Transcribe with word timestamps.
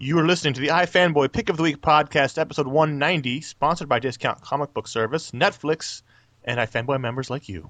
You 0.00 0.16
are 0.20 0.24
listening 0.24 0.54
to 0.54 0.60
the 0.60 0.68
iFanboy 0.68 1.32
Pick 1.32 1.48
of 1.48 1.56
the 1.56 1.64
Week 1.64 1.80
podcast, 1.80 2.38
episode 2.38 2.68
190, 2.68 3.40
sponsored 3.40 3.88
by 3.88 3.98
Discount 3.98 4.40
Comic 4.40 4.72
Book 4.72 4.86
Service, 4.86 5.32
Netflix, 5.32 6.02
and 6.44 6.60
iFanboy 6.60 7.00
members 7.00 7.30
like 7.30 7.48
you. 7.48 7.68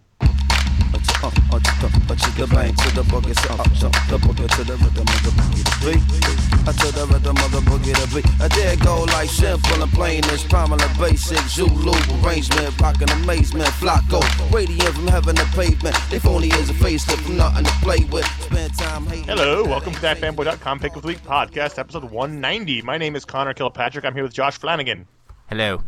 I 8.40 8.48
dare 8.48 8.76
go 8.76 9.02
like 9.04 9.28
simple 9.28 9.82
and 9.82 9.92
plain 9.92 10.24
as 10.26 10.44
prominent 10.44 10.96
basic 10.98 11.38
Zulu 11.48 11.92
arrangement, 12.22 12.80
rockin' 12.80 13.10
amazement, 13.10 13.68
flocko, 13.80 14.20
radiant 14.52 14.94
from 14.94 15.06
heaven 15.08 15.34
to 15.36 15.44
pavement. 15.56 15.96
If 16.12 16.26
only 16.26 16.48
is 16.48 16.70
a 16.70 16.74
facelift 16.74 17.22
from 17.22 17.36
nothing 17.36 17.64
to 17.64 17.72
play 17.82 18.04
with. 18.04 18.24
Spend 18.42 18.76
time 18.78 19.06
hating. 19.06 19.24
Hello, 19.24 19.64
welcome 19.64 19.92
to 19.92 20.00
the 20.00 20.06
iFanboy.com 20.08 20.78
Pick 20.78 20.96
of 20.96 21.02
the 21.02 21.08
Week 21.08 21.22
podcast, 21.24 21.78
episode 21.78 22.04
190. 22.04 22.82
My 22.82 22.96
name 22.96 23.16
is 23.16 23.24
Connor 23.24 23.54
Kilpatrick. 23.54 24.04
I'm 24.04 24.14
here 24.14 24.22
with 24.22 24.32
Josh 24.32 24.58
Flanagan 24.58 25.06
Hello. 25.48 25.82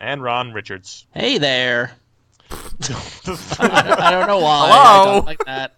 and 0.00 0.22
Ron 0.22 0.52
Richards. 0.52 1.06
Hey 1.14 1.38
there. 1.38 1.92
I 3.58 4.08
don't 4.10 4.26
know 4.26 4.38
why. 4.38 4.68
Hello? 4.70 5.02
I 5.02 5.04
don't 5.14 5.26
like 5.26 5.44
that. 5.46 5.74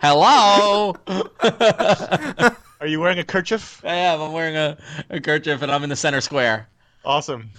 Hello. 0.00 0.96
Are 2.80 2.86
you 2.86 3.00
wearing 3.00 3.18
a 3.18 3.24
kerchief? 3.24 3.80
I 3.84 3.94
am. 3.94 4.20
I'm 4.20 4.32
wearing 4.32 4.56
a, 4.56 4.76
a 5.10 5.20
kerchief 5.20 5.62
and 5.62 5.70
I'm 5.72 5.82
in 5.84 5.90
the 5.90 5.96
center 5.96 6.20
square. 6.20 6.68
Awesome. 7.04 7.50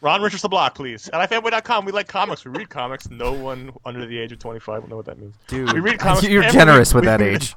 Ron 0.00 0.20
Richards 0.22 0.42
the 0.42 0.48
block, 0.48 0.74
please. 0.74 1.08
At 1.12 1.30
iFanboy.com, 1.30 1.84
we 1.84 1.92
like 1.92 2.08
comics. 2.08 2.44
We 2.44 2.50
read 2.50 2.68
comics. 2.70 3.08
No 3.10 3.32
one 3.32 3.72
under 3.84 4.04
the 4.06 4.18
age 4.18 4.32
of 4.32 4.38
25 4.40 4.82
will 4.82 4.88
know 4.90 4.96
what 4.96 5.06
that 5.06 5.18
means. 5.18 5.34
Dude, 5.46 5.72
We 5.72 5.80
read 5.80 5.98
comics 6.00 6.26
you're 6.26 6.42
every 6.42 6.58
generous 6.58 6.92
with 6.92 7.02
We 7.04 7.06
that 7.10 7.20
read- 7.20 7.34
age. 7.42 7.54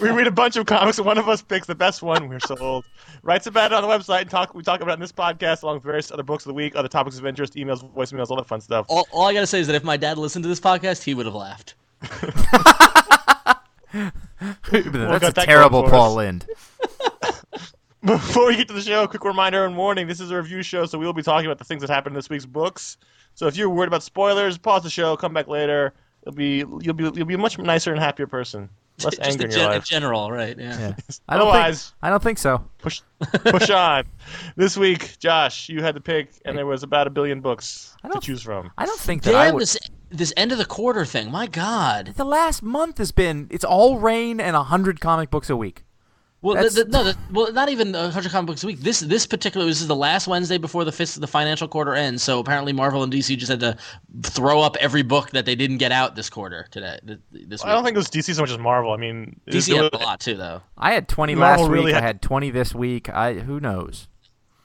We 0.00 0.10
read 0.10 0.26
a 0.26 0.30
bunch 0.30 0.56
of 0.56 0.64
comics, 0.64 0.96
and 0.96 1.06
one 1.06 1.18
of 1.18 1.28
us 1.28 1.42
picks 1.42 1.66
the 1.66 1.74
best 1.74 2.02
one. 2.02 2.28
We're 2.28 2.40
so 2.40 2.56
old. 2.58 2.86
Writes 3.22 3.46
about 3.46 3.70
it 3.70 3.74
on 3.74 3.82
the 3.82 3.88
website, 3.88 4.22
and 4.22 4.30
talk. 4.30 4.54
We 4.54 4.62
talk 4.62 4.80
about 4.80 4.92
it 4.92 4.94
in 4.94 5.00
this 5.00 5.12
podcast, 5.12 5.62
along 5.62 5.76
with 5.76 5.84
various 5.84 6.10
other 6.10 6.22
books 6.22 6.44
of 6.44 6.48
the 6.48 6.54
week, 6.54 6.74
other 6.74 6.88
topics 6.88 7.18
of 7.18 7.26
interest, 7.26 7.54
emails, 7.54 7.84
voicemails, 7.94 8.30
all 8.30 8.36
that 8.36 8.46
fun 8.46 8.62
stuff. 8.62 8.86
All, 8.88 9.06
all 9.12 9.26
I 9.26 9.34
gotta 9.34 9.46
say 9.46 9.60
is 9.60 9.66
that 9.66 9.76
if 9.76 9.84
my 9.84 9.98
dad 9.98 10.16
listened 10.16 10.42
to 10.44 10.48
this 10.48 10.60
podcast, 10.60 11.02
he 11.02 11.12
would 11.12 11.26
have 11.26 11.34
laughed. 11.34 11.74
That's 12.00 12.12
that 15.20 15.34
a 15.36 15.44
terrible 15.44 15.82
going 15.82 15.90
for 15.90 15.96
Paul 15.96 16.10
us. 16.10 16.16
Lind. 16.16 16.46
Before 18.04 18.48
we 18.48 18.56
get 18.56 18.68
to 18.68 18.74
the 18.74 18.82
show, 18.82 19.04
a 19.04 19.08
quick 19.08 19.24
reminder 19.24 19.66
and 19.66 19.76
warning: 19.76 20.06
this 20.06 20.20
is 20.20 20.30
a 20.30 20.36
review 20.36 20.62
show, 20.62 20.86
so 20.86 20.98
we 20.98 21.04
will 21.04 21.12
be 21.12 21.22
talking 21.22 21.46
about 21.46 21.58
the 21.58 21.64
things 21.64 21.82
that 21.82 21.90
happened 21.90 22.14
in 22.14 22.18
this 22.18 22.30
week's 22.30 22.46
books. 22.46 22.96
So 23.34 23.46
if 23.46 23.56
you're 23.56 23.68
worried 23.68 23.88
about 23.88 24.02
spoilers, 24.02 24.56
pause 24.56 24.82
the 24.82 24.90
show, 24.90 25.16
come 25.16 25.34
back 25.34 25.46
later. 25.46 25.92
You'll 26.24 26.34
be 26.34 26.64
you'll 26.80 26.94
be 26.94 27.04
you'll 27.04 27.26
be 27.26 27.34
a 27.34 27.38
much 27.38 27.58
nicer 27.58 27.92
and 27.92 28.00
happier 28.00 28.26
person. 28.26 28.70
Less 29.02 29.16
Just 29.16 29.20
anger 29.28 29.44
in, 29.46 29.50
in 29.50 29.56
your 29.56 29.58
gen- 29.58 29.64
in 29.70 29.70
life. 29.78 29.84
general, 29.84 30.30
right? 30.30 30.56
Yeah. 30.58 30.78
Yeah. 30.78 30.94
I 31.28 31.36
don't 31.36 31.48
Otherwise- 31.48 31.86
think. 31.86 31.94
I 32.02 32.10
don't 32.10 32.22
think 32.22 32.38
so. 32.38 32.64
push 32.78 33.00
push 33.44 33.70
on. 33.70 34.04
This 34.56 34.76
week, 34.76 35.18
Josh, 35.18 35.68
you 35.68 35.82
had 35.82 35.94
to 35.96 36.00
pick, 36.00 36.30
and 36.44 36.56
there 36.56 36.66
was 36.66 36.82
about 36.82 37.06
a 37.06 37.10
billion 37.10 37.40
books 37.40 37.94
I 38.04 38.08
to 38.08 38.12
don't- 38.14 38.22
choose 38.22 38.42
from. 38.42 38.70
I 38.78 38.86
don't 38.86 39.00
think 39.00 39.22
that 39.24 39.34
I 39.34 39.50
would. 39.50 39.62
this 39.62 39.76
this 40.10 40.32
end 40.36 40.52
of 40.52 40.58
the 40.58 40.64
quarter 40.64 41.04
thing. 41.04 41.30
My 41.32 41.46
God. 41.48 42.12
The 42.16 42.24
last 42.24 42.62
month 42.62 42.98
has 42.98 43.10
been. 43.10 43.48
It's 43.50 43.64
all 43.64 43.98
rain 43.98 44.38
and 44.40 44.54
a 44.54 44.62
hundred 44.62 45.00
comic 45.00 45.28
books 45.30 45.50
a 45.50 45.56
week. 45.56 45.84
Well, 46.44 46.62
the, 46.62 46.68
the, 46.68 46.84
no, 46.90 47.04
the, 47.04 47.16
well, 47.32 47.50
not 47.54 47.70
even 47.70 47.94
a 47.94 48.10
hundred 48.10 48.30
comic 48.30 48.48
books 48.48 48.62
a 48.64 48.66
week. 48.66 48.80
This 48.80 49.00
this 49.00 49.26
particular 49.26 49.64
this 49.66 49.80
is 49.80 49.86
the 49.86 49.96
last 49.96 50.28
Wednesday 50.28 50.58
before 50.58 50.84
the 50.84 50.92
fis- 50.92 51.14
the 51.14 51.26
financial 51.26 51.66
quarter 51.66 51.94
ends. 51.94 52.22
So 52.22 52.38
apparently, 52.38 52.74
Marvel 52.74 53.02
and 53.02 53.10
DC 53.10 53.38
just 53.38 53.50
had 53.50 53.60
to 53.60 53.78
throw 54.22 54.60
up 54.60 54.76
every 54.78 55.00
book 55.02 55.30
that 55.30 55.46
they 55.46 55.54
didn't 55.54 55.78
get 55.78 55.90
out 55.90 56.16
this 56.16 56.28
quarter 56.28 56.66
today. 56.70 56.98
This 57.32 57.62
week. 57.64 57.68
I 57.70 57.72
don't 57.72 57.82
think 57.82 57.94
it 57.94 57.98
was 57.98 58.08
DC 58.08 58.34
so 58.34 58.42
much 58.42 58.50
as 58.50 58.58
Marvel. 58.58 58.92
I 58.92 58.98
mean, 58.98 59.40
DC 59.48 59.72
had 59.72 59.80
really- 59.80 59.90
a 59.94 59.98
lot 60.04 60.20
too, 60.20 60.36
though. 60.36 60.60
I 60.76 60.92
had 60.92 61.08
20 61.08 61.34
Marvel 61.34 61.62
last 61.64 61.70
week. 61.70 61.78
really 61.78 61.92
I 61.92 61.96
had- 61.96 62.04
had 62.04 62.22
20 62.22 62.50
this 62.50 62.74
week. 62.74 63.08
I 63.08 63.34
who 63.34 63.58
knows. 63.58 64.08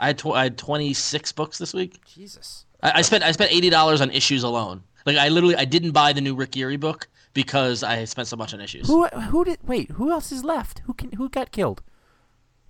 I 0.01 0.07
had 0.07 0.17
tw- 0.17 0.27
I 0.33 0.43
had 0.43 0.57
twenty 0.57 0.93
six 0.93 1.31
books 1.31 1.57
this 1.59 1.73
week. 1.73 1.99
Jesus. 2.05 2.65
I, 2.83 2.91
I 2.95 3.01
spent 3.03 3.23
I 3.23 3.31
spent 3.31 3.51
eighty 3.53 3.69
dollars 3.69 4.01
on 4.01 4.11
issues 4.11 4.43
alone. 4.43 4.83
Like 5.05 5.15
I 5.17 5.29
literally 5.29 5.55
I 5.55 5.63
didn't 5.65 5.91
buy 5.91 6.11
the 6.13 6.21
new 6.21 6.35
Rick 6.35 6.51
Geary 6.51 6.77
book 6.77 7.07
because 7.33 7.83
I 7.83 8.03
spent 8.05 8.27
so 8.27 8.35
much 8.37 8.53
on 8.53 8.61
issues. 8.61 8.87
Who 8.87 9.05
who 9.07 9.43
did 9.45 9.59
wait? 9.65 9.91
Who 9.91 10.11
else 10.11 10.31
is 10.31 10.43
left? 10.43 10.79
Who 10.85 10.93
can 10.93 11.11
who 11.13 11.29
got 11.29 11.51
killed? 11.51 11.81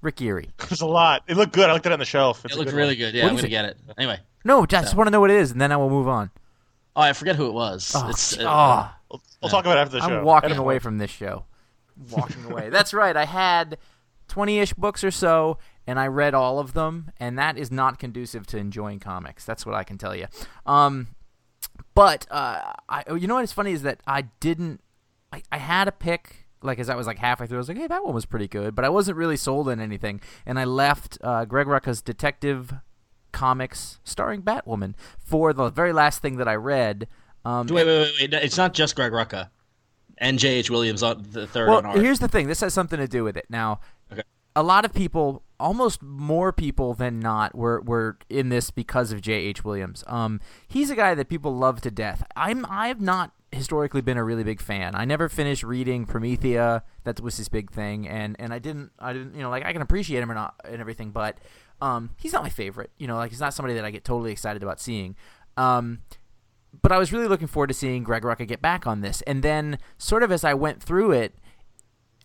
Rick 0.01 0.21
Erie. 0.21 0.49
There's 0.69 0.81
a 0.81 0.85
lot. 0.85 1.23
It 1.27 1.35
looked 1.37 1.53
good. 1.53 1.69
I 1.69 1.73
looked 1.73 1.85
at 1.85 1.91
it 1.91 1.93
on 1.93 1.99
the 1.99 2.05
shelf. 2.05 2.45
It's 2.45 2.53
It 2.53 2.57
looked 2.57 2.71
good 2.71 2.77
really 2.77 2.89
one. 2.93 2.97
good. 2.97 3.13
Yeah, 3.15 3.23
What 3.23 3.29
I'm 3.31 3.35
gonna 3.37 3.47
it? 3.47 3.49
get 3.51 3.65
it 3.65 3.77
anyway. 3.97 4.19
No, 4.45 4.63
I 4.63 4.65
just 4.65 4.95
want 4.95 5.07
to 5.07 5.11
know 5.11 5.19
what 5.19 5.31
it 5.31 5.37
is, 5.37 5.51
and 5.51 5.59
then 5.59 5.71
I 5.71 5.77
will 5.77 5.89
move 5.89 6.07
on. 6.07 6.31
Oh, 6.95 7.01
I 7.01 7.11
forget 7.13 7.35
who 7.35 7.47
it 7.47 7.53
was. 7.53 7.91
Oh, 7.95 8.09
it's, 8.09 8.37
uh, 8.37 8.43
oh, 8.47 8.91
We'll, 9.11 9.21
we'll 9.41 9.49
talk 9.49 9.65
about 9.65 9.77
it 9.77 9.81
after 9.81 9.99
the 9.99 10.01
show. 10.07 10.19
I'm 10.19 10.23
walking 10.23 10.51
Edit 10.51 10.59
away 10.59 10.79
from 10.79 10.97
this 10.97 11.11
show. 11.11 11.45
Walking 12.11 12.45
away. 12.45 12.69
That's 12.71 12.93
right. 12.93 13.15
I 13.15 13.25
had 13.25 13.77
20-ish 14.29 14.73
books 14.73 15.03
or 15.03 15.11
so, 15.11 15.57
and 15.85 15.99
I 15.99 16.07
read 16.07 16.33
all 16.33 16.59
of 16.59 16.73
them, 16.73 17.11
and 17.19 17.37
that 17.37 17.57
is 17.57 17.69
not 17.71 17.99
conducive 17.99 18.47
to 18.47 18.57
enjoying 18.57 18.99
comics. 18.99 19.43
That's 19.45 19.65
what 19.65 19.75
I 19.75 19.83
can 19.83 19.97
tell 19.97 20.15
you. 20.15 20.27
Um, 20.65 21.07
but 21.99 22.25
uh, 22.31 22.71
I, 22.87 23.03
you 23.15 23.27
know 23.27 23.35
what 23.35 23.43
is 23.43 23.51
funny 23.51 23.71
is 23.73 23.81
that 23.83 23.99
I 24.07 24.21
didn't. 24.39 24.81
I, 25.33 25.43
I 25.51 25.57
had 25.57 25.87
a 25.87 25.91
pick. 25.91 26.47
Like 26.61 26.79
as 26.79 26.89
I 26.89 26.95
was 26.95 27.07
like 27.07 27.19
halfway 27.19 27.47
through, 27.47 27.57
I 27.57 27.59
was 27.59 27.67
like, 27.69 27.77
"Hey, 27.77 27.87
that 27.87 28.03
one 28.03 28.13
was 28.13 28.25
pretty 28.25 28.47
good," 28.47 28.75
but 28.75 28.83
I 28.85 28.89
wasn't 28.89 29.17
really 29.17 29.37
sold 29.37 29.69
on 29.69 29.79
anything, 29.79 30.19
and 30.45 30.59
I 30.59 30.63
left 30.65 31.17
uh, 31.21 31.45
Greg 31.45 31.67
Rucka's 31.67 32.01
Detective 32.01 32.73
Comics 33.31 33.99
starring 34.03 34.41
Batwoman 34.41 34.93
for 35.17 35.53
the 35.53 35.69
very 35.69 35.93
last 35.93 36.21
thing 36.21 36.37
that 36.37 36.47
I 36.47 36.55
read. 36.55 37.07
Um, 37.45 37.67
Wait, 37.67 37.85
wait, 37.85 38.11
wait, 38.19 38.31
wait. 38.31 38.33
It's 38.43 38.57
not 38.57 38.73
just 38.73 38.95
Greg 38.95 39.11
Rucka 39.13 39.49
and 40.17 40.37
J.H. 40.39 40.69
Williams 40.69 41.03
on 41.03 41.25
the 41.31 41.47
third 41.47 41.69
well, 41.69 41.81
here's 41.97 42.19
the 42.19 42.27
thing. 42.27 42.47
This 42.47 42.59
has 42.61 42.73
something 42.73 42.99
to 42.99 43.07
do 43.07 43.23
with 43.23 43.37
it. 43.37 43.45
Now, 43.49 43.79
Okay. 44.11 44.23
a 44.55 44.63
lot 44.63 44.83
of 44.83 44.93
people, 44.93 45.43
almost 45.59 46.01
more 46.01 46.51
people 46.51 46.93
than 46.93 47.19
not, 47.19 47.55
were 47.55 47.81
were 47.81 48.17
in 48.29 48.49
this 48.49 48.71
because 48.71 49.11
of 49.11 49.21
J.H. 49.21 49.63
Williams. 49.63 50.03
Um, 50.07 50.39
he's 50.67 50.89
a 50.89 50.95
guy 50.95 51.15
that 51.15 51.29
people 51.29 51.55
love 51.55 51.81
to 51.81 51.91
death. 51.91 52.23
I'm 52.35 52.65
I've 52.69 53.01
not 53.01 53.31
historically 53.51 54.01
been 54.01 54.17
a 54.17 54.23
really 54.23 54.43
big 54.43 54.61
fan. 54.61 54.95
I 54.95 55.05
never 55.05 55.27
finished 55.27 55.63
reading 55.63 56.05
Promethea. 56.05 56.83
That 57.03 57.19
was 57.19 57.37
his 57.37 57.49
big 57.49 57.71
thing, 57.71 58.07
and 58.07 58.35
and 58.39 58.53
I 58.53 58.59
didn't 58.59 58.91
I 58.99 59.13
didn't 59.13 59.35
you 59.35 59.41
know 59.41 59.49
like 59.49 59.65
I 59.65 59.73
can 59.73 59.81
appreciate 59.81 60.21
him 60.21 60.31
or 60.31 60.35
not 60.35 60.55
and 60.63 60.79
everything, 60.79 61.11
but 61.11 61.37
um, 61.81 62.11
he's 62.17 62.33
not 62.33 62.43
my 62.43 62.49
favorite. 62.49 62.91
You 62.97 63.07
know, 63.07 63.15
like 63.15 63.31
he's 63.31 63.39
not 63.39 63.53
somebody 63.53 63.75
that 63.75 63.85
I 63.85 63.91
get 63.91 64.03
totally 64.03 64.31
excited 64.31 64.63
about 64.63 64.79
seeing. 64.79 65.15
Um, 65.57 65.99
but 66.81 66.91
I 66.91 66.97
was 66.97 67.11
really 67.11 67.27
looking 67.27 67.47
forward 67.47 67.67
to 67.67 67.73
seeing 67.73 68.03
Greg 68.03 68.23
Rucka 68.23 68.47
get 68.47 68.61
back 68.61 68.85
on 68.85 69.01
this. 69.01 69.21
And 69.23 69.43
then, 69.43 69.79
sort 69.97 70.23
of 70.23 70.31
as 70.31 70.43
I 70.43 70.53
went 70.53 70.83
through 70.83 71.11
it, 71.11 71.35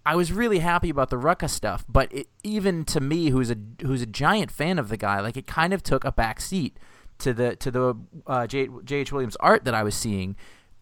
I 0.06 0.16
was 0.16 0.32
really 0.32 0.58
happy 0.58 0.90
about 0.90 1.10
the 1.10 1.16
Rucka 1.16 1.48
stuff. 1.48 1.84
But 1.88 2.12
it, 2.12 2.28
even 2.42 2.84
to 2.86 3.00
me, 3.00 3.30
who's 3.30 3.50
a 3.50 3.56
who's 3.82 4.02
a 4.02 4.06
giant 4.06 4.50
fan 4.50 4.78
of 4.78 4.88
the 4.88 4.96
guy, 4.96 5.20
like 5.20 5.36
it 5.36 5.46
kind 5.46 5.72
of 5.72 5.82
took 5.82 6.04
a 6.04 6.12
back 6.12 6.40
seat 6.40 6.76
to 7.18 7.32
the 7.32 7.56
to 7.56 7.70
the 7.70 7.94
uh. 8.26 8.46
Williams 9.12 9.36
art 9.36 9.64
that 9.64 9.74
I 9.74 9.82
was 9.82 9.94
seeing 9.94 10.36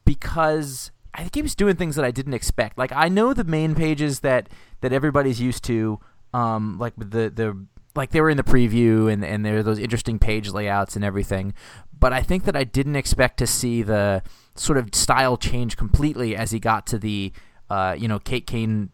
because 0.04 0.90
I 1.14 1.20
think 1.20 1.34
he 1.34 1.42
was 1.42 1.54
doing 1.54 1.76
things 1.76 1.96
that 1.96 2.04
I 2.04 2.10
didn't 2.10 2.34
expect. 2.34 2.78
Like 2.78 2.92
I 2.92 3.08
know 3.08 3.32
the 3.34 3.44
main 3.44 3.74
pages 3.74 4.20
that 4.20 4.48
that 4.80 4.92
everybody's 4.92 5.40
used 5.40 5.64
to, 5.64 6.00
um, 6.32 6.78
like 6.78 6.94
the 6.96 7.30
the 7.30 7.66
like 7.94 8.10
they 8.10 8.20
were 8.20 8.30
in 8.30 8.36
the 8.36 8.42
preview 8.42 9.12
and 9.12 9.24
and 9.24 9.44
there 9.44 9.58
are 9.58 9.62
those 9.62 9.78
interesting 9.78 10.18
page 10.18 10.48
layouts 10.48 10.96
and 10.96 11.04
everything. 11.04 11.54
But 11.96 12.12
I 12.12 12.22
think 12.22 12.44
that 12.44 12.56
I 12.56 12.64
didn't 12.64 12.96
expect 12.96 13.38
to 13.38 13.46
see 13.46 13.82
the 13.82 14.22
sort 14.56 14.78
of 14.78 14.94
style 14.94 15.36
change 15.36 15.76
completely 15.76 16.34
as 16.34 16.50
he 16.50 16.58
got 16.58 16.86
to 16.88 16.98
the 16.98 17.32
uh, 17.70 17.94
you 17.98 18.08
know 18.08 18.18
Kate 18.18 18.46
Kane 18.46 18.90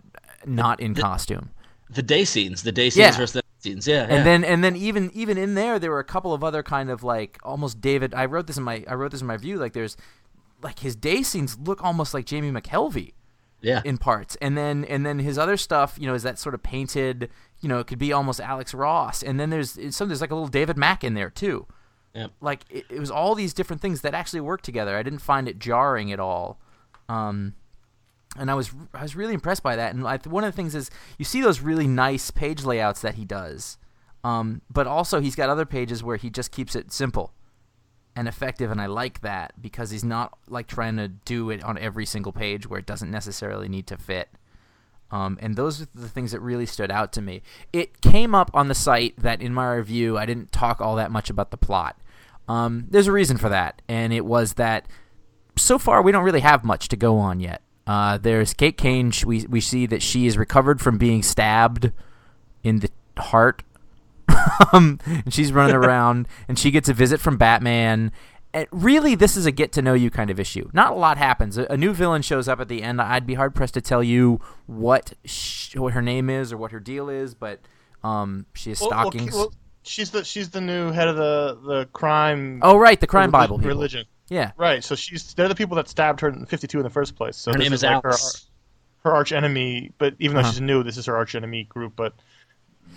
not 0.47 0.81
in 0.81 0.95
costume. 0.95 1.51
the 1.91 2.03
day 2.03 2.25
scenes, 2.25 2.63
the 2.63 2.73
day 2.73 2.91
scenes 2.91 2.97
Yeah. 2.99 3.17
versus 3.17 3.33
the 3.33 3.39
night 3.39 3.63
scenes. 3.63 3.87
Yeah, 3.89 4.03
And 4.03 4.13
yeah. 4.13 4.23
then 4.25 4.45
and 4.45 4.63
then 4.65 4.77
even 4.77 5.11
even 5.15 5.39
in 5.39 5.55
there 5.55 5.79
there 5.79 5.91
were 5.91 6.01
a 6.01 6.05
couple 6.05 6.33
of 6.35 6.45
other 6.45 6.63
kind 6.63 6.91
of 6.91 7.03
like 7.03 7.39
almost 7.43 7.81
David 7.81 8.15
I 8.15 8.27
wrote 8.27 8.47
this 8.47 8.57
in 8.57 8.63
my 8.63 8.85
I 8.89 8.95
wrote 8.95 9.11
this 9.13 9.21
in 9.21 9.27
my 9.27 9.35
review 9.35 9.57
like 9.59 9.73
there's 9.73 9.97
like 10.63 10.81
his 10.81 10.95
day 10.97 11.23
scenes 11.23 11.57
look 11.59 11.83
almost 11.83 12.13
like 12.15 12.27
Jamie 12.27 12.51
McKelvie 12.51 13.13
yeah. 13.61 13.81
in 13.85 13.97
parts 13.99 14.37
and 14.41 14.57
then 14.57 14.85
and 14.85 15.05
then 15.07 15.19
his 15.19 15.39
other 15.39 15.57
stuff 15.57 15.97
you 15.99 16.07
know 16.07 16.15
is 16.15 16.23
that 16.25 16.39
sort 16.39 16.55
of 16.55 16.63
painted 16.63 17.29
you 17.61 17.69
know 17.69 17.79
it 17.81 17.87
could 17.89 17.99
be 17.99 18.13
almost 18.13 18.39
alex 18.41 18.73
ross 18.73 19.21
and 19.23 19.41
then 19.41 19.51
there's 19.51 19.77
it's 19.77 19.97
some 19.97 20.07
there's 20.09 20.21
like 20.21 20.31
a 20.31 20.35
little 20.35 20.47
david 20.49 20.77
mack 20.77 21.03
in 21.03 21.15
there 21.15 21.29
too 21.31 21.67
Yep. 22.15 22.31
like 22.41 22.61
it, 22.71 22.85
it 22.89 23.01
was 23.01 23.11
all 23.11 23.35
these 23.35 23.53
different 23.53 23.83
things 23.83 24.01
that 24.03 24.15
actually 24.15 24.41
worked 24.43 24.65
together 24.65 24.97
i 24.97 25.03
didn't 25.03 25.19
find 25.19 25.49
it 25.49 25.59
jarring 25.59 26.13
at 26.13 26.21
all 26.21 26.61
um 27.09 27.55
and 28.39 28.51
i 28.51 28.55
was 28.55 28.71
i 28.95 29.03
was 29.03 29.17
really 29.17 29.35
impressed 29.35 29.63
by 29.63 29.77
that 29.77 29.95
and 29.95 30.07
I, 30.07 30.19
one 30.25 30.45
of 30.45 30.53
the 30.53 30.57
things 30.57 30.75
is 30.75 30.91
you 31.19 31.25
see 31.25 31.41
those 31.41 31.61
really 31.61 31.87
nice 31.87 32.31
page 32.31 32.65
layouts 32.65 33.01
that 33.03 33.15
he 33.15 33.25
does 33.25 33.79
um 34.25 34.63
but 34.71 34.87
also 34.87 35.21
he's 35.21 35.35
got 35.35 35.49
other 35.51 35.67
pages 35.67 36.03
where 36.03 36.17
he 36.17 36.31
just 36.31 36.53
keeps 36.53 36.75
it 36.75 36.93
simple 36.93 37.33
and 38.19 38.27
effective 38.27 38.73
and 38.73 38.81
I 38.81 38.87
like 38.87 39.21
that 39.21 39.53
because 39.63 39.93
he's 39.93 40.03
not 40.03 40.37
like 40.49 40.67
trying 40.67 40.97
to 40.97 41.07
do 41.07 41.51
it 41.51 41.63
on 41.63 41.79
every 41.79 42.05
single 42.05 42.33
page 42.33 42.69
where 42.69 42.81
it 42.81 42.87
doesn't 42.87 43.13
necessarily 43.13 43.69
need 43.69 43.87
to 43.87 43.97
fit. 43.97 44.29
Um, 45.13 45.39
and 45.41 45.55
those 45.55 45.83
are 45.83 45.87
the 45.95 46.09
things 46.09 46.33
that 46.33 46.41
really 46.41 46.67
stood 46.67 46.91
out 46.91 47.13
to 47.13 47.23
me. 47.23 47.43
It 47.73 48.01
came 48.01 48.35
up 48.35 48.51
on 48.53 48.67
the 48.67 48.75
site 48.75 49.15
that 49.19 49.41
in 49.41 49.55
my 49.55 49.73
review 49.73 50.19
I 50.19 50.27
didn't 50.27 50.51
talk 50.51 50.81
all 50.81 50.97
that 50.97 51.13
much 51.13 51.31
about 51.31 51.53
the 51.53 51.57
plot. 51.57 51.97
Um, 52.49 52.87
there's 52.91 53.07
a 53.07 53.13
reason 53.13 53.37
for 53.37 53.51
that, 53.51 53.83
and 53.89 54.13
it 54.13 54.25
was 54.25 54.55
that 54.55 54.89
so 55.57 55.79
far 55.79 56.03
we 56.03 56.11
don't 56.11 56.25
really 56.25 56.41
have 56.41 56.65
much 56.65 56.89
to 56.89 56.97
go 56.97 57.19
on 57.19 57.39
yet. 57.39 57.63
Uh, 57.89 58.19
there's 58.19 58.53
Kate 58.55 58.77
Kane. 58.77 59.11
We 59.27 59.47
we 59.47 59.61
see 59.61 59.87
that 59.87 60.03
she 60.03 60.27
is 60.27 60.37
recovered 60.37 60.81
from 60.81 60.99
being 60.99 61.23
stabbed 61.23 61.91
in 62.63 62.81
the 62.81 62.91
heart. 63.17 63.63
um, 64.73 65.01
and 65.07 65.33
she's 65.33 65.53
running 65.53 65.75
around, 65.83 66.29
and 66.49 66.59
she 66.59 66.71
gets 66.71 66.89
a 66.89 66.93
visit 66.95 67.19
from 67.21 67.39
Batman. 67.39 68.13
And 68.53 68.67
really, 68.71 69.15
this 69.15 69.37
is 69.37 69.47
a 69.47 69.51
get 69.53 69.73
to 69.73 69.83
know 69.83 69.95
you 69.95 70.11
kind 70.11 70.31
of 70.31 70.39
issue. 70.41 70.69
Not 70.73 70.93
a 70.93 70.97
lot 70.97 71.19
happens. 71.19 71.57
A, 71.59 71.65
a 71.71 71.77
new 71.77 71.93
villain 71.93 72.23
shows 72.23 72.47
up 72.49 72.61
at 72.61 72.69
the 72.69 72.83
end. 72.83 73.01
I'd 73.01 73.27
be 73.27 73.35
hard 73.35 73.55
pressed 73.55 73.75
to 73.75 73.81
tell 73.81 74.03
you 74.03 74.41
what 74.67 75.15
sh- 75.25 75.75
what 75.77 75.93
her 75.95 76.03
name 76.03 76.29
is 76.31 76.53
or 76.53 76.57
what 76.59 76.73
her 76.73 76.81
deal 76.81 77.09
is, 77.09 77.35
but 77.35 77.61
um, 78.05 78.47
she 78.55 78.71
has 78.71 78.81
Well, 78.81 78.91
well, 78.91 79.01
stockings. 79.11 79.35
well, 79.35 79.53
she's 79.83 80.11
the 80.11 80.25
she's 80.25 80.51
the 80.51 80.61
new 80.61 80.91
head 80.93 81.09
of 81.09 81.17
the 81.17 81.59
the 81.67 81.87
crime. 81.93 82.61
oh, 82.63 82.77
right, 82.79 82.99
the 83.01 83.07
crime 83.07 83.31
relig- 83.31 83.33
Bible 83.33 83.59
people. 83.59 83.69
religion. 83.69 84.05
Yeah, 84.31 84.53
Right. 84.57 84.85
So 84.85 84.95
she's 84.95 85.33
they're 85.35 85.49
the 85.49 85.55
people 85.55 85.77
that 85.77 85.89
stabbed 85.89 86.21
her 86.21 86.29
in 86.29 86.45
'52 86.47 86.79
in 86.79 86.85
the 86.85 86.91
first 86.91 87.17
place. 87.17 87.37
So 87.37 87.53
Her 87.53 87.59
name 87.59 87.73
is 87.73 87.83
like 87.83 88.03
her, 88.03 88.11
Alice. 88.11 88.47
her 89.05 89.13
arch 89.13 89.33
enemy. 89.33 89.93
But 89.99 90.15
even 90.19 90.35
though 90.35 90.41
Uh-huh. 90.41 90.51
she's 90.53 90.61
new, 90.61 90.83
this 90.83 90.97
is 90.99 91.07
her 91.07 91.17
arch 91.17 91.35
enemy 91.35 91.65
group. 91.65 91.95
But 91.97 92.13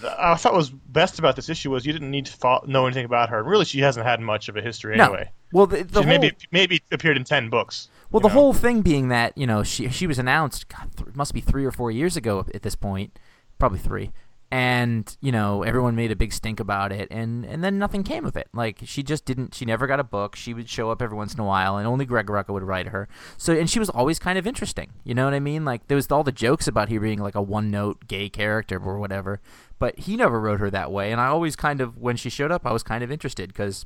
th- 0.01 0.11
I 0.17 0.35
thought 0.35 0.53
was 0.53 0.69
best 0.69 1.19
about 1.19 1.35
this 1.37 1.47
issue 1.49 1.71
was 1.71 1.85
you 1.85 1.93
didn't 1.93 2.11
need 2.11 2.25
to 2.25 2.33
fo- 2.33 2.63
know 2.67 2.85
anything 2.85 3.05
about 3.05 3.29
her. 3.29 3.41
Really, 3.43 3.65
she 3.65 3.79
hasn't 3.79 4.05
had 4.05 4.19
much 4.19 4.49
of 4.49 4.57
a 4.57 4.61
history 4.61 4.97
no. 4.97 5.05
anyway. 5.05 5.31
Well, 5.53 5.67
the, 5.67 5.83
the 5.83 6.01
She 6.01 6.07
whole, 6.07 6.19
maybe 6.19 6.35
maybe 6.51 6.81
appeared 6.91 7.17
in 7.17 7.23
ten 7.23 7.49
books. 7.49 7.87
Well, 8.11 8.19
the 8.19 8.27
know? 8.27 8.33
whole 8.33 8.53
thing 8.53 8.81
being 8.81 9.07
that 9.07 9.37
you 9.37 9.47
know 9.47 9.63
she 9.63 9.87
she 9.89 10.07
was 10.07 10.19
announced, 10.19 10.67
God, 10.67 10.89
th- 10.97 11.07
it 11.09 11.15
must 11.15 11.33
be 11.33 11.39
three 11.41 11.63
or 11.65 11.71
four 11.71 11.91
years 11.91 12.17
ago 12.17 12.45
at 12.53 12.61
this 12.63 12.75
point, 12.75 13.17
probably 13.57 13.79
three, 13.79 14.11
and 14.51 15.15
you 15.21 15.31
know 15.31 15.63
everyone 15.63 15.95
made 15.95 16.11
a 16.11 16.15
big 16.15 16.33
stink 16.33 16.59
about 16.59 16.91
it, 16.91 17.07
and 17.09 17.45
and 17.45 17.63
then 17.63 17.79
nothing 17.79 18.03
came 18.03 18.25
of 18.25 18.35
it. 18.35 18.49
Like 18.53 18.79
she 18.83 19.01
just 19.01 19.23
didn't, 19.23 19.55
she 19.55 19.63
never 19.63 19.87
got 19.87 19.99
a 19.99 20.03
book. 20.03 20.35
She 20.35 20.53
would 20.53 20.69
show 20.69 20.91
up 20.91 21.01
every 21.01 21.15
once 21.15 21.33
in 21.33 21.39
a 21.39 21.45
while, 21.45 21.77
and 21.77 21.87
only 21.87 22.05
Greg 22.05 22.27
Rucka 22.27 22.49
would 22.49 22.63
write 22.63 22.87
her. 22.87 23.07
So 23.37 23.53
and 23.53 23.69
she 23.69 23.79
was 23.79 23.89
always 23.89 24.19
kind 24.19 24.37
of 24.37 24.45
interesting. 24.45 24.91
You 25.05 25.15
know 25.15 25.23
what 25.25 25.33
I 25.33 25.39
mean? 25.39 25.63
Like 25.63 25.87
there 25.87 25.95
was 25.95 26.11
all 26.11 26.23
the 26.23 26.33
jokes 26.33 26.67
about 26.67 26.91
her 26.91 26.99
being 26.99 27.19
like 27.19 27.35
a 27.35 27.41
one 27.41 27.71
note 27.71 28.07
gay 28.07 28.27
character 28.27 28.77
or 28.83 28.99
whatever, 28.99 29.39
but 29.79 29.97
he 29.99 30.17
never 30.17 30.39
wrote 30.39 30.59
her 30.59 30.69
that 30.69 30.91
way. 30.91 31.11
And 31.13 31.21
I 31.21 31.27
always 31.27 31.55
kind 31.55 31.79
of 31.79 31.97
when 31.97 32.17
she 32.17 32.29
showed 32.29 32.51
up, 32.51 32.65
I 32.65 32.73
was 32.73 32.83
kind 32.83 33.03
of 33.03 33.11
interested 33.11 33.47
because 33.47 33.85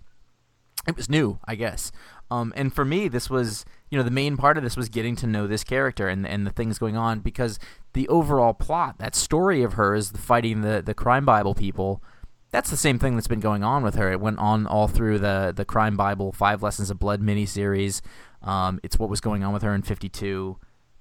it 0.87 0.95
was 0.95 1.09
new, 1.09 1.39
I 1.45 1.55
guess. 1.55 1.91
Um, 2.31 2.53
and 2.55 2.73
for 2.73 2.85
me, 2.85 3.07
this 3.07 3.29
was 3.29 3.65
you 3.95 3.99
know 4.01 4.03
the 4.03 4.11
main 4.11 4.35
part 4.35 4.57
of 4.57 4.63
this 4.63 4.75
was 4.75 4.89
getting 4.89 5.15
to 5.15 5.25
know 5.25 5.47
this 5.47 5.63
character 5.63 6.09
and 6.09 6.27
and 6.27 6.45
the 6.45 6.51
things 6.51 6.77
going 6.77 6.97
on 6.97 7.21
because 7.21 7.57
the 7.93 8.09
overall 8.09 8.53
plot, 8.53 8.97
that 8.97 9.15
story 9.15 9.63
of 9.63 9.75
hers, 9.75 10.11
the 10.11 10.17
fighting 10.17 10.59
the 10.59 10.81
the 10.85 10.93
crime 10.93 11.23
Bible 11.23 11.55
people. 11.55 12.03
That's 12.51 12.69
the 12.69 12.75
same 12.75 12.99
thing 12.99 13.15
that's 13.15 13.29
been 13.29 13.39
going 13.39 13.63
on 13.63 13.83
with 13.83 13.95
her. 13.95 14.11
It 14.11 14.19
went 14.19 14.37
on 14.37 14.67
all 14.67 14.89
through 14.89 15.19
the 15.19 15.53
the 15.55 15.63
crime 15.63 15.95
Bible 15.95 16.33
Five 16.33 16.61
Lessons 16.61 16.89
of 16.89 16.99
Blood 16.99 17.21
miniseries. 17.21 18.01
Um, 18.41 18.81
it's 18.83 18.99
what 18.99 19.09
was 19.09 19.21
going 19.21 19.45
on 19.45 19.53
with 19.53 19.63
her 19.63 19.73
in 19.73 19.81
'52. 19.81 20.57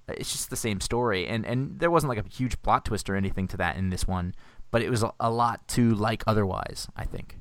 It's 0.06 0.31
just 0.31 0.50
the 0.50 0.56
same 0.56 0.81
story, 0.81 1.26
and 1.26 1.44
and 1.44 1.81
there 1.81 1.91
wasn't 1.91 2.11
like 2.11 2.25
a 2.25 2.29
huge 2.32 2.62
plot 2.62 2.85
twist 2.85 3.11
or 3.11 3.17
anything 3.17 3.49
to 3.49 3.56
that 3.56 3.76
in 3.76 3.91
this 3.91 4.06
one, 4.06 4.37
but 4.70 4.82
it 4.82 4.88
was 4.88 5.02
a, 5.02 5.12
a 5.19 5.32
lot 5.32 5.67
to 5.70 5.93
like 5.96 6.23
otherwise. 6.29 6.87
I 6.96 7.06
think. 7.06 7.38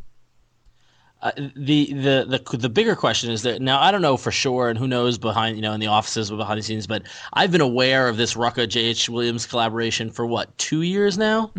Uh, 1.24 1.32
the, 1.56 1.94
the 1.94 2.44
the 2.50 2.58
the 2.58 2.68
bigger 2.68 2.98
question 2.98 3.32
is 3.32 3.44
that 3.44 3.62
now 3.62 3.80
I 3.82 3.92
don't 3.92 4.02
know 4.02 4.18
for 4.18 4.30
sure, 4.30 4.70
and 4.70 4.78
who 4.78 4.88
knows 4.90 5.18
behind 5.18 5.56
you 5.56 5.62
know 5.62 5.72
in 5.72 5.80
the 5.80 5.88
offices 5.88 6.30
or 6.30 6.36
behind 6.36 6.60
the 6.60 6.64
scenes, 6.64 6.86
but 6.86 7.04
I've 7.32 7.50
been 7.50 7.62
aware 7.62 8.10
of 8.10 8.18
this 8.18 8.34
Rucka 8.34 8.68
J.H. 8.68 9.08
Williams 9.08 9.46
collaboration 9.46 10.12
for 10.12 10.26
what 10.26 10.56
two 10.58 10.82
years 10.82 11.18
now. 11.18 11.52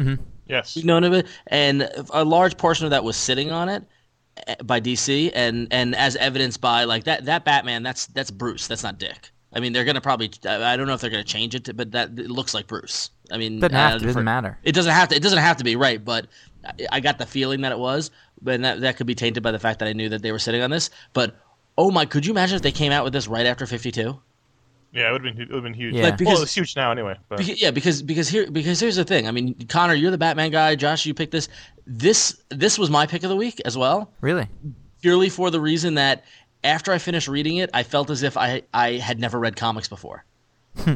Yes. 0.46 0.76
You've 0.76 0.84
known 0.84 1.02
of 1.02 1.14
it, 1.14 1.26
and 1.46 1.88
a 2.11 2.25
large 2.25 2.58
portion 2.58 2.84
of 2.84 2.90
that 2.90 3.05
was 3.05 3.16
sitting 3.16 3.50
on 3.50 3.70
it 3.70 3.82
eh, 4.46 4.56
by 4.62 4.82
DC, 4.82 5.32
and 5.34 5.67
and 5.70 5.94
as 5.94 6.17
evidenced 6.17 6.60
by 6.60 6.84
like 6.84 7.05
that 7.05 7.25
that 7.25 7.46
Batman, 7.46 7.82
that's 7.82 8.05
that's 8.08 8.31
Bruce, 8.31 8.67
that's 8.67 8.82
not 8.82 8.99
Dick. 8.99 9.31
I 9.55 9.60
mean, 9.60 9.72
they're 9.72 9.84
gonna 9.87 10.02
probably. 10.02 10.31
I 10.46 10.76
don't 10.76 10.87
know 10.87 10.93
if 10.93 11.00
they're 11.00 11.08
gonna 11.08 11.25
change 11.25 11.55
it, 11.55 11.64
to, 11.64 11.75
but 11.75 11.93
that 11.93 12.10
it 12.19 12.31
looks 12.31 12.52
like 12.52 12.67
Bruce. 12.67 13.10
I 13.32 13.38
mean, 13.38 13.60
Doesn't 13.60 13.75
uh, 13.75 13.88
have 13.88 14.00
to. 14.00 14.06
Doesn't 14.06 14.20
for- 14.20 14.25
matter. 14.25 14.58
It 14.62 14.72
doesn't 14.72 14.93
have 14.93 15.08
to. 15.08 15.17
It 15.17 15.22
doesn't 15.22 15.38
have 15.38 15.56
to 15.56 15.64
be 15.64 15.76
right, 15.76 16.05
but 16.05 16.26
I, 16.64 16.87
I 16.93 17.00
got 17.00 17.19
the 17.19 17.26
feeling 17.26 17.61
that 17.62 17.72
it 17.72 17.78
was, 17.78 18.11
but 18.43 18.61
that 18.62 18.81
that 18.81 18.96
could 18.96 19.06
be 19.06 19.14
tainted 19.14 19.43
by 19.43 19.50
the 19.52 19.58
fact 19.58 19.78
that 19.81 19.88
I 19.88 19.93
knew 19.93 20.08
that 20.08 20.22
they 20.22 20.32
were 20.32 20.38
sitting 20.38 20.62
on 20.62 20.70
this. 20.70 20.90
But 21.12 21.37
oh 21.78 21.90
my, 21.90 22.05
could 22.06 22.25
you 22.26 22.32
imagine 22.32 22.56
if 22.56 22.62
they 22.62 22.72
came 22.72 22.93
out 22.93 23.05
with 23.05 23.12
this 23.12 23.28
right 23.28 23.46
after 23.46 23.66
Fifty 23.66 23.90
Two? 23.90 24.20
Yeah, 24.93 25.08
it 25.08 25.12
would 25.12 25.25
have 25.25 25.34
been 25.37 25.43
it 25.43 25.49
would 25.49 25.55
have 25.56 25.62
been 25.64 25.75
huge. 25.75 25.94
Yeah. 25.94 26.02
Like, 26.05 26.11
well, 26.12 26.19
because- 26.19 26.43
it's 26.43 26.55
huge 26.55 26.76
now 26.76 26.93
anyway. 26.93 27.16
But 27.28 27.40
Beca- 27.40 27.61
yeah, 27.61 27.70
because 27.72 28.02
because 28.02 28.28
here 28.28 28.50
because 28.50 28.78
here's 28.81 28.96
the 28.96 29.05
thing. 29.05 29.26
I 29.26 29.32
mean, 29.32 29.55
Connor, 29.69 29.94
you're 29.94 30.11
the 30.12 30.19
Batman 30.19 30.50
guy. 30.50 30.76
Josh, 30.76 31.05
you 31.05 31.14
picked 31.14 31.32
this. 31.32 31.49
This 31.87 32.40
this 32.50 32.78
was 32.78 32.90
my 32.90 33.06
pick 33.06 33.25
of 33.25 33.28
the 33.28 33.37
week 33.37 33.60
as 33.64 33.76
well, 33.76 34.12
Really. 34.20 34.49
purely 35.02 35.28
for 35.28 35.50
the 35.50 35.60
reason 35.60 35.94
that 35.94 36.25
after 36.62 36.93
I 36.93 36.99
finished 36.99 37.28
reading 37.28 37.56
it, 37.56 37.70
I 37.75 37.82
felt 37.82 38.08
as 38.08 38.22
if 38.22 38.37
I 38.37 38.62
I 38.72 38.93
had 38.93 39.19
never 39.19 39.38
read 39.40 39.56
comics 39.56 39.88
before. 39.88 40.25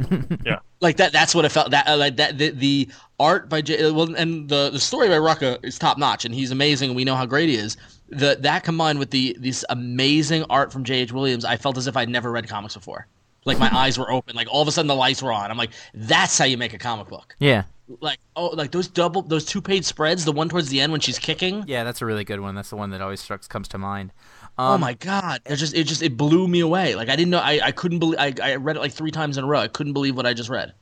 yeah. 0.44 0.58
Like 0.80 0.96
that. 0.96 1.12
That's 1.12 1.34
what 1.34 1.44
it 1.44 1.50
felt. 1.50 1.70
That 1.70 1.88
uh, 1.88 1.96
like 1.96 2.16
that. 2.16 2.38
The, 2.38 2.50
the 2.50 2.88
art 3.18 3.48
by 3.48 3.60
J. 3.60 3.90
Well, 3.90 4.14
and 4.14 4.48
the 4.48 4.70
the 4.70 4.80
story 4.80 5.08
by 5.08 5.16
Rucka 5.16 5.64
is 5.64 5.78
top 5.78 5.98
notch, 5.98 6.24
and 6.24 6.34
he's 6.34 6.50
amazing. 6.50 6.90
and 6.90 6.96
We 6.96 7.04
know 7.04 7.16
how 7.16 7.26
great 7.26 7.48
he 7.48 7.56
is. 7.56 7.76
The 8.08 8.36
that 8.40 8.64
combined 8.64 8.98
with 8.98 9.10
the 9.10 9.36
this 9.38 9.64
amazing 9.70 10.44
art 10.50 10.72
from 10.72 10.84
J. 10.84 10.96
H. 10.96 11.12
Williams, 11.12 11.44
I 11.44 11.56
felt 11.56 11.76
as 11.76 11.86
if 11.86 11.96
I'd 11.96 12.08
never 12.08 12.30
read 12.30 12.48
comics 12.48 12.74
before. 12.74 13.06
Like 13.44 13.58
my 13.58 13.70
eyes 13.74 13.98
were 13.98 14.10
open. 14.10 14.36
Like 14.36 14.48
all 14.50 14.62
of 14.62 14.68
a 14.68 14.72
sudden 14.72 14.88
the 14.88 14.94
lights 14.94 15.22
were 15.22 15.32
on. 15.32 15.50
I'm 15.50 15.56
like, 15.56 15.70
that's 15.94 16.36
how 16.36 16.44
you 16.44 16.58
make 16.58 16.74
a 16.74 16.78
comic 16.78 17.08
book. 17.08 17.34
Yeah. 17.38 17.64
Like 18.00 18.18
oh, 18.36 18.48
like 18.48 18.72
those 18.72 18.88
double 18.88 19.22
those 19.22 19.44
two 19.44 19.62
page 19.62 19.84
spreads. 19.84 20.24
The 20.24 20.32
one 20.32 20.48
towards 20.48 20.68
the 20.68 20.80
end 20.80 20.92
when 20.92 21.00
she's 21.00 21.18
kicking. 21.18 21.64
Yeah, 21.66 21.84
that's 21.84 22.02
a 22.02 22.06
really 22.06 22.24
good 22.24 22.40
one. 22.40 22.54
That's 22.54 22.70
the 22.70 22.76
one 22.76 22.90
that 22.90 23.00
always 23.00 23.24
comes 23.48 23.68
to 23.68 23.78
mind. 23.78 24.12
Oh 24.58 24.72
Um, 24.74 24.80
my 24.80 24.94
god! 24.94 25.40
It 25.46 25.56
just 25.56 25.74
it 25.74 25.84
just 25.84 26.02
it 26.02 26.16
blew 26.16 26.48
me 26.48 26.60
away. 26.60 26.94
Like 26.94 27.08
I 27.08 27.16
didn't 27.16 27.30
know. 27.30 27.38
I, 27.38 27.60
I 27.62 27.72
couldn't 27.72 27.98
believe. 28.00 28.18
I, 28.18 28.34
I 28.42 28.56
read 28.56 28.76
it 28.76 28.80
like 28.80 28.92
three 28.92 29.10
times 29.10 29.38
in 29.38 29.44
a 29.44 29.46
row. 29.46 29.60
I 29.60 29.68
couldn't 29.68 29.92
believe 29.92 30.16
what 30.16 30.26
I 30.26 30.34
just 30.34 30.48
read. 30.50 30.74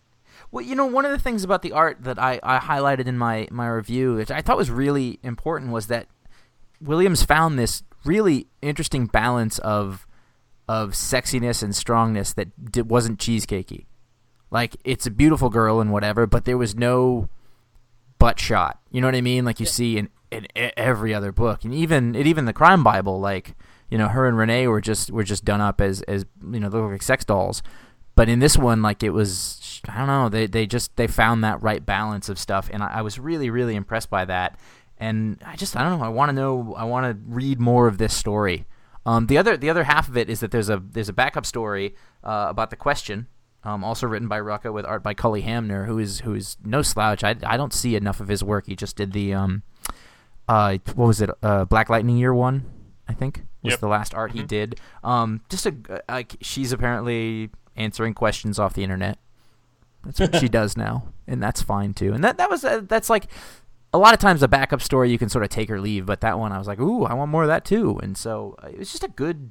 Well, 0.51 0.65
you 0.65 0.75
know, 0.75 0.87
one 0.87 1.05
of 1.05 1.11
the 1.11 1.19
things 1.19 1.43
about 1.45 1.63
the 1.63 1.73
art 1.73 1.99
that 2.05 2.19
I, 2.19 2.39
I 2.43 2.59
highlighted 2.59 3.07
in 3.07 3.19
my, 3.19 3.49
my 3.51 3.67
review, 3.69 4.15
which 4.15 4.31
I 4.31 4.43
thought 4.43 4.57
was 4.57 4.71
really 4.71 5.19
important, 5.25 5.73
was 5.73 5.89
that 5.89 6.07
Williams 6.81 7.25
found 7.25 7.59
this 7.59 7.83
really 8.05 8.47
interesting 8.63 9.07
balance 9.07 9.59
of 9.61 10.07
of 10.69 10.91
sexiness 10.93 11.63
and 11.63 11.75
strongness 11.75 12.33
that 12.35 12.73
di- 12.73 12.83
wasn't 12.83 13.19
cheesecakey. 13.19 13.87
Like 14.51 14.77
it's 14.85 15.07
a 15.07 15.11
beautiful 15.11 15.51
girl 15.51 15.81
and 15.81 15.93
whatever, 15.93 16.27
but 16.27 16.45
there 16.45 16.57
was 16.59 16.75
no 16.77 17.29
butt 18.19 18.39
shot. 18.39 18.81
You 18.91 19.01
know 19.01 19.09
what 19.09 19.15
I 19.17 19.21
mean? 19.21 19.45
Like 19.45 19.61
you 19.61 19.67
see 19.67 19.99
in, 19.99 20.09
in 20.31 20.47
every 20.55 21.15
other 21.15 21.33
book, 21.33 21.65
and 21.65 21.73
even 21.75 22.15
it 22.15 22.27
even 22.27 22.45
the 22.45 22.53
crime 22.53 22.83
Bible, 22.83 23.21
like 23.21 23.55
you 23.91 23.99
know, 23.99 24.09
her 24.09 24.27
and 24.27 24.37
Renee 24.37 24.67
were 24.67 24.81
just 24.81 25.11
were 25.11 25.25
just 25.25 25.45
done 25.45 25.61
up 25.61 25.81
as 25.81 26.03
as 26.03 26.25
you 26.51 26.61
know, 26.61 26.69
they 26.69 26.79
look 26.79 26.93
like 26.93 27.03
sex 27.03 27.25
dolls. 27.25 27.63
But 28.15 28.29
in 28.29 28.39
this 28.39 28.57
one, 28.57 28.81
like 28.81 29.03
it 29.03 29.11
was, 29.11 29.83
I 29.89 29.99
don't 29.99 30.07
know, 30.07 30.29
they 30.29 30.47
they 30.47 30.67
just 30.67 30.97
they 30.97 31.07
found 31.07 31.45
that 31.45 31.63
right 31.63 31.85
balance 31.85 32.29
of 32.29 32.39
stuff, 32.39 32.71
and 32.73 32.83
I, 32.83 32.99
I 32.99 33.03
was 33.03 33.19
really 33.19 33.51
really 33.51 33.77
impressed 33.77 34.11
by 34.11 34.25
that. 34.25 34.59
And 34.99 35.43
I 35.45 35.57
just 35.57 35.77
I 35.77 35.83
don't 35.83 35.99
know, 35.99 36.05
I 36.05 36.09
want 36.09 36.31
to 36.31 36.33
know, 36.33 36.75
I 36.77 36.85
want 36.85 37.05
to 37.07 37.23
read 37.29 37.61
more 37.61 37.87
of 37.87 37.99
this 37.99 38.15
story. 38.15 38.67
Um, 39.05 39.27
the 39.27 39.39
other 39.39 39.57
the 39.57 39.71
other 39.71 39.85
half 39.85 40.09
of 40.09 40.17
it 40.17 40.29
is 40.29 40.41
that 40.41 40.51
there's 40.51 40.71
a 40.71 40.83
there's 40.93 41.09
a 41.09 41.13
backup 41.13 41.47
story 41.47 41.95
uh, 42.25 42.47
about 42.49 42.71
the 42.71 42.77
question, 42.77 43.29
um, 43.63 43.85
also 43.85 44.07
written 44.07 44.27
by 44.27 44.41
Rucka 44.41 44.73
with 44.73 44.85
art 44.85 45.03
by 45.03 45.15
Cully 45.15 45.43
Hamner, 45.43 45.85
who 45.85 45.99
is 45.99 46.21
who 46.21 46.35
is 46.35 46.57
no 46.65 46.83
slouch. 46.83 47.23
I, 47.23 47.37
I 47.45 47.57
don't 47.57 47.73
see 47.73 47.95
enough 47.95 48.19
of 48.19 48.29
his 48.29 48.43
work. 48.43 48.67
He 48.67 48.75
just 48.75 48.97
did 48.97 49.13
the 49.13 49.35
um, 49.35 49.63
uh, 50.49 50.79
what 50.95 51.07
was 51.07 51.21
it? 51.21 51.31
Uh, 51.43 51.65
Black 51.65 51.89
Lightning 51.89 52.17
Year 52.17 52.35
One, 52.35 52.65
I 53.09 53.13
think 53.15 53.45
was 53.63 53.73
Yep. 53.73 53.81
the 53.81 53.89
last 53.89 54.15
art 54.15 54.33
he 54.33 54.43
did. 54.43 54.81
Um, 55.03 55.41
just 55.49 55.67
a 55.67 55.75
like 56.09 56.37
she's 56.41 56.73
apparently 56.73 57.51
answering 57.77 58.15
questions 58.15 58.59
off 58.59 58.75
the 58.75 58.83
internet. 58.85 59.19
That's 60.05 60.21
what 60.21 60.37
she 60.37 60.49
does 60.61 60.77
now, 60.77 61.09
and 61.27 61.43
that's 61.43 61.63
fine 61.63 61.95
too. 61.95 62.13
And 62.13 62.23
that 62.25 62.39
that 62.39 62.49
was 62.51 62.65
uh, 62.65 62.83
that's 62.87 63.11
like 63.11 63.27
a 63.93 63.99
lot 63.99 64.15
of 64.15 64.21
times 64.21 64.43
a 64.43 64.49
backup 64.49 64.83
story 64.83 65.11
you 65.11 65.19
can 65.19 65.29
sort 65.29 65.43
of 65.45 65.51
take 65.51 65.71
or 65.71 65.81
leave, 65.81 66.07
but 66.07 66.21
that 66.21 66.39
one 66.39 66.53
I 66.53 66.59
was 66.59 66.67
like, 66.69 66.79
ooh, 66.81 67.05
I 67.05 67.15
want 67.15 67.31
more 67.31 67.43
of 67.43 67.49
that 67.49 67.65
too. 67.65 67.99
And 68.03 68.17
so 68.17 68.55
uh, 68.63 68.69
it 68.69 68.79
was 68.79 68.91
just 68.93 69.05
a 69.05 69.09
good 69.09 69.51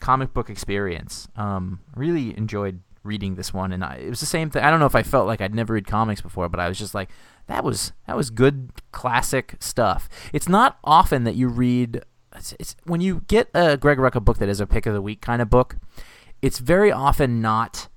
comic 0.00 0.32
book 0.32 0.50
experience. 0.50 1.28
Um, 1.36 1.80
really 1.94 2.36
enjoyed 2.36 2.80
reading 3.04 3.34
this 3.34 3.52
one, 3.52 3.72
and 3.72 3.84
I, 3.84 3.96
it 3.96 4.08
was 4.10 4.20
the 4.20 4.26
same 4.26 4.50
thing. 4.50 4.62
I 4.64 4.70
don't 4.70 4.80
know 4.80 4.86
if 4.86 4.94
I 4.94 5.02
felt 5.02 5.26
like 5.26 5.40
I'd 5.40 5.54
never 5.54 5.74
read 5.74 5.86
comics 5.86 6.20
before, 6.20 6.48
but 6.48 6.58
I 6.60 6.68
was 6.68 6.78
just 6.78 6.94
like, 6.94 7.10
that 7.46 7.64
was 7.64 7.92
that 8.06 8.16
was 8.16 8.30
good 8.30 8.70
classic 8.92 9.56
stuff. 9.60 10.08
It's 10.32 10.48
not 10.48 10.78
often 10.84 11.24
that 11.24 11.34
you 11.34 11.48
read. 11.48 12.02
It's, 12.34 12.54
it's 12.58 12.76
when 12.84 13.00
you 13.00 13.22
get 13.28 13.48
a 13.54 13.76
Greg 13.76 13.98
Rucka 13.98 14.24
book 14.24 14.38
that 14.38 14.48
is 14.48 14.60
a 14.60 14.66
pick 14.66 14.86
of 14.86 14.94
the 14.94 15.02
week 15.02 15.20
kind 15.20 15.42
of 15.42 15.50
book. 15.50 15.76
It's 16.40 16.58
very 16.58 16.90
often 16.90 17.40
not. 17.40 17.88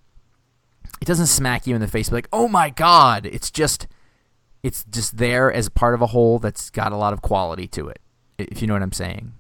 It 1.02 1.06
doesn't 1.06 1.28
smack 1.28 1.68
you 1.68 1.76
in 1.76 1.82
the 1.82 1.88
face, 1.88 2.12
like, 2.12 2.28
oh 2.32 2.48
my 2.48 2.70
god! 2.70 3.26
It's 3.26 3.52
just 3.52 3.88
it's 4.64 4.84
just 4.86 5.18
there 5.18 5.52
as 5.52 5.70
part 5.70 5.94
of 5.94 6.02
a 6.02 6.08
whole 6.08 6.40
that's 6.40 6.70
got 6.70 6.92
a 6.92 6.98
lot 6.98 7.14
of 7.14 7.22
quality 7.22 7.68
to 7.68 7.88
it, 7.88 8.00
if 8.38 8.62
you 8.62 8.68
know 8.68 8.74
what 8.74 8.82
I'm 8.82 8.92
saying. 8.92 9.34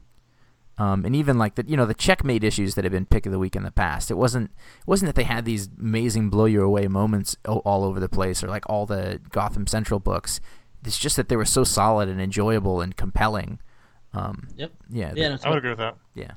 Um, 0.77 1.05
and 1.05 1.15
even 1.15 1.37
like 1.37 1.55
the 1.55 1.63
you 1.67 1.77
know 1.77 1.85
the 1.85 1.93
checkmate 1.93 2.43
issues 2.43 2.75
that 2.75 2.83
have 2.83 2.91
been 2.91 3.05
pick 3.05 3.25
of 3.25 3.31
the 3.31 3.39
week 3.39 3.55
in 3.55 3.63
the 3.63 3.71
past, 3.71 4.11
it 4.11 4.15
wasn't 4.15 4.51
it 4.79 4.87
wasn't 4.87 5.07
that 5.07 5.15
they 5.15 5.23
had 5.23 5.45
these 5.45 5.69
amazing 5.79 6.29
blow 6.29 6.45
you 6.45 6.61
away 6.63 6.87
moments 6.89 7.37
all 7.47 7.83
over 7.85 7.99
the 7.99 8.09
place 8.09 8.43
or 8.43 8.47
like 8.47 8.69
all 8.69 8.85
the 8.85 9.21
Gotham 9.29 9.67
Central 9.67 9.99
books. 10.01 10.41
It's 10.83 10.97
just 10.99 11.15
that 11.15 11.29
they 11.29 11.37
were 11.37 11.45
so 11.45 11.63
solid 11.63 12.09
and 12.09 12.19
enjoyable 12.19 12.81
and 12.81 12.95
compelling. 12.95 13.59
Um, 14.13 14.47
Yep. 14.55 14.71
yeah, 14.89 15.13
Yeah. 15.15 15.29
that- 15.29 15.43
No, 15.43 15.47
I 15.47 15.49
would 15.49 15.57
agree 15.57 15.71
with 15.71 15.79
that. 15.79 15.95
yeah. 16.13 16.31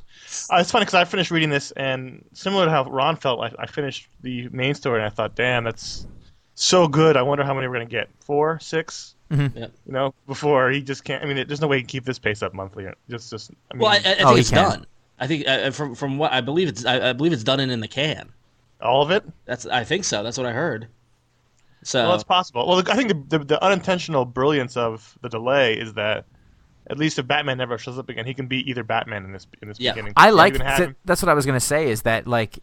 Uh, 0.51 0.57
it's 0.59 0.71
funny 0.71 0.85
because 0.85 0.95
I 0.95 1.05
finished 1.05 1.31
reading 1.31 1.51
this, 1.51 1.71
and 1.73 2.25
similar 2.33 2.65
to 2.65 2.71
how 2.71 2.85
Ron 2.91 3.17
felt, 3.17 3.41
I, 3.41 3.53
I 3.63 3.67
finished 3.67 4.09
the 4.23 4.49
main 4.51 4.75
story, 4.75 4.99
and 5.01 5.07
I 5.07 5.11
thought, 5.11 5.37
"Damn, 5.37 5.63
that's 5.65 6.07
so 6.55 6.89
good. 6.89 7.17
I 7.17 7.23
wonder 7.23 7.45
how 7.45 7.55
many 7.55 7.67
we're 7.69 7.75
gonna 7.75 7.87
get. 7.87 8.09
Four, 8.21 8.59
six? 8.61 9.15
Mm-hmm. 9.31 9.59
Yep. 9.59 9.73
You 9.87 9.93
know, 9.93 10.15
before 10.27 10.71
he 10.71 10.81
just 10.83 11.05
can't. 11.05 11.23
I 11.23 11.27
mean, 11.27 11.47
there's 11.47 11.61
no 11.61 11.67
way 11.67 11.77
he 11.77 11.83
can 11.83 11.89
keep 11.89 12.05
this 12.05 12.19
pace 12.19 12.43
up 12.43 12.55
monthly. 12.55 12.87
Just, 13.11 13.31
just. 13.31 13.51
I 13.71 13.75
mean, 13.75 13.83
Well, 13.83 13.91
I, 13.93 13.97
I 13.97 14.01
think 14.01 14.19
Oh, 14.27 14.37
it's 14.37 14.51
done. 14.51 14.87
I 15.21 15.27
think 15.27 15.47
uh, 15.49 15.71
from 15.71 15.95
from 15.95 16.17
what 16.17 16.33
I 16.33 16.41
believe 16.41 16.69
it's 16.69 16.85
I, 16.85 17.11
I 17.11 17.13
believe 17.13 17.33
it's 17.33 17.43
done 17.45 17.61
in, 17.61 17.71
in 17.71 17.81
the 17.81 17.89
can. 17.89 18.31
all 18.81 19.03
of 19.03 19.11
it. 19.11 19.25
That's 19.45 19.67
I 19.67 19.85
think 19.85 20.05
so. 20.05 20.23
That's 20.23 20.39
what 20.39 20.47
I 20.47 20.53
heard. 20.53 20.89
So 21.83 22.05
Well, 22.05 22.15
it's 22.15 22.25
possible. 22.25 22.67
Well, 22.67 22.83
I 22.89 22.97
think 22.97 23.09
the, 23.29 23.39
the 23.39 23.45
the 23.45 23.65
unintentional 23.65 24.25
brilliance 24.25 24.77
of 24.77 25.19
the 25.23 25.29
delay 25.29 25.75
is 25.75 25.95
that 25.95 26.25
at 26.89 26.97
least 26.99 27.19
if 27.19 27.27
Batman 27.27 27.59
never 27.59 27.77
shows 27.79 27.99
up 27.99 28.09
again, 28.09 28.25
he 28.27 28.33
can 28.35 28.47
be 28.47 28.69
either 28.71 28.83
Batman 28.83 29.25
in 29.25 29.33
this 29.33 29.47
in 29.61 29.69
this 29.69 29.79
Yeah. 29.81 29.93
beginning. 29.93 30.15
I 30.17 30.31
like 30.31 30.55
even 30.55 30.67
have 30.67 30.79
th- 30.79 30.91
that's 31.05 31.21
what 31.23 31.29
I 31.29 31.35
was 31.35 31.45
gonna 31.45 31.61
say 31.61 31.89
is 31.91 32.03
that 32.03 32.27
like 32.27 32.61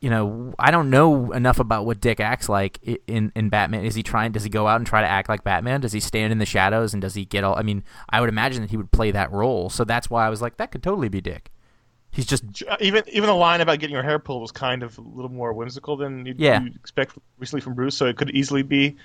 you 0.00 0.10
know 0.10 0.54
I 0.58 0.70
don't 0.70 0.90
know 0.90 1.32
enough 1.32 1.58
about 1.58 1.86
what 1.86 2.00
Dick 2.00 2.20
acts 2.20 2.48
like 2.48 2.78
in 3.06 3.32
in 3.34 3.48
Batman. 3.48 3.84
Is 3.84 3.94
he 3.94 4.02
trying? 4.02 4.32
Does 4.32 4.44
he 4.44 4.50
go 4.50 4.66
out 4.66 4.76
and 4.76 4.86
try 4.86 5.00
to 5.00 5.08
act 5.08 5.28
like 5.28 5.42
Batman? 5.44 5.80
Does 5.80 5.92
he 5.92 6.00
stand 6.00 6.32
in 6.32 6.38
the 6.38 6.46
shadows 6.46 6.92
and 6.92 7.00
does 7.00 7.14
he 7.14 7.24
get 7.24 7.44
all? 7.44 7.56
I 7.58 7.62
mean, 7.62 7.82
I 8.10 8.20
would 8.20 8.28
imagine 8.28 8.62
that 8.62 8.70
he 8.70 8.76
would 8.76 8.90
play 8.90 9.10
that 9.10 9.32
role. 9.32 9.70
So 9.70 9.84
that's 9.84 10.08
why 10.10 10.26
I 10.26 10.30
was 10.30 10.42
like, 10.42 10.56
that 10.58 10.70
could 10.70 10.82
totally 10.82 11.08
be 11.08 11.20
Dick. 11.20 11.50
He's 12.10 12.26
just 12.26 12.44
Uh, 12.68 12.76
even 12.80 13.02
even 13.08 13.26
the 13.28 13.34
line 13.34 13.60
about 13.60 13.78
getting 13.78 13.94
your 13.94 14.02
hair 14.02 14.18
pulled 14.18 14.40
was 14.42 14.52
kind 14.52 14.82
of 14.82 14.96
a 14.98 15.02
little 15.02 15.30
more 15.30 15.52
whimsical 15.52 15.96
than 15.96 16.24
you'd, 16.26 16.38
Yeah. 16.40 16.60
you'd 16.62 16.76
expect 16.76 17.12
recently 17.38 17.60
from 17.60 17.74
Bruce. 17.74 17.96
So 17.96 18.06
it 18.06 18.16
could 18.16 18.30
easily 18.30 18.62
be 18.62 18.96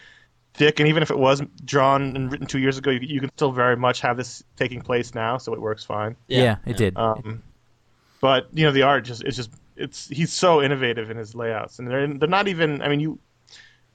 Dick, 0.57 0.79
and 0.81 0.89
even 0.89 1.01
if 1.01 1.11
it 1.11 1.17
was 1.17 1.41
drawn 1.63 2.15
and 2.15 2.29
written 2.31 2.45
two 2.45 2.59
years 2.59 2.77
ago, 2.77 2.91
you, 2.91 2.99
you 3.01 3.19
can 3.21 3.29
still 3.31 3.53
very 3.53 3.77
much 3.77 4.01
have 4.01 4.17
this 4.17 4.43
taking 4.57 4.81
place 4.81 5.15
now, 5.15 5.37
so 5.37 5.53
it 5.53 5.61
works 5.61 5.85
fine. 5.85 6.17
yeah, 6.27 6.57
it 6.65 6.75
did. 6.75 6.97
Um, 6.97 7.41
but 8.19 8.47
you 8.53 8.65
know, 8.65 8.71
the 8.71 8.81
art 8.83 9.05
just 9.05 9.23
it's 9.23 9.37
just 9.37 9.49
it's 9.81 10.07
he's 10.07 10.31
so 10.31 10.61
innovative 10.61 11.09
in 11.09 11.17
his 11.17 11.35
layouts, 11.35 11.79
and 11.79 11.87
they're 11.87 12.07
they're 12.07 12.29
not 12.29 12.47
even. 12.47 12.81
I 12.81 12.89
mean, 12.89 12.99
you 12.99 13.19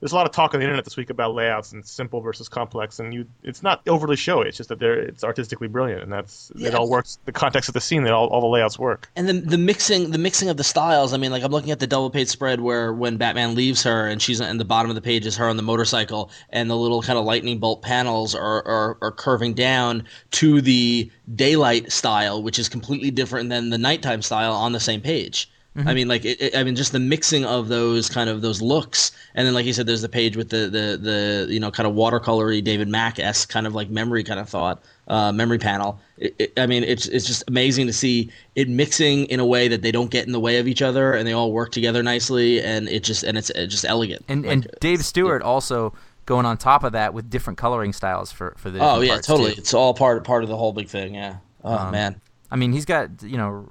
there's 0.01 0.13
a 0.13 0.15
lot 0.15 0.27
of 0.27 0.33
talk 0.33 0.53
on 0.53 0.61
the 0.61 0.65
internet 0.65 0.85
this 0.85 0.97
week 0.97 1.09
about 1.09 1.35
layouts 1.35 1.73
and 1.73 1.87
simple 1.87 2.21
versus 2.21 2.51
complex, 2.51 3.01
and 3.01 3.15
you 3.15 3.27
it's 3.43 3.63
not 3.63 3.81
overly 3.89 4.17
showy. 4.17 4.49
It's 4.49 4.59
just 4.59 4.69
that 4.69 4.79
they're 4.79 4.99
it's 4.99 5.25
artistically 5.25 5.69
brilliant, 5.69 6.03
and 6.03 6.13
that's 6.13 6.53
it 6.55 6.75
all 6.75 6.91
works. 6.91 7.19
The 7.25 7.33
context 7.33 7.71
of 7.71 7.73
the 7.73 7.81
scene, 7.81 8.03
that 8.03 8.13
all, 8.13 8.27
all 8.29 8.43
the 8.43 8.47
layouts 8.47 8.79
work. 8.79 9.11
and 9.17 9.27
the 9.27 9.33
the 9.33 9.57
mixing 9.57 10.11
the 10.11 10.19
mixing 10.19 10.51
of 10.51 10.59
the 10.59 10.65
styles. 10.65 11.15
I 11.15 11.17
mean, 11.17 11.31
like 11.31 11.43
I'm 11.43 11.51
looking 11.51 11.71
at 11.71 11.81
the 11.81 11.87
double 11.87 12.11
page 12.11 12.29
spread 12.29 12.61
where 12.61 12.93
when 12.93 13.17
Batman 13.17 13.55
leaves 13.55 13.83
her 13.85 14.07
and 14.07 14.21
she's 14.21 14.39
in 14.39 14.59
the 14.59 14.67
bottom 14.67 14.91
of 14.91 14.97
the 14.97 15.03
page 15.03 15.25
is 15.25 15.37
her 15.39 15.49
on 15.49 15.57
the 15.57 15.63
motorcycle, 15.63 16.31
and 16.51 16.69
the 16.69 16.77
little 16.77 17.01
kind 17.01 17.19
of 17.19 17.25
lightning 17.25 17.59
bolt 17.59 17.81
panels 17.81 18.35
are 18.35 18.67
are, 18.67 18.99
are 19.01 19.13
curving 19.13 19.55
down 19.55 20.05
to 20.33 20.61
the 20.61 21.11
daylight 21.35 21.91
style, 21.91 22.43
which 22.43 22.59
is 22.59 22.69
completely 22.69 23.11
different 23.11 23.49
than 23.49 23.71
the 23.71 23.79
nighttime 23.79 24.21
style 24.21 24.53
on 24.53 24.73
the 24.73 24.81
same 24.81 25.01
page. 25.01 25.51
I 25.85 25.93
mean, 25.95 26.09
like, 26.09 26.25
it, 26.25 26.41
it- 26.41 26.57
I 26.57 26.65
mean, 26.65 26.75
just 26.77 26.93
the 26.93 26.99
mixing 26.99 27.45
of 27.45 27.69
those 27.69 28.09
kind 28.09 28.31
of 28.31 28.41
those 28.41 28.63
looks, 28.63 29.13
and 29.35 29.47
then, 29.47 29.53
like 29.55 29.67
you 29.67 29.73
said, 29.73 29.87
there's 29.87 30.03
the 30.03 30.09
page 30.09 30.37
with 30.37 30.49
the 30.51 30.69
the 30.71 30.97
the 31.01 31.47
you 31.53 31.61
know 31.61 31.71
kind 31.71 31.87
of 31.87 31.95
watercolory 31.95 32.63
David 32.65 32.89
Mack 32.89 33.19
esque 33.19 33.49
kind 33.51 33.67
of 33.67 33.75
like 33.75 33.91
memory 33.91 34.25
kind 34.25 34.41
of 34.41 34.49
thought, 34.49 34.83
uh, 35.09 35.33
memory 35.33 35.59
panel. 35.59 35.99
It, 36.19 36.53
I 36.57 36.67
mean, 36.67 36.83
it's 36.85 37.07
it's 37.09 37.27
just 37.27 37.45
amazing 37.49 37.87
to 37.89 37.93
see 37.93 38.31
it 38.55 38.69
mixing 38.69 39.27
in 39.27 39.39
a 39.41 39.45
way 39.47 39.69
that 39.69 39.83
they 39.83 39.93
don't 39.93 40.11
get 40.11 40.27
in 40.27 40.33
the 40.33 40.41
way 40.41 40.59
of 40.59 40.67
each 40.67 40.81
other, 40.83 41.13
and 41.13 41.27
they 41.29 41.33
all 41.33 41.53
work 41.53 41.73
together 41.73 42.03
nicely, 42.03 42.63
and 42.63 42.89
it 42.89 43.05
just 43.05 43.23
and 43.23 43.37
it's, 43.37 43.51
it's 43.51 43.73
just 43.73 43.85
elegant. 43.85 44.25
and 44.29 44.45
Like, 44.45 44.53
and 44.53 44.69
Dave 44.81 45.05
Stewart 45.05 45.43
also 45.43 45.93
going 46.25 46.45
on 46.47 46.57
top 46.57 46.83
of 46.85 46.93
that 46.93 47.15
with 47.15 47.29
different 47.31 47.59
coloring 47.59 47.93
styles 47.93 48.33
for 48.33 48.55
for 48.57 48.71
the 48.71 48.79
oh 48.81 49.01
yeah, 49.01 49.19
totally. 49.19 49.53
too. 49.55 49.61
It's 49.61 49.75
all 49.75 49.93
part 49.95 50.25
part 50.25 50.43
of 50.43 50.49
the 50.49 50.57
whole 50.57 50.73
big 50.73 50.89
thing. 50.89 51.15
Yeah. 51.15 51.37
Oh 51.63 51.77
Um, 51.77 51.93
man. 51.93 52.21
I 52.51 52.57
mean, 52.57 52.73
he's 52.73 52.85
got 52.85 53.23
you 53.23 53.37
know, 53.37 53.69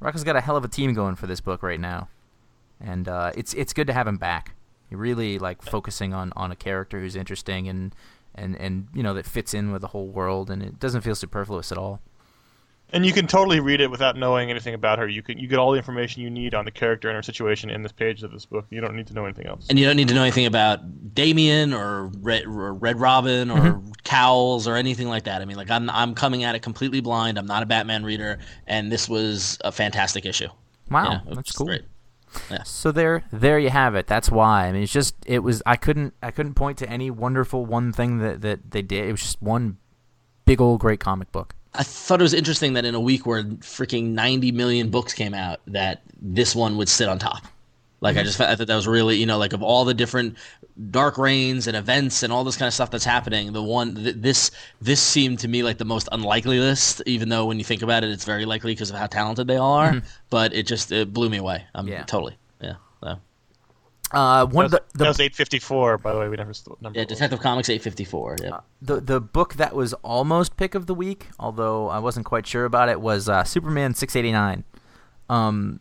Rucka's 0.00 0.24
got 0.24 0.36
a 0.36 0.40
hell 0.40 0.56
of 0.56 0.64
a 0.64 0.68
team 0.68 0.94
going 0.94 1.14
for 1.14 1.26
this 1.26 1.40
book 1.40 1.62
right 1.62 1.80
now, 1.80 2.08
and 2.80 3.08
uh, 3.08 3.32
it's 3.34 3.54
it's 3.54 3.72
good 3.72 3.86
to 3.86 3.92
have 3.92 4.06
him 4.06 4.16
back. 4.16 4.54
He 4.88 4.94
really 4.94 5.38
like 5.38 5.62
focusing 5.62 6.14
on, 6.14 6.32
on 6.36 6.52
a 6.52 6.56
character 6.56 7.00
who's 7.00 7.16
interesting 7.16 7.66
and, 7.68 7.94
and 8.34 8.56
and 8.56 8.88
you 8.94 9.02
know 9.02 9.14
that 9.14 9.26
fits 9.26 9.54
in 9.54 9.72
with 9.72 9.82
the 9.82 9.88
whole 9.88 10.06
world, 10.06 10.50
and 10.50 10.62
it 10.62 10.78
doesn't 10.78 11.00
feel 11.00 11.14
superfluous 11.14 11.72
at 11.72 11.78
all. 11.78 12.00
And 12.92 13.04
you 13.04 13.12
can 13.12 13.26
totally 13.26 13.58
read 13.58 13.80
it 13.80 13.90
without 13.90 14.16
knowing 14.16 14.48
anything 14.48 14.72
about 14.72 14.98
her. 15.00 15.08
You 15.08 15.20
can 15.22 15.38
you 15.38 15.48
get 15.48 15.58
all 15.58 15.72
the 15.72 15.76
information 15.76 16.22
you 16.22 16.30
need 16.30 16.54
on 16.54 16.64
the 16.64 16.70
character 16.70 17.08
and 17.08 17.16
her 17.16 17.22
situation 17.22 17.68
in 17.68 17.82
this 17.82 17.90
page 17.92 18.22
of 18.22 18.30
this 18.30 18.46
book. 18.46 18.64
You 18.70 18.80
don't 18.80 18.94
need 18.94 19.08
to 19.08 19.12
know 19.14 19.24
anything 19.24 19.46
else. 19.46 19.66
And 19.68 19.78
you 19.78 19.84
don't 19.84 19.96
need 19.96 20.08
to 20.08 20.14
know 20.14 20.22
anything 20.22 20.46
about 20.46 21.14
Damian 21.14 21.74
or 21.74 22.06
Red, 22.20 22.46
or 22.46 22.72
Red 22.74 23.00
Robin 23.00 23.50
or 23.50 23.56
Mm-hmm. 23.56 23.90
Cowls 24.04 24.68
or 24.68 24.76
anything 24.76 25.08
like 25.08 25.24
that. 25.24 25.42
I 25.42 25.44
mean, 25.44 25.56
like 25.56 25.70
I'm 25.70 25.90
I'm 25.90 26.14
coming 26.14 26.44
at 26.44 26.54
it 26.54 26.62
completely 26.62 27.00
blind. 27.00 27.38
I'm 27.38 27.46
not 27.46 27.64
a 27.64 27.66
Batman 27.66 28.04
reader, 28.04 28.38
and 28.68 28.92
this 28.92 29.08
was 29.08 29.58
a 29.64 29.72
fantastic 29.72 30.24
issue. 30.24 30.46
Wow, 30.88 31.10
Yeah, 31.10 31.20
that's 31.26 31.36
was 31.36 31.52
cool. 31.52 31.66
Great. 31.66 31.82
So 32.64 32.92
there, 32.92 33.24
there 33.32 33.58
you 33.58 33.70
have 33.70 33.94
it. 33.94 34.06
That's 34.06 34.30
why. 34.30 34.66
I 34.66 34.72
mean, 34.72 34.82
it's 34.82 34.92
just 34.92 35.14
it 35.26 35.40
was. 35.40 35.62
I 35.66 35.76
couldn't 35.76 36.14
I 36.22 36.30
couldn't 36.30 36.54
point 36.54 36.78
to 36.78 36.88
any 36.88 37.10
wonderful 37.10 37.66
one 37.66 37.92
thing 37.92 38.18
that 38.18 38.42
that 38.42 38.70
they 38.70 38.82
did. 38.82 39.08
It 39.08 39.12
was 39.12 39.22
just 39.22 39.42
one 39.42 39.78
big 40.44 40.60
old 40.60 40.80
great 40.80 41.00
comic 41.00 41.32
book. 41.32 41.54
I 41.78 41.82
thought 41.82 42.20
it 42.20 42.22
was 42.22 42.34
interesting 42.34 42.74
that 42.74 42.84
in 42.84 42.94
a 42.94 43.00
week 43.00 43.26
where 43.26 43.44
freaking 43.44 44.10
90 44.10 44.52
million 44.52 44.90
books 44.90 45.12
came 45.12 45.34
out, 45.34 45.60
that 45.68 46.02
this 46.20 46.54
one 46.54 46.76
would 46.76 46.88
sit 46.88 47.08
on 47.08 47.18
top. 47.18 47.44
Like 48.00 48.16
I 48.16 48.20
mm-hmm. 48.20 48.26
just 48.26 48.40
I 48.40 48.54
thought 48.54 48.66
that 48.66 48.76
was 48.76 48.86
really 48.86 49.16
you 49.16 49.24
know 49.24 49.38
like 49.38 49.54
of 49.54 49.62
all 49.62 49.86
the 49.86 49.94
different 49.94 50.36
dark 50.90 51.16
reigns 51.16 51.66
and 51.66 51.74
events 51.76 52.22
and 52.22 52.30
all 52.30 52.44
this 52.44 52.56
kind 52.56 52.66
of 52.66 52.74
stuff 52.74 52.90
that's 52.90 53.06
happening, 53.06 53.52
the 53.52 53.62
one 53.62 53.94
th- 53.94 54.16
this 54.18 54.50
this 54.82 55.00
seemed 55.00 55.38
to 55.40 55.48
me 55.48 55.62
like 55.62 55.78
the 55.78 55.86
most 55.86 56.06
unlikely 56.12 56.58
list. 56.58 57.02
Even 57.06 57.30
though 57.30 57.46
when 57.46 57.58
you 57.58 57.64
think 57.64 57.80
about 57.80 58.04
it, 58.04 58.10
it's 58.10 58.24
very 58.24 58.44
likely 58.44 58.72
because 58.72 58.90
of 58.90 58.96
how 58.96 59.06
talented 59.06 59.46
they 59.46 59.56
all 59.56 59.72
are. 59.72 59.92
Mm-hmm. 59.92 60.06
But 60.28 60.52
it 60.52 60.66
just 60.66 60.92
it 60.92 61.12
blew 61.12 61.30
me 61.30 61.38
away. 61.38 61.64
I'm 61.74 61.88
Yeah. 61.88 62.04
totally 62.04 62.36
Uh, 64.12 64.46
one 64.46 64.46
that 64.46 64.46
of 64.46 64.62
was, 64.62 64.70
the, 64.70 64.98
the 64.98 64.98
that 65.04 65.08
was 65.08 65.20
854, 65.20 65.98
by 65.98 66.12
the 66.12 66.18
way. 66.20 66.28
We 66.28 66.36
never 66.36 66.54
st- 66.54 66.80
number. 66.80 66.96
yeah, 66.98 67.02
it 67.02 67.08
was. 67.10 67.18
Detective 67.18 67.40
Comics 67.40 67.68
854. 67.68 68.36
Yeah. 68.42 68.60
the 68.80 69.00
the 69.00 69.20
book 69.20 69.54
that 69.54 69.74
was 69.74 69.92
almost 69.94 70.56
pick 70.56 70.74
of 70.76 70.86
the 70.86 70.94
week, 70.94 71.26
although 71.40 71.88
I 71.88 71.98
wasn't 71.98 72.24
quite 72.26 72.46
sure 72.46 72.64
about 72.64 72.88
it, 72.88 73.00
was 73.00 73.28
uh, 73.28 73.42
Superman 73.44 73.94
six 73.94 74.14
eighty 74.14 74.30
nine. 74.32 74.62
Um, 75.28 75.80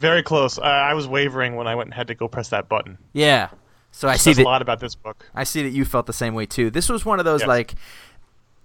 Very 0.00 0.22
close. 0.24 0.58
I, 0.58 0.90
I 0.90 0.94
was 0.94 1.06
wavering 1.06 1.54
when 1.54 1.68
I 1.68 1.76
went 1.76 1.86
and 1.88 1.94
had 1.94 2.08
to 2.08 2.14
go 2.16 2.26
press 2.26 2.48
that 2.48 2.68
button. 2.68 2.98
yeah. 3.12 3.50
So 3.92 4.08
I 4.08 4.16
see 4.16 4.32
that 4.34 4.42
a 4.42 4.44
lot 4.44 4.62
about 4.62 4.78
this 4.78 4.94
book. 4.94 5.26
I 5.34 5.42
see 5.42 5.64
that 5.64 5.70
you 5.70 5.84
felt 5.84 6.06
the 6.06 6.12
same 6.12 6.32
way 6.34 6.46
too. 6.46 6.70
This 6.70 6.88
was 6.88 7.04
one 7.04 7.18
of 7.18 7.24
those 7.24 7.40
Yes. 7.40 7.48
like 7.48 7.74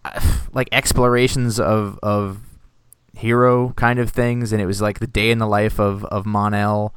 uh, 0.04 0.22
like 0.54 0.70
explorations 0.72 1.60
of 1.60 2.00
of 2.04 2.40
hero 3.16 3.70
kind 3.76 3.98
of 4.00 4.12
things, 4.12 4.52
and 4.52 4.62
it 4.62 4.66
was 4.68 4.82
like 4.82 5.00
the 5.00 5.08
day 5.08 5.32
in 5.32 5.40
the 5.40 5.48
life 5.48 5.80
of 5.80 6.06
of 6.06 6.26
Mon-El. 6.28 6.94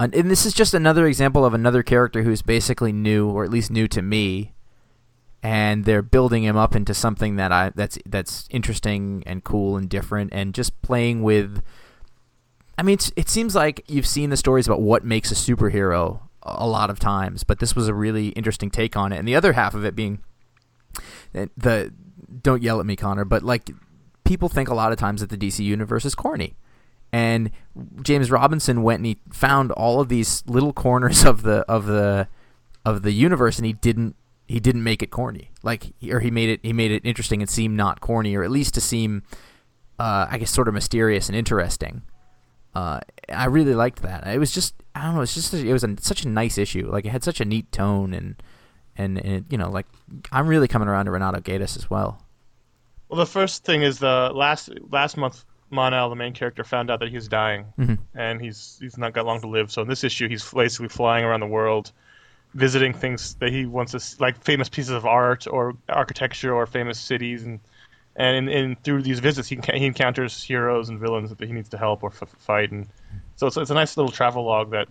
And, 0.00 0.12
this 0.12 0.44
is 0.44 0.52
just 0.52 0.74
another 0.74 1.06
example 1.06 1.44
of 1.44 1.54
another 1.54 1.82
character 1.82 2.22
who's 2.22 2.42
basically 2.42 2.92
new, 2.92 3.28
or 3.28 3.44
at 3.44 3.50
least 3.50 3.70
new 3.70 3.86
to 3.88 4.02
me, 4.02 4.52
and 5.42 5.84
they're 5.84 6.02
building 6.02 6.42
him 6.42 6.56
up 6.56 6.74
into 6.74 6.94
something 6.94 7.36
that 7.36 7.52
I 7.52 7.70
that's 7.74 7.98
that's 8.06 8.48
interesting 8.50 9.22
and 9.26 9.44
cool 9.44 9.76
and 9.76 9.88
different, 9.88 10.32
and 10.32 10.54
just 10.54 10.80
playing 10.82 11.22
with. 11.22 11.62
I 12.76 12.82
mean, 12.82 12.98
it 13.14 13.28
seems 13.28 13.54
like 13.54 13.84
you've 13.86 14.06
seen 14.06 14.30
the 14.30 14.36
stories 14.36 14.66
about 14.66 14.80
what 14.80 15.04
makes 15.04 15.30
a 15.30 15.36
superhero 15.36 16.20
a 16.42 16.66
lot 16.66 16.90
of 16.90 16.98
times, 16.98 17.44
but 17.44 17.60
this 17.60 17.76
was 17.76 17.86
a 17.86 17.94
really 17.94 18.28
interesting 18.28 18.70
take 18.70 18.96
on 18.96 19.12
it. 19.12 19.18
And 19.18 19.28
the 19.28 19.36
other 19.36 19.52
half 19.52 19.74
of 19.74 19.84
it 19.84 19.94
being 19.94 20.18
the, 21.32 21.50
the 21.56 21.92
don't 22.42 22.62
yell 22.62 22.80
at 22.80 22.86
me, 22.86 22.96
Connor, 22.96 23.24
but 23.24 23.42
like 23.42 23.70
people 24.24 24.48
think 24.48 24.68
a 24.68 24.74
lot 24.74 24.92
of 24.92 24.98
times 24.98 25.20
that 25.20 25.30
the 25.30 25.36
DC 25.36 25.64
universe 25.64 26.04
is 26.04 26.14
corny. 26.14 26.56
And 27.14 27.52
James 28.02 28.28
Robinson 28.28 28.82
went 28.82 28.98
and 28.98 29.06
he 29.06 29.18
found 29.32 29.70
all 29.70 30.00
of 30.00 30.08
these 30.08 30.42
little 30.48 30.72
corners 30.72 31.24
of 31.24 31.42
the 31.42 31.60
of 31.70 31.86
the 31.86 32.26
of 32.84 33.02
the 33.02 33.12
universe, 33.12 33.56
and 33.56 33.64
he 33.64 33.72
didn't 33.72 34.16
he 34.48 34.58
didn't 34.58 34.82
make 34.82 35.00
it 35.00 35.12
corny. 35.12 35.52
Like 35.62 35.92
or 36.10 36.18
he 36.18 36.32
made 36.32 36.48
it 36.48 36.58
he 36.64 36.72
made 36.72 36.90
it 36.90 37.02
interesting 37.04 37.40
and 37.40 37.48
seem 37.48 37.76
not 37.76 38.00
corny, 38.00 38.34
or 38.34 38.42
at 38.42 38.50
least 38.50 38.74
to 38.74 38.80
seem 38.80 39.22
uh, 40.00 40.26
I 40.28 40.38
guess 40.38 40.50
sort 40.50 40.66
of 40.66 40.74
mysterious 40.74 41.28
and 41.28 41.36
interesting. 41.36 42.02
Uh, 42.74 42.98
I 43.32 43.44
really 43.44 43.76
liked 43.76 44.02
that. 44.02 44.26
It 44.26 44.40
was 44.40 44.50
just 44.50 44.74
I 44.96 45.04
don't 45.04 45.14
know. 45.14 45.20
It's 45.20 45.34
just 45.34 45.54
it 45.54 45.72
was 45.72 45.84
a, 45.84 45.94
such 46.00 46.24
a 46.24 46.28
nice 46.28 46.58
issue. 46.58 46.90
Like 46.90 47.04
it 47.04 47.10
had 47.10 47.22
such 47.22 47.40
a 47.40 47.44
neat 47.44 47.70
tone 47.70 48.12
and 48.12 48.42
and, 48.96 49.18
and 49.18 49.34
it, 49.36 49.44
you 49.50 49.56
know 49.56 49.70
like 49.70 49.86
I'm 50.32 50.48
really 50.48 50.66
coming 50.66 50.88
around 50.88 51.04
to 51.04 51.12
Renato 51.12 51.38
Guedes 51.38 51.76
as 51.76 51.88
well. 51.88 52.26
Well, 53.08 53.20
the 53.20 53.26
first 53.26 53.64
thing 53.64 53.82
is 53.82 54.00
the 54.00 54.32
last 54.34 54.68
last 54.90 55.16
month, 55.16 55.44
Mon-El, 55.70 56.10
the 56.10 56.16
main 56.16 56.32
character, 56.34 56.64
found 56.64 56.90
out 56.90 57.00
that 57.00 57.08
he's 57.08 57.14
was 57.24 57.28
dying, 57.28 57.66
Mhm. 57.78 57.98
and 58.14 58.40
he's 58.40 58.78
he's 58.80 58.96
not 58.98 59.12
got 59.12 59.26
long 59.26 59.40
to 59.40 59.48
live. 59.48 59.70
So 59.72 59.82
in 59.82 59.88
this 59.88 60.04
issue, 60.04 60.28
he's 60.28 60.48
basically 60.52 60.88
flying 60.88 61.24
around 61.24 61.40
the 61.40 61.46
world, 61.46 61.92
visiting 62.54 62.92
things 62.92 63.34
that 63.36 63.50
he 63.50 63.66
wants 63.66 63.92
to 63.92 64.22
like 64.22 64.42
famous 64.44 64.68
pieces 64.68 64.90
of 64.90 65.04
art 65.06 65.46
or 65.46 65.74
architecture 65.88 66.54
or 66.54 66.66
famous 66.66 66.98
cities, 66.98 67.44
and 67.44 67.60
and 68.16 68.36
in, 68.36 68.48
in 68.48 68.76
through 68.76 69.02
these 69.02 69.18
visits, 69.20 69.48
he 69.48 69.58
he 69.74 69.86
encounters 69.86 70.42
heroes 70.42 70.88
and 70.88 71.00
villains 71.00 71.30
that 71.30 71.40
he 71.40 71.52
needs 71.52 71.70
to 71.70 71.78
help 71.78 72.02
or 72.02 72.10
f- 72.10 72.28
fight, 72.38 72.70
and 72.70 72.86
so 73.36 73.46
it's, 73.46 73.56
it's 73.56 73.70
a 73.70 73.74
nice 73.74 73.96
little 73.96 74.12
travel 74.12 74.44
log 74.44 74.70
that 74.70 74.88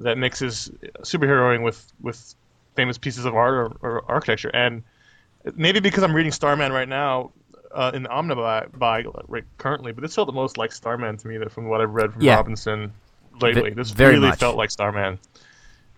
that 0.00 0.18
mixes 0.18 0.70
superheroing 1.00 1.62
with 1.64 1.92
with 2.00 2.34
famous 2.76 2.98
pieces 2.98 3.24
of 3.24 3.34
art 3.34 3.54
or, 3.54 3.76
or 3.80 4.04
architecture 4.10 4.50
and 4.52 4.82
maybe 5.54 5.80
because 5.80 6.04
I'm 6.04 6.14
reading 6.14 6.30
Starman 6.32 6.70
right 6.72 6.88
now 6.88 7.32
uh, 7.76 7.90
in 7.94 8.02
the 8.04 8.08
Omnibus 8.10 8.70
by 8.74 9.04
right 9.28 9.44
currently, 9.58 9.92
but 9.92 10.02
this 10.02 10.14
felt 10.14 10.26
the 10.26 10.32
most 10.32 10.56
like 10.58 10.72
Starman 10.72 11.16
to 11.18 11.28
me 11.28 11.38
that 11.38 11.52
from 11.52 11.68
what 11.68 11.80
I've 11.80 11.92
read 11.94 12.12
from 12.14 12.22
Yeah. 12.22 12.36
Robinson 12.36 12.92
lately. 13.40 13.70
Ve- 13.70 13.74
this 13.76 13.94
really 13.98 14.18
much. 14.28 14.38
felt 14.38 14.56
like 14.56 14.70
Starman. 14.70 15.18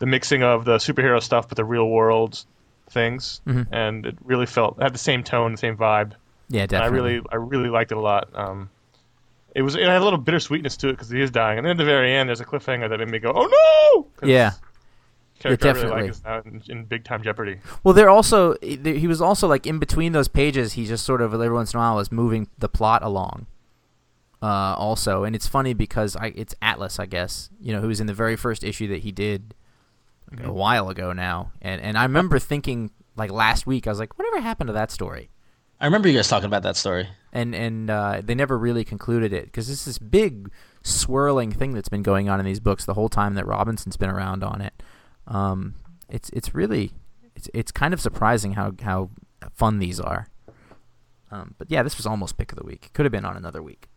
The 0.00 0.06
mixing 0.06 0.42
of 0.42 0.64
the 0.64 0.76
superhero 0.78 1.22
stuff 1.22 1.48
with 1.50 1.56
the 1.56 1.64
real 1.64 1.88
world 1.88 2.44
things, 2.90 3.40
Mhm. 3.46 3.66
and 3.72 4.06
it 4.06 4.16
really 4.24 4.46
felt 4.46 4.76
it 4.78 4.82
had 4.82 4.94
the 4.94 4.98
same 4.98 5.22
tone, 5.22 5.52
the 5.52 5.58
same 5.58 5.76
vibe. 5.76 6.12
Yeah, 6.48 6.62
And 6.62 6.74
I 6.76 6.86
really, 6.86 7.20
I 7.30 7.36
really 7.36 7.68
liked 7.68 7.92
it 7.92 7.98
a 7.98 8.00
lot. 8.00 8.28
Um, 8.34 8.70
it 9.54 9.62
was 9.62 9.74
it 9.76 9.82
had 9.82 10.00
a 10.00 10.04
little 10.04 10.18
bittersweetness 10.18 10.76
to 10.78 10.88
it 10.88 10.92
because 10.92 11.10
he 11.10 11.20
is 11.20 11.30
dying, 11.30 11.58
and 11.58 11.64
then 11.66 11.72
at 11.72 11.76
the 11.78 11.84
very 11.84 12.14
end, 12.14 12.28
there's 12.28 12.40
a 12.40 12.44
cliffhanger 12.44 12.88
that 12.88 12.98
made 12.98 13.08
me 13.10 13.18
go, 13.18 13.32
"Oh 13.34 13.46
no!" 14.22 14.28
'Cause 15.40 15.52
Yeah. 15.52 15.56
character 15.56 15.68
I 15.68 15.70
really 15.72 15.80
definitely. 15.80 16.02
like 16.02 16.10
is 16.10 16.24
now 16.24 16.42
in, 16.44 16.78
in 16.80 16.84
big 16.86 17.04
time 17.04 17.22
jeopardy. 17.22 17.58
Well, 17.84 17.94
they're 17.94 18.10
also 18.10 18.56
he 18.62 19.06
was 19.06 19.20
also 19.20 19.46
like 19.48 19.66
in 19.66 19.78
between 19.78 20.12
those 20.12 20.28
pages. 20.28 20.72
He 20.74 20.84
just 20.86 21.04
sort 21.04 21.20
of 21.20 21.32
every 21.34 21.50
once 21.52 21.72
in 21.74 21.78
a 21.78 21.82
while 21.82 21.96
was 21.96 22.10
moving 22.10 22.48
the 22.58 22.68
plot 22.68 23.02
along. 23.02 23.46
Uh, 24.40 24.74
also, 24.78 25.24
and 25.24 25.34
it's 25.34 25.48
funny 25.48 25.74
because 25.74 26.14
I 26.14 26.26
it's 26.36 26.54
Atlas, 26.62 26.98
I 27.00 27.06
guess, 27.06 27.50
you 27.60 27.72
know, 27.72 27.80
who 27.80 27.88
was 27.88 28.00
in 28.00 28.06
the 28.06 28.14
very 28.14 28.36
first 28.36 28.62
issue 28.62 28.86
that 28.88 28.98
he 29.00 29.10
did 29.10 29.52
like, 30.30 30.44
a 30.46 30.52
while 30.52 30.88
ago 30.90 31.12
now, 31.12 31.50
and 31.60 31.80
and 31.80 31.98
I 31.98 32.04
remember 32.04 32.38
thinking 32.38 32.90
like 33.16 33.32
last 33.32 33.66
week, 33.66 33.86
I 33.88 33.90
was 33.90 33.98
like, 33.98 34.16
whatever 34.16 34.40
happened 34.40 34.68
to 34.68 34.74
that 34.74 34.92
story? 34.92 35.28
I 35.80 35.86
remember 35.86 36.08
you 36.08 36.14
guys 36.16 36.28
talking 36.28 36.46
about 36.46 36.62
that 36.64 36.76
story. 36.76 37.08
and 37.32 37.52
and 37.54 37.90
uh, 37.90 38.20
they 38.24 38.34
never 38.36 38.56
really 38.56 38.84
concluded 38.84 39.32
it 39.32 39.46
because 39.46 39.68
it's 39.70 39.84
this 39.84 39.98
big 39.98 40.50
swirling 40.82 41.50
thing 41.50 41.72
that's 41.74 41.88
been 41.88 42.02
going 42.04 42.28
on 42.28 42.38
in 42.38 42.46
these 42.46 42.60
books 42.60 42.84
the 42.84 42.94
whole 42.94 43.08
time 43.08 43.34
that 43.34 43.46
Robinson's 43.46 43.96
been 43.96 44.10
around 44.10 44.44
on 44.44 44.60
it. 44.60 44.72
Um, 45.28 45.74
it's 46.08 46.30
it's 46.30 46.54
really 46.54 46.92
it's 47.36 47.48
it's 47.54 47.70
kind 47.70 47.94
of 47.94 48.00
surprising 48.00 48.52
how 48.52 48.72
how 48.82 49.10
fun 49.54 49.78
these 49.78 50.00
are. 50.00 50.28
Um, 51.30 51.54
but 51.58 51.70
yeah, 51.70 51.82
this 51.82 51.96
was 51.96 52.06
almost 52.06 52.38
pick 52.38 52.52
of 52.52 52.58
the 52.58 52.64
week. 52.64 52.90
Could 52.94 53.04
have 53.04 53.12
been 53.12 53.24
on 53.24 53.36
another 53.36 53.62
week. 53.62 53.88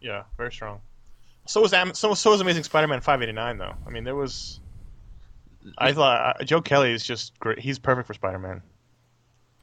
Yeah, 0.00 0.24
very 0.36 0.52
strong. 0.52 0.80
So 1.46 1.62
was 1.62 1.74
so 1.94 2.14
so 2.14 2.30
was 2.30 2.40
Amazing 2.40 2.64
Spider-Man 2.64 3.00
589 3.00 3.58
though. 3.58 3.74
I 3.86 3.90
mean, 3.90 4.04
there 4.04 4.16
was. 4.16 4.60
I 5.76 5.92
thought 5.92 6.40
uh, 6.40 6.44
Joe 6.44 6.60
Kelly 6.60 6.92
is 6.92 7.04
just 7.04 7.38
great. 7.40 7.58
He's 7.58 7.78
perfect 7.78 8.06
for 8.06 8.14
Spider-Man. 8.14 8.62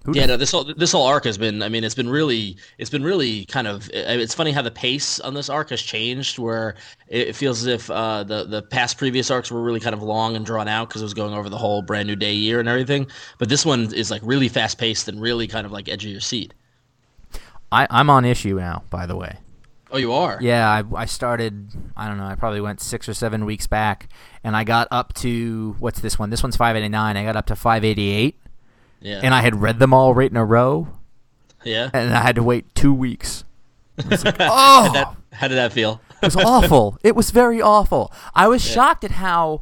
Who 0.05 0.13
Yeah, 0.13 0.27
no, 0.27 0.37
this 0.37 0.51
whole 0.51 0.63
this 0.63 0.91
whole 0.91 1.05
arc 1.05 1.25
has 1.25 1.37
been. 1.37 1.63
I 1.63 1.69
mean, 1.69 1.83
it's 1.83 1.95
been 1.95 2.09
really, 2.09 2.57
it's 2.77 2.91
been 2.91 3.03
really 3.03 3.45
kind 3.45 3.67
of. 3.67 3.89
It's 3.91 4.35
funny 4.35 4.51
how 4.51 4.61
the 4.61 4.71
pace 4.71 5.19
on 5.19 5.33
this 5.33 5.49
arc 5.49 5.71
has 5.71 5.81
changed. 5.81 6.37
Where 6.37 6.75
it 7.07 7.35
feels 7.35 7.61
as 7.61 7.67
if 7.67 7.89
uh, 7.89 8.23
the 8.23 8.43
the 8.45 8.61
past 8.61 8.99
previous 8.99 9.31
arcs 9.31 9.51
were 9.51 9.63
really 9.63 9.79
kind 9.79 9.95
of 9.95 10.03
long 10.03 10.35
and 10.35 10.45
drawn 10.45 10.67
out 10.67 10.89
because 10.89 11.01
it 11.01 11.05
was 11.05 11.15
going 11.15 11.33
over 11.33 11.49
the 11.49 11.57
whole 11.57 11.81
brand 11.81 12.07
new 12.07 12.15
day 12.15 12.33
year 12.33 12.59
and 12.59 12.69
everything. 12.69 13.07
But 13.39 13.49
this 13.49 13.65
one 13.65 13.93
is 13.93 14.11
like 14.11 14.21
really 14.23 14.47
fast 14.47 14.77
paced 14.77 15.07
and 15.07 15.19
really 15.19 15.47
kind 15.47 15.65
of 15.65 15.71
like 15.71 15.89
edge 15.89 16.05
of 16.05 16.11
your 16.11 16.21
seat. 16.21 16.53
I 17.71 17.87
I'm 17.89 18.11
on 18.11 18.25
issue 18.25 18.57
now, 18.57 18.83
by 18.91 19.07
the 19.07 19.15
way. 19.15 19.37
Oh, 19.91 19.97
you 19.97 20.13
are. 20.13 20.37
Yeah, 20.41 20.67
I, 20.67 20.83
I 21.03 21.05
started. 21.05 21.69
I 21.95 22.07
don't 22.07 22.17
know. 22.17 22.25
I 22.25 22.35
probably 22.35 22.59
went 22.59 22.81
six 22.81 23.07
or 23.07 23.13
seven 23.13 23.45
weeks 23.45 23.65
back, 23.65 24.09
and 24.43 24.55
I 24.55 24.63
got 24.63 24.87
up 24.91 25.13
to 25.15 25.75
what's 25.79 25.99
this 25.99 26.19
one? 26.19 26.29
This 26.29 26.43
one's 26.43 26.57
five 26.57 26.75
eighty 26.75 26.89
nine. 26.89 27.17
I 27.17 27.23
got 27.23 27.35
up 27.35 27.45
to 27.47 27.55
five 27.55 27.85
eighty 27.85 28.09
eight, 28.09 28.37
Yeah. 29.01 29.19
and 29.23 29.33
I 29.33 29.41
had 29.41 29.61
read 29.61 29.79
them 29.79 29.93
all 29.93 30.13
right 30.13 30.29
in 30.31 30.37
a 30.37 30.45
row, 30.45 30.87
yeah. 31.63 31.89
and 31.93 32.13
I 32.13 32.21
had 32.21 32.35
to 32.35 32.43
wait 32.43 32.73
two 32.75 32.93
weeks. 32.93 33.43
How 33.97 34.07
Oh, 34.39 34.91
that, 34.93 35.15
how 35.33 35.47
did 35.47 35.55
that 35.55 35.71
feel? 35.73 36.01
it 36.21 36.25
was 36.25 36.35
awful. 36.35 36.97
It 37.03 37.15
was 37.15 37.31
very 37.31 37.61
awful. 37.61 38.11
I 38.33 38.47
was 38.47 38.63
shocked 38.63 39.03
at 39.03 39.11
how 39.11 39.61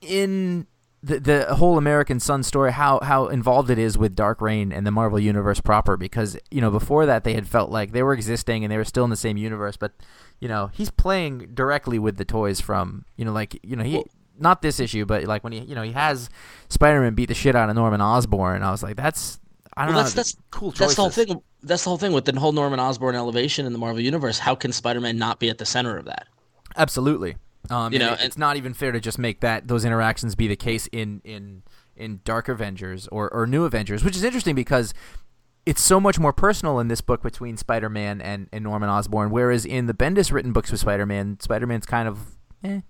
in 0.00 0.66
the 1.02 1.20
the 1.20 1.54
whole 1.56 1.76
American 1.78 2.18
Son 2.18 2.42
story 2.42 2.72
how 2.72 2.98
how 3.02 3.26
involved 3.28 3.70
it 3.70 3.78
is 3.78 3.98
with 3.98 4.14
Dark 4.16 4.40
Reign 4.40 4.72
and 4.72 4.86
the 4.86 4.90
Marvel 4.90 5.18
universe 5.20 5.60
proper 5.60 5.96
because 5.96 6.36
you 6.50 6.60
know 6.60 6.70
before 6.70 7.04
that 7.06 7.24
they 7.24 7.34
had 7.34 7.46
felt 7.46 7.70
like 7.70 7.92
they 7.92 8.02
were 8.02 8.12
existing 8.14 8.64
and 8.64 8.72
they 8.72 8.76
were 8.76 8.84
still 8.84 9.04
in 9.04 9.10
the 9.10 9.16
same 9.16 9.36
universe 9.36 9.76
but 9.76 9.92
you 10.40 10.48
know 10.48 10.70
he's 10.72 10.90
playing 10.90 11.50
directly 11.54 11.98
with 11.98 12.16
the 12.16 12.24
toys 12.24 12.60
from 12.60 13.04
you 13.16 13.24
know 13.24 13.32
like 13.32 13.58
you 13.62 13.76
know 13.76 13.84
he 13.84 13.96
Well- 13.96 14.06
not 14.38 14.62
this 14.62 14.80
issue 14.80 15.04
but 15.04 15.24
like 15.24 15.44
when 15.44 15.52
he 15.52 15.60
you 15.60 15.74
know 15.74 15.82
he 15.82 15.92
has 15.92 16.28
Spider-Man 16.68 17.14
beat 17.14 17.26
the 17.26 17.34
shit 17.34 17.54
out 17.54 17.68
of 17.68 17.76
Norman 17.76 18.00
Osborn 18.00 18.62
I 18.62 18.70
was 18.70 18.82
like 18.82 18.96
that's 18.96 19.38
I 19.76 19.84
don't 19.86 19.94
Well, 19.94 20.02
know 20.04 20.10
that's 20.10 20.14
that's 20.14 20.36
cool 20.50 20.70
That's 20.70 20.94
the 20.94 21.00
whole 21.02 21.10
thing. 21.10 21.42
That's 21.62 21.82
the 21.84 21.90
whole 21.90 21.98
thing 21.98 22.12
with 22.12 22.24
the 22.26 22.38
whole 22.38 22.52
Norman 22.52 22.78
Osborn 22.78 23.16
elevation 23.16 23.66
in 23.66 23.72
the 23.72 23.78
Marvel 23.78 24.00
universe. 24.00 24.38
How 24.38 24.54
can 24.54 24.70
Spider-Man 24.72 25.18
not 25.18 25.40
be 25.40 25.48
at 25.50 25.58
the 25.58 25.66
center 25.66 25.96
of 25.96 26.04
that? 26.04 26.28
Absolutely. 26.76 27.36
Um, 27.70 27.92
You 27.92 27.98
know, 27.98 28.12
it- 28.12 28.18
and- 28.20 28.22
it's 28.22 28.38
not 28.38 28.56
even 28.56 28.72
fair 28.74 28.92
to 28.92 29.00
just 29.00 29.18
make 29.18 29.40
that 29.40 29.66
those 29.68 29.84
interactions 29.84 30.34
be 30.36 30.46
the 30.46 30.54
case 30.56 30.86
in 30.92 31.20
in 31.24 31.62
in 31.96 32.20
Dark 32.24 32.48
Avengers 32.48 33.08
or 33.08 33.28
or 33.32 33.46
New 33.46 33.64
Avengers, 33.64 34.04
which 34.04 34.16
is 34.16 34.22
interesting 34.22 34.54
because 34.54 34.94
it's 35.66 35.80
so 35.82 35.98
much 35.98 36.18
more 36.20 36.32
personal 36.32 36.78
in 36.78 36.88
this 36.88 37.00
book 37.00 37.22
between 37.22 37.56
Spider-Man 37.56 38.20
and, 38.20 38.48
and 38.52 38.62
Norman 38.64 38.90
Osborn, 38.90 39.30
whereas 39.30 39.64
in 39.64 39.86
the 39.86 39.94
Bendis 39.94 40.30
written 40.30 40.52
books 40.52 40.70
with 40.70 40.78
Spider-Man, 40.80 41.38
Spider-Man's 41.40 41.86
kind 41.86 42.06
of 42.06 42.18
eh. 42.62 42.80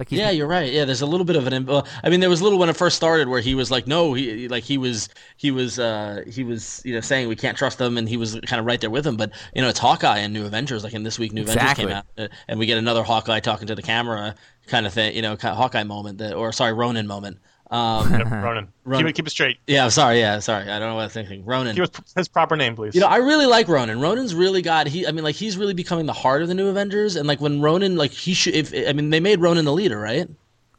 Like 0.00 0.08
he's 0.08 0.18
Yeah, 0.18 0.30
you're 0.30 0.46
right. 0.46 0.72
Yeah, 0.72 0.86
there's 0.86 1.02
a 1.02 1.06
little 1.06 1.26
bit 1.26 1.36
of 1.36 1.46
an. 1.46 1.68
I 2.02 2.08
mean, 2.08 2.20
there 2.20 2.30
was 2.30 2.40
a 2.40 2.44
little 2.44 2.58
when 2.58 2.70
it 2.70 2.76
first 2.76 2.96
started 2.96 3.28
where 3.28 3.42
he 3.42 3.54
was 3.54 3.70
like, 3.70 3.86
no, 3.86 4.14
he 4.14 4.48
like 4.48 4.64
he 4.64 4.78
was 4.78 5.10
he 5.36 5.50
was 5.50 5.78
uh 5.78 6.24
he 6.26 6.42
was 6.42 6.80
you 6.86 6.94
know 6.94 7.02
saying 7.02 7.28
we 7.28 7.36
can't 7.36 7.56
trust 7.56 7.76
them, 7.76 7.98
and 7.98 8.08
he 8.08 8.16
was 8.16 8.40
kind 8.46 8.58
of 8.58 8.64
right 8.64 8.80
there 8.80 8.88
with 8.88 9.06
him. 9.06 9.18
But 9.18 9.32
you 9.54 9.60
know, 9.60 9.68
it's 9.68 9.78
Hawkeye 9.78 10.20
and 10.20 10.32
New 10.32 10.46
Avengers. 10.46 10.84
Like 10.84 10.94
in 10.94 11.02
this 11.02 11.18
week, 11.18 11.34
New 11.34 11.42
Exactly. 11.42 11.84
Avengers 11.84 12.02
came 12.16 12.24
out, 12.24 12.30
uh, 12.30 12.34
and 12.48 12.58
we 12.58 12.64
get 12.64 12.78
another 12.78 13.02
Hawkeye 13.02 13.40
talking 13.40 13.66
to 13.66 13.74
the 13.74 13.82
camera 13.82 14.34
kind 14.68 14.86
of 14.86 14.94
thing. 14.94 15.14
You 15.14 15.20
know, 15.20 15.36
kind 15.36 15.52
of 15.52 15.58
Hawkeye 15.58 15.84
moment, 15.84 16.16
that, 16.16 16.32
or 16.32 16.50
sorry, 16.50 16.72
Ronin 16.72 17.06
moment. 17.06 17.36
Um, 17.70 18.10
Yep, 18.12 18.30
Ronan. 18.30 18.68
Ronan. 18.84 19.04
Keep 19.06 19.10
it 19.10 19.12
keep 19.14 19.26
it 19.28 19.30
straight. 19.30 19.58
yeah, 19.66 19.84
I'm 19.84 19.90
sorry. 19.90 20.18
Yeah, 20.18 20.40
sorry. 20.40 20.68
I 20.68 20.78
don't 20.80 20.88
know 20.88 20.96
what 20.96 21.02
I'm 21.04 21.08
thinking. 21.10 21.44
Ronan. 21.44 21.76
Give 21.76 21.84
us 21.84 22.12
his 22.16 22.26
proper 22.28 22.56
name, 22.56 22.74
please. 22.74 22.94
You 22.94 23.00
know, 23.00 23.06
I 23.06 23.16
really 23.18 23.46
like 23.46 23.68
Ronan. 23.68 24.00
Ronan's 24.00 24.34
really 24.34 24.60
got 24.62 24.88
he. 24.88 25.06
I 25.06 25.12
mean, 25.12 25.22
like 25.24 25.36
he's 25.36 25.56
really 25.56 25.74
becoming 25.74 26.06
the 26.06 26.12
heart 26.12 26.42
of 26.42 26.48
the 26.48 26.54
New 26.54 26.66
Avengers, 26.68 27.14
and 27.16 27.28
like 27.28 27.40
when 27.40 27.60
Ronan, 27.60 27.96
like 27.96 28.10
he 28.10 28.34
should. 28.34 28.54
If 28.54 28.74
I 28.88 28.92
mean, 28.92 29.10
they 29.10 29.20
made 29.20 29.40
Ronan 29.40 29.64
the 29.64 29.72
leader, 29.72 29.98
right? 30.00 30.28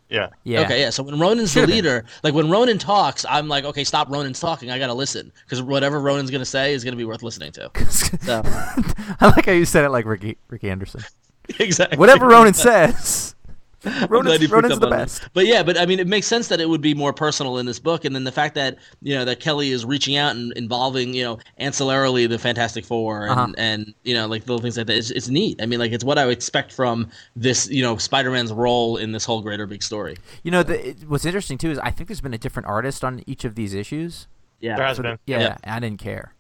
yeah. 0.09 0.27
yeah. 0.43 0.61
Okay, 0.63 0.81
yeah. 0.81 0.89
So 0.89 1.03
when 1.03 1.17
Ronan's 1.17 1.53
Should've 1.53 1.69
the 1.69 1.75
been. 1.81 1.85
leader, 1.85 2.05
like 2.23 2.33
when 2.33 2.49
Ronan 2.49 2.77
talks, 2.77 3.25
I'm 3.29 3.47
like, 3.47 3.63
okay, 3.63 3.85
stop 3.85 4.09
Ronan's 4.11 4.41
talking. 4.41 4.69
I 4.69 4.77
gotta 4.77 4.93
listen 4.93 5.31
because 5.45 5.61
whatever 5.61 6.01
Ronan's 6.01 6.29
gonna 6.29 6.43
say 6.43 6.73
is 6.73 6.83
gonna 6.83 6.97
be 6.97 7.05
worth 7.05 7.23
listening 7.23 7.53
to. 7.53 7.71
So 7.89 8.41
I 8.45 9.31
like 9.33 9.45
how 9.45 9.53
you 9.53 9.63
said 9.63 9.85
it 9.85 9.89
like 9.91 10.03
Ricky 10.05 10.37
Ricky 10.49 10.69
Anderson. 10.69 11.01
exactly. 11.59 11.97
Whatever 11.97 12.27
Ronan 12.27 12.53
says, 12.53 13.33
I'm 13.40 13.40
glad 13.40 13.40
Ronan's, 14.09 14.41
you 14.41 14.47
Ronan's 14.47 14.79
the 14.79 14.85
on 14.85 14.89
that. 14.91 14.97
best. 14.97 15.29
But 15.33 15.45
yeah, 15.47 15.63
but 15.63 15.77
I 15.77 15.85
mean, 15.85 15.99
it 15.99 16.07
makes 16.07 16.27
sense 16.27 16.47
that 16.49 16.59
it 16.59 16.69
would 16.69 16.81
be 16.81 16.93
more 16.93 17.13
personal 17.13 17.57
in 17.57 17.65
this 17.65 17.79
book, 17.79 18.05
and 18.05 18.15
then 18.15 18.23
the 18.23 18.31
fact 18.31 18.55
that 18.55 18.77
you 19.01 19.15
know 19.15 19.25
that 19.25 19.39
Kelly 19.39 19.71
is 19.71 19.85
reaching 19.85 20.15
out 20.17 20.35
and 20.35 20.51
involving 20.53 21.13
you 21.13 21.23
know 21.23 21.39
ancillarily 21.59 22.27
the 22.29 22.37
Fantastic 22.37 22.85
Four 22.85 23.23
and 23.23 23.31
Uh-huh. 23.31 23.53
and 23.57 23.93
you 24.03 24.13
know 24.13 24.27
like 24.27 24.41
little 24.41 24.59
things 24.59 24.77
like 24.77 24.87
that. 24.87 24.97
It's, 24.97 25.11
it's 25.11 25.29
neat. 25.29 25.61
I 25.61 25.65
mean, 25.65 25.79
like 25.79 25.91
it's 25.91 26.03
what 26.03 26.17
I 26.17 26.25
would 26.25 26.33
expect 26.33 26.71
from 26.73 27.09
this 27.35 27.69
you 27.69 27.81
know 27.81 27.97
Spider-Man's 27.97 28.53
role 28.53 28.97
in 28.97 29.11
this 29.11 29.25
whole 29.25 29.41
greater 29.41 29.65
big 29.65 29.81
story. 29.83 30.17
You 30.43 30.51
know, 30.51 30.63
the, 30.63 30.89
it, 30.89 30.97
what's 31.07 31.25
interesting 31.25 31.57
too 31.57 31.71
is 31.71 31.79
I 31.79 31.91
think 31.91 32.07
there's 32.07 32.21
been 32.21 32.33
a 32.33 32.37
different 32.37 32.67
artist 32.67 33.03
on 33.03 33.23
each 33.25 33.45
of 33.45 33.55
these 33.55 33.73
issues. 33.73 34.27
Yeah, 34.59 34.75
There 34.75 34.85
has 34.85 34.97
For 34.97 35.03
the- 35.03 35.09
been. 35.09 35.19
yeah, 35.25 35.39
Yeah. 35.39 35.57
I 35.63 35.79
didn't 35.79 35.99
care. 35.99 36.33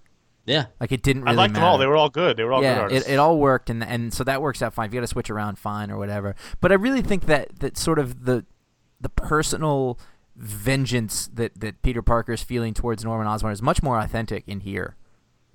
Yeah. 0.45 0.65
Like 0.79 0.91
it 0.91 1.03
didn't 1.03 1.23
really 1.23 1.29
I 1.29 1.31
really 1.33 1.43
liked 1.43 1.53
them 1.55 1.63
all. 1.63 1.77
They 1.77 1.85
were 1.87 1.95
all 1.95 2.09
good. 2.09 2.37
They 2.37 2.43
were 2.43 2.53
all 2.53 2.61
good 2.61 2.65
yeah, 2.67 2.79
artists. 2.81 3.07
it, 3.09 3.13
it 3.13 3.15
all 3.17 3.37
worked, 3.37 3.69
and 3.69 3.83
and 3.83 4.13
so 4.13 4.23
that 4.23 4.41
works 4.41 4.61
out 4.61 4.73
fine. 4.73 4.87
If 4.87 4.93
you 4.93 4.99
got 4.99 5.03
to 5.03 5.07
switch 5.07 5.29
around, 5.29 5.57
fine 5.59 5.91
or 5.91 5.97
whatever. 5.97 6.35
But 6.59 6.71
I 6.71 6.75
really 6.75 7.01
think 7.01 7.25
that 7.25 7.59
that 7.59 7.77
sort 7.77 7.99
of 7.99 8.25
the 8.25 8.45
the 8.99 9.09
personal 9.09 9.99
vengeance 10.35 11.29
that 11.33 11.59
that 11.59 11.81
Peter 11.81 12.01
Parker's 12.01 12.41
feeling 12.43 12.73
towards 12.73 13.03
Norman 13.03 13.27
Osborn 13.27 13.53
is 13.53 13.61
much 13.61 13.83
more 13.83 13.99
authentic 13.99 14.43
in 14.47 14.61
here 14.61 14.95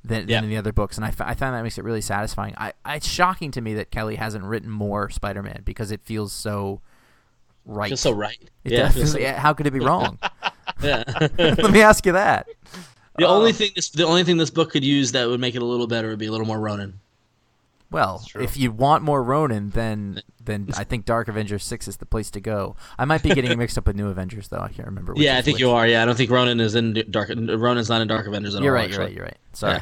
than, 0.04 0.28
Yeah. 0.28 0.36
than 0.36 0.44
in 0.44 0.50
the 0.50 0.56
other 0.56 0.72
books, 0.72 0.96
and 0.96 1.04
I, 1.04 1.08
f- 1.08 1.20
I 1.20 1.34
find 1.34 1.52
that 1.54 1.62
makes 1.64 1.78
it 1.78 1.84
really 1.84 2.00
satisfying. 2.00 2.54
I, 2.56 2.72
I 2.84 2.96
it's 2.96 3.08
shocking 3.08 3.50
to 3.52 3.60
me 3.60 3.74
that 3.74 3.90
Kelly 3.90 4.16
hasn't 4.16 4.44
written 4.44 4.70
more 4.70 5.10
Spider-Man 5.10 5.62
because 5.64 5.90
it 5.90 6.00
feels 6.04 6.32
so 6.32 6.80
right. 7.64 7.88
Feels 7.88 8.00
so 8.02 8.12
right. 8.12 8.38
It 8.62 8.72
yeah, 8.72 8.92
does. 8.92 9.12
so- 9.12 9.18
Yeah, 9.20 9.40
how 9.40 9.52
could 9.52 9.66
it 9.66 9.72
be 9.72 9.80
wrong? 9.80 10.18
yeah. 10.82 11.02
Let 11.38 11.72
me 11.72 11.80
ask 11.82 12.06
you 12.06 12.12
that. 12.12 12.46
The 13.18 13.26
Uh, 13.26 13.32
only 13.32 13.52
thing 13.52 13.70
this 13.74 13.88
the 13.90 14.04
only 14.04 14.24
thing 14.24 14.36
this 14.36 14.50
book 14.50 14.70
could 14.70 14.84
use 14.84 15.12
that 15.12 15.28
would 15.28 15.40
make 15.40 15.54
it 15.54 15.62
a 15.62 15.64
little 15.64 15.86
better 15.86 16.08
would 16.08 16.18
be 16.18 16.26
a 16.26 16.30
little 16.30 16.46
more 16.46 16.58
Ronin. 16.60 17.00
Well, 17.90 18.24
if 18.34 18.56
you 18.56 18.72
want 18.72 19.04
more 19.04 19.22
Ronin, 19.22 19.70
then 19.70 20.20
then 20.44 20.68
I 20.76 20.84
think 20.84 21.04
Dark 21.04 21.28
Avengers 21.28 21.62
six 21.64 21.86
is 21.88 21.98
the 21.98 22.06
place 22.06 22.30
to 22.32 22.40
go. 22.40 22.74
I 22.98 23.04
might 23.04 23.22
be 23.22 23.30
getting 23.30 23.56
mixed 23.58 23.78
up 23.78 23.86
with 23.86 23.96
New 23.96 24.08
Avengers 24.08 24.48
though. 24.48 24.58
I 24.60 24.68
can't 24.68 24.88
remember. 24.88 25.14
Which 25.14 25.22
yeah, 25.22 25.38
I 25.38 25.42
think 25.42 25.54
which. 25.56 25.60
you 25.60 25.70
are. 25.70 25.86
Yeah, 25.86 26.02
I 26.02 26.04
don't 26.04 26.16
think 26.16 26.30
Ronin 26.30 26.58
is 26.60 26.74
in 26.74 26.94
Dark. 27.10 27.28
Ronan's 27.30 27.88
not 27.88 28.02
in 28.02 28.08
Dark 28.08 28.26
Avengers 28.26 28.54
at 28.56 28.62
You're 28.62 28.76
all. 28.76 28.82
right. 28.82 28.90
You're 28.90 28.98
right. 29.00 29.12
You're 29.12 29.24
right. 29.24 29.38
Sorry. 29.52 29.80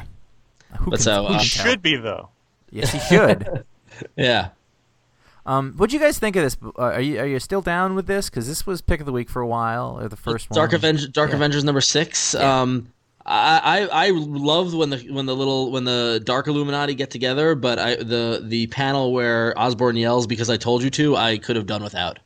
Who 0.79 0.91
But 0.91 0.97
can- 0.97 1.03
so, 1.03 1.25
uh, 1.25 1.39
He 1.39 1.45
should 1.45 1.81
be 1.81 1.95
though. 1.95 2.29
Yes, 2.69 2.91
he 2.91 2.99
should. 2.99 3.63
Yeah. 4.17 4.49
um, 5.45 5.73
what 5.77 5.89
do 5.89 5.95
you 5.95 6.01
guys 6.01 6.19
think 6.19 6.35
of 6.35 6.43
this? 6.43 6.57
Uh, 6.77 6.81
are 6.81 7.01
you 7.01 7.19
are 7.19 7.25
you 7.25 7.39
still 7.39 7.61
down 7.61 7.95
with 7.95 8.07
this? 8.07 8.29
Because 8.29 8.47
this 8.47 8.67
was 8.67 8.81
pick 8.81 8.99
of 8.99 9.05
the 9.05 9.11
week 9.13 9.29
for 9.29 9.41
a 9.41 9.47
while, 9.47 9.97
or 9.99 10.09
the 10.09 10.17
first 10.17 10.49
Dark 10.49 10.71
one. 10.71 10.75
Avengers. 10.75 11.07
Dark 11.09 11.29
Yeah. 11.29 11.37
Avengers 11.37 11.63
number 11.63 11.79
six. 11.81 12.33
Yeah. 12.37 12.61
Um, 12.61 12.91
I, 13.27 13.81
I 13.87 14.07
I 14.07 14.09
loved 14.11 14.75
when 14.75 14.91
the 14.91 14.97
when 15.11 15.25
the 15.25 15.35
little 15.35 15.71
when 15.71 15.83
the 15.83 16.21
Dark 16.23 16.47
Illuminati 16.47 16.93
get 16.93 17.09
together, 17.09 17.55
but 17.55 17.79
I 17.79 17.95
the 17.95 18.41
the 18.43 18.67
panel 18.67 19.13
where 19.13 19.57
Osborn 19.57 19.95
yells 19.95 20.27
because 20.27 20.49
I 20.49 20.57
told 20.57 20.83
you 20.83 20.89
to, 20.91 21.15
I 21.15 21.37
could 21.39 21.55
have 21.55 21.65
done 21.65 21.81
without. 21.83 22.19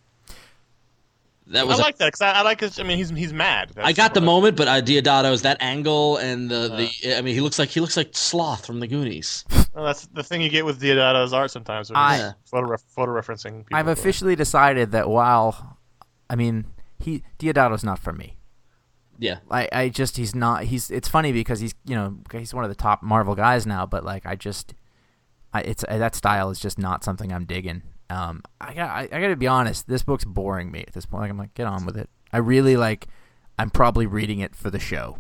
That 1.48 1.62
I 1.62 1.64
was 1.64 1.80
a- 1.80 1.82
like 1.82 1.98
that 1.98 2.08
because 2.08 2.22
I, 2.22 2.32
I 2.34 2.42
like 2.42 2.60
his. 2.60 2.80
I 2.80 2.84
mean, 2.84 2.98
he's 2.98 3.10
he's 3.12 3.32
mad. 3.34 3.72
I 3.78 3.94
got 3.94 4.14
the 4.14 4.20
That's- 4.20 4.26
moment, 4.26 4.58
but 4.58 4.68
uh, 4.68 4.82
Deodato's 4.82 5.42
that 5.44 5.58
angle 5.62 6.18
and 6.18 6.52
the, 6.52 6.72
Uh. 6.74 6.78
the 6.78 7.18
I 7.18 7.22
mean 7.22 7.34
he 7.34 7.40
looks 7.42 7.58
like 7.58 7.70
he 7.70 7.80
looks 7.80 7.96
like 7.98 8.10
Sloth 8.12 8.66
from 8.66 8.80
the 8.82 8.88
Goonies. 8.88 9.46
Well, 9.74 9.86
that's 9.86 10.06
the 10.08 10.22
thing 10.24 10.42
you 10.42 10.50
get 10.50 10.66
with 10.66 10.82
Deodato's 10.82 11.32
art 11.32 11.50
sometimes. 11.52 11.90
I- 11.96 12.18
I, 12.18 12.32
photo, 12.46 12.68
ref, 12.68 12.82
photo 12.90 13.14
referencing. 13.14 13.66
People 13.66 13.78
I've 13.78 13.86
to 13.86 13.92
it. 13.92 13.98
officially 14.00 14.36
decided 14.36 14.92
that 14.92 15.10
while, 15.10 15.78
I 16.30 16.36
mean, 16.36 16.66
he 17.00 17.24
Deodato's 17.40 17.84
not 17.86 18.00
for 18.00 18.12
me. 18.14 18.36
Yeah. 19.20 19.40
I, 19.52 19.68
I 19.72 19.90
just 19.90 20.18
he's 20.18 20.34
not 20.34 20.64
he's 20.64 20.90
it's 20.90 21.10
funny 21.10 21.32
because 21.32 21.60
he's 21.60 21.76
you 21.86 21.96
know 21.96 22.18
he's 22.32 22.54
one 22.54 22.64
of 22.64 22.70
the 22.70 22.76
top 22.76 23.04
Marvel 23.04 23.36
guys 23.36 23.68
now, 23.68 23.86
but 23.86 24.04
like 24.04 24.26
I 24.26 24.36
just 24.36 24.74
I 25.54 25.62
it's 25.62 25.84
that 25.88 26.16
style 26.16 26.50
is 26.50 26.60
just 26.60 26.80
not 26.80 27.04
something 27.04 27.32
I'm 27.32 27.46
digging. 27.46 27.84
Um, 28.10 28.42
I 28.60 28.74
got 28.74 28.90
I, 28.90 29.02
I 29.12 29.22
got 29.22 29.28
to 29.28 29.36
be 29.36 29.48
honest, 29.48 29.88
this 29.88 30.04
book's 30.04 30.26
boring 30.26 30.72
me 30.72 30.84
at 30.88 30.94
this 30.94 31.06
point. 31.06 31.22
Like, 31.22 31.32
I'm 31.32 31.38
like, 31.38 31.54
get 31.54 31.68
on 31.68 31.86
with 31.86 31.98
it. 31.98 32.10
I 32.32 32.38
really 32.38 32.78
like. 32.78 33.08
I'm 33.58 33.70
probably 33.70 34.06
reading 34.06 34.40
it 34.40 34.56
for 34.56 34.70
the 34.72 34.80
show 34.80 35.20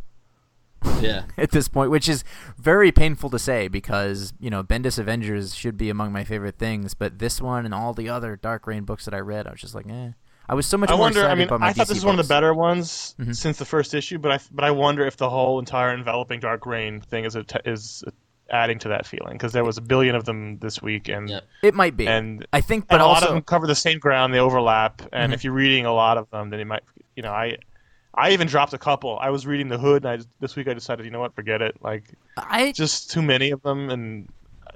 Yeah. 1.01 1.23
at 1.37 1.51
this 1.51 1.67
point, 1.67 1.91
which 1.91 2.07
is 2.07 2.23
very 2.57 2.89
painful 2.89 3.29
to 3.31 3.37
say 3.37 3.67
because 3.67 4.31
you 4.39 4.49
know 4.49 4.63
Bendis 4.63 4.97
Avengers 4.97 5.53
should 5.53 5.77
be 5.77 5.89
among 5.89 6.13
my 6.13 6.23
favorite 6.23 6.57
things, 6.57 6.93
but 6.93 7.19
this 7.19 7.41
one 7.41 7.65
and 7.65 7.73
all 7.73 7.93
the 7.93 8.07
other 8.07 8.37
Dark 8.37 8.65
Reign 8.65 8.85
books 8.85 9.03
that 9.03 9.13
I 9.13 9.19
read, 9.19 9.45
I 9.45 9.51
was 9.51 9.59
just 9.59 9.75
like, 9.75 9.87
eh. 9.89 10.11
I 10.49 10.55
was 10.55 10.65
so 10.65 10.77
much 10.77 10.89
I 10.89 10.93
more 10.93 11.01
wonder. 11.01 11.19
excited 11.19 11.31
I 11.31 11.35
mean, 11.35 11.47
by 11.47 11.57
my 11.57 11.67
I 11.67 11.73
thought 11.73 11.85
DC 11.85 11.89
this 11.89 11.97
was 11.97 12.05
one 12.05 12.19
of 12.19 12.25
the 12.27 12.33
better 12.33 12.53
ones 12.55 13.15
Mhm. 13.19 13.35
since 13.35 13.57
the 13.59 13.65
first 13.65 13.93
issue, 13.93 14.17
but 14.17 14.31
I 14.31 14.39
but 14.51 14.65
I 14.65 14.71
wonder 14.71 15.05
if 15.05 15.15
the 15.17 15.29
whole 15.29 15.59
entire 15.59 15.93
enveloping 15.93 16.39
Dark 16.39 16.65
Reign 16.65 17.01
thing 17.01 17.23
is 17.25 17.35
a 17.35 17.43
t- 17.43 17.59
is 17.65 18.03
adding 18.51 18.79
to 18.79 18.87
that 18.89 19.05
feeling 19.05 19.33
because 19.33 19.53
there 19.53 19.63
was 19.63 19.77
a 19.77 19.81
billion 19.81 20.15
of 20.15 20.25
them 20.25 20.57
this 20.57 20.81
week, 20.81 21.07
and 21.07 21.29
Yep. 21.29 21.43
It 21.61 21.75
might 21.75 21.95
be. 21.95 22.07
and 22.07 22.47
I 22.51 22.61
think, 22.61 22.87
but 22.87 22.95
but 22.97 23.01
a 23.01 23.05
lot 23.05 23.21
of 23.21 23.29
them 23.29 23.43
cover 23.43 23.67
the 23.67 23.75
same 23.75 23.99
ground. 23.99 24.33
They 24.33 24.39
overlap, 24.39 25.03
and 25.13 25.31
Mhm. 25.31 25.35
if 25.35 25.43
you're 25.43 25.53
reading 25.53 25.85
a 25.85 25.93
lot 25.93 26.17
of 26.17 26.27
them, 26.31 26.49
then 26.49 26.59
it 26.59 26.65
might. 26.65 26.81
You 27.15 27.21
know, 27.23 27.31
I 27.31 27.57
I 28.15 28.31
even 28.31 28.47
dropped 28.47 28.73
a 28.73 28.79
couple. 28.79 29.19
I 29.21 29.29
was 29.29 29.45
reading 29.45 29.67
the 29.67 29.77
Hood, 29.77 30.03
and 30.03 30.19
I 30.21 30.25
this 30.39 30.55
week 30.55 30.67
I 30.67 30.73
decided, 30.73 31.05
you 31.05 31.11
know 31.11 31.19
what, 31.19 31.35
forget 31.35 31.61
it. 31.61 31.75
Like 31.81 32.05
I 32.37 32.71
just 32.71 33.11
too 33.11 33.21
many 33.21 33.51
of 33.51 33.61
them, 33.61 33.91
and 33.91 34.27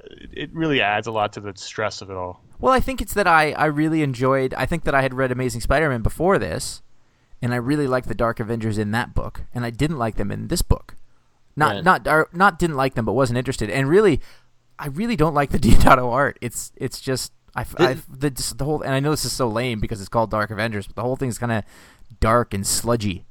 it 0.07 0.29
it 0.33 0.49
really 0.53 0.81
adds 0.81 1.07
a 1.07 1.11
lot 1.11 1.33
to 1.33 1.39
the 1.39 1.53
stress 1.55 2.03
of 2.03 2.11
it 2.11 2.15
all. 2.15 2.41
Well, 2.59 2.73
I 2.73 2.79
think 2.79 3.01
it's 3.01 3.13
that 3.13 3.27
I, 3.27 3.51
I 3.53 3.65
really 3.65 4.01
enjoyed. 4.01 4.53
I 4.53 4.65
think 4.65 4.83
that 4.85 4.95
I 4.95 5.01
had 5.01 5.13
read 5.13 5.31
Amazing 5.31 5.61
Spider-Man 5.61 6.01
before 6.01 6.37
this, 6.39 6.81
and 7.41 7.53
I 7.53 7.57
really 7.57 7.87
liked 7.87 8.07
the 8.07 8.15
Dark 8.15 8.39
Avengers 8.39 8.77
in 8.77 8.91
that 8.91 9.13
book, 9.13 9.41
and 9.53 9.65
I 9.65 9.69
didn't 9.69 9.97
like 9.97 10.15
them 10.15 10.31
in 10.31 10.47
this 10.47 10.61
book. 10.61 10.95
Not 11.55 11.75
Right. 11.75 11.83
not 11.83 12.07
or 12.07 12.29
not 12.33 12.57
didn't 12.57 12.77
like 12.77 12.95
them, 12.95 13.05
but 13.05 13.13
wasn't 13.13 13.37
interested. 13.37 13.69
And 13.69 13.87
really, 13.89 14.21
I 14.79 14.87
really 14.87 15.15
don't 15.15 15.33
like 15.35 15.51
the 15.51 15.59
Deodato 15.65 16.11
art. 16.11 16.37
It's 16.41 16.71
it's 16.77 16.99
just 17.01 17.31
I, 17.55 17.65
I 17.77 17.97
the 18.09 18.31
just 18.31 18.57
the 18.57 18.65
whole 18.65 18.81
and 18.81 18.93
I 18.93 18.99
know 18.99 19.11
this 19.11 19.23
is 19.25 19.33
so 19.33 19.47
lame 19.47 19.79
because 19.79 19.99
it's 19.99 20.09
called 20.09 20.31
Dark 20.31 20.49
Avengers, 20.49 20.87
but 20.87 20.95
the 20.95 21.03
whole 21.03 21.15
thing's 21.15 21.37
kind 21.37 21.51
of 21.51 21.63
dark 22.19 22.53
and 22.55 22.65
sludgy, 22.65 23.25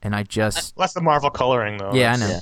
and 0.00 0.14
I 0.16 0.22
just 0.22 0.78
Less 0.78 0.94
the 0.94 1.02
Marvel 1.02 1.28
coloring 1.30 1.76
though. 1.76 1.92
yeah 1.92 2.12
I 2.12 2.14
It's- 2.14 2.30
know. 2.30 2.40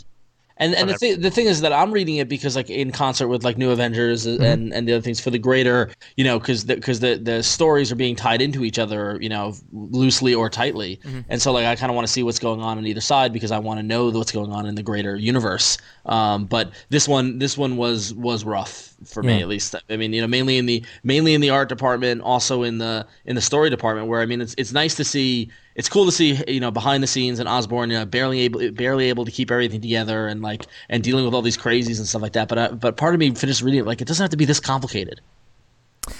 Yeah. 0.63 0.73
And 0.73 0.75
and 0.75 0.89
the 0.89 0.95
thing 0.95 1.21
the 1.21 1.31
thing 1.31 1.47
is 1.47 1.61
that 1.61 1.73
I'm 1.73 1.93
reading 1.93 2.17
it 2.17 2.29
because 2.29 2.57
like 2.57 2.71
in 2.71 2.93
concert 2.93 3.29
with 3.29 3.45
like 3.45 3.59
New 3.59 3.71
Avengers 3.71 4.27
Mm-hmm. 4.27 4.43
and 4.43 4.73
and 4.75 4.89
the 4.89 4.93
other 4.95 5.03
things 5.03 5.21
for 5.21 5.31
the 5.31 5.39
greater 5.39 5.91
you 6.17 6.25
know 6.25 6.39
because 6.39 6.65
because 6.65 7.01
the, 7.01 7.17
the 7.17 7.43
stories 7.43 7.91
are 7.93 7.97
being 7.97 8.17
tied 8.17 8.41
into 8.43 8.65
each 8.65 8.79
other 8.79 9.19
you 9.21 9.29
know 9.29 9.55
loosely 9.73 10.35
or 10.35 10.49
tightly 10.51 10.99
Mm-hmm. 11.05 11.21
and 11.29 11.43
so 11.43 11.53
like 11.53 11.67
I 11.67 11.77
kind 11.77 11.91
of 11.91 11.95
want 11.97 12.07
to 12.07 12.13
see 12.13 12.23
what's 12.23 12.39
going 12.39 12.61
on 12.61 12.79
on 12.79 12.87
either 12.87 13.01
side 13.01 13.33
because 13.33 13.51
I 13.51 13.59
want 13.59 13.79
to 13.79 13.83
know 13.83 14.11
what's 14.11 14.33
going 14.33 14.53
on 14.53 14.67
in 14.67 14.75
the 14.75 14.83
greater 14.83 15.17
universe. 15.17 15.79
Um, 16.07 16.47
but 16.47 16.73
this 16.91 17.09
one 17.09 17.39
this 17.39 17.57
one 17.59 17.77
was 17.77 18.15
was 18.15 18.45
rough 18.45 18.95
for 19.05 19.23
me 19.23 19.41
at 19.41 19.49
least. 19.49 19.75
I 19.91 19.97
mean 19.97 20.13
you 20.13 20.21
know 20.21 20.27
mainly 20.29 20.59
in 20.59 20.67
the 20.67 20.85
mainly 21.03 21.35
in 21.35 21.41
the 21.41 21.51
art 21.51 21.69
department, 21.69 22.23
also 22.23 22.63
in 22.63 22.79
the 22.79 23.07
in 23.25 23.35
the 23.35 23.41
story 23.43 23.71
department 23.71 24.09
where 24.09 24.21
I 24.21 24.27
mean 24.27 24.41
it's 24.41 24.55
it's 24.59 24.73
nice 24.73 24.95
to 24.97 25.05
see 25.05 25.51
it's 25.75 25.89
cool 25.89 26.05
to 26.07 26.13
see 26.13 26.43
you 26.49 26.61
know 26.61 26.71
behind 26.71 27.03
the 27.03 27.07
scenes 27.07 27.39
and 27.39 27.49
Osborn 27.49 27.91
you 27.91 27.99
know, 27.99 28.05
barely 28.05 28.41
able 28.41 28.71
barely 28.73 29.09
able 29.09 29.25
to 29.25 29.31
keep 29.31 29.51
everything 29.51 29.81
together 29.81 30.27
and 30.29 30.43
like 30.43 30.67
and 30.89 31.03
dealing 31.03 31.25
with 31.25 31.35
all 31.35 31.43
these 31.43 31.57
crazies 31.57 31.99
and 31.99 32.07
stuff 32.07 32.23
like 32.23 32.33
that. 32.35 32.49
But 32.49 32.59
I, 32.59 32.69
but 32.69 32.97
part 32.97 33.15
of 33.15 33.21
me 33.21 33.35
finished 33.35 33.63
reading 33.63 33.81
it 33.81 33.87
like 33.87 34.01
it 34.01 34.07
doesn't 34.09 34.23
have 34.23 34.31
to 34.31 34.37
be 34.37 34.45
this 34.45 34.61
complicated. 34.61 35.21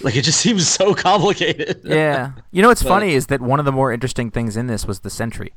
Like 0.01 0.15
it 0.17 0.23
just 0.23 0.41
seems 0.47 0.69
so 0.69 0.95
complicated. 0.95 1.81
Yeah, 1.85 2.33
you 2.51 2.63
know 2.63 2.69
what's 2.69 2.83
But- 2.83 2.89
funny 2.91 3.15
is 3.15 3.27
that 3.27 3.41
one 3.41 3.59
of 3.59 3.65
the 3.65 3.73
more 3.73 3.93
interesting 3.93 4.31
things 4.31 4.57
in 4.57 4.67
this 4.69 4.87
was 4.87 5.01
the 5.01 5.11
Sentry. 5.11 5.53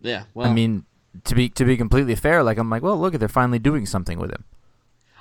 yeah. 0.00 0.24
Well, 0.34 0.48
I 0.48 0.52
mean, 0.52 0.84
to 1.24 1.34
be 1.34 1.48
to 1.50 1.64
be 1.64 1.76
completely 1.76 2.14
fair, 2.14 2.42
like 2.42 2.58
I'm 2.58 2.70
like, 2.70 2.82
well, 2.82 2.96
look, 2.98 3.14
they're 3.14 3.28
finally 3.28 3.58
doing 3.58 3.86
something 3.86 4.18
with 4.18 4.30
him. 4.30 4.44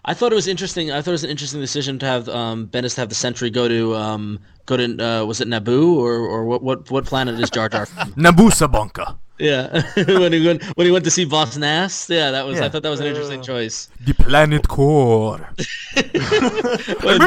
I 0.05 0.13
thought 0.13 0.31
it 0.31 0.35
was 0.35 0.47
interesting. 0.47 0.91
I 0.91 1.01
thought 1.01 1.11
it 1.11 1.19
was 1.19 1.23
an 1.23 1.29
interesting 1.29 1.59
decision 1.59 1.99
to 1.99 2.05
have 2.05 2.29
um, 2.29 2.67
Bendis 2.67 2.95
to 2.95 3.01
have 3.01 3.09
the 3.09 3.15
Sentry 3.15 3.49
go 3.49 3.67
to 3.67 3.95
um, 3.95 4.39
go 4.65 4.77
to 4.77 4.83
uh, 5.05 5.25
was 5.25 5.41
it 5.41 5.47
Naboo 5.47 5.95
or, 5.97 6.13
or 6.15 6.45
what 6.45 6.63
what 6.63 6.89
what 6.91 7.05
planet 7.05 7.39
is 7.39 7.49
Jar 7.49 7.67
Jar 7.69 7.85
from? 7.87 8.13
Nabusabunka, 8.13 9.17
yeah, 9.39 9.81
when 10.19 10.31
he 10.33 10.45
went 10.47 10.63
when 10.77 10.85
he 10.85 10.91
went 10.91 11.03
to 11.05 11.11
see 11.11 11.25
Boss 11.25 11.57
Nass. 11.57 12.09
Yeah, 12.09 12.31
that 12.31 12.45
was 12.45 12.61
I 12.61 12.69
thought 12.69 12.83
that 12.83 12.89
was 12.89 12.99
an 13.01 13.07
interesting 13.07 13.41
choice. 13.41 13.89
the 14.05 14.13
planet 14.13 14.67
core. 14.69 15.49
So, 15.95 16.01
what 17.01 17.21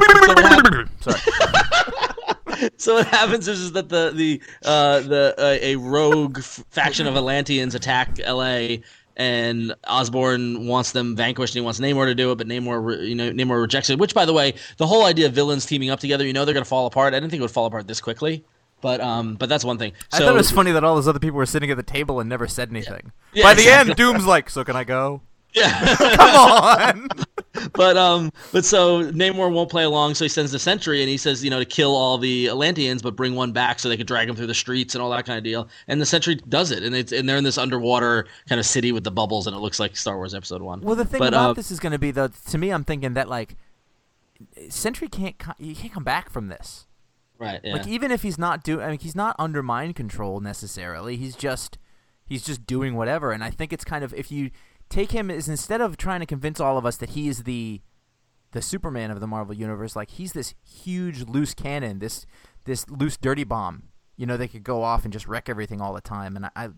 Sorry. 1.01 2.71
so 2.77 2.95
what 2.95 3.07
happens 3.07 3.49
is, 3.49 3.61
is 3.61 3.73
that 3.73 3.89
the 3.89 4.13
the 4.15 4.41
uh, 4.65 5.01
the 5.01 5.35
uh, 5.39 5.59
a 5.61 5.77
rogue 5.77 6.39
f- 6.39 6.65
faction 6.71 7.07
of 7.07 7.17
Atlanteans 7.17 7.75
attack 7.75 8.19
L.A. 8.23 8.83
and 9.17 9.75
Osborn 9.87 10.67
wants 10.67 10.93
them 10.93 11.17
vanquished. 11.17 11.55
and 11.55 11.61
He 11.61 11.65
wants 11.65 11.81
Namor 11.81 12.07
to 12.07 12.15
do 12.15 12.33
it, 12.33 12.37
but 12.39 12.47
Namor 12.47 13.07
you 13.07 13.15
know 13.15 13.31
Namor 13.31 13.61
rejects 13.61 13.91
it. 13.91 13.99
Which, 13.99 14.15
by 14.15 14.25
the 14.25 14.33
way, 14.33 14.55
the 14.77 14.87
whole 14.87 15.05
idea 15.05 15.27
of 15.27 15.33
villains 15.33 15.67
teaming 15.67 15.91
up 15.91 16.01
together, 16.01 16.27
you 16.27 16.33
know, 16.33 16.45
they're 16.45 16.55
gonna 16.55 16.65
fall 16.65 16.87
apart. 16.87 17.15
I 17.15 17.19
didn't 17.21 17.31
think 17.31 17.41
it 17.41 17.45
would 17.45 17.51
fall 17.51 17.67
apart 17.67 17.87
this 17.87 18.01
quickly. 18.01 18.45
But 18.83 19.01
um, 19.03 19.35
but 19.35 19.51
that's 19.51 19.63
one 19.65 19.77
thing. 19.77 19.93
So, 20.11 20.17
I 20.17 20.21
thought 20.21 20.35
it 20.35 20.39
was 20.39 20.51
funny 20.51 20.73
that 20.73 20.83
all 20.85 20.95
those 20.95 21.07
other 21.07 21.19
people 21.19 21.37
were 21.37 21.45
sitting 21.45 21.71
at 21.71 21.77
the 21.77 21.83
table 21.83 22.19
and 22.19 22.31
never 22.31 22.49
said 22.49 22.71
anything. 22.71 23.13
Yeah, 23.35 23.43
By 23.43 23.53
the 23.55 23.61
exactly. 23.63 23.91
end, 23.91 23.97
Doom's 23.99 24.25
like, 24.25 24.49
"So 24.49 24.65
can 24.65 24.75
I 24.75 24.85
go?" 24.85 25.21
Yeah. 25.53 25.97
Come 26.17 26.37
on. 26.37 27.09
but 27.73 27.97
um, 27.97 28.31
but 28.53 28.65
so 28.65 29.05
Namor 29.13 29.53
won't 29.53 29.71
play 29.71 29.83
along, 29.85 30.15
so 30.15 30.25
he 30.25 30.29
sends 30.29 30.53
the 30.53 30.59
Sentry, 30.59 31.03
and 31.03 31.09
he 31.09 31.17
says, 31.17 31.43
you 31.43 31.51
know, 31.51 31.59
to 31.59 31.65
kill 31.65 31.95
all 31.97 32.17
the 32.19 32.49
Atlanteans, 32.49 33.03
but 33.03 33.17
bring 33.17 33.35
one 33.35 33.51
back 33.53 33.79
so 33.81 33.89
they 33.89 33.97
could 33.97 34.07
drag 34.07 34.29
him 34.29 34.37
through 34.37 34.47
the 34.47 34.55
streets 34.55 34.95
and 34.95 35.03
all 35.03 35.11
that 35.11 35.27
kind 35.27 35.37
of 35.39 35.45
deal. 35.45 35.69
And 35.89 36.01
the 36.01 36.07
Sentry 36.07 36.37
does 36.37 36.71
it, 36.71 36.83
and 36.85 36.95
it's 36.95 37.11
and 37.13 37.29
they're 37.29 37.37
in 37.37 37.45
this 37.45 37.59
underwater 37.59 38.27
kind 38.49 38.61
of 38.61 38.67
city 38.67 38.93
with 38.93 39.03
the 39.05 39.11
bubbles, 39.11 39.47
and 39.47 39.57
it 39.57 39.59
looks 39.59 39.81
like 39.81 39.97
Star 39.97 40.17
Wars 40.17 40.35
Episode 40.35 40.63
One. 40.63 40.81
well, 40.81 40.95
the 40.95 41.05
thing 41.05 41.19
But, 41.19 41.29
about 41.29 41.51
uh, 41.51 41.53
this 41.55 41.71
is 41.71 41.81
going 41.81 41.93
to 41.93 41.99
be 41.99 42.11
though. 42.13 42.29
To 42.29 42.59
me, 42.59 42.71
I'm 42.71 42.85
thinking 42.85 43.15
that 43.15 43.29
like, 43.29 43.57
Sentry 44.69 45.09
can't 45.09 45.39
co- 45.39 45.53
he 45.59 45.75
can't 45.75 45.93
come 45.93 46.05
back 46.05 46.31
from 46.31 46.49
this. 46.49 46.87
right? 47.39 47.61
Yeah. 47.65 47.75
Like 47.75 47.87
even 47.89 48.11
if 48.11 48.23
he's 48.23 48.39
not 48.39 48.63
doing, 48.63 48.85
I 48.85 48.91
mean, 48.91 48.99
he's 49.01 49.17
not 49.17 49.37
under 49.39 49.63
mind 49.63 49.97
control 49.97 50.41
necessarily. 50.41 51.17
He's 51.17 51.35
just 51.35 51.79
he's 52.25 52.45
just 52.45 52.67
doing 52.67 52.95
whatever. 52.95 53.33
And 53.33 53.43
I 53.45 53.51
think 53.51 53.73
it's 53.73 53.85
kind 53.85 54.05
of 54.05 54.15
if 54.15 54.31
you 54.31 54.51
take 54.91 55.13
him 55.13 55.31
as 55.31 55.49
instead 55.49 55.81
of 55.81 55.97
trying 55.97 56.21
to 56.21 56.27
convince 56.27 56.61
all 56.61 56.77
of 56.77 56.85
us 56.85 56.97
that 56.99 57.11
he 57.11 57.29
is 57.29 57.45
the 57.45 57.81
the 58.53 58.61
Superman 58.61 59.13
of 59.13 59.21
the 59.21 59.29
Marvel 59.29 59.55
universe, 59.55 59.95
like 59.95 60.11
he's 60.11 60.33
this 60.33 60.55
huge 60.63 61.23
loose 61.23 61.55
cannon, 61.55 62.01
this 62.01 62.27
this 62.65 62.89
loose 62.91 63.17
dirty 63.17 63.45
bomb. 63.45 63.85
You 64.17 64.27
know, 64.27 64.37
they 64.37 64.49
could 64.49 64.65
go 64.65 64.83
off 64.83 65.05
and 65.05 65.13
just 65.13 65.27
wreck 65.27 65.49
everything 65.49 65.81
all 65.81 65.95
the 65.95 66.01
time. 66.01 66.37
And 66.37 66.47
I 66.47 66.51
I, 66.57 66.69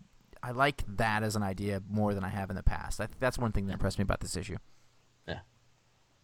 I 0.42 0.51
like 0.53 0.85
that 0.87 1.22
as 1.22 1.35
an 1.35 1.42
idea 1.42 1.83
more 1.88 2.14
than 2.14 2.25
I 2.25 2.29
have 2.29 2.51
in 2.51 2.57
the 2.57 2.62
past. 2.62 3.01
I 3.01 3.09
that's 3.18 3.38
one 3.38 3.53
thing 3.53 3.66
that 3.66 3.72
impressed 3.72 3.98
me 3.98 4.03
about 4.03 4.20
this 4.20 4.37
issue. 4.37 4.59
Yeah, 5.27 5.40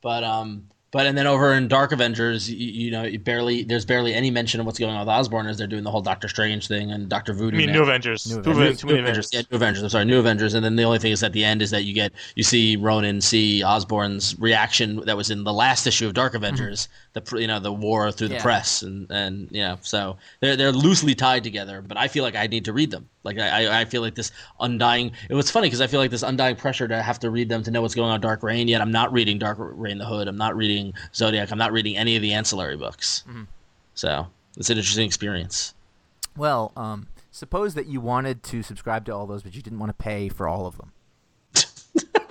but 0.02 0.22
um, 0.22 0.68
but 0.90 1.06
and 1.06 1.18
then 1.18 1.26
over 1.26 1.52
in 1.52 1.68
Dark 1.68 1.92
Avengers, 1.92 2.50
you, 2.50 2.56
you 2.56 2.90
know, 2.90 3.02
you 3.02 3.18
barely 3.18 3.62
there's 3.62 3.84
barely 3.84 4.14
any 4.14 4.30
mention 4.30 4.58
of 4.58 4.64
what's 4.64 4.78
going 4.78 4.94
on 4.94 5.00
with 5.00 5.08
Osborn 5.08 5.46
as 5.46 5.58
they're 5.58 5.66
doing 5.66 5.84
the 5.84 5.90
whole 5.90 6.00
Doctor 6.00 6.28
Strange 6.28 6.66
thing 6.66 6.90
and 6.90 7.08
Doctor 7.10 7.34
Voodoo. 7.34 7.56
I 7.56 7.58
mean, 7.58 7.66
now. 7.68 7.74
New 7.74 7.82
Avengers. 7.82 8.26
New 8.26 8.42
Too, 8.42 8.50
Avengers. 8.52 8.80
too 8.80 8.86
many 8.86 8.98
New 8.98 9.02
Avengers. 9.04 9.26
Avengers. 9.26 9.32
Yeah, 9.32 9.42
New 9.50 9.56
Avengers. 9.56 9.82
I'm 9.82 9.88
sorry, 9.90 10.04
New 10.06 10.18
Avengers. 10.18 10.54
And 10.54 10.64
then 10.64 10.76
the 10.76 10.84
only 10.84 10.98
thing 10.98 11.12
is 11.12 11.22
at 11.22 11.34
the 11.34 11.44
end 11.44 11.60
is 11.60 11.70
that 11.70 11.84
you 11.84 11.92
get 11.92 12.12
you 12.36 12.42
see 12.42 12.76
Ronan 12.76 13.20
see 13.20 13.62
Osborn's 13.62 14.38
reaction 14.38 15.04
that 15.04 15.16
was 15.16 15.30
in 15.30 15.44
the 15.44 15.52
last 15.52 15.86
issue 15.86 16.06
of 16.06 16.14
Dark 16.14 16.32
mm-hmm. 16.32 16.44
Avengers, 16.44 16.88
the 17.12 17.38
you 17.38 17.46
know 17.46 17.60
the 17.60 17.72
war 17.72 18.10
through 18.10 18.28
the 18.28 18.38
press 18.38 18.82
and 18.82 19.10
and 19.10 19.48
you 19.50 19.60
know 19.60 19.78
so 19.82 20.16
they're 20.40 20.56
they're 20.56 20.72
loosely 20.72 21.14
tied 21.14 21.44
together. 21.44 21.82
But 21.82 21.98
I 21.98 22.08
feel 22.08 22.24
like 22.24 22.34
I 22.34 22.46
need 22.46 22.64
to 22.64 22.72
read 22.72 22.90
them. 22.90 23.08
Like 23.28 23.38
I 23.38 23.66
I- 23.66 23.80
I 23.80 23.84
feel 23.84 24.00
like 24.02 24.14
this 24.14 24.32
undying. 24.58 25.12
It 25.28 25.34
was 25.34 25.50
funny 25.50 25.66
because 25.66 25.80
I 25.80 25.86
feel 25.86 26.00
like 26.00 26.10
this 26.10 26.22
undying 26.22 26.56
pressure 26.56 26.88
to 26.88 27.02
have 27.02 27.18
to 27.20 27.30
read 27.30 27.48
them 27.48 27.62
to 27.64 27.70
know 27.70 27.82
what's 27.82 27.94
going 27.94 28.10
on 28.10 28.20
Dark 28.20 28.42
Reign. 28.42 28.66
Yet 28.68 28.80
I'm 28.80 28.90
not 28.90 29.12
reading 29.12 29.38
Dark 29.38 29.58
Reign 29.60 29.98
the 29.98 30.06
Hood. 30.06 30.26
I'm 30.28 30.38
not 30.38 30.56
reading 30.56 30.94
Zodiac. 31.14 31.52
I'm 31.52 31.58
not 31.58 31.72
reading 31.72 31.96
any 31.96 32.16
of 32.16 32.22
the 32.22 32.32
ancillary 32.32 32.76
books. 32.76 33.24
So 33.94 34.26
it's 34.56 34.70
an 34.70 34.78
interesting 34.78 35.06
experience. 35.06 35.74
Well, 36.36 36.72
um, 36.76 37.08
suppose 37.30 37.74
that 37.74 37.86
you 37.86 38.00
wanted 38.00 38.42
to 38.44 38.62
subscribe 38.62 39.04
to 39.06 39.14
all 39.14 39.26
those, 39.26 39.42
but 39.42 39.54
you 39.54 39.60
didn't 39.62 39.78
want 39.78 39.90
to 39.90 40.02
pay 40.02 40.28
for 40.28 40.48
all 40.48 40.66
of 40.66 40.76
them. 40.78 40.92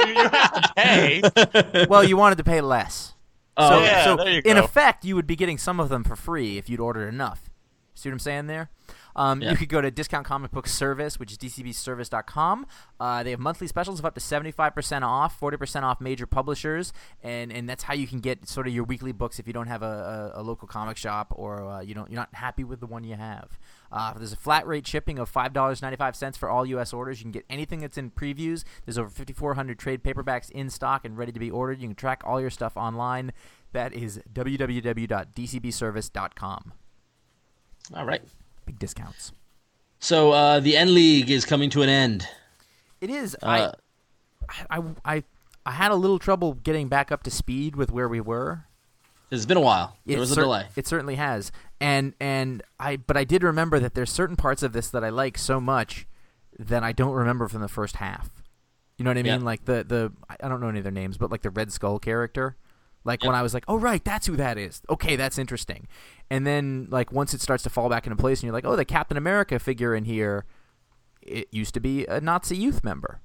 you 0.07 0.13
have 0.15 0.61
to 0.61 0.73
pay. 0.75 1.85
well, 1.89 2.03
you 2.03 2.17
wanted 2.17 2.37
to 2.37 2.43
pay 2.43 2.61
less. 2.61 3.13
Oh, 3.57 3.69
so, 3.79 3.83
yeah, 3.83 4.03
so 4.05 4.15
there 4.17 4.29
you 4.33 4.41
in 4.45 4.57
effect, 4.57 5.03
you 5.03 5.15
would 5.15 5.27
be 5.27 5.35
getting 5.35 5.57
some 5.57 5.79
of 5.79 5.89
them 5.89 6.03
for 6.03 6.15
free 6.15 6.57
if 6.57 6.69
you'd 6.69 6.79
ordered 6.79 7.07
enough. 7.07 7.49
See 7.95 8.07
what 8.09 8.13
I'm 8.13 8.19
saying 8.19 8.47
there? 8.47 8.69
Um, 9.17 9.41
Yeah. 9.41 9.51
You 9.51 9.57
could 9.57 9.67
go 9.69 9.81
to 9.81 9.89
Discount 9.91 10.25
Comic 10.25 10.51
Book 10.51 10.67
Service, 10.67 11.19
which 11.19 11.31
is 11.31 11.37
dcbservice.com. 11.39 12.67
Uh, 12.99 13.23
they 13.23 13.31
have 13.31 13.39
monthly 13.39 13.65
specials 13.67 13.97
of 13.99 14.05
up 14.05 14.13
to 14.13 14.21
75% 14.21 15.01
off, 15.01 15.39
40% 15.39 15.81
off 15.83 15.99
major 15.99 16.27
publishers, 16.27 16.93
and, 17.23 17.51
and 17.51 17.67
that's 17.67 17.83
how 17.83 17.95
you 17.95 18.05
can 18.07 18.19
get 18.19 18.47
sort 18.47 18.67
of 18.67 18.73
your 18.73 18.83
weekly 18.83 19.11
books 19.11 19.39
if 19.39 19.47
you 19.47 19.53
don't 19.53 19.67
have 19.67 19.81
a, 19.81 20.33
a, 20.35 20.41
a 20.41 20.43
local 20.43 20.67
comic 20.67 20.97
shop 20.97 21.33
or 21.35 21.65
uh, 21.67 21.81
you 21.81 21.95
don't 21.95 22.11
you're 22.11 22.19
not 22.19 22.33
happy 22.35 22.63
with 22.63 22.79
the 22.79 22.85
one 22.87 23.03
you 23.03 23.15
have. 23.15 23.57
Uh, 23.91 24.13
there's 24.13 24.33
a 24.33 24.37
flat 24.37 24.67
rate 24.67 24.85
shipping 24.85 25.17
of 25.17 25.29
five 25.29 25.53
dollars 25.53 25.81
ninety 25.81 25.97
five 25.97 26.15
cents 26.15 26.37
for 26.37 26.49
all 26.49 26.65
U.S. 26.65 26.93
orders. 26.93 27.19
You 27.19 27.23
can 27.25 27.31
get 27.31 27.45
anything 27.49 27.79
that's 27.79 27.97
in 27.97 28.11
previews. 28.11 28.63
There's 28.85 28.97
over 28.97 29.09
5,400 29.09 29.79
trade 29.79 30.03
paperbacks 30.03 30.51
in 30.51 30.69
stock 30.69 31.05
and 31.05 31.17
ready 31.17 31.31
to 31.31 31.39
be 31.39 31.49
ordered. 31.49 31.79
You 31.81 31.87
can 31.87 31.95
track 31.95 32.21
all 32.25 32.39
your 32.39 32.49
stuff 32.51 32.77
online. 32.77 33.31
That 33.71 33.93
is 33.93 34.19
www.dcbservice.com. 34.33 36.73
All 37.95 38.05
right. 38.05 38.21
Big 38.67 38.77
discounts. 38.77 39.31
So 39.99 40.31
uh, 40.33 40.59
the 40.59 40.77
End 40.77 40.91
League 40.91 41.31
is 41.31 41.43
coming 41.45 41.69
to 41.71 41.81
an 41.81 41.89
end. 41.89 42.27
It 43.01 43.09
is. 43.09 43.35
Uh, 43.41 43.71
I, 44.69 44.77
I, 44.77 44.83
I, 45.05 45.23
I 45.65 45.71
had 45.71 45.89
a 45.91 45.95
little 45.95 46.19
trouble 46.19 46.53
getting 46.53 46.87
back 46.89 47.11
up 47.11 47.23
to 47.23 47.31
speed 47.31 47.75
with 47.75 47.89
where 47.91 48.07
we 48.07 48.21
were. 48.21 48.65
It's 49.31 49.45
been 49.45 49.57
a 49.57 49.61
while. 49.61 49.97
There 50.05 50.17
It 50.17 50.19
was 50.19 50.31
a 50.31 50.35
delay. 50.35 50.67
It 50.75 50.85
certainly 50.87 51.15
has, 51.15 51.51
and 51.81 52.13
and 52.19 52.63
I 52.79 52.95
but 52.95 53.17
I 53.17 53.23
did 53.25 53.43
remember 53.43 53.77
that 53.79 53.93
there's 53.93 54.09
certain 54.11 54.35
parts 54.37 54.63
of 54.63 54.71
this 54.71 54.89
that 54.91 55.03
I 55.03 55.09
like 55.09 55.37
so 55.37 55.59
much 55.59 56.07
that 56.57 56.81
I 56.83 56.93
don't 56.93 57.11
remember 57.13 57.47
from 57.49 57.59
the 57.61 57.67
first 57.67 57.97
half. 57.97 58.29
You 58.97 59.03
know 59.03 59.09
what 59.09 59.17
I 59.17 59.21
Yeah. 59.21 59.35
mean? 59.37 59.43
Like 59.45 59.65
the 59.65 59.83
the 59.83 60.13
I 60.29 60.47
don't 60.47 60.61
know 60.61 60.69
any 60.69 60.77
of 60.79 60.83
their 60.83 60.93
names, 60.93 61.17
but 61.17 61.29
like 61.29 61.41
the 61.41 61.49
Red 61.49 61.73
Skull 61.73 61.99
character. 61.99 62.55
Like 63.07 63.23
Yep. 63.23 63.27
when 63.29 63.35
I 63.35 63.41
was 63.41 63.53
like, 63.53 63.63
oh 63.67 63.77
right, 63.77 64.03
that's 64.03 64.27
who 64.27 64.35
that 64.35 64.57
is. 64.57 64.81
Okay, 64.89 65.15
that's 65.15 65.37
interesting. 65.39 65.87
And 66.29 66.45
then 66.45 66.87
like 66.91 67.11
once 67.11 67.33
it 67.33 67.41
starts 67.41 67.63
to 67.63 67.69
fall 67.69 67.89
back 67.89 68.05
into 68.05 68.17
place, 68.17 68.39
and 68.41 68.43
you're 68.47 68.53
like, 68.53 68.65
oh, 68.65 68.75
the 68.75 68.85
Captain 68.85 69.17
America 69.17 69.57
figure 69.59 69.95
in 69.95 70.03
here, 70.03 70.45
it 71.21 71.47
used 71.51 71.73
to 71.73 71.79
be 71.79 72.05
a 72.05 72.19
Nazi 72.21 72.55
youth 72.57 72.83
member. 72.83 73.21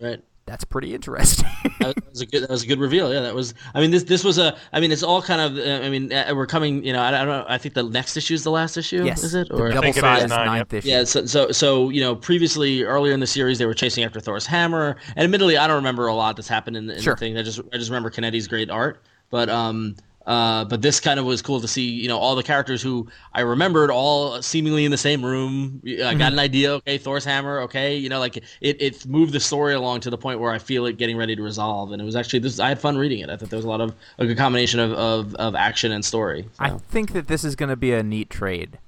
Right. 0.00 0.22
That's 0.44 0.64
pretty 0.64 0.92
interesting. 0.92 1.48
that 1.78 1.94
was 2.10 2.20
a 2.20 2.26
good. 2.26 2.42
That 2.42 2.50
was 2.50 2.64
a 2.64 2.66
good 2.66 2.80
reveal. 2.80 3.14
Yeah, 3.14 3.20
that 3.20 3.32
was. 3.32 3.54
I 3.76 3.80
mean, 3.80 3.92
this 3.92 4.02
this 4.02 4.24
was 4.24 4.38
a. 4.38 4.56
I 4.72 4.80
mean, 4.80 4.90
it's 4.90 5.04
all 5.04 5.22
kind 5.22 5.40
of. 5.40 5.56
Uh, 5.64 5.84
I 5.86 5.88
mean, 5.88 6.12
uh, 6.12 6.32
we're 6.34 6.48
coming. 6.48 6.84
You 6.84 6.92
know, 6.92 6.98
I, 7.00 7.08
I 7.10 7.24
don't 7.24 7.28
know. 7.28 7.44
I 7.48 7.58
think 7.58 7.74
the 7.76 7.84
next 7.84 8.16
issue 8.16 8.34
is 8.34 8.42
the 8.42 8.50
last 8.50 8.76
issue. 8.76 9.04
yes, 9.04 9.22
Is 9.22 9.36
it? 9.36 9.48
the 9.48 9.54
Or 9.54 9.68
double 9.68 9.82
think 9.82 9.96
it 9.96 9.98
is 9.98 10.02
sized 10.02 10.28
nine, 10.30 10.46
ninth 10.46 10.72
yep. 10.72 10.78
issue. 10.80 10.88
yeah. 10.88 11.04
So, 11.04 11.26
so 11.26 11.52
so 11.52 11.90
you 11.90 12.00
know, 12.00 12.16
previously 12.16 12.82
earlier 12.82 13.14
in 13.14 13.20
the 13.20 13.26
series, 13.28 13.58
they 13.60 13.66
were 13.66 13.72
chasing 13.74 14.02
after 14.02 14.18
Thor's 14.18 14.44
hammer, 14.44 14.96
and 15.14 15.22
admittedly, 15.22 15.56
I 15.58 15.68
don't 15.68 15.76
remember 15.76 16.08
a 16.08 16.14
lot 16.14 16.34
that's 16.34 16.48
happened 16.48 16.76
in, 16.76 16.86
the, 16.86 16.96
in 16.96 17.02
Sure. 17.02 17.14
the 17.14 17.20
thing. 17.20 17.38
I 17.38 17.42
just 17.42 17.60
I 17.72 17.76
just 17.78 17.90
remember 17.90 18.10
Canete's 18.10 18.48
great 18.48 18.68
art, 18.68 19.00
but 19.32 19.48
um. 19.48 19.96
Uh, 20.24 20.64
but 20.66 20.80
this 20.80 21.00
kind 21.00 21.18
of 21.18 21.26
was 21.26 21.42
cool 21.42 21.60
to 21.60 21.66
see, 21.66 21.82
you 21.82 22.06
know, 22.06 22.16
all 22.16 22.36
the 22.36 22.44
characters 22.44 22.80
who 22.80 23.08
I 23.34 23.40
remembered 23.40 23.90
all 23.90 24.40
seemingly 24.40 24.84
in 24.84 24.92
the 24.92 24.96
same 24.96 25.24
room. 25.26 25.80
I 25.84 25.88
Mm-hmm. 25.88 26.18
got 26.20 26.32
an 26.32 26.38
idea. 26.38 26.74
Okay, 26.74 26.96
Thor's 26.96 27.24
hammer. 27.24 27.58
Okay, 27.62 27.96
you 27.96 28.08
know, 28.08 28.20
like 28.20 28.36
it, 28.36 28.80
it 28.80 29.04
moved 29.04 29.32
the 29.32 29.40
story 29.40 29.74
along 29.74 29.98
to 30.02 30.10
the 30.10 30.16
point 30.16 30.38
where 30.38 30.52
I 30.52 30.58
feel 30.58 30.86
it 30.86 30.96
getting 30.96 31.16
ready 31.16 31.34
to 31.34 31.42
resolve. 31.42 31.90
And 31.90 32.00
it 32.00 32.04
was 32.04 32.14
actually 32.14 32.38
this. 32.38 32.60
I 32.60 32.68
had 32.68 32.80
fun 32.80 32.96
reading 32.96 33.18
it. 33.18 33.30
I 33.30 33.36
thought 33.36 33.50
there 33.50 33.56
was 33.56 33.64
a 33.64 33.68
lot 33.68 33.80
of 33.80 33.96
a 34.18 34.24
good 34.24 34.36
combination 34.38 34.78
of 34.78 34.92
of, 34.92 35.34
of 35.34 35.56
action 35.56 35.90
and 35.90 36.04
story. 36.04 36.48
I 36.60 36.70
think 36.70 37.14
that 37.14 37.26
this 37.26 37.42
is 37.42 37.56
going 37.56 37.70
to 37.70 37.76
be 37.76 37.92
a 37.92 38.04
neat 38.04 38.30
trade 38.30 38.78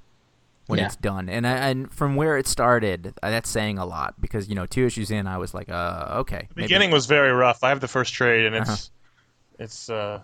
when 0.68 0.78
Yeah. 0.78 0.86
it's 0.86 0.94
done, 0.94 1.28
and 1.28 1.48
I, 1.48 1.68
and 1.68 1.92
from 1.92 2.14
where 2.14 2.38
it 2.38 2.46
started, 2.46 3.12
uh, 3.24 3.30
that's 3.30 3.50
saying 3.50 3.76
a 3.78 3.84
lot 3.84 4.14
because 4.20 4.48
you 4.48 4.54
know 4.54 4.66
two 4.66 4.86
issues 4.86 5.10
in, 5.10 5.26
I 5.26 5.38
was 5.38 5.52
like, 5.52 5.68
uh, 5.68 6.18
okay, 6.20 6.46
The 6.50 6.54
maybe. 6.54 6.66
beginning 6.68 6.90
was 6.92 7.06
very 7.06 7.32
rough. 7.32 7.64
I 7.64 7.70
have 7.70 7.80
the 7.80 7.88
first 7.88 8.14
trade, 8.14 8.46
and 8.46 8.54
it's 8.54 8.70
Uh-huh. 8.70 9.64
it's 9.64 9.90
uh 9.90 10.20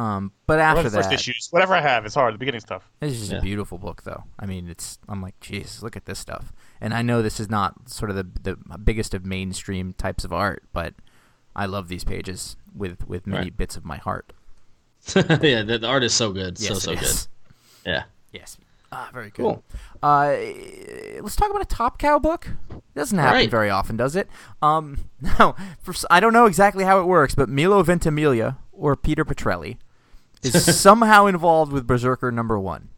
Um, 0.00 0.32
but 0.46 0.60
after 0.60 0.86
of 0.86 0.92
the 0.92 0.98
first 0.98 1.08
that, 1.10 1.14
issues. 1.16 1.48
Whatever 1.50 1.74
I 1.74 1.80
have, 1.80 2.06
it's 2.06 2.14
hard. 2.14 2.32
The 2.34 2.38
beginning 2.38 2.60
stuff. 2.60 2.88
this 3.00 3.12
is 3.12 3.18
just 3.20 3.32
Yeah. 3.32 3.38
a 3.38 3.42
beautiful 3.42 3.78
book, 3.78 4.02
though. 4.04 4.24
I 4.38 4.46
mean, 4.46 4.68
it's 4.68 4.98
I'm 5.08 5.20
like, 5.20 5.38
jeez, 5.40 5.82
look 5.82 5.96
at 5.96 6.04
this 6.06 6.18
stuff. 6.20 6.52
And 6.80 6.94
I 6.94 7.02
know 7.02 7.20
this 7.20 7.40
is 7.40 7.50
not 7.50 7.88
sort 7.88 8.10
of 8.10 8.16
the 8.16 8.26
the 8.42 8.78
biggest 8.78 9.12
of 9.14 9.24
mainstream 9.26 9.94
types 9.94 10.24
of 10.24 10.32
art, 10.32 10.62
but 10.72 10.94
I 11.56 11.66
love 11.66 11.88
these 11.88 12.04
pages 12.04 12.56
with 12.76 13.08
with 13.08 13.26
many 13.26 13.46
Right. 13.46 13.56
bits 13.56 13.76
of 13.76 13.84
my 13.84 13.96
heart. 13.96 14.32
yeah, 15.16 15.62
the, 15.62 15.78
the 15.80 15.86
art 15.88 16.04
is 16.04 16.14
so 16.14 16.32
good, 16.32 16.60
Yes, 16.60 16.68
so 16.68 16.74
so 16.78 16.92
it 16.92 17.02
is. 17.02 17.28
good. 17.82 17.90
Yeah. 17.90 18.02
Yes. 18.32 18.56
Ah, 18.92 19.10
very 19.12 19.30
good. 19.30 19.42
Cool. 19.42 19.64
Uh, 20.02 20.28
let's 21.20 21.36
talk 21.36 21.50
about 21.50 21.60
a 21.62 21.66
Top 21.66 21.98
Cow 21.98 22.18
book. 22.18 22.48
It 22.70 22.82
doesn't 22.94 23.18
happen 23.18 23.34
Right. 23.34 23.50
very 23.50 23.68
often, 23.70 23.96
does 23.96 24.16
it? 24.16 24.28
Um, 24.62 25.10
no. 25.20 25.54
For, 25.82 25.92
s- 25.92 26.04
I 26.10 26.20
don't 26.20 26.32
know 26.32 26.46
exactly 26.46 26.84
how 26.84 27.00
it 27.00 27.04
works, 27.04 27.34
but 27.34 27.48
Milo 27.48 27.82
Ventimiglia 27.82 28.56
or 28.72 28.96
Peter 28.96 29.24
Petrelli 29.24 29.76
is 30.42 30.78
somehow 30.80 31.26
involved 31.26 31.72
with 31.72 31.86
Berserker 31.86 32.30
number 32.30 32.58
one. 32.58 32.88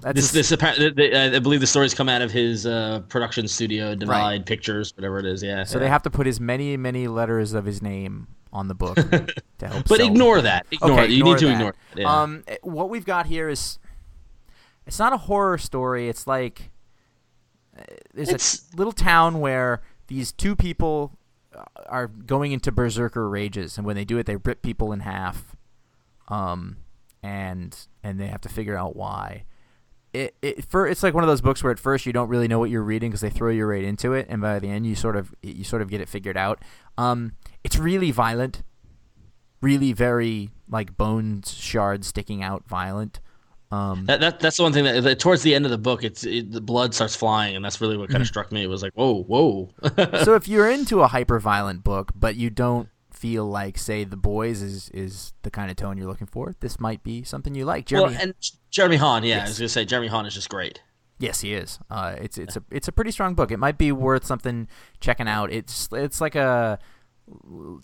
That's 0.00 0.16
This 0.16 0.30
a- 0.30 0.34
this 0.34 0.50
appar- 0.50 0.74
th- 0.76 0.96
th- 0.96 1.14
I 1.34 1.38
believe 1.38 1.60
the 1.60 1.66
stories 1.66 1.94
come 1.94 2.08
out 2.08 2.22
of 2.22 2.32
his 2.32 2.66
uh, 2.66 3.02
production 3.08 3.46
studio, 3.46 3.94
Divide 3.94 4.44
Pictures, 4.46 4.92
whatever 4.96 5.18
it 5.20 5.26
is. 5.26 5.42
Yeah. 5.42 5.62
so 5.62 5.78
yeah. 5.78 5.84
they 5.84 5.88
have 5.88 6.02
to 6.02 6.10
put 6.10 6.26
as 6.26 6.40
many 6.40 6.76
many 6.76 7.06
letters 7.06 7.52
of 7.52 7.64
his 7.64 7.80
name 7.82 8.26
on 8.52 8.66
the 8.68 8.74
book 8.74 8.96
to 9.58 9.68
help. 9.68 9.86
But 9.88 10.00
ignore 10.00 10.40
that. 10.42 10.66
Ignore 10.72 10.90
okay, 10.92 11.04
it. 11.04 11.10
You 11.10 11.18
ignore 11.18 11.34
need 11.34 11.40
to 11.40 11.46
that. 11.46 11.52
ignore. 11.52 11.68
It. 11.96 12.00
Yeah. 12.00 12.20
Um, 12.22 12.42
eh, 12.48 12.56
what 12.62 12.90
we've 12.90 13.04
got 13.04 13.26
here 13.26 13.48
is 13.48 13.78
it's 14.86 14.98
not 14.98 15.12
a 15.12 15.16
horror 15.18 15.56
story. 15.58 16.08
It's 16.08 16.26
like 16.26 16.70
uh, 17.78 17.82
there's 18.12 18.28
It's- 18.28 18.68
a 18.72 18.76
little 18.76 18.92
town 18.92 19.38
where 19.38 19.82
these 20.08 20.32
two 20.32 20.56
people 20.56 21.16
uh, 21.56 21.62
are 21.86 22.08
going 22.08 22.50
into 22.50 22.72
berserker 22.72 23.28
rages, 23.30 23.78
and 23.78 23.86
when 23.86 23.94
they 23.94 24.04
do 24.04 24.18
it, 24.18 24.26
they 24.26 24.36
rip 24.36 24.62
people 24.62 24.92
in 24.92 25.00
half. 25.00 25.54
Um, 26.32 26.78
and 27.22 27.76
and 28.02 28.18
they 28.18 28.26
have 28.28 28.40
to 28.42 28.48
figure 28.48 28.76
out 28.76 28.96
why. 28.96 29.44
It 30.12 30.34
it 30.42 30.64
for 30.64 30.86
it's 30.86 31.02
like 31.02 31.14
one 31.14 31.24
of 31.24 31.28
those 31.28 31.40
books 31.40 31.62
where 31.62 31.72
at 31.72 31.78
first 31.78 32.04
you 32.06 32.12
don't 32.12 32.28
really 32.28 32.48
know 32.48 32.58
what 32.58 32.70
you're 32.70 32.82
reading 32.82 33.10
because 33.10 33.20
they 33.20 33.30
throw 33.30 33.50
you 33.50 33.64
right 33.66 33.84
into 33.84 34.12
it, 34.12 34.26
and 34.28 34.40
by 34.42 34.58
the 34.58 34.68
end 34.68 34.86
you 34.86 34.94
sort 34.94 35.16
of 35.16 35.34
you 35.42 35.64
sort 35.64 35.82
of 35.82 35.88
get 35.90 36.00
it 36.00 36.08
figured 36.08 36.36
out. 36.36 36.60
Um, 36.98 37.32
it's 37.64 37.78
really 37.78 38.10
violent 38.10 38.62
really 39.60 39.92
very 39.92 40.50
like 40.68 40.96
bones 40.96 41.52
shards 41.54 42.08
sticking 42.08 42.42
out 42.42 42.66
violent 42.66 43.20
um 43.70 44.06
That, 44.06 44.20
that 44.20 44.40
that's 44.40 44.56
the 44.56 44.64
one 44.64 44.72
thing 44.72 44.82
that, 44.84 45.00
that 45.04 45.20
towards 45.20 45.42
the 45.42 45.54
end 45.54 45.64
of 45.64 45.70
the 45.70 45.78
book, 45.78 46.02
it's 46.02 46.24
it, 46.24 46.50
the 46.50 46.60
blood 46.60 46.92
starts 46.94 47.14
flying, 47.14 47.54
and 47.56 47.64
that's 47.64 47.80
really 47.80 47.96
what 47.96 48.08
kind 48.08 48.16
Mm-hmm. 48.16 48.22
of 48.22 48.26
struck 48.28 48.50
me. 48.52 48.62
It 48.64 48.66
was 48.66 48.82
like, 48.82 48.92
whoa, 48.94 49.22
whoa. 49.22 49.70
so 50.24 50.34
if 50.34 50.48
you're 50.48 50.68
into 50.68 51.00
a 51.02 51.06
hyper 51.06 51.38
violent 51.38 51.84
book 51.84 52.10
but 52.14 52.34
you 52.36 52.50
don't 52.50 52.88
feel 53.22 53.46
like 53.46 53.78
say 53.78 54.02
the 54.02 54.16
boys 54.16 54.62
is 54.62 54.88
is 54.88 55.32
the 55.42 55.50
kind 55.50 55.70
of 55.70 55.76
tone 55.76 55.96
you're 55.96 56.08
looking 56.08 56.26
for 56.26 56.56
this 56.58 56.80
might 56.80 57.04
be 57.04 57.22
something 57.22 57.54
you 57.54 57.64
like. 57.64 57.86
Jeremy 57.86 58.14
well, 58.14 58.20
and 58.20 58.34
Jeremy 58.68 58.96
Haun, 58.96 59.22
yeah, 59.22 59.44
I 59.44 59.48
was 59.48 59.60
gonna 59.60 59.68
say 59.68 59.84
Jeremy 59.84 60.08
Haun 60.08 60.26
is 60.26 60.34
just 60.34 60.48
great. 60.48 60.82
yes 61.20 61.40
he 61.40 61.54
is. 61.54 61.78
Uh 61.88 62.16
it's 62.20 62.36
it's 62.36 62.56
a 62.56 62.64
it's 62.72 62.88
a 62.88 62.92
pretty 62.92 63.12
strong 63.12 63.36
book. 63.36 63.52
It 63.52 63.58
might 63.58 63.78
be 63.78 63.92
worth 63.92 64.26
something 64.26 64.66
checking 64.98 65.28
out. 65.28 65.52
It's 65.52 65.88
it's 65.92 66.20
like 66.20 66.34
a 66.34 66.80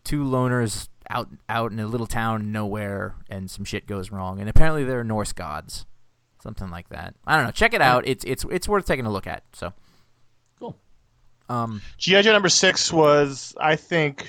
two 0.02 0.24
loners 0.24 0.88
out 1.08 1.28
out 1.48 1.70
in 1.70 1.78
a 1.78 1.86
little 1.86 2.08
town 2.08 2.50
nowhere 2.50 3.14
and 3.30 3.48
some 3.48 3.64
shit 3.64 3.86
goes 3.86 4.10
wrong. 4.10 4.40
And 4.40 4.48
apparently 4.48 4.82
they're 4.82 5.04
norse 5.04 5.32
gods. 5.32 5.86
Something 6.42 6.68
like 6.68 6.88
that. 6.88 7.14
I 7.24 7.36
don't 7.36 7.44
know. 7.44 7.52
Check 7.52 7.74
it 7.74 7.80
out. 7.80 8.08
It's 8.08 8.24
it's 8.24 8.44
it's 8.50 8.68
worth 8.68 8.86
taking 8.86 9.06
a 9.06 9.12
look 9.12 9.28
at 9.28 9.44
so. 9.52 9.72
Cool. 10.58 10.74
um 11.48 11.80
GI 11.96 12.22
Joe 12.22 12.32
number 12.32 12.48
six 12.48 12.92
was, 12.92 13.54
I 13.60 13.76
think, 13.76 14.28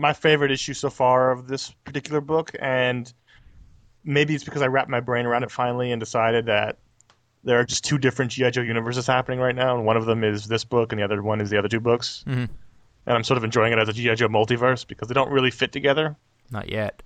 my 0.00 0.12
favorite 0.12 0.50
issue 0.50 0.74
so 0.74 0.90
far 0.90 1.30
of 1.30 1.46
this 1.46 1.70
particular 1.84 2.20
book, 2.20 2.52
and 2.58 3.12
maybe 4.02 4.34
it's 4.34 4.44
because 4.44 4.62
I 4.62 4.66
wrapped 4.66 4.88
my 4.88 5.00
brain 5.00 5.26
around 5.26 5.42
it 5.42 5.50
finally 5.50 5.92
and 5.92 6.00
decided 6.00 6.46
that 6.46 6.78
there 7.44 7.58
are 7.60 7.64
just 7.64 7.84
two 7.84 7.98
different 7.98 8.32
GI 8.32 8.50
Joe 8.50 8.62
universes 8.62 9.06
happening 9.06 9.38
right 9.38 9.54
now, 9.54 9.76
and 9.76 9.86
one 9.86 9.96
of 9.96 10.06
them 10.06 10.24
is 10.24 10.46
this 10.46 10.64
book, 10.64 10.92
and 10.92 10.98
the 11.00 11.04
other 11.04 11.22
one 11.22 11.40
is 11.40 11.50
the 11.50 11.58
other 11.58 11.68
two 11.68 11.80
books. 11.80 12.24
Mhm. 12.26 12.48
And 13.06 13.16
I'm 13.16 13.24
sort 13.24 13.38
of 13.38 13.44
enjoying 13.44 13.72
it 13.72 13.78
as 13.78 13.88
a 13.88 13.92
GI 13.92 14.14
Joe 14.16 14.28
multiverse 14.28 14.86
because 14.86 15.08
they 15.08 15.14
don't 15.14 15.30
really 15.30 15.50
fit 15.50 15.72
together. 15.72 16.16
not 16.52 16.68
yet 16.68 17.02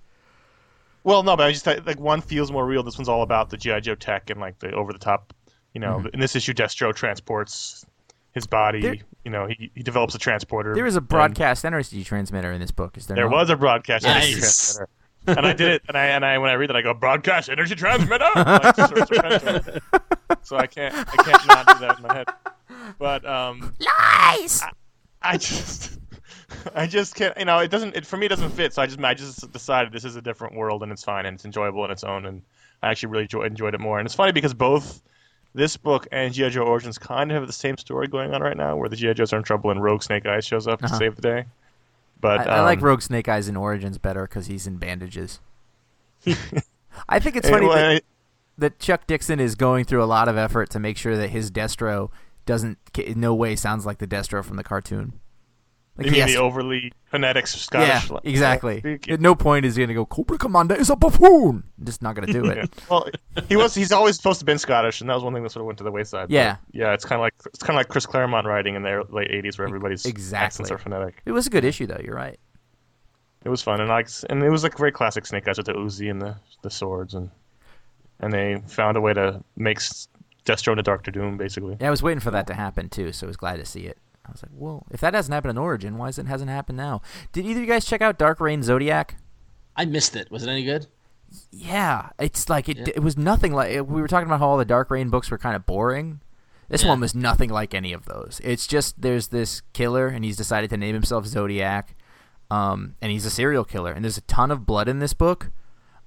Well, 1.02 1.22
no, 1.22 1.36
but 1.36 1.46
I 1.46 1.52
just 1.52 1.66
like 1.66 2.00
one 2.00 2.22
feels 2.22 2.50
more 2.50 2.64
real. 2.64 2.82
This 2.82 2.96
one's 2.96 3.10
all 3.10 3.22
about 3.22 3.50
the 3.50 3.58
GI 3.58 3.82
Joe 3.82 3.94
tech 3.94 4.30
and 4.30 4.40
like 4.40 4.58
the 4.58 4.72
over 4.72 4.90
the 4.92 4.98
top. 4.98 5.34
You 5.74 5.80
know, 5.80 6.04
in 6.14 6.18
this 6.20 6.34
issue, 6.34 6.54
Destro 6.54 6.94
transports 6.94 7.84
his 8.34 8.46
body. 8.46 8.80
There- 8.80 8.96
you 9.24 9.30
know, 9.30 9.46
he, 9.46 9.70
he 9.74 9.82
develops 9.82 10.14
a 10.14 10.18
transporter. 10.18 10.74
there 10.74 10.84
is 10.84 10.96
a 10.96 10.98
and 10.98 11.08
broadcast 11.08 11.64
energy 11.64 12.04
transmitter 12.04 12.52
in 12.52 12.60
this 12.60 12.70
book 12.70 12.98
is 12.98 13.06
there 13.06 13.14
There 13.14 13.24
not? 13.30 13.36
was 13.36 13.48
a 13.50 13.56
broadcast 13.56 14.04
energy 14.04 14.34
transmitter, 14.34 14.88
and 15.26 15.46
I 15.46 15.54
did 15.54 15.68
it. 15.70 15.82
And 15.88 15.96
I 15.96 16.06
and 16.08 16.26
I 16.26 16.36
when 16.36 16.50
I 16.50 16.54
read 16.54 16.68
it, 16.68 16.76
I 16.76 16.82
go 16.82 16.92
broadcast 16.92 17.48
energy 17.48 17.74
transmitter. 17.74 18.26
like, 18.36 18.76
Sir- 18.76 19.06
Sir 19.06 19.80
so 20.42 20.56
I 20.58 20.66
can't 20.66 20.94
I 20.94 21.16
can't 21.22 21.46
not 21.46 21.66
do 21.66 21.78
that 21.86 21.96
in 21.98 22.02
my 22.06 22.14
head. 22.14 22.26
But 22.98 23.24
um, 23.24 23.74
Lies! 23.80 24.62
I 25.22 25.38
just 25.38 25.98
I 26.74 26.86
just 26.86 27.14
can't 27.14 27.36
you 27.38 27.46
know 27.46 27.60
it 27.60 27.70
doesn't 27.70 27.96
it 27.96 28.04
for 28.04 28.18
me 28.18 28.26
it 28.26 28.28
doesn't 28.28 28.50
fit 28.50 28.74
so 28.74 28.82
I 28.82 28.86
just 28.86 29.00
I 29.02 29.14
just 29.14 29.50
decided 29.52 29.90
this 29.92 30.04
is 30.04 30.16
a 30.16 30.22
different 30.22 30.54
world 30.54 30.82
and 30.82 30.92
it's 30.92 31.02
fine 31.02 31.24
and 31.24 31.34
it's 31.36 31.46
enjoyable 31.46 31.80
on 31.82 31.90
its 31.90 32.04
own 32.04 32.26
and 32.26 32.42
I 32.82 32.90
actually 32.90 33.08
really 33.08 33.22
enjoy, 33.24 33.44
enjoyed 33.44 33.74
it 33.74 33.80
more 33.80 33.98
and 33.98 34.04
it's 34.04 34.14
funny 34.14 34.32
because 34.32 34.52
both 34.52 35.00
this 35.54 35.76
book 35.76 36.06
and 36.12 36.34
G.I. 36.34 36.48
Joe 36.50 36.62
Origins 36.64 36.98
kind 36.98 37.30
of 37.30 37.36
have 37.36 37.46
the 37.46 37.52
same 37.52 37.76
story 37.78 38.08
going 38.08 38.34
on 38.34 38.42
right 38.42 38.56
now 38.56 38.76
where 38.76 38.88
the 38.88 38.96
G.I. 38.96 39.12
Joes 39.14 39.32
are 39.32 39.36
in 39.36 39.42
trouble 39.44 39.70
and 39.70 39.82
Rogue 39.82 40.02
Snake 40.02 40.26
Eyes 40.26 40.44
shows 40.44 40.66
up 40.66 40.82
Uh-huh. 40.82 40.92
to 40.92 40.98
save 40.98 41.16
the 41.16 41.22
day 41.22 41.44
but 42.20 42.48
I, 42.48 42.56
I 42.56 42.60
like 42.62 42.78
um, 42.78 42.84
Rogue 42.84 43.02
Snake 43.02 43.28
Eyes 43.28 43.48
in 43.48 43.56
Origins 43.56 43.98
better 43.98 44.22
because 44.22 44.46
he's 44.46 44.66
in 44.66 44.76
bandages. 44.78 45.40
I 47.08 47.18
think 47.18 47.36
it's 47.36 47.50
funny 47.50 47.66
that, 47.68 48.02
that 48.56 48.78
Chuck 48.78 49.06
Dixon 49.06 49.40
is 49.40 49.54
going 49.54 49.84
through 49.84 50.02
a 50.02 50.06
lot 50.06 50.28
of 50.28 50.36
effort 50.38 50.70
to 50.70 50.78
make 50.78 50.96
sure 50.96 51.16
that 51.18 51.28
his 51.28 51.50
Destro 51.50 52.10
doesn't 52.46 52.78
in 52.96 53.20
no 53.20 53.34
way 53.34 53.56
sounds 53.56 53.84
like 53.84 53.98
the 53.98 54.06
Destro 54.06 54.42
from 54.44 54.56
the 54.56 54.64
cartoon. 54.64 55.20
Like 55.96 56.06
you 56.06 56.12
mean 56.12 56.26
the 56.26 56.32
to- 56.34 56.38
overly 56.40 56.92
phonetics 57.06 57.54
yeah, 57.72 58.00
Scottish 58.00 58.28
exactly. 58.32 58.78
speak? 58.80 59.08
At 59.08 59.20
no 59.20 59.36
point 59.36 59.64
is 59.64 59.76
he 59.76 59.80
going 59.82 59.88
to 59.88 59.94
go 59.94 60.04
Cobra 60.04 60.36
Commander 60.38 60.74
is 60.74 60.90
a 60.90 60.96
buffoon. 60.96 61.62
Just 61.84 62.02
not 62.02 62.16
going 62.16 62.26
to 62.26 62.32
do 62.32 62.44
Yeah. 62.46 62.62
it. 62.64 62.74
Well, 62.90 63.06
he 63.48 63.54
was. 63.56 63.74
He's 63.76 63.92
always 63.92 64.16
supposed 64.16 64.40
to 64.40 64.42
have 64.42 64.46
been 64.46 64.58
Scottish, 64.58 65.00
and 65.00 65.08
that 65.08 65.14
was 65.14 65.22
one 65.22 65.32
thing 65.34 65.44
that 65.44 65.50
sort 65.50 65.60
of 65.60 65.66
went 65.66 65.78
to 65.78 65.84
the 65.84 65.92
wayside. 65.92 66.28
but 66.28 66.34
Yeah. 66.34 66.56
yeah. 66.72 66.92
It's 66.94 67.04
kind 67.04 67.20
of 67.20 67.22
like 67.22 67.34
it's 67.46 67.60
kind 67.62 67.76
of 67.76 67.80
like 67.80 67.88
Chris 67.88 68.06
Claremont 68.06 68.44
writing 68.46 68.74
in 68.74 68.82
the 68.82 69.04
late 69.10 69.30
'80s, 69.30 69.56
where 69.56 69.68
everybody's 69.68 70.04
Exactly. 70.04 70.44
accents 70.46 70.70
are 70.72 70.78
phonetic. 70.78 71.22
It 71.26 71.32
was 71.32 71.46
a 71.46 71.50
good 71.50 71.64
issue 71.64 71.86
though. 71.86 72.00
You're 72.04 72.16
right. 72.16 72.38
It 73.44 73.48
was 73.50 73.62
fun, 73.62 73.78
and 73.80 73.88
like, 73.88 74.08
and 74.30 74.42
it 74.42 74.48
was 74.50 74.62
like 74.64 74.74
a 74.74 74.78
very 74.78 74.90
classic 74.90 75.26
Snake 75.26 75.46
Eyes 75.46 75.58
with 75.58 75.66
the 75.66 75.74
Uzi 75.74 76.10
and 76.10 76.20
the 76.20 76.34
the 76.62 76.70
swords, 76.70 77.14
and 77.14 77.30
and 78.18 78.32
they 78.32 78.60
found 78.66 78.96
a 78.96 79.00
way 79.00 79.12
to 79.12 79.44
make 79.56 79.78
Destro 80.44 80.72
into 80.72 80.82
Doctor 80.82 81.10
Doom, 81.10 81.36
basically. 81.36 81.76
Yeah, 81.80 81.88
I 81.88 81.90
was 81.90 82.02
waiting 82.02 82.20
for 82.20 82.30
that 82.32 82.46
to 82.48 82.54
happen 82.54 82.88
too, 82.88 83.12
so 83.12 83.26
I 83.26 83.28
was 83.28 83.36
glad 83.36 83.56
to 83.56 83.64
see 83.66 83.82
it. 83.82 83.98
I 84.26 84.30
was 84.32 84.42
like, 84.42 84.50
well, 84.54 84.86
if 84.90 85.00
that 85.00 85.14
hasn't 85.14 85.34
happened 85.34 85.50
in 85.50 85.58
Origin, 85.58 85.98
why 85.98 86.08
is 86.08 86.18
it 86.18 86.26
hasn't 86.26 86.50
happened 86.50 86.78
now? 86.78 87.02
Did 87.32 87.44
either 87.44 87.60
of 87.60 87.66
you 87.66 87.72
guys 87.72 87.84
check 87.84 88.00
out 88.00 88.18
Dark 88.18 88.40
Reign 88.40 88.62
Zodiac? 88.62 89.16
I 89.76 89.84
missed 89.84 90.16
it. 90.16 90.30
Was 90.30 90.44
it 90.44 90.48
any 90.50 90.64
good? 90.64 90.86
Yeah, 91.50 92.10
it's 92.18 92.48
like 92.48 92.68
it. 92.68 92.78
Yeah. 92.78 92.84
It 92.96 93.02
was 93.02 93.16
nothing 93.16 93.52
like 93.52 93.70
we 93.74 94.00
were 94.00 94.08
talking 94.08 94.26
about 94.26 94.38
how 94.40 94.48
all 94.48 94.56
the 94.58 94.64
Dark 94.64 94.90
Reign 94.90 95.08
books 95.10 95.30
were 95.30 95.38
kind 95.38 95.56
of 95.56 95.66
boring. 95.66 96.20
This 96.68 96.82
Yeah. 96.82 96.90
one 96.90 97.00
was 97.00 97.14
nothing 97.14 97.50
like 97.50 97.74
any 97.74 97.92
of 97.92 98.06
those. 98.06 98.40
It's 98.44 98.66
just 98.66 99.02
there's 99.02 99.28
this 99.28 99.60
killer, 99.72 100.06
and 100.08 100.24
he's 100.24 100.36
decided 100.36 100.70
to 100.70 100.76
name 100.76 100.94
himself 100.94 101.26
Zodiac, 101.26 101.94
um, 102.50 102.94
and 103.02 103.10
he's 103.12 103.26
a 103.26 103.30
serial 103.30 103.64
killer, 103.64 103.92
and 103.92 104.04
there's 104.04 104.16
a 104.16 104.22
ton 104.22 104.50
of 104.50 104.64
blood 104.64 104.88
in 104.88 105.00
this 105.00 105.12
book. 105.12 105.50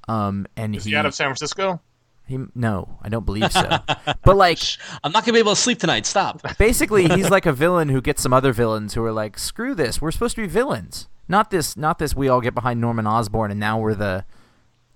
Um, 0.07 0.47
and 0.55 0.75
Is 0.75 0.85
he, 0.85 0.91
he 0.91 0.95
out 0.95 1.05
of 1.05 1.13
San 1.13 1.27
Francisco? 1.27 1.81
He 2.27 2.39
no, 2.55 2.99
I 3.01 3.09
don't 3.09 3.25
believe 3.25 3.51
so. 3.51 3.67
but 4.23 4.35
like 4.37 4.59
I'm 5.03 5.11
not 5.11 5.23
gonna 5.25 5.33
be 5.33 5.39
able 5.39 5.55
to 5.55 5.61
sleep 5.61 5.79
tonight. 5.79 6.05
Stop. 6.05 6.41
basically 6.57 7.07
he's 7.07 7.29
like 7.37 7.45
a 7.45 7.53
villain 7.53 7.89
who 7.89 8.01
gets 8.01 8.21
some 8.21 8.33
other 8.33 8.53
villains 8.53 8.93
who 8.93 9.03
are 9.03 9.11
like 9.11 9.37
screw 9.37 9.73
this 9.73 10.01
we're 10.01 10.11
supposed 10.11 10.35
to 10.35 10.41
be 10.41 10.47
villains 10.47 11.07
not 11.27 11.51
this 11.51 11.77
not 11.77 11.99
this 11.99 12.15
we 12.15 12.27
all 12.27 12.41
get 12.41 12.53
behind 12.53 12.79
norman 12.81 13.07
osborn 13.07 13.51
and 13.51 13.59
now 13.59 13.79
we're 13.79 13.95
the 13.95 14.25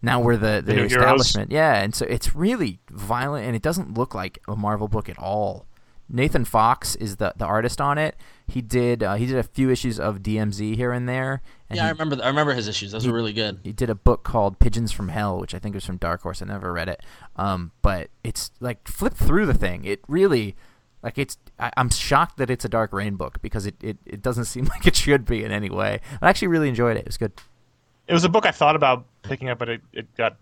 now 0.01 0.19
we're 0.19 0.37
the, 0.37 0.61
the 0.65 0.73
new 0.73 0.87
heroes. 0.87 0.91
establishment 0.91 1.51
yeah 1.51 1.81
and 1.81 1.93
so 1.93 2.05
it's 2.05 2.35
really 2.35 2.79
violent 2.89 3.45
and 3.45 3.55
it 3.55 3.61
doesn't 3.61 3.93
look 3.93 4.15
like 4.15 4.39
a 4.47 4.55
marvel 4.55 4.87
book 4.87 5.09
at 5.09 5.17
all 5.17 5.67
nathan 6.11 6.45
fox 6.45 6.95
is 6.95 7.15
the, 7.17 7.33
the 7.37 7.45
artist 7.45 7.79
on 7.81 7.97
it 7.97 8.15
he 8.47 8.61
did 8.61 9.01
uh, 9.01 9.15
he 9.15 9.25
did 9.25 9.37
a 9.37 9.43
few 9.43 9.69
issues 9.69 9.99
of 9.99 10.19
dmz 10.19 10.75
here 10.75 10.91
and 10.91 11.07
there 11.07 11.41
and 11.69 11.77
Yeah, 11.77 11.83
I 11.83 11.87
he, 11.87 11.91
remember. 11.93 12.21
I 12.21 12.27
remember 12.27 12.53
his 12.53 12.67
issues. 12.67 12.91
Those 12.91 13.07
were 13.07 13.13
really 13.13 13.31
good. 13.31 13.59
he 13.63 13.71
did 13.71 13.89
a 13.89 13.95
book 13.95 14.23
called 14.23 14.59
Pigeons 14.59 14.91
from 14.91 15.07
Hell, 15.07 15.39
which 15.39 15.55
I 15.55 15.59
think 15.59 15.73
was 15.73 15.85
from 15.85 15.95
Dark 15.95 16.21
Horse. 16.21 16.41
I 16.41 16.45
never 16.45 16.73
read 16.73 16.89
it, 16.89 17.01
um, 17.37 17.71
but 17.81 18.09
it's 18.25 18.51
like 18.59 18.85
flip 18.89 19.13
through 19.13 19.45
the 19.45 19.53
thing. 19.53 19.85
It 19.85 20.01
really, 20.09 20.57
like, 21.01 21.17
it's. 21.17 21.37
I, 21.57 21.71
I'm 21.77 21.89
shocked 21.89 22.35
that 22.39 22.49
it's 22.49 22.65
a 22.65 22.67
Dark 22.67 22.91
Reign 22.91 23.15
book 23.15 23.41
because 23.41 23.65
it, 23.65 23.75
it, 23.81 23.97
it 24.05 24.21
doesn't 24.21 24.45
seem 24.53 24.65
like 24.65 24.85
it 24.85 24.97
should 24.97 25.23
be 25.23 25.45
in 25.45 25.51
any 25.53 25.69
way. 25.69 26.01
I 26.21 26.27
actually 26.27 26.49
really 26.49 26.67
enjoyed 26.67 26.97
it. 26.97 27.01
It 27.01 27.07
was 27.07 27.15
good. 27.17 27.31
It 28.07 28.13
was 28.13 28.25
a 28.25 28.29
book 28.29 28.45
I 28.45 28.51
thought 28.51 28.75
about 28.75 29.05
picking 29.21 29.47
up, 29.47 29.57
but 29.57 29.69
it, 29.69 29.81
it 29.93 30.13
got 30.17 30.35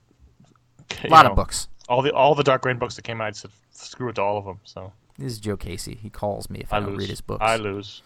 A 1.03 1.09
lot 1.09 1.25
know, 1.25 1.29
of 1.29 1.35
books. 1.35 1.67
All 1.87 2.01
the 2.01 2.11
all 2.11 2.33
the 2.33 2.43
Dark 2.43 2.65
Reign 2.65 2.79
books 2.79 2.95
that 2.95 3.03
came 3.03 3.21
out, 3.21 3.27
I 3.27 3.31
said 3.33 3.51
screw 3.71 4.09
it 4.09 4.13
to 4.15 4.23
all 4.23 4.39
of 4.39 4.45
them. 4.45 4.59
So 4.63 4.91
This 5.19 5.33
is 5.33 5.39
Joe 5.39 5.57
Casey. 5.57 5.97
He 6.01 6.09
calls 6.09 6.49
me 6.49 6.59
if 6.61 6.71
I, 6.71 6.77
I 6.77 6.79
don't 6.79 6.91
lose. 6.91 6.99
read 6.99 7.09
his 7.09 7.21
books. 7.21 7.41
I 7.43 7.57
lose. 7.57 8.01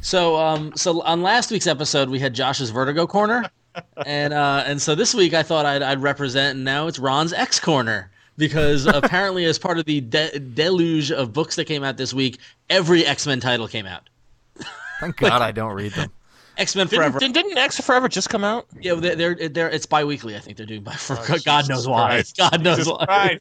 So, 0.00 0.36
um, 0.36 0.72
so 0.74 1.02
on 1.02 1.22
last 1.22 1.50
week's 1.50 1.66
episode, 1.66 2.08
we 2.08 2.18
had 2.18 2.34
Josh's 2.34 2.70
Vertigo 2.70 3.06
corner, 3.06 3.48
and 4.06 4.32
uh, 4.32 4.64
and 4.66 4.80
so 4.80 4.94
this 4.94 5.14
week 5.14 5.34
I 5.34 5.42
thought 5.42 5.66
I'd, 5.66 5.82
I'd 5.82 6.00
represent, 6.02 6.56
and 6.56 6.64
now 6.64 6.86
it's 6.86 6.98
Ron's 6.98 7.32
X 7.34 7.60
corner 7.60 8.10
because 8.38 8.86
apparently, 8.92 9.44
as 9.44 9.58
part 9.58 9.78
of 9.78 9.84
the 9.84 10.00
de- 10.00 10.38
deluge 10.38 11.12
of 11.12 11.32
books 11.34 11.56
that 11.56 11.66
came 11.66 11.84
out 11.84 11.98
this 11.98 12.14
week, 12.14 12.38
every 12.70 13.04
X 13.04 13.26
Men 13.26 13.38
title 13.38 13.68
came 13.68 13.86
out. 13.86 14.08
Thank 15.00 15.16
God 15.18 15.42
I 15.42 15.52
don't 15.52 15.74
read 15.74 15.92
them. 15.92 16.10
X 16.56 16.74
Men 16.74 16.88
Forever. 16.88 17.18
didn't, 17.18 17.34
didn't 17.34 17.58
X 17.58 17.78
Forever 17.84 18.08
just 18.08 18.30
come 18.30 18.42
out? 18.44 18.66
Yeah, 18.80 18.94
they're, 18.94 19.14
they're 19.34 19.48
they're 19.50 19.68
it's 19.68 19.84
bi-weekly. 19.84 20.36
I 20.36 20.38
think 20.38 20.56
they're 20.56 20.64
doing 20.64 20.82
by 20.82 20.92
for 20.94 21.18
Oh, 21.18 21.36
God 21.44 21.64
Jesus 21.64 21.68
knows 21.68 21.86
why. 21.88 22.06
Christ. 22.08 22.36
God 22.38 22.62
knows 22.62 22.76
Jesus 22.78 22.92
why. 22.94 23.04
Christ. 23.04 23.40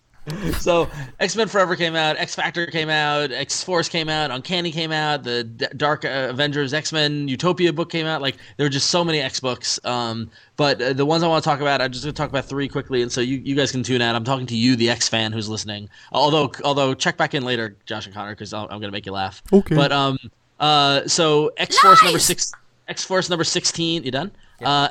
So 0.59 0.89
X 1.19 1.35
Men 1.35 1.47
Forever 1.47 1.75
came 1.75 1.95
out, 1.95 2.17
X 2.17 2.35
Factor 2.35 2.65
came 2.67 2.89
out, 2.89 3.31
X 3.31 3.63
Force 3.63 3.88
came 3.88 4.09
out, 4.09 4.31
Uncanny 4.31 4.71
came 4.71 4.91
out, 4.91 5.23
the 5.23 5.43
D- 5.43 5.67
Dark 5.77 6.03
uh, 6.03 6.27
Avengers 6.29 6.73
X 6.73 6.91
Men 6.91 7.27
Utopia 7.27 7.71
book 7.71 7.91
came 7.91 8.05
out. 8.05 8.21
Like 8.21 8.38
there 8.57 8.65
were 8.65 8.69
just 8.71 8.89
so 8.89 9.03
many 9.03 9.19
X 9.19 9.39
books. 9.39 9.79
Um, 9.83 10.31
but 10.57 10.81
uh, 10.81 10.93
the 10.93 11.05
ones 11.05 11.21
I 11.21 11.27
want 11.27 11.43
to 11.43 11.49
talk 11.49 11.61
about, 11.61 11.81
I'm 11.81 11.91
just 11.91 12.05
going 12.05 12.13
to 12.13 12.17
talk 12.17 12.29
about 12.29 12.45
three 12.45 12.67
quickly, 12.67 13.01
and 13.01 13.11
so 13.11 13.21
you, 13.21 13.38
you 13.38 13.55
guys 13.55 13.71
can 13.71 13.83
tune 13.83 14.01
out. 14.01 14.15
I'm 14.15 14.23
talking 14.23 14.47
to 14.47 14.55
you, 14.55 14.75
the 14.75 14.89
X 14.89 15.07
fan 15.07 15.31
who's 15.31 15.47
listening. 15.49 15.89
Although 16.11 16.51
although 16.63 16.93
check 16.93 17.17
back 17.17 17.33
in 17.33 17.43
later, 17.43 17.75
Josh 17.85 18.05
and 18.05 18.15
Connor, 18.15 18.31
because 18.31 18.53
I'm 18.53 18.67
going 18.67 18.81
to 18.81 18.91
make 18.91 19.05
you 19.05 19.11
laugh. 19.11 19.43
Okay. 19.53 19.75
But 19.75 19.91
um, 19.91 20.17
uh, 20.59 21.07
so 21.07 21.51
X 21.57 21.77
Force 21.79 22.03
number 22.03 22.19
six. 22.19 22.51
X 22.88 23.03
Force 23.03 23.29
number 23.29 23.43
sixteen. 23.43 24.03
You 24.03 24.11
done? 24.11 24.31
Uh, 24.63 24.89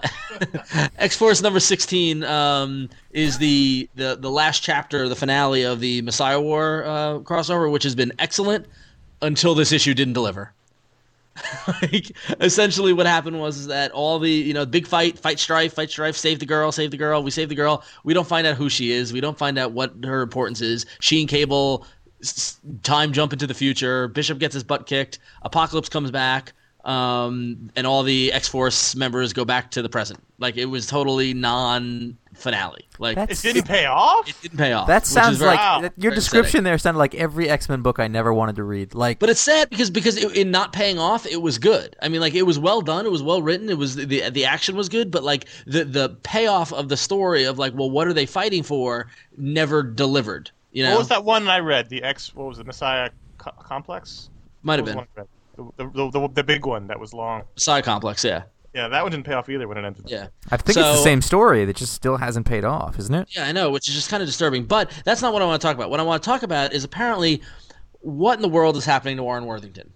X 0.98 1.16
Force 1.16 1.40
number 1.42 1.60
sixteen 1.60 2.22
um, 2.24 2.90
is 3.12 3.38
the, 3.38 3.88
the 3.94 4.16
the 4.16 4.30
last 4.30 4.62
chapter, 4.62 5.08
the 5.08 5.16
finale 5.16 5.62
of 5.62 5.80
the 5.80 6.02
Messiah 6.02 6.40
War 6.40 6.84
uh, 6.84 7.18
crossover, 7.20 7.70
which 7.70 7.82
has 7.84 7.94
been 7.94 8.12
excellent 8.18 8.66
until 9.22 9.54
this 9.54 9.72
issue 9.72 9.94
didn't 9.94 10.14
deliver. 10.14 10.52
like, 11.82 12.12
essentially, 12.40 12.92
what 12.92 13.06
happened 13.06 13.40
was 13.40 13.66
that 13.66 13.90
all 13.92 14.18
the 14.18 14.30
you 14.30 14.54
know 14.54 14.64
big 14.64 14.86
fight, 14.86 15.18
fight 15.18 15.38
strife, 15.38 15.74
fight 15.74 15.90
strife, 15.90 16.16
save 16.16 16.38
the 16.38 16.46
girl, 16.46 16.70
save 16.70 16.90
the 16.90 16.96
girl. 16.96 17.22
We 17.22 17.30
save 17.30 17.48
the 17.48 17.54
girl. 17.54 17.82
We 18.04 18.14
don't 18.14 18.26
find 18.26 18.46
out 18.46 18.56
who 18.56 18.68
she 18.68 18.92
is. 18.92 19.12
We 19.12 19.20
don't 19.20 19.38
find 19.38 19.58
out 19.58 19.72
what 19.72 19.92
her 20.04 20.22
importance 20.22 20.60
is. 20.60 20.86
She 21.00 21.20
and 21.20 21.28
Cable 21.28 21.86
time 22.82 23.12
jump 23.12 23.32
into 23.32 23.46
the 23.46 23.54
future. 23.54 24.08
Bishop 24.08 24.38
gets 24.38 24.54
his 24.54 24.64
butt 24.64 24.86
kicked. 24.86 25.18
Apocalypse 25.42 25.88
comes 25.88 26.10
back, 26.10 26.52
um, 26.84 27.70
and 27.76 27.86
all 27.86 28.02
the 28.02 28.32
X 28.32 28.48
Force 28.48 28.94
members 28.94 29.32
go 29.32 29.44
back 29.44 29.70
to 29.72 29.82
the 29.82 29.88
present. 29.88 30.20
Like 30.38 30.56
it 30.56 30.66
was 30.66 30.86
totally 30.86 31.32
non 31.34 32.16
finale. 32.34 32.86
Like 32.98 33.16
It 33.16 33.40
didn't 33.40 33.66
pay 33.66 33.86
off. 33.86 34.28
it 34.28 34.34
didn't 34.42 34.58
pay 34.58 34.72
off. 34.72 34.88
That 34.88 34.96
which 34.96 35.04
is 35.04 35.10
sounds 35.10 35.38
very- 35.38 35.52
like 35.52 35.58
Wow. 35.60 35.80
that- 35.82 35.92
your 35.96 36.10
very 36.10 36.16
description 36.16 36.64
there 36.64 36.76
sounded 36.78 36.98
like 36.98 37.14
every 37.14 37.48
X 37.48 37.68
Men 37.68 37.80
book 37.82 37.98
I 38.00 38.08
never 38.08 38.34
wanted 38.34 38.56
to 38.56 38.64
read. 38.64 38.94
Like, 38.94 39.18
But 39.20 39.30
it's 39.30 39.40
sad 39.40 39.70
because 39.70 39.90
because 39.90 40.16
it, 40.16 40.36
in 40.36 40.50
not 40.50 40.72
paying 40.72 40.98
off, 40.98 41.26
it 41.26 41.40
was 41.40 41.58
good. 41.58 41.94
I 42.02 42.08
mean, 42.08 42.20
like 42.20 42.34
it 42.34 42.42
was 42.42 42.58
well 42.58 42.80
done, 42.80 43.06
it 43.06 43.12
was 43.12 43.22
well 43.22 43.40
written, 43.40 43.70
it 43.70 43.78
was 43.78 43.94
the 43.96 44.04
the 44.30 44.44
action 44.44 44.76
was 44.76 44.88
good, 44.88 45.10
but 45.10 45.22
like 45.22 45.46
the 45.66 45.84
the 45.84 46.10
payoff 46.24 46.72
of 46.72 46.88
the 46.88 46.96
story 46.96 47.44
of 47.44 47.58
like, 47.58 47.72
well, 47.74 47.90
what 47.90 48.08
are 48.08 48.12
they 48.12 48.26
fighting 48.26 48.62
for? 48.62 49.06
Never 49.38 49.82
delivered. 49.82 50.50
You 50.72 50.82
know, 50.82 50.90
What 50.90 50.98
was 50.98 51.08
that 51.08 51.24
one 51.24 51.46
I 51.48 51.60
read? 51.60 51.88
The 51.88 52.02
X. 52.02 52.34
What 52.34 52.48
was 52.48 52.58
it? 52.58 52.66
Messiah 52.66 53.10
Co- 53.38 53.52
Complex. 53.62 54.28
might 54.64 54.80
have 54.80 54.86
What 54.86 54.92
been 54.92 54.96
was 54.96 54.96
the 54.96 54.98
one 54.98 55.08
I 55.16 55.20
read? 55.20 55.28
The, 55.56 55.70
the, 55.76 56.10
the, 56.10 56.28
the 56.34 56.44
big 56.44 56.66
one 56.66 56.86
that 56.88 56.98
was 56.98 57.12
long. 57.12 57.42
side 57.56 57.84
complex. 57.84 58.24
Yeah, 58.24 58.42
Yeah, 58.74 58.88
that 58.88 59.02
one 59.02 59.10
didn't 59.10 59.26
pay 59.26 59.34
off 59.34 59.48
either 59.48 59.68
when 59.68 59.78
it 59.78 59.84
ended. 59.84 60.04
yeah. 60.06 60.28
I 60.50 60.56
think 60.56 60.76
it's 60.78 60.96
the 60.96 61.02
same 61.02 61.22
story 61.22 61.64
that 61.64 61.76
just 61.76 61.92
still 61.92 62.16
hasn't 62.16 62.46
paid 62.46 62.64
off, 62.64 62.98
isn't 62.98 63.14
it? 63.14 63.28
Yeah, 63.30 63.46
I 63.46 63.52
know, 63.52 63.70
which 63.70 63.88
is 63.88 63.94
just 63.94 64.10
kind 64.10 64.22
of 64.22 64.28
disturbing. 64.28 64.64
But 64.64 64.90
that's 65.04 65.22
not 65.22 65.32
what 65.32 65.42
I 65.42 65.44
want 65.44 65.60
to 65.60 65.66
talk 65.66 65.76
about. 65.76 65.90
What 65.90 66.00
I 66.00 66.02
want 66.02 66.22
to 66.22 66.26
talk 66.26 66.42
about 66.42 66.72
is 66.72 66.84
apparently 66.84 67.42
what 68.00 68.34
in 68.36 68.42
the 68.42 68.48
world 68.48 68.76
is 68.76 68.84
happening 68.84 69.16
to 69.16 69.22
Warren 69.22 69.46
Worthington. 69.46 69.92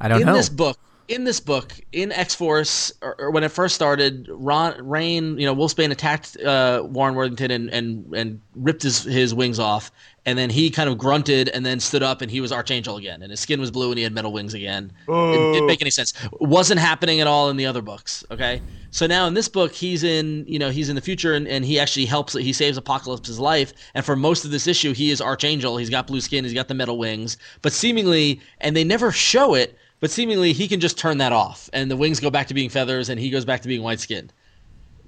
I 0.00 0.08
don't 0.08 0.20
in 0.20 0.26
know. 0.26 0.34
this 0.34 0.48
book 0.48 0.78
in 1.08 1.24
this 1.24 1.40
book 1.40 1.72
in 1.92 2.12
X 2.12 2.34
Force 2.34 2.92
or, 3.00 3.16
or 3.18 3.30
when 3.30 3.42
it 3.42 3.48
first 3.50 3.74
started, 3.74 4.28
Ron 4.30 4.86
Rain, 4.86 5.38
you 5.38 5.46
know, 5.46 5.56
Wolfsbane 5.56 5.90
attacked 5.90 6.36
uh, 6.40 6.82
Warren 6.84 7.14
Worthington 7.14 7.50
and, 7.50 7.70
and 7.70 8.14
and 8.14 8.40
ripped 8.54 8.82
his 8.82 9.02
his 9.04 9.34
wings 9.34 9.58
off, 9.58 9.90
and 10.28 10.38
then 10.38 10.50
he 10.50 10.68
kind 10.68 10.90
of 10.90 10.98
grunted 10.98 11.48
and 11.48 11.64
then 11.64 11.80
stood 11.80 12.02
up 12.02 12.20
and 12.20 12.30
he 12.30 12.42
was 12.42 12.52
Archangel 12.52 12.98
again, 12.98 13.22
and 13.22 13.30
his 13.30 13.40
skin 13.40 13.60
was 13.60 13.70
blue 13.70 13.88
and 13.88 13.96
he 13.96 14.04
had 14.04 14.12
metal 14.12 14.30
wings 14.30 14.52
again. 14.52 14.92
It 15.08 15.52
didn't 15.54 15.66
make 15.66 15.80
any 15.80 15.90
sense. 15.90 16.12
Wasn't 16.32 16.78
happening 16.78 17.22
at 17.22 17.26
all 17.26 17.48
in 17.48 17.56
the 17.56 17.64
other 17.64 17.80
books. 17.80 18.22
Okay, 18.30 18.60
so 18.90 19.06
now 19.06 19.26
in 19.26 19.32
this 19.32 19.48
book 19.48 19.72
he's 19.72 20.04
in 20.04 20.44
you 20.46 20.58
know 20.58 20.68
he's 20.68 20.90
in 20.90 20.96
the 20.96 21.00
future 21.00 21.32
and, 21.32 21.48
and 21.48 21.64
he 21.64 21.80
actually 21.80 22.04
helps 22.04 22.34
he 22.34 22.52
saves 22.52 22.76
Apocalypse's 22.76 23.38
life, 23.38 23.72
and 23.94 24.04
for 24.04 24.16
most 24.16 24.44
of 24.44 24.50
this 24.50 24.66
issue 24.66 24.92
he 24.92 25.10
is 25.10 25.22
Archangel. 25.22 25.78
He's 25.78 25.88
got 25.88 26.06
blue 26.06 26.20
skin, 26.20 26.44
he's 26.44 26.52
got 26.52 26.68
the 26.68 26.74
metal 26.74 26.98
wings, 26.98 27.38
but 27.62 27.72
seemingly 27.72 28.38
and 28.60 28.76
they 28.76 28.84
never 28.84 29.10
show 29.10 29.54
it 29.54 29.78
but 30.00 30.10
seemingly 30.10 30.52
he 30.52 30.68
can 30.68 30.78
just 30.78 30.96
turn 30.98 31.18
that 31.18 31.32
off 31.32 31.68
and 31.72 31.90
the 31.90 31.96
wings 31.96 32.20
go 32.20 32.30
back 32.30 32.46
to 32.46 32.54
being 32.54 32.68
feathers 32.70 33.08
and 33.08 33.18
he 33.18 33.30
goes 33.30 33.44
back 33.44 33.62
to 33.62 33.66
being 33.68 33.82
white 33.82 33.98
skinned 33.98 34.32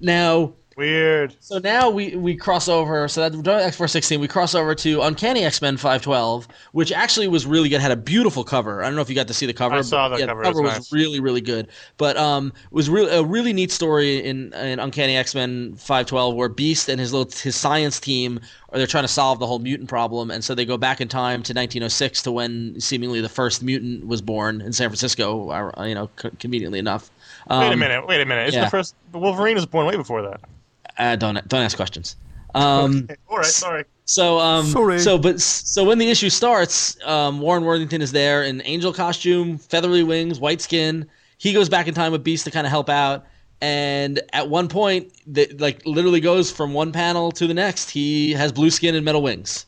now 0.01 0.51
Weird. 0.81 1.35
so 1.39 1.59
now 1.59 1.89
we, 1.89 2.15
we 2.15 2.35
cross 2.35 2.67
over. 2.67 3.07
So 3.07 3.29
that 3.29 3.43
during 3.43 3.63
X 3.63 3.77
Force 3.77 3.91
16, 3.91 4.19
we 4.19 4.27
cross 4.27 4.55
over 4.55 4.73
to 4.75 5.01
Uncanny 5.01 5.43
X 5.43 5.61
Men 5.61 5.77
512, 5.77 6.47
which 6.71 6.91
actually 6.91 7.27
was 7.27 7.45
really 7.45 7.69
good. 7.69 7.81
Had 7.81 7.91
a 7.91 7.95
beautiful 7.95 8.43
cover. 8.43 8.81
I 8.81 8.87
don't 8.87 8.95
know 8.95 9.01
if 9.01 9.09
you 9.09 9.15
got 9.15 9.27
to 9.27 9.33
see 9.33 9.45
the 9.45 9.53
cover. 9.53 9.75
I 9.75 9.81
saw 9.81 10.09
but 10.09 10.15
the 10.15 10.21
yeah, 10.21 10.27
cover. 10.27 10.41
The 10.41 10.49
cover 10.49 10.61
was, 10.63 10.73
nice. 10.73 10.91
really 10.91 11.19
really 11.19 11.41
good. 11.41 11.67
But 11.97 12.17
um, 12.17 12.47
it 12.65 12.73
was 12.73 12.89
really 12.89 13.11
a 13.11 13.23
really 13.23 13.53
neat 13.53 13.71
story 13.71 14.23
in 14.23 14.53
in 14.53 14.79
Uncanny 14.79 15.15
X 15.15 15.35
Men 15.35 15.75
512 15.75 16.35
where 16.35 16.49
Beast 16.49 16.89
and 16.89 16.99
his 16.99 17.13
little 17.13 17.31
his 17.31 17.55
science 17.55 17.99
team 17.99 18.39
are 18.69 18.77
they're 18.77 18.87
trying 18.87 19.03
to 19.03 19.07
solve 19.09 19.39
the 19.39 19.47
whole 19.47 19.59
mutant 19.59 19.89
problem, 19.89 20.31
and 20.31 20.43
so 20.43 20.55
they 20.55 20.65
go 20.65 20.77
back 20.77 21.01
in 21.01 21.07
time 21.07 21.43
to 21.43 21.53
1906 21.53 22.23
to 22.23 22.31
when 22.31 22.79
seemingly 22.79 23.21
the 23.21 23.29
first 23.29 23.61
mutant 23.61 24.07
was 24.07 24.21
born 24.21 24.61
in 24.61 24.73
San 24.73 24.89
Francisco. 24.89 25.51
uh, 25.51 25.83
You 25.85 25.95
know, 25.95 26.09
co- 26.15 26.31
conveniently 26.39 26.79
enough. 26.79 27.11
Um, 27.47 27.61
Wait 27.61 27.73
a 27.73 27.77
minute. 27.77 28.07
Wait 28.07 28.21
a 28.21 28.25
minute. 28.25 28.47
It's 28.47 28.55
yeah. 28.55 28.65
the 28.65 28.69
first. 28.69 28.95
Wolverine 29.11 29.55
was 29.55 29.65
born 29.65 29.85
way 29.85 29.95
before 29.95 30.21
that. 30.23 30.41
Uh, 31.01 31.15
don't 31.15 31.35
don't 31.47 31.61
ask 31.61 31.75
questions. 31.75 32.15
Um, 32.53 33.03
Okay. 33.09 33.15
All 33.27 33.37
right. 33.37 33.45
Sorry. 33.45 33.83
So 34.05 34.39
um 34.39 34.65
Sorry. 34.65 34.99
so 34.99 35.17
but 35.17 35.41
so 35.41 35.83
when 35.83 35.97
the 35.97 36.09
issue 36.09 36.29
starts, 36.29 36.97
um, 37.05 37.39
Warren 37.39 37.63
Worthington 37.63 38.01
is 38.01 38.11
there 38.11 38.43
in 38.43 38.61
angel 38.65 38.93
costume, 38.93 39.57
feathery 39.57 40.03
wings, 40.03 40.39
white 40.39 40.61
skin. 40.61 41.07
He 41.37 41.53
goes 41.53 41.69
back 41.69 41.87
in 41.87 41.93
time 41.93 42.11
with 42.11 42.23
Beast 42.23 42.45
to 42.45 42.51
kind 42.51 42.67
of 42.67 42.71
help 42.71 42.89
out. 42.89 43.25
And 43.61 44.21
at 44.33 44.49
one 44.49 44.67
point, 44.67 45.11
that 45.27 45.59
like 45.59 45.85
literally 45.85 46.19
goes 46.19 46.51
from 46.51 46.73
one 46.73 46.91
panel 46.91 47.31
to 47.33 47.47
the 47.47 47.53
next. 47.53 47.89
He 47.89 48.33
has 48.33 48.51
blue 48.51 48.69
skin 48.69 48.95
and 48.95 49.05
metal 49.05 49.21
wings. 49.21 49.65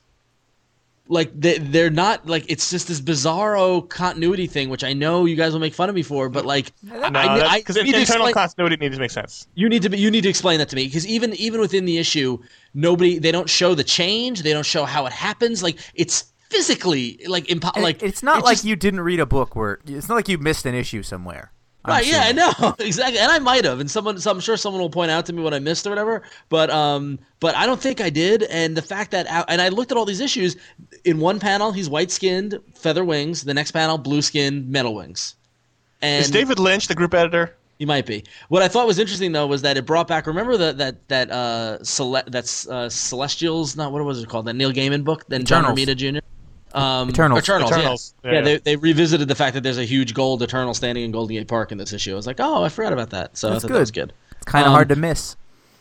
Like 1.09 1.31
they, 1.37 1.57
they're 1.57 1.89
not 1.89 2.27
like 2.27 2.45
it's 2.49 2.69
just 2.69 2.87
this 2.87 3.01
bizarro 3.01 3.87
continuity 3.89 4.47
thing, 4.47 4.69
which 4.69 4.85
I 4.85 4.93
know 4.93 5.25
you 5.25 5.35
guys 5.35 5.51
will 5.51 5.59
make 5.59 5.73
fun 5.73 5.89
of 5.89 5.95
me 5.95 6.01
for, 6.01 6.29
but 6.29 6.45
like 6.45 6.71
No, 6.81 6.97
I, 7.13 7.59
because 7.59 7.77
I 7.77 7.81
need 7.81 7.91
to 7.91 7.99
internal 7.99 8.27
explain- 8.27 8.33
continuity 8.33 8.77
needs 8.77 8.95
to 8.95 9.01
make 9.01 9.11
sense. 9.11 9.47
you 9.53 9.67
need 9.67 9.81
to 9.81 9.89
be, 9.89 9.97
you 9.97 10.09
need 10.09 10.21
to 10.21 10.29
explain 10.29 10.59
that 10.59 10.69
to 10.69 10.75
me 10.77 10.85
because 10.85 11.05
even 11.05 11.33
even 11.33 11.59
within 11.59 11.83
the 11.83 11.97
issue, 11.97 12.37
nobody 12.73 13.19
they 13.19 13.33
don't 13.33 13.49
show 13.49 13.75
the 13.75 13.83
change, 13.83 14.43
they 14.43 14.53
don't 14.53 14.65
show 14.65 14.85
how 14.85 15.05
it 15.05 15.11
happens. 15.11 15.61
Like 15.61 15.77
it's 15.93 16.31
physically 16.49 17.19
like 17.27 17.47
impo- 17.47 17.73
And 17.75 17.83
like 17.83 18.01
it's 18.01 18.23
not 18.23 18.39
it 18.39 18.45
like 18.45 18.53
just- 18.57 18.65
you 18.65 18.77
didn't 18.77 19.01
read 19.01 19.19
a 19.19 19.25
book 19.25 19.57
where 19.57 19.79
it's 19.85 20.07
not 20.07 20.15
like 20.15 20.29
you 20.29 20.37
missed 20.37 20.65
an 20.65 20.73
issue 20.73 21.03
somewhere. 21.03 21.51
I'm 21.85 21.91
Right, 21.91 22.07
yeah, 22.07 22.23
I 22.23 22.31
know 22.31 22.75
exactly, 22.79 23.19
and 23.19 23.31
I 23.31 23.39
might 23.39 23.65
have, 23.65 23.79
and 23.79 23.91
someone, 23.91 24.17
so 24.17 24.31
I'm 24.31 24.39
sure 24.39 24.55
someone 24.55 24.81
will 24.81 24.89
point 24.89 25.11
out 25.11 25.25
to 25.25 25.33
me 25.33 25.43
what 25.43 25.53
I 25.53 25.59
missed 25.59 25.85
or 25.85 25.89
whatever. 25.89 26.23
But, 26.49 26.69
um, 26.69 27.19
but 27.39 27.55
I 27.55 27.65
don't 27.65 27.79
think 27.79 27.99
I 27.99 28.09
did. 28.09 28.43
And 28.43 28.77
the 28.77 28.81
fact 28.81 29.11
that, 29.11 29.27
and 29.49 29.61
I 29.61 29.69
looked 29.69 29.91
at 29.91 29.97
all 29.97 30.05
these 30.05 30.21
issues. 30.21 30.55
In 31.03 31.19
one 31.19 31.39
panel, 31.39 31.71
he's 31.71 31.89
white 31.89 32.11
skinned, 32.11 32.59
feather 32.75 33.03
wings. 33.03 33.43
The 33.43 33.53
next 33.53 33.71
panel, 33.71 33.97
blue 33.97 34.21
skinned, 34.21 34.69
metal 34.69 34.95
wings. 34.95 35.35
And 36.01 36.23
Is 36.23 36.31
David 36.31 36.59
Lynch 36.59 36.87
the 36.87 36.95
group 36.95 37.13
editor? 37.13 37.55
he 37.79 37.85
might 37.85 38.05
be. 38.05 38.23
What 38.47 38.63
I 38.63 38.69
thought 38.69 38.87
was 38.87 38.97
interesting 38.99 39.33
though 39.33 39.47
was 39.47 39.61
that 39.63 39.75
it 39.77 39.85
brought 39.85 40.07
back. 40.07 40.25
Remember 40.27 40.55
that 40.57 40.77
that 40.77 41.07
that 41.09 41.29
uh, 41.31 41.83
Cele- 41.83 42.23
that's 42.27 42.67
uh, 42.67 42.89
Celestials. 42.89 43.75
Not 43.75 43.91
what 43.91 44.03
was 44.05 44.23
it 44.23 44.29
called? 44.29 44.45
That 44.45 44.53
Neil 44.53 44.71
Gaiman 44.71 45.03
book. 45.03 45.25
Then 45.27 45.43
John. 45.43 45.65
Romita 45.65 45.95
Jr. 45.95 46.19
Um, 46.73 47.09
Eternals. 47.09 47.39
Eternals. 47.43 47.71
yeah. 47.71 47.77
Eternals. 47.77 48.13
Yeah, 48.23 48.31
Yeah. 48.33 48.41
they, 48.41 48.57
they 48.57 48.75
revisited 48.75 49.27
the 49.27 49.35
fact 49.35 49.53
that 49.53 49.61
there's 49.61 49.77
a 49.77 49.85
huge 49.85 50.13
gold 50.13 50.41
Eternal 50.41 50.73
standing 50.73 51.03
in 51.03 51.11
Golden 51.11 51.35
Gate 51.35 51.47
Park 51.47 51.71
in 51.71 51.77
this 51.77 51.93
issue. 51.93 52.13
I 52.13 52.15
was 52.15 52.27
like, 52.27 52.39
oh, 52.39 52.63
I 52.63 52.69
forgot 52.69 52.93
about 52.93 53.11
that. 53.11 53.37
So 53.37 53.49
That's 53.49 53.63
I 53.63 53.67
thought 53.67 53.73
that 53.75 53.79
was 53.79 53.91
good. 53.91 54.09
good. 54.09 54.13
It's 54.37 54.45
kind 54.45 54.63
of 54.65 54.69
Um, 54.69 54.73
hard 54.75 54.89
to 54.89 54.95
miss. 54.95 55.35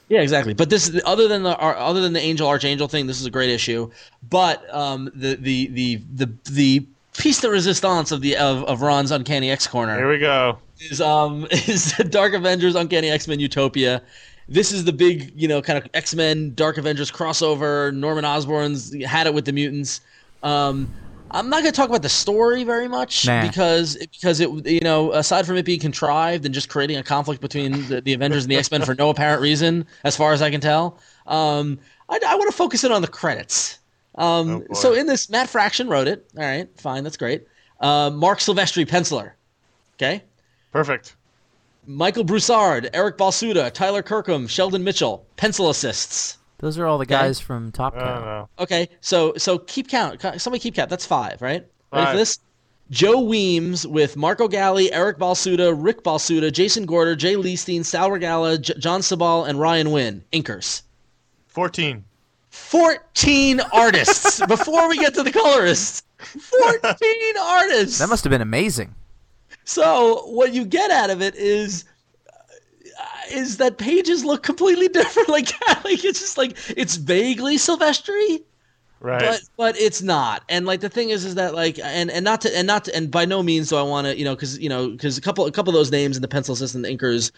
Yeah, 0.09 0.21
exactly. 0.21 0.53
But 0.53 0.69
this, 0.69 1.01
other 1.07 1.27
than 1.29 1.43
the 1.43 1.59
other 1.59 2.01
than 2.03 2.13
the 2.13 2.21
Angel 2.21 2.47
Archangel 2.47 2.87
thing, 2.89 3.07
this 3.07 3.19
is 3.19 3.25
a 3.27 3.31
great 3.31 3.49
issue. 3.49 3.91
But 4.29 4.63
um, 4.75 5.11
the, 5.15 5.37
the 5.37 5.69
the 5.69 6.01
the 6.15 6.31
the 6.51 6.87
piece 7.17 7.41
de 7.41 7.49
resistance 7.49 8.13
of 8.13 8.21
the 8.21 8.37
of, 8.37 8.63
of 8.65 8.83
Ron's 8.83 9.11
Uncanny 9.11 9.51
X 9.51 9.67
Corner 9.67 9.97
Here 9.97 10.11
we 10.11 10.19
go. 10.19 10.59
is 10.81 11.01
um 11.01 11.47
is 11.51 11.97
the 11.97 12.05
Dark 12.05 12.35
Avengers 12.35 12.75
Uncanny 12.75 13.09
X 13.11 13.27
Men 13.27 13.41
Utopia. 13.41 14.03
This 14.49 14.71
is 14.73 14.85
the 14.85 14.93
big, 14.93 15.33
you 15.35 15.49
know, 15.49 15.63
kind 15.63 15.79
of 15.79 15.89
X 15.95 16.15
Men 16.15 16.53
Dark 16.55 16.77
Avengers 16.77 17.11
crossover. 17.11 17.95
Norman 17.95 18.27
Osborn's 18.27 18.93
had 19.05 19.27
it 19.27 19.33
with 19.33 19.47
the 19.47 19.53
mutants. 19.53 20.03
Um, 20.43 20.93
I'm 21.31 21.49
not 21.49 21.63
going 21.63 21.73
to 21.73 21.77
talk 21.77 21.89
about 21.89 22.03
the 22.03 22.09
story 22.11 22.63
very 22.65 22.89
much 22.89 23.27
Nah. 23.27 23.43
because 23.47 23.97
because 23.97 24.39
it 24.41 24.51
you 24.67 24.81
know 24.81 25.13
aside 25.13 25.47
from 25.47 25.57
it 25.57 25.65
being 25.65 25.81
contrived 25.81 26.45
and 26.45 26.53
just 26.55 26.69
creating 26.69 26.99
a 26.99 27.03
conflict 27.03 27.41
between 27.41 27.87
the, 27.89 28.01
the 28.03 28.13
Avengers 28.13 28.45
and 28.45 28.51
the 28.51 28.57
X 28.57 28.71
Men 28.71 28.83
for 28.83 28.95
no 28.95 29.09
apparent 29.11 29.41
reason, 29.41 29.87
as 30.05 30.17
far 30.17 30.33
as 30.33 30.43
I 30.43 30.51
can 30.51 30.61
tell. 30.61 30.99
Um, 31.27 31.79
I, 32.11 32.19
I 32.27 32.35
want 32.35 32.51
to 32.51 32.57
focus 32.57 32.85
in 32.85 32.93
on 32.93 33.01
the 33.03 33.09
credits. 33.09 33.79
Um, 34.17 34.65
Oh, 34.71 34.75
so 34.75 34.93
in 34.93 35.07
this, 35.07 35.31
Matt 35.31 35.49
Fraction 35.49 35.89
wrote 35.89 36.07
it. 36.07 36.29
All 36.37 36.45
right, 36.45 36.69
fine, 36.79 37.03
that's 37.03 37.17
great. 37.17 37.47
Uh, 37.81 38.11
Marc 38.11 38.39
Silvestri, 38.41 38.85
penciler. 38.87 39.33
Okay. 39.97 40.23
Perfect. 40.71 41.17
Michael 41.87 42.25
Broussard, 42.25 42.91
Eric 42.93 43.17
Basaldua, 43.19 43.73
Tyler 43.73 44.03
Kirkham, 44.03 44.47
Sheldon 44.47 44.85
Mitchell, 44.85 45.27
pencil 45.37 45.71
assists. 45.71 46.39
Those 46.63 46.79
are 46.79 46.87
all 46.87 46.97
the 46.97 47.07
guys 47.07 47.41
from 47.41 47.73
Top 47.73 47.97
I 47.97 47.99
Cow. 47.99 48.49
Okay, 48.61 48.89
so 49.01 49.35
so 49.37 49.59
keep 49.59 49.89
count. 49.89 50.23
Somebody 50.41 50.61
keep 50.61 50.77
count. 50.77 50.89
That's 50.89 51.05
five, 51.05 51.43
right? 51.43 51.67
Ready 51.93 52.11
for 52.13 52.17
this? 52.17 52.39
Joe 52.89 53.21
Weems 53.21 53.85
with 53.85 54.17
Marco 54.17 54.47
Galli, 54.47 54.93
Eric 54.93 55.19
Basaldua, 55.19 55.75
Rick 55.77 56.05
Basaldua, 56.05 56.53
Jason 56.53 56.87
Gorder, 56.87 57.17
Jay 57.17 57.35
Leisten, 57.35 57.83
Sal 57.83 58.11
Regala, 58.11 58.61
J- 58.61 58.75
John 58.79 59.01
Sabal, 59.01 59.49
and 59.49 59.59
Ryan 59.59 59.91
Winn. 59.91 60.23
Inkers. 60.33 60.83
14. 61.49 62.05
14 62.51 63.61
artists 63.73 64.45
before 64.47 64.89
we 64.89 64.99
get 64.99 65.15
to 65.15 65.25
the 65.25 65.33
colorists. 65.33 66.05
14 66.19 66.93
artists. 67.41 67.99
That 67.99 68.09
must 68.09 68.23
have 68.23 68.31
been 68.31 68.41
amazing. 68.41 68.95
So 69.65 70.27
what 70.27 70.53
you 70.53 70.65
get 70.65 70.93
out 70.93 71.11
of 71.11 71.23
it 71.23 71.35
is 71.35 71.85
is 73.31 73.59
that 73.59 73.79
pages 73.79 74.25
look 74.25 74.43
completely 74.43 74.89
different. 74.89 75.29
Like, 75.33 75.49
like 75.85 76.05
it's 76.05 76.21
just 76.21 76.37
like 76.37 76.57
it's 76.77 76.97
vaguely 76.97 77.57
Silvestri, 77.57 78.43
Right. 79.03 79.21
but 79.21 79.41
but 79.57 79.77
it's 79.77 80.01
not. 80.01 80.45
And 80.49 80.65
like 80.65 80.81
the 80.81 80.89
thing 80.89 81.11
is, 81.11 81.25
is 81.25 81.35
that 81.35 81.55
like 81.57 81.77
and 81.81 82.09
and 82.09 82.25
not 82.25 82.41
to 82.43 82.57
and 82.57 82.69
not 82.69 82.85
to, 82.85 82.95
and 82.95 83.11
by 83.11 83.25
no 83.25 83.43
means 83.43 83.69
do 83.69 83.77
I 83.77 83.83
want 83.83 84.07
to 84.07 84.17
you 84.17 84.25
know 84.25 84.37
because 84.37 84.61
you 84.61 84.69
know 84.69 84.91
because 84.91 85.19
a 85.19 85.21
couple 85.21 85.45
a 85.45 85.51
couple 85.51 85.71
of 85.71 85.75
those 85.75 85.91
names 85.91 86.15
in 86.15 86.23
the 86.23 86.29
pencil 86.29 86.53
assistant 86.55 86.87
inkers 86.87 87.33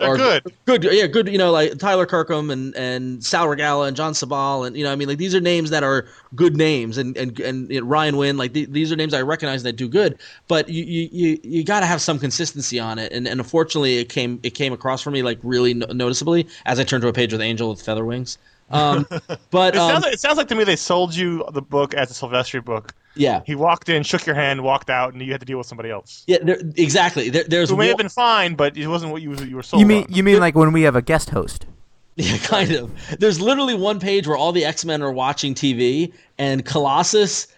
They're 0.00 0.08
are 0.10 0.16
good. 0.16 0.52
good 0.66 0.82
yeah 0.84 1.06
good 1.06 1.28
you 1.28 1.38
know 1.38 1.52
like 1.52 1.78
Tyler 1.78 2.04
Kirkham 2.04 2.50
and 2.50 2.74
and 2.74 3.24
Sal 3.24 3.46
Regala 3.46 3.86
and 3.86 3.96
John 3.96 4.12
Sabal 4.12 4.66
and 4.66 4.76
you 4.76 4.82
know 4.82 4.90
I 4.90 4.96
mean 4.96 5.06
like 5.06 5.18
these 5.18 5.36
are 5.36 5.40
names 5.40 5.70
that 5.70 5.84
are 5.84 6.04
good 6.34 6.56
names 6.56 6.98
and 6.98 7.16
and 7.16 7.38
and 7.38 7.70
you 7.70 7.80
know, 7.80 7.86
Ryan 7.86 8.16
Winn 8.16 8.36
like 8.36 8.52
th- 8.52 8.70
these 8.70 8.90
are 8.90 8.96
names 8.96 9.14
I 9.14 9.22
recognize 9.22 9.62
that 9.62 9.74
do 9.74 9.88
good 9.88 10.18
but 10.48 10.68
you 10.68 10.82
you 10.82 11.08
you, 11.12 11.40
you 11.44 11.64
got 11.64 11.80
to 11.80 11.86
have 11.86 12.00
some 12.00 12.18
consistency 12.18 12.80
on 12.80 12.98
it 12.98 13.12
and 13.12 13.28
and 13.28 13.38
unfortunately 13.38 13.98
it 13.98 14.08
came 14.08 14.40
it 14.42 14.50
came 14.50 14.72
across 14.72 15.00
for 15.00 15.12
me 15.12 15.22
like 15.22 15.38
really 15.44 15.74
no- 15.74 15.86
noticeably 15.92 16.48
as 16.66 16.80
I 16.80 16.84
turned 16.84 17.02
to 17.02 17.08
a 17.08 17.12
page 17.12 17.30
with 17.30 17.40
Angel 17.40 17.70
with 17.70 17.80
feather 17.82 18.04
wings 18.04 18.36
um 18.70 19.06
but 19.50 19.74
it, 19.74 19.78
um, 19.78 19.90
sounds 19.90 20.04
like, 20.04 20.14
it 20.14 20.20
sounds 20.20 20.36
like 20.38 20.48
to 20.48 20.54
me 20.54 20.64
they 20.64 20.76
sold 20.76 21.14
you 21.14 21.44
the 21.52 21.62
book 21.62 21.94
as 21.94 22.10
a 22.10 22.14
Silvestri 22.14 22.64
book. 22.64 22.92
yeah 23.14 23.42
He 23.44 23.54
walked 23.54 23.88
in, 23.88 24.02
shook 24.02 24.24
your 24.26 24.34
hand, 24.34 24.62
walked 24.62 24.88
out, 24.90 25.12
and 25.12 25.20
you 25.22 25.30
had 25.32 25.40
to 25.40 25.46
deal 25.46 25.58
with 25.58 25.66
somebody 25.66 25.90
else. 25.90 26.24
yeah 26.26 26.38
there, 26.42 26.58
exactly 26.76 27.28
there, 27.30 27.44
there's 27.44 27.70
Who 27.70 27.76
may 27.76 27.84
one- 27.84 27.88
have 27.88 27.98
been 27.98 28.08
fine, 28.08 28.54
but 28.54 28.76
it 28.76 28.86
wasn't 28.88 29.12
what 29.12 29.22
you 29.22 29.34
you 29.36 29.56
were 29.56 29.62
sold 29.62 29.80
You 29.80 29.86
mean 29.86 30.04
on. 30.04 30.12
you 30.12 30.22
mean 30.22 30.40
like 30.40 30.54
when 30.54 30.72
we 30.72 30.82
have 30.82 30.96
a 30.96 31.02
guest 31.02 31.30
host? 31.30 31.66
Yeah, 32.16 32.38
kind 32.38 32.70
of. 32.70 32.92
There's 33.18 33.40
literally 33.40 33.74
one 33.74 33.98
page 33.98 34.28
where 34.28 34.36
all 34.36 34.52
the 34.52 34.64
X 34.64 34.84
Men 34.84 35.02
are 35.02 35.10
watching 35.10 35.52
TV, 35.52 36.12
and 36.38 36.64
Colossus 36.64 37.48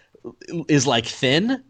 is 0.67 0.87
like 0.87 1.05
thin 1.05 1.63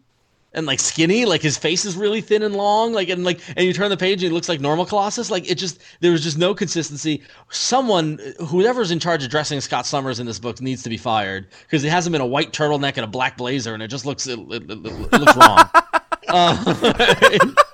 and 0.52 0.66
like 0.66 0.80
skinny, 0.80 1.24
like 1.24 1.42
his 1.42 1.58
face 1.58 1.84
is 1.84 1.96
really 1.96 2.20
thin 2.20 2.42
and 2.42 2.54
long, 2.56 2.92
like 2.92 3.08
and 3.08 3.24
like 3.24 3.40
and 3.56 3.66
you 3.66 3.72
turn 3.72 3.90
the 3.90 3.96
page 3.96 4.22
and 4.22 4.30
he 4.30 4.34
looks 4.34 4.48
like 4.48 4.60
normal 4.60 4.86
Colossus. 4.86 5.30
Like 5.30 5.50
it 5.50 5.56
just 5.56 5.80
there 6.00 6.12
was 6.12 6.22
just 6.22 6.38
no 6.38 6.54
consistency. 6.54 7.22
Someone, 7.50 8.18
whoever's 8.46 8.90
in 8.90 8.98
charge 8.98 9.22
of 9.24 9.30
dressing 9.30 9.60
Scott 9.60 9.86
Summers 9.86 10.20
in 10.20 10.26
this 10.26 10.38
book, 10.38 10.60
needs 10.60 10.82
to 10.82 10.88
be 10.88 10.96
fired 10.96 11.46
because 11.62 11.84
it 11.84 11.90
hasn't 11.90 12.12
been 12.12 12.22
a 12.22 12.26
white 12.26 12.52
turtleneck 12.52 12.96
and 12.96 13.04
a 13.04 13.08
black 13.08 13.36
blazer, 13.36 13.74
and 13.74 13.82
it 13.82 13.88
just 13.88 14.06
looks 14.06 14.26
it, 14.26 14.38
it, 14.38 14.70
it, 14.70 14.86
it 14.86 15.20
looks 15.20 15.36
wrong. 15.36 15.68
Uh, 16.28 17.54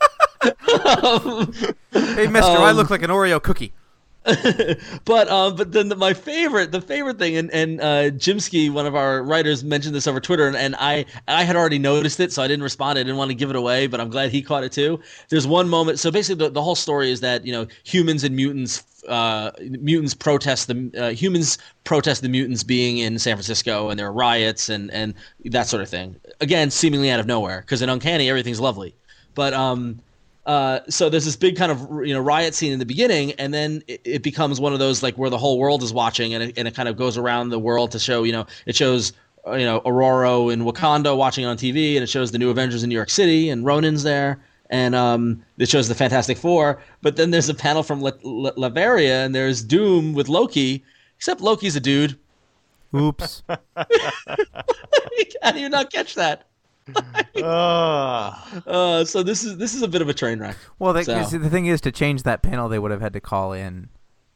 Hey, 1.95 2.27
Mister, 2.27 2.51
I 2.51 2.71
Um, 2.71 2.77
look 2.77 2.91
like 2.91 3.03
an 3.03 3.11
Oreo 3.11 3.43
cookie. 3.43 3.73
but 5.05 5.29
uh, 5.29 5.51
but 5.51 5.73
then 5.73 5.91
the, 5.91 5.97
my 5.97 6.15
favorite, 6.15 6.73
the 6.73 6.81
favorite 6.81 7.19
thing, 7.19 7.37
and 7.37 7.51
and 7.51 7.79
uh, 7.79 8.11
Jimsky, 8.11 8.71
one 8.71 8.87
of 8.87 8.95
our 8.95 9.23
writers, 9.23 9.63
mentioned 9.63 9.95
this 9.95 10.07
over 10.07 10.19
Twitter, 10.19 10.47
and, 10.47 10.57
and 10.57 10.75
I 10.79 11.05
I 11.29 11.45
had 11.45 11.57
already 11.57 11.79
noticed 11.79 12.19
it, 12.21 12.33
so 12.33 12.43
I 12.43 12.49
didn't 12.49 12.63
respond. 12.63 12.99
I 12.99 13.03
didn't 13.03 13.19
want 13.19 13.31
to 13.33 13.35
give 13.35 13.51
it 13.51 13.57
away, 13.57 13.87
but 13.87 14.01
I'm 14.01 14.09
glad 14.09 14.31
he 14.31 14.41
caught 14.41 14.65
it 14.65 14.73
too. 14.73 14.99
There's 15.29 15.47
one 15.47 15.69
moment. 15.69 15.99
So 15.99 16.11
basically, 16.11 16.47
the, 16.47 16.51
the 16.53 16.63
whole 16.63 16.75
story 16.75 17.11
is 17.11 17.21
that 17.21 17.45
you 17.45 17.53
know 17.53 17.67
humans 17.85 18.25
and 18.25 18.35
mutants. 18.35 18.83
Uh, 19.07 19.51
mutants 19.61 20.15
protest 20.15 20.67
the 20.69 20.91
uh, 20.97 21.11
humans 21.11 21.59
protest 21.85 22.23
the 22.23 22.29
mutants 22.31 22.63
being 22.63 22.97
in 22.97 23.19
San 23.19 23.37
Francisco 23.37 23.91
and 23.91 23.99
there 23.99 24.07
are 24.07 24.13
riots 24.13 24.71
and 24.71 24.91
and 24.93 25.13
that 25.45 25.67
sort 25.67 25.83
of 25.83 25.91
thing. 25.91 26.17
Again, 26.41 26.71
seemingly 26.71 27.11
out 27.11 27.21
of 27.21 27.27
nowhere 27.27 27.61
because 27.61 27.83
in 27.83 27.91
Uncanny 27.91 28.31
everything's 28.31 28.61
lovely, 28.61 28.95
but 29.35 29.53
um, 29.53 30.01
uh, 30.47 30.81
so 30.89 31.09
there's 31.09 31.25
this 31.25 31.37
big 31.37 31.57
kind 31.57 31.73
of 31.73 31.81
you 32.07 32.13
know 32.13 32.21
riot 32.21 32.55
scene 32.55 32.73
in 32.73 32.79
the 32.79 32.85
beginning, 32.87 33.33
and 33.33 33.55
then 33.55 33.83
it, 33.89 34.01
it 34.05 34.23
becomes 34.23 34.61
one 34.61 34.73
of 34.73 34.79
those 34.79 35.03
like 35.03 35.17
where 35.17 35.31
the 35.31 35.39
whole 35.39 35.59
world 35.59 35.83
is 35.83 35.93
watching, 35.93 36.35
and 36.35 36.43
it, 36.43 36.59
and 36.59 36.69
it 36.69 36.75
kind 36.75 36.89
of 36.89 36.97
goes 36.97 37.17
around 37.17 37.49
the 37.49 37.59
world 37.59 37.91
to 37.93 37.99
show 37.99 38.25
you 38.25 38.33
know 38.33 38.47
it 38.67 38.77
shows 38.77 39.13
uh, 39.47 39.55
you 39.55 39.65
know 39.65 39.81
Aurora 39.87 40.49
in 40.49 40.61
Wakanda 40.61 41.17
watching 41.17 41.47
on 41.47 41.57
TV, 41.57 41.95
and 41.95 42.03
it 42.03 42.09
shows 42.09 42.31
the 42.31 42.39
new 42.39 42.51
Avengers 42.51 42.83
in 42.83 42.91
New 42.91 42.95
York 42.95 43.11
City, 43.11 43.49
and 43.49 43.65
Ronin's 43.65 44.03
there, 44.03 44.39
and 44.69 44.95
um, 44.95 45.43
it 45.59 45.69
shows 45.69 45.89
the 45.89 45.95
Fantastic 45.95 46.37
Four. 46.37 46.79
But 47.01 47.17
then 47.17 47.31
there's 47.31 47.49
a 47.49 47.55
panel 47.55 47.83
from 47.83 48.03
La- 48.03 48.13
La- 48.23 48.53
Latveria, 48.53 49.25
and 49.25 49.35
there's 49.35 49.63
Doom 49.63 50.13
with 50.13 50.29
Loki, 50.29 50.85
except 51.17 51.41
Loki's 51.41 51.75
a 51.75 51.81
dude. 51.81 52.19
Oops. 52.95 53.43
How 55.43 55.53
do 55.53 55.61
you 55.61 55.69
not 55.69 55.91
catch 55.91 56.15
that? 56.15 56.47
Ugh. 57.37 58.63
Uh, 58.67 59.05
so 59.05 59.23
this 59.23 59.45
is 59.45 59.57
this 59.57 59.75
is 59.75 59.83
a 59.83 59.89
bit 59.89 60.03
of 60.03 60.09
a 60.09 60.15
train 60.15 60.39
wreck. 60.39 60.57
Well, 60.79 60.93
the, 60.93 61.05
So- 61.05 61.23
see, 61.25 61.39
the 61.39 61.51
thing 61.51 61.67
is, 61.67 61.81
to 61.83 61.93
change 61.93 62.23
that 62.25 62.43
panel, 62.43 62.69
they 62.69 62.79
would 62.79 62.91
have 62.91 63.01
had 63.01 63.13
to 63.15 63.21
call 63.21 63.53
in 63.53 63.89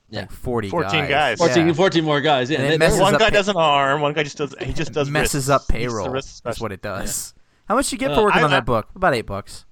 Yeah. 0.08 0.20
like 0.22 0.30
40 0.32 0.70
14 0.70 1.00
guys. 1.02 1.08
guys. 1.08 1.38
14, 1.38 1.66
Yeah. 1.68 1.72
14 1.74 2.04
more 2.04 2.20
guys. 2.20 2.50
Yeah, 2.50 2.58
And 2.58 2.66
it 2.66 2.70
they- 2.70 2.74
they- 2.74 2.78
messes 2.78 3.00
one 3.00 3.12
guy 3.14 3.28
pa- 3.30 3.30
does 3.30 3.48
an 3.48 3.56
arm, 3.56 4.00
one 4.00 4.12
guy 4.14 4.22
just 4.22 4.38
does. 4.38 4.54
He 4.60 4.72
just 4.72 4.92
does 4.92 5.10
messes 5.10 5.34
wrists. 5.34 5.50
up 5.50 5.68
payroll. 5.68 6.10
That's 6.12 6.60
what 6.60 6.72
it 6.72 6.82
does. 6.82 7.34
How 7.68 7.74
much 7.74 7.92
you 7.92 7.98
get 7.98 8.12
Uh, 8.12 8.14
for 8.16 8.22
working 8.24 8.40
I- 8.40 8.44
on 8.44 8.52
I- 8.52 8.56
that 8.56 8.64
book? 8.64 8.88
About 8.94 9.14
eight 9.14 9.26
bucks. 9.26 9.64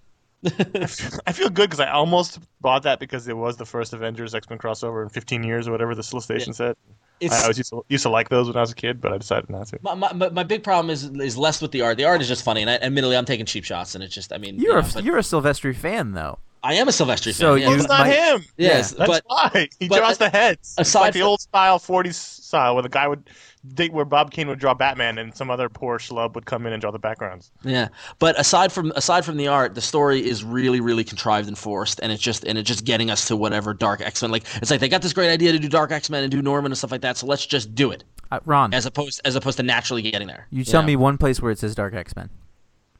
I 0.46 1.32
feel 1.32 1.48
good 1.48 1.70
because 1.70 1.80
I 1.80 1.90
almost 1.90 2.38
bought 2.60 2.82
that 2.84 3.00
because 3.00 3.26
it 3.26 3.36
was 3.36 3.56
the 3.56 3.64
first 3.64 3.92
Avengers 3.94 4.34
X 4.34 4.48
Men 4.50 4.58
crossover 4.58 5.02
in 5.02 5.08
15 5.08 5.42
years 5.42 5.66
or 5.66 5.72
whatever 5.72 5.94
the 5.94 6.02
solicitation 6.02 6.52
said. 6.52 6.76
It's, 7.20 7.34
I 7.34 7.42
always 7.42 7.58
used 7.58 7.70
to, 7.70 7.84
used 7.88 8.02
to 8.02 8.10
like 8.10 8.28
those 8.28 8.46
when 8.46 8.56
I 8.56 8.60
was 8.60 8.72
a 8.72 8.74
kid, 8.74 9.00
but 9.00 9.12
I 9.12 9.18
decided 9.18 9.48
not 9.50 9.68
to. 9.68 9.78
My, 9.82 9.94
my, 9.94 10.12
my 10.12 10.28
my 10.30 10.42
big 10.42 10.62
problem 10.62 10.90
is 10.90 11.04
is 11.04 11.36
less 11.36 11.60
with 11.62 11.72
the 11.72 11.82
art. 11.82 11.96
The 11.96 12.04
art 12.04 12.20
is 12.20 12.28
just 12.28 12.42
funny, 12.44 12.62
and 12.62 12.70
I, 12.70 12.78
admittly, 12.78 13.16
I'm 13.16 13.24
taking 13.24 13.46
cheap 13.46 13.64
shots, 13.64 13.94
and 13.94 14.04
it's 14.04 14.14
just, 14.14 14.32
I 14.32 14.38
mean, 14.38 14.56
you 14.58 14.64
You're 14.66 14.82
know, 14.82 14.88
a 14.88 14.92
but 14.92 15.04
you're 15.04 15.18
a 15.18 15.22
Silvestri 15.22 15.74
fan 15.74 16.12
though. 16.12 16.38
I 16.62 16.74
am 16.74 16.88
a 16.88 16.90
Silvestri 16.90 17.26
fan. 17.26 17.34
So 17.34 17.54
yeah. 17.54 17.68
you- 17.70 17.76
It's 17.76 17.88
not 17.88 18.06
might- 18.06 18.12
him. 18.14 18.44
yes, 18.56 18.92
That's 18.92 19.08
but 19.08 19.22
why 19.26 19.68
he 19.78 19.88
but, 19.88 19.98
draws 19.98 20.18
the 20.18 20.28
heads. 20.30 20.74
Aside 20.78 21.00
like 21.00 21.12
the 21.14 21.20
from- 21.20 21.28
old 21.28 21.40
style 21.40 21.78
40s 21.78 22.14
style 22.14 22.74
where 22.74 22.82
the 22.82 22.88
guy 22.88 23.06
would, 23.08 23.28
date 23.74 23.92
where 23.92 24.04
Bob 24.04 24.30
Kane 24.30 24.46
would 24.48 24.58
draw 24.60 24.74
Batman 24.74 25.18
and 25.18 25.34
some 25.36 25.50
other 25.50 25.68
poor 25.68 25.98
schlub 25.98 26.34
would 26.34 26.46
come 26.46 26.66
in 26.66 26.72
and 26.72 26.80
draw 26.80 26.90
the 26.92 26.98
backgrounds. 27.00 27.50
yeah, 27.64 27.88
but 28.20 28.38
aside 28.38 28.70
from 28.72 28.92
aside 28.94 29.24
from 29.24 29.36
the 29.36 29.48
art, 29.48 29.74
the 29.74 29.80
story 29.80 30.20
is 30.26 30.44
really 30.44 30.80
really 30.80 31.02
contrived 31.02 31.48
and 31.48 31.58
forced, 31.58 31.98
and 32.00 32.12
it's 32.12 32.22
just 32.22 32.44
and 32.44 32.58
it's 32.58 32.68
just 32.68 32.84
getting 32.84 33.10
us 33.10 33.26
to 33.26 33.34
whatever 33.36 33.74
Dark 33.74 34.00
X 34.00 34.22
Men. 34.22 34.30
Like 34.30 34.44
it's 34.62 34.70
like 34.70 34.78
they 34.78 34.88
got 34.88 35.02
this 35.02 35.12
great 35.12 35.30
idea 35.30 35.50
to 35.50 35.58
do 35.58 35.68
Dark 35.68 35.90
X 35.90 36.08
Men 36.10 36.22
and 36.22 36.30
do 36.30 36.40
Norman 36.42 36.70
and 36.70 36.78
stuff 36.78 36.92
like 36.92 37.00
that, 37.00 37.16
so 37.16 37.26
let's 37.26 37.44
just 37.44 37.74
do 37.74 37.90
it. 37.90 38.04
Uh, 38.30 38.38
Ron, 38.44 38.72
as 38.72 38.86
opposed 38.86 39.20
as 39.24 39.34
opposed 39.34 39.56
to 39.56 39.62
naturally 39.64 40.02
getting 40.02 40.28
there. 40.28 40.46
you 40.50 40.62
tell 40.64 40.82
know? 40.82 40.86
me 40.86 40.94
one 40.96 41.18
place 41.18 41.40
where 41.42 41.50
it 41.50 41.58
says 41.58 41.74
Dark 41.74 41.92
X 41.94 42.14
Men. 42.14 42.30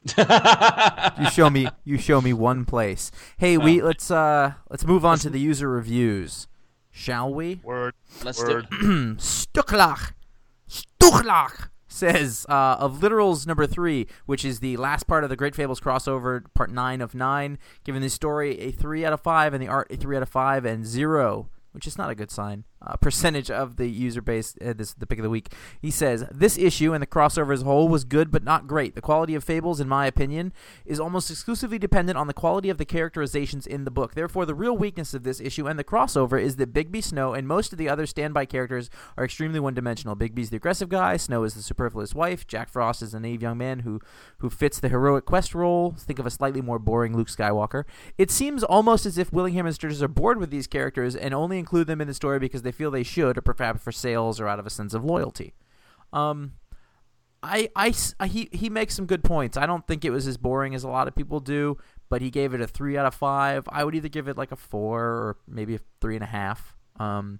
you 1.19 1.29
show 1.29 1.49
me. 1.49 1.67
You 1.83 1.97
show 1.97 2.21
me 2.21 2.33
one 2.33 2.65
place. 2.65 3.11
Hey, 3.37 3.57
we 3.57 3.81
let's 3.81 4.09
uh 4.11 4.53
let's 4.69 4.85
move 4.85 5.05
on 5.05 5.19
to 5.19 5.29
the 5.29 5.39
user 5.39 5.69
reviews, 5.69 6.47
shall 6.91 7.33
we? 7.33 7.61
Word. 7.63 7.93
Let's 8.23 8.43
do 8.43 8.53
Word. 8.53 8.67
it. 8.71 8.71
Stucklach, 9.17 10.13
Stucklach 10.69 11.69
says 11.87 12.45
uh, 12.49 12.77
of 12.79 12.99
literals 12.99 13.47
number 13.47 13.65
three, 13.65 14.07
which 14.25 14.45
is 14.45 14.59
the 14.59 14.77
last 14.77 15.07
part 15.07 15.23
of 15.23 15.29
the 15.29 15.35
Great 15.35 15.55
Fables 15.55 15.79
crossover, 15.79 16.43
part 16.53 16.69
nine 16.69 17.01
of 17.01 17.15
nine, 17.15 17.57
giving 17.83 18.01
the 18.01 18.09
story 18.09 18.59
a 18.59 18.71
three 18.71 19.03
out 19.03 19.13
of 19.13 19.21
five 19.21 19.53
and 19.53 19.61
the 19.61 19.67
art 19.67 19.87
a 19.91 19.97
three 19.97 20.15
out 20.15 20.23
of 20.23 20.29
five 20.29 20.65
and 20.65 20.85
zero. 20.85 21.49
Which 21.73 21.85
is 21.85 21.97
not 21.97 22.09
a 22.09 22.15
good 22.15 22.31
sign. 22.31 22.63
Uh, 22.79 22.95
percentage 22.95 23.49
of 23.49 23.77
the 23.77 23.87
user 23.87 24.21
base. 24.21 24.55
Uh, 24.63 24.71
this 24.71 24.93
the 24.93 25.07
pick 25.07 25.17
of 25.17 25.23
the 25.23 25.31
week. 25.31 25.51
He 25.81 25.89
says 25.89 26.25
this 26.31 26.59
issue 26.59 26.93
and 26.93 27.01
the 27.01 27.07
crossover 27.07 27.51
as 27.51 27.63
a 27.63 27.65
whole 27.65 27.87
was 27.87 28.03
good, 28.03 28.29
but 28.29 28.43
not 28.43 28.67
great. 28.67 28.93
The 28.93 29.01
quality 29.01 29.33
of 29.33 29.43
Fables, 29.43 29.79
in 29.79 29.87
my 29.87 30.05
opinion, 30.05 30.53
is 30.85 30.99
almost 30.99 31.31
exclusively 31.31 31.79
dependent 31.79 32.19
on 32.19 32.27
the 32.27 32.35
quality 32.35 32.69
of 32.69 32.77
the 32.77 32.85
characterizations 32.85 33.65
in 33.65 33.83
the 33.83 33.89
book. 33.89 34.13
Therefore, 34.13 34.45
the 34.45 34.53
real 34.53 34.77
weakness 34.77 35.15
of 35.15 35.23
this 35.23 35.41
issue 35.41 35.67
and 35.67 35.79
the 35.79 35.83
crossover 35.83 36.39
is 36.39 36.57
that 36.57 36.71
Bigby, 36.71 37.03
Snow, 37.03 37.33
and 37.33 37.47
most 37.47 37.71
of 37.71 37.79
the 37.79 37.89
other 37.89 38.05
standby 38.05 38.45
characters 38.45 38.91
are 39.17 39.25
extremely 39.25 39.59
one-dimensional. 39.59 40.15
Bigby's 40.15 40.51
the 40.51 40.57
aggressive 40.57 40.89
guy. 40.89 41.17
Snow 41.17 41.45
is 41.45 41.55
the 41.55 41.63
superfluous 41.63 42.13
wife. 42.13 42.45
Jack 42.45 42.69
Frost 42.69 43.01
is 43.01 43.15
a 43.15 43.19
naive 43.19 43.41
young 43.41 43.57
man 43.57 43.79
who 43.79 43.99
who 44.37 44.51
fits 44.51 44.79
the 44.79 44.89
heroic 44.89 45.25
quest 45.25 45.55
role. 45.55 45.95
Think 45.97 46.19
of 46.19 46.27
a 46.27 46.31
slightly 46.31 46.61
more 46.61 46.77
boring 46.77 47.17
Luke 47.17 47.29
Skywalker. 47.29 47.85
It 48.19 48.29
seems 48.29 48.63
almost 48.63 49.07
as 49.07 49.17
if 49.17 49.33
Willingham 49.33 49.65
and 49.65 49.73
Sturges 49.73 50.03
are 50.03 50.07
bored 50.07 50.37
with 50.37 50.51
these 50.51 50.67
characters 50.67 51.15
and 51.15 51.33
only 51.33 51.57
include 51.57 51.87
them 51.87 52.01
in 52.01 52.07
the 52.07 52.13
story 52.13 52.37
because 52.37 52.66
they 52.67 52.71
feel 52.73 52.91
they 52.91 53.03
should, 53.03 53.37
or 53.37 53.41
perhaps 53.41 53.83
for 53.83 53.91
sales 53.91 54.39
or 54.39 54.47
out 54.47 54.59
of 54.59 54.67
a 54.67 54.69
sense 54.69 54.93
of 54.93 55.03
loyalty. 55.03 55.53
Um, 56.13 56.53
I, 57.41 57.69
I, 57.75 57.93
I- 58.19 58.27
he, 58.27 58.49
he 58.51 58.69
makes 58.69 58.95
some 58.95 59.05
good 59.05 59.23
points. 59.23 59.57
I 59.57 59.65
don't 59.65 59.85
think 59.87 60.03
it 60.05 60.09
was 60.11 60.27
as 60.27 60.37
boring 60.37 60.75
as 60.75 60.83
a 60.83 60.89
lot 60.89 61.07
of 61.07 61.15
people 61.15 61.39
do, 61.39 61.77
but 62.09 62.21
he 62.21 62.29
gave 62.29 62.53
it 62.53 62.61
a 62.61 62.67
three 62.67 62.97
out 62.97 63.05
of 63.05 63.13
five. 63.13 63.63
I 63.69 63.83
would 63.83 63.95
either 63.95 64.09
give 64.09 64.27
it 64.27 64.37
like 64.37 64.51
a 64.51 64.55
four 64.55 65.01
or 65.03 65.37
maybe 65.47 65.75
a 65.75 65.79
three 66.01 66.15
and 66.15 66.23
a 66.23 66.27
half. 66.27 66.75
Um, 66.99 67.39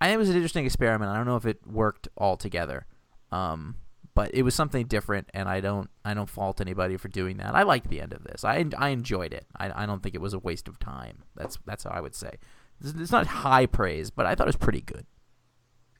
I 0.00 0.06
think 0.06 0.14
it 0.14 0.18
was 0.18 0.28
an 0.30 0.36
interesting 0.36 0.64
experiment. 0.66 1.10
I 1.10 1.16
don't 1.16 1.26
know 1.26 1.36
if 1.36 1.46
it 1.46 1.58
worked 1.66 2.08
altogether, 2.16 2.86
um, 3.32 3.74
but 4.14 4.32
it 4.32 4.42
was 4.42 4.54
something 4.54 4.86
different, 4.86 5.28
and 5.34 5.48
I 5.48 5.60
don't 5.60 5.90
I 6.04 6.14
don't 6.14 6.30
fault 6.30 6.60
anybody 6.60 6.96
for 6.96 7.08
doing 7.08 7.38
that. 7.38 7.54
I 7.56 7.64
liked 7.64 7.88
the 7.88 8.00
end 8.00 8.12
of 8.12 8.22
this. 8.22 8.44
I 8.44 8.64
I 8.76 8.90
enjoyed 8.90 9.32
it. 9.32 9.46
I, 9.56 9.82
I 9.82 9.86
don't 9.86 10.00
think 10.02 10.14
it 10.14 10.20
was 10.20 10.34
a 10.34 10.38
waste 10.38 10.68
of 10.68 10.78
time. 10.78 11.24
That's 11.34 11.58
that's 11.66 11.82
how 11.84 11.90
I 11.90 12.00
would 12.00 12.14
say. 12.14 12.36
It's, 12.84 13.12
not 13.12 13.26
high 13.26 13.66
praise, 13.66 14.10
but 14.10 14.26
I 14.26 14.34
thought 14.34 14.46
it 14.46 14.48
was 14.48 14.56
pretty 14.56 14.82
good. 14.82 15.04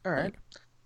All 0.04 0.12
right. 0.12 0.34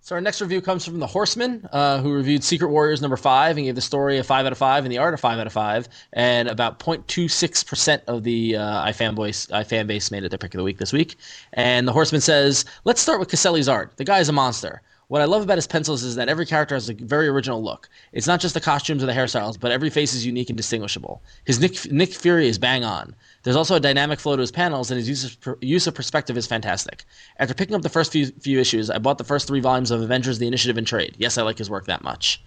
So 0.00 0.16
our 0.16 0.20
next 0.20 0.40
review 0.40 0.60
comes 0.60 0.84
from 0.84 0.98
the 0.98 1.06
Horseman, 1.06 1.68
uh, 1.70 2.00
who 2.00 2.12
reviewed 2.12 2.42
Secret 2.42 2.70
Warriors 2.70 3.00
number 3.00 3.16
five 3.16 3.56
and 3.56 3.66
gave 3.66 3.76
the 3.76 3.80
story 3.80 4.18
a 4.18 4.24
five 4.24 4.46
out 4.46 4.50
of 4.50 4.58
five 4.58 4.84
and 4.84 4.90
the 4.92 4.98
art 4.98 5.14
a 5.14 5.16
five 5.16 5.38
out 5.38 5.46
of 5.46 5.52
five, 5.52 5.88
and 6.12 6.48
about 6.48 6.80
0.26 6.80 7.64
percent 7.64 8.02
of 8.08 8.24
the 8.24 8.56
uh, 8.56 8.84
iFanboys 8.86 9.48
iFan 9.50 9.86
base 9.86 10.10
made 10.10 10.24
it 10.24 10.30
their 10.30 10.38
pick 10.38 10.54
of 10.54 10.58
the 10.58 10.64
week 10.64 10.78
this 10.78 10.92
week. 10.92 11.14
And 11.52 11.86
the 11.86 11.92
Horseman 11.92 12.20
says, 12.20 12.64
"Let's 12.82 13.00
start 13.00 13.20
with 13.20 13.28
Caselli's 13.28 13.68
art. 13.68 13.92
The 13.96 14.04
guy 14.04 14.18
is 14.18 14.28
a 14.28 14.32
monster." 14.32 14.82
What 15.12 15.20
I 15.20 15.26
love 15.26 15.42
about 15.42 15.58
his 15.58 15.66
pencils 15.66 16.02
is 16.04 16.14
that 16.14 16.30
every 16.30 16.46
character 16.46 16.74
has 16.74 16.88
a 16.88 16.94
very 16.94 17.28
original 17.28 17.62
look. 17.62 17.90
It's 18.14 18.26
not 18.26 18.40
just 18.40 18.54
the 18.54 18.62
costumes 18.62 19.02
or 19.02 19.06
the 19.06 19.12
hairstyles, 19.12 19.60
but 19.60 19.70
every 19.70 19.90
face 19.90 20.14
is 20.14 20.24
unique 20.24 20.48
and 20.48 20.56
distinguishable. 20.56 21.20
His 21.44 21.60
Nick, 21.60 21.92
Nick 21.92 22.14
Fury 22.14 22.48
is 22.48 22.56
bang 22.58 22.82
on. 22.82 23.14
There's 23.42 23.54
also 23.54 23.74
a 23.74 23.80
dynamic 23.80 24.20
flow 24.20 24.36
to 24.36 24.40
his 24.40 24.50
panels, 24.50 24.90
and 24.90 24.96
his 24.96 25.10
use 25.10 25.22
of, 25.22 25.58
use 25.60 25.86
of 25.86 25.94
perspective 25.94 26.38
is 26.38 26.46
fantastic. 26.46 27.04
After 27.38 27.52
picking 27.52 27.74
up 27.74 27.82
the 27.82 27.90
first 27.90 28.10
few, 28.10 28.28
few 28.40 28.58
issues, 28.58 28.88
I 28.88 28.96
bought 28.96 29.18
the 29.18 29.24
first 29.24 29.46
three 29.46 29.60
volumes 29.60 29.90
of 29.90 30.00
Avengers: 30.00 30.38
The 30.38 30.46
Initiative 30.46 30.78
in 30.78 30.86
trade. 30.86 31.14
Yes, 31.18 31.36
I 31.36 31.42
like 31.42 31.58
his 31.58 31.68
work 31.68 31.84
that 31.84 32.02
much. 32.02 32.42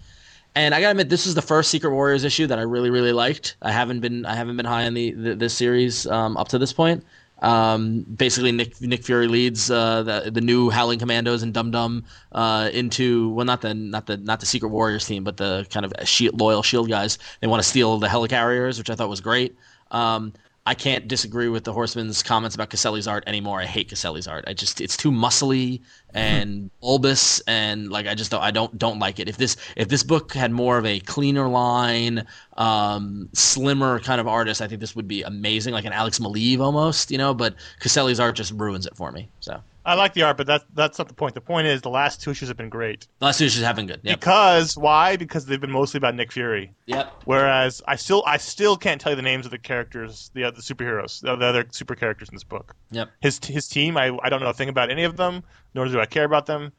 And 0.56 0.74
I 0.74 0.80
gotta 0.80 0.90
admit, 0.90 1.08
this 1.08 1.24
is 1.28 1.36
the 1.36 1.42
first 1.42 1.70
Secret 1.70 1.92
Warriors 1.92 2.24
issue 2.24 2.48
that 2.48 2.58
I 2.58 2.62
really, 2.62 2.90
really 2.90 3.12
liked. 3.12 3.56
I 3.62 3.70
haven't 3.70 4.00
been, 4.00 4.26
I 4.26 4.34
haven't 4.34 4.56
been 4.56 4.66
high 4.66 4.86
on 4.86 4.94
the, 4.94 5.12
the 5.12 5.36
this 5.36 5.54
series 5.54 6.04
um, 6.08 6.36
up 6.36 6.48
to 6.48 6.58
this 6.58 6.72
point. 6.72 7.04
Um, 7.42 8.02
basically, 8.02 8.52
Nick 8.52 8.80
Nick 8.80 9.04
Fury 9.04 9.28
leads 9.28 9.70
uh, 9.70 10.02
the 10.02 10.30
the 10.30 10.40
new 10.40 10.70
Howling 10.70 10.98
Commandos 10.98 11.42
and 11.42 11.52
Dum 11.52 11.70
Dum 11.70 12.04
uh, 12.32 12.70
into 12.72 13.30
well, 13.30 13.44
not 13.44 13.60
the 13.60 13.74
not 13.74 14.06
the 14.06 14.16
not 14.16 14.40
the 14.40 14.46
Secret 14.46 14.70
Warriors 14.70 15.06
team, 15.06 15.22
but 15.22 15.36
the 15.36 15.66
kind 15.70 15.84
of 15.84 15.92
loyal 16.38 16.62
Shield 16.62 16.88
guys. 16.88 17.18
They 17.40 17.46
want 17.46 17.62
to 17.62 17.68
steal 17.68 17.98
the 17.98 18.08
helicarriers, 18.08 18.78
which 18.78 18.88
I 18.90 18.94
thought 18.94 19.08
was 19.08 19.20
great. 19.20 19.56
Um, 19.90 20.32
I 20.66 20.74
can't 20.74 21.06
disagree 21.06 21.48
with 21.48 21.62
the 21.62 21.72
Horseman's 21.72 22.24
comments 22.24 22.56
about 22.56 22.70
Caselli's 22.70 23.06
art 23.06 23.22
anymore. 23.28 23.60
I 23.60 23.66
hate 23.66 23.88
Caselli's 23.88 24.26
art. 24.26 24.44
I 24.48 24.52
just 24.52 24.80
it's 24.80 24.96
too 24.96 25.12
muscly 25.12 25.80
and 26.12 26.70
bulbous 26.80 27.38
and 27.46 27.88
like 27.88 28.08
I 28.08 28.16
just 28.16 28.32
don't 28.32 28.42
I 28.42 28.50
don't 28.50 28.76
don't 28.76 28.98
like 28.98 29.20
it. 29.20 29.28
If 29.28 29.36
this 29.36 29.56
if 29.76 29.88
this 29.88 30.02
book 30.02 30.34
had 30.34 30.50
more 30.50 30.76
of 30.76 30.84
a 30.84 30.98
cleaner 30.98 31.46
line, 31.46 32.26
um, 32.56 33.28
slimmer 33.32 34.00
kind 34.00 34.20
of 34.20 34.26
artist, 34.26 34.60
I 34.60 34.66
think 34.66 34.80
this 34.80 34.96
would 34.96 35.06
be 35.06 35.22
amazing, 35.22 35.72
like 35.72 35.84
an 35.84 35.92
Alex 35.92 36.18
Maleev 36.18 36.58
almost, 36.58 37.12
you 37.12 37.18
know. 37.18 37.32
But 37.32 37.54
Caselli's 37.78 38.18
art 38.18 38.34
just 38.34 38.52
ruins 38.52 38.86
it 38.86 38.96
for 38.96 39.12
me. 39.12 39.28
So 39.38 39.62
I 39.86 39.94
like 39.94 40.14
the 40.14 40.22
art, 40.22 40.36
but 40.36 40.48
that's 40.48 40.64
that's 40.74 40.98
not 40.98 41.06
the 41.06 41.14
point. 41.14 41.34
The 41.34 41.40
point 41.40 41.68
is 41.68 41.80
the 41.80 41.90
last 41.90 42.20
two 42.20 42.32
issues 42.32 42.48
have 42.48 42.56
been 42.56 42.68
great. 42.68 43.06
the 43.20 43.26
last 43.26 43.38
two 43.38 43.44
issues 43.44 43.62
have 43.62 43.76
been 43.76 43.86
good. 43.86 44.00
Yep. 44.02 44.18
Because 44.20 44.76
why? 44.76 45.16
Because 45.16 45.46
they've 45.46 45.60
been 45.60 45.70
mostly 45.70 45.98
about 45.98 46.16
Nick 46.16 46.32
Fury. 46.32 46.72
Yep. 46.86 47.22
Whereas 47.24 47.82
I 47.86 47.94
still 47.94 48.24
I 48.26 48.36
still 48.38 48.76
can't 48.76 49.00
tell 49.00 49.12
you 49.12 49.16
the 49.16 49.22
names 49.22 49.46
of 49.46 49.52
the 49.52 49.58
characters, 49.58 50.30
the 50.34 50.42
other 50.42 50.58
superheroes, 50.60 51.20
the 51.20 51.32
other 51.32 51.64
super 51.70 51.94
characters 51.94 52.28
in 52.28 52.34
this 52.34 52.44
book. 52.44 52.74
Yep. 52.90 53.10
His 53.20 53.38
his 53.44 53.68
team, 53.68 53.96
I 53.96 54.18
I 54.22 54.28
don't 54.28 54.40
know 54.40 54.50
a 54.50 54.54
thing 54.54 54.68
about 54.68 54.90
any 54.90 55.04
of 55.04 55.16
them, 55.16 55.44
nor 55.72 55.86
do 55.86 56.00
I 56.00 56.06
care 56.06 56.24
about 56.24 56.46
them. 56.46 56.72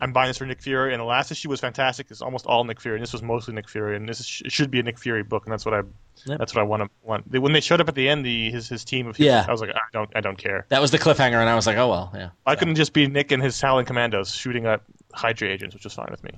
I'm 0.00 0.12
buying 0.12 0.28
this 0.28 0.38
for 0.38 0.46
Nick 0.46 0.60
Fury, 0.60 0.92
and 0.92 1.00
the 1.00 1.04
last 1.04 1.30
issue 1.30 1.48
was 1.48 1.60
fantastic. 1.60 2.08
It's 2.10 2.20
almost 2.20 2.46
all 2.46 2.64
Nick 2.64 2.80
Fury, 2.80 2.96
and 2.96 3.02
this 3.02 3.12
was 3.12 3.22
mostly 3.22 3.54
Nick 3.54 3.68
Fury, 3.68 3.96
and 3.96 4.08
this 4.08 4.20
is, 4.20 4.42
it 4.44 4.52
should 4.52 4.70
be 4.70 4.80
a 4.80 4.82
Nick 4.82 4.98
Fury 4.98 5.22
book, 5.22 5.44
and 5.46 5.52
that's 5.52 5.64
what 5.64 5.74
I 5.74 5.82
Yep. 6.24 6.38
that's 6.38 6.54
what 6.54 6.62
I 6.62 6.64
want 6.64 6.82
to 6.82 6.88
want. 7.02 7.30
When 7.30 7.52
they 7.52 7.60
showed 7.60 7.80
up 7.80 7.88
at 7.88 7.94
the 7.94 8.08
end, 8.08 8.24
the 8.24 8.50
his 8.50 8.68
his 8.68 8.84
team 8.84 9.06
of 9.06 9.18
Yeah. 9.18 9.44
I 9.46 9.52
was 9.52 9.60
like, 9.60 9.70
I 9.70 9.78
don't 9.92 10.10
I 10.16 10.20
don't 10.22 10.38
care. 10.38 10.64
That 10.70 10.80
was 10.80 10.90
the 10.90 10.98
cliffhanger, 10.98 11.38
and 11.40 11.48
I 11.48 11.54
was 11.54 11.66
like, 11.66 11.76
oh 11.76 11.88
well, 11.88 12.10
yeah. 12.14 12.30
I 12.46 12.56
couldn't 12.56 12.76
just 12.76 12.92
be 12.94 13.06
Nick 13.06 13.32
and 13.32 13.42
his 13.42 13.60
Howling 13.60 13.84
Commandos 13.84 14.34
shooting 14.34 14.66
at 14.66 14.80
Hydra 15.12 15.48
agents, 15.48 15.74
which 15.74 15.84
was 15.84 15.92
fine 15.92 16.08
with 16.10 16.24
me. 16.24 16.30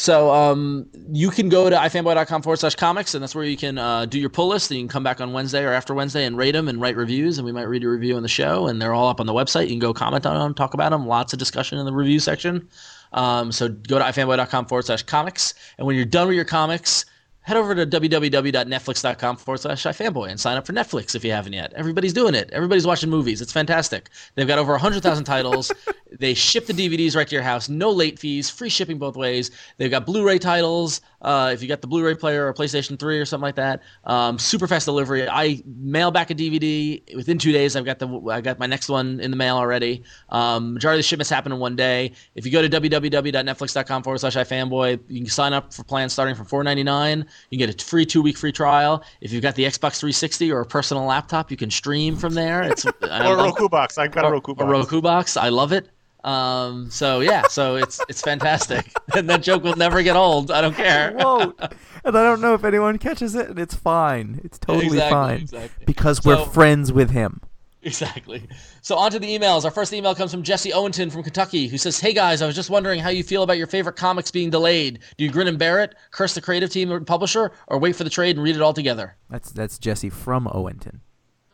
So 0.00 0.32
um, 0.32 0.86
you 1.10 1.28
can 1.28 1.48
go 1.48 1.68
to 1.68 1.74
ifanboy.com 1.74 2.42
forward 2.42 2.60
slash 2.60 2.76
comics, 2.76 3.14
and 3.14 3.22
that's 3.22 3.34
where 3.34 3.44
you 3.44 3.56
can 3.56 3.78
uh, 3.78 4.06
do 4.06 4.20
your 4.20 4.30
pull 4.30 4.46
list. 4.46 4.70
And 4.70 4.78
you 4.78 4.84
can 4.84 4.88
come 4.88 5.02
back 5.02 5.20
on 5.20 5.32
Wednesday 5.32 5.64
or 5.64 5.72
after 5.72 5.92
Wednesday 5.92 6.24
and 6.24 6.36
rate 6.36 6.52
them 6.52 6.68
and 6.68 6.80
write 6.80 6.94
reviews, 6.94 7.36
and 7.36 7.44
we 7.44 7.50
might 7.50 7.64
read 7.64 7.82
your 7.82 7.90
review 7.90 8.14
on 8.14 8.22
the 8.22 8.28
show. 8.28 8.68
And 8.68 8.80
they're 8.80 8.94
all 8.94 9.08
up 9.08 9.18
on 9.18 9.26
the 9.26 9.32
website. 9.32 9.62
You 9.62 9.70
can 9.70 9.80
go 9.80 9.92
comment 9.92 10.24
on 10.24 10.38
them, 10.38 10.54
talk 10.54 10.72
about 10.72 10.90
them. 10.90 11.08
Lots 11.08 11.32
of 11.32 11.40
discussion 11.40 11.78
in 11.78 11.84
the 11.84 11.92
review 11.92 12.20
section. 12.20 12.68
Um, 13.12 13.50
so 13.50 13.70
go 13.70 13.98
to 13.98 14.04
ifanboy.com 14.04 14.66
forward 14.66 14.84
slash 14.84 15.02
comics. 15.02 15.54
And 15.78 15.86
when 15.88 15.96
you're 15.96 16.04
done 16.04 16.28
with 16.28 16.36
your 16.36 16.44
comics, 16.44 17.04
head 17.48 17.56
over 17.56 17.74
to 17.74 17.86
www.netflix.com 17.86 19.36
forward 19.38 19.58
slash 19.58 19.84
ifanboy 19.84 20.28
and 20.28 20.38
sign 20.38 20.58
up 20.58 20.66
for 20.66 20.74
Netflix 20.74 21.14
if 21.14 21.24
you 21.24 21.32
haven't 21.32 21.54
yet. 21.54 21.72
Everybody's 21.74 22.12
doing 22.12 22.34
it. 22.34 22.50
Everybody's 22.52 22.86
watching 22.86 23.08
movies. 23.08 23.40
It's 23.40 23.52
fantastic. 23.52 24.10
They've 24.34 24.46
got 24.46 24.58
over 24.58 24.72
100,000 24.72 25.24
titles. 25.34 25.72
they 26.20 26.34
ship 26.34 26.66
the 26.66 26.74
DVDs 26.74 27.16
right 27.16 27.26
to 27.26 27.34
your 27.34 27.42
house. 27.42 27.70
No 27.70 27.90
late 27.90 28.18
fees. 28.18 28.50
Free 28.50 28.68
shipping 28.68 28.98
both 28.98 29.16
ways. 29.16 29.50
They've 29.78 29.90
got 29.90 30.04
Blu-ray 30.04 30.38
titles. 30.38 31.00
Uh, 31.22 31.50
if 31.54 31.62
you 31.62 31.68
got 31.68 31.80
the 31.80 31.86
Blu-ray 31.86 32.16
player 32.16 32.46
or 32.46 32.52
PlayStation 32.52 32.98
3 32.98 33.18
or 33.18 33.24
something 33.24 33.42
like 33.42 33.54
that, 33.54 33.82
um, 34.04 34.38
super 34.38 34.68
fast 34.68 34.84
delivery. 34.84 35.26
I 35.26 35.62
mail 35.64 36.10
back 36.10 36.30
a 36.30 36.34
DVD 36.34 37.02
within 37.16 37.38
two 37.38 37.52
days. 37.52 37.76
I've 37.76 37.86
got 37.86 37.98
the 37.98 38.08
I 38.30 38.42
got 38.42 38.58
my 38.58 38.66
next 38.66 38.90
one 38.90 39.20
in 39.20 39.30
the 39.30 39.38
mail 39.38 39.56
already. 39.56 40.02
Um, 40.28 40.74
majority 40.74 40.98
of 40.98 41.04
the 41.04 41.08
shipments 41.08 41.30
happen 41.30 41.50
in 41.50 41.58
one 41.58 41.76
day. 41.76 42.12
If 42.34 42.44
you 42.44 42.52
go 42.52 42.60
to 42.60 42.68
www.netflix.com 42.68 44.02
forward 44.02 44.18
slash 44.18 44.36
ifanboy, 44.36 45.00
you 45.08 45.22
can 45.22 45.30
sign 45.30 45.54
up 45.54 45.72
for 45.72 45.82
plans 45.82 46.12
starting 46.12 46.34
from 46.34 46.46
$4.99. 46.46 47.26
You 47.50 47.58
can 47.58 47.66
get 47.66 47.82
a 47.82 47.84
free 47.84 48.04
two 48.06 48.22
week 48.22 48.36
free 48.36 48.52
trial. 48.52 49.02
If 49.20 49.32
you've 49.32 49.42
got 49.42 49.54
the 49.54 49.64
Xbox 49.64 49.98
360 50.00 50.50
or 50.52 50.60
a 50.60 50.66
personal 50.66 51.04
laptop, 51.04 51.50
you 51.50 51.56
can 51.56 51.70
stream 51.70 52.16
from 52.16 52.34
there. 52.34 52.62
It's 52.62 52.84
Or 52.86 52.92
a 53.02 53.06
love- 53.34 53.38
Roku 53.38 53.68
box. 53.68 53.98
I've 53.98 54.10
got 54.12 54.24
a 54.24 54.30
Roku 54.30 54.54
box. 54.54 54.66
a. 54.66 54.70
Roku 54.70 55.00
box. 55.00 55.36
I 55.36 55.48
love 55.48 55.72
it. 55.72 55.88
Um, 56.24 56.90
so 56.90 57.20
yeah, 57.20 57.42
so 57.48 57.76
it's 57.76 58.00
it's 58.08 58.20
fantastic, 58.20 58.92
and 59.16 59.30
that 59.30 59.40
joke 59.40 59.62
will 59.62 59.76
never 59.76 60.02
get 60.02 60.16
old. 60.16 60.50
I 60.50 60.60
don't 60.60 60.74
care. 60.74 61.12
Whoa! 61.12 61.54
and 61.60 62.18
I 62.18 62.22
don't 62.24 62.40
know 62.40 62.54
if 62.54 62.64
anyone 62.64 62.98
catches 62.98 63.36
it, 63.36 63.48
and 63.50 63.58
it's 63.58 63.74
fine. 63.76 64.40
It's 64.42 64.58
totally 64.58 64.86
Exactly, 64.86 65.10
fine 65.12 65.40
exactly. 65.42 65.84
because 65.86 66.24
we're 66.24 66.44
friends 66.44 66.92
with 66.92 67.10
him. 67.10 67.40
Exactly. 67.88 68.46
So 68.82 68.96
on 68.96 69.10
to 69.10 69.18
the 69.18 69.26
emails. 69.38 69.64
Our 69.64 69.70
first 69.70 69.92
email 69.92 70.14
comes 70.14 70.30
from 70.30 70.42
Jesse 70.42 70.72
Owenton 70.72 71.10
from 71.10 71.22
Kentucky, 71.22 71.68
who 71.68 71.78
says, 71.78 71.98
"Hey 71.98 72.12
guys, 72.12 72.42
I 72.42 72.46
was 72.46 72.54
just 72.54 72.70
wondering 72.70 73.00
how 73.00 73.08
you 73.08 73.22
feel 73.24 73.42
about 73.42 73.58
your 73.58 73.66
favorite 73.66 73.96
comics 73.96 74.30
being 74.30 74.50
delayed. 74.50 75.00
Do 75.16 75.24
you 75.24 75.30
grin 75.30 75.48
and 75.48 75.58
bear 75.58 75.80
it, 75.82 75.94
curse 76.10 76.34
the 76.34 76.40
creative 76.40 76.70
team 76.70 76.92
or 76.92 77.00
publisher, 77.00 77.50
or 77.66 77.78
wait 77.78 77.96
for 77.96 78.04
the 78.04 78.10
trade 78.10 78.36
and 78.36 78.44
read 78.44 78.56
it 78.56 78.62
all 78.62 78.72
together?" 78.74 79.16
That's 79.30 79.50
that's 79.50 79.78
Jesse 79.78 80.10
from 80.10 80.46
Owenton. 80.48 81.00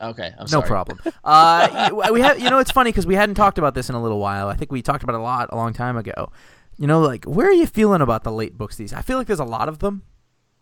Okay, 0.01 0.33
I'm 0.37 0.41
No 0.45 0.47
sorry. 0.47 0.67
problem. 0.67 0.99
Uh, 1.23 1.91
we 2.13 2.21
have, 2.21 2.39
you 2.41 2.51
know, 2.51 2.59
it's 2.59 2.73
funny 2.73 2.91
because 2.91 3.07
we 3.07 3.15
hadn't 3.15 3.37
talked 3.37 3.59
about 3.59 3.75
this 3.75 3.89
in 3.89 3.95
a 3.95 4.03
little 4.03 4.19
while. 4.19 4.49
I 4.49 4.55
think 4.55 4.71
we 4.73 4.83
talked 4.83 5.03
about 5.03 5.15
it 5.15 5.21
a 5.21 5.23
lot 5.23 5.49
a 5.53 5.57
long 5.57 5.73
time 5.73 5.97
ago. 5.97 6.31
You 6.77 6.87
know, 6.89 7.01
like 7.01 7.25
where 7.25 7.49
are 7.49 7.53
you 7.53 7.67
feeling 7.67 8.01
about 8.03 8.25
the 8.25 8.33
late 8.33 8.59
books? 8.59 8.77
These 8.77 8.93
I 8.93 9.03
feel 9.03 9.17
like 9.19 9.29
there's 9.29 9.39
a 9.39 9.45
lot 9.45 9.69
of 9.69 9.79
them. 9.79 10.03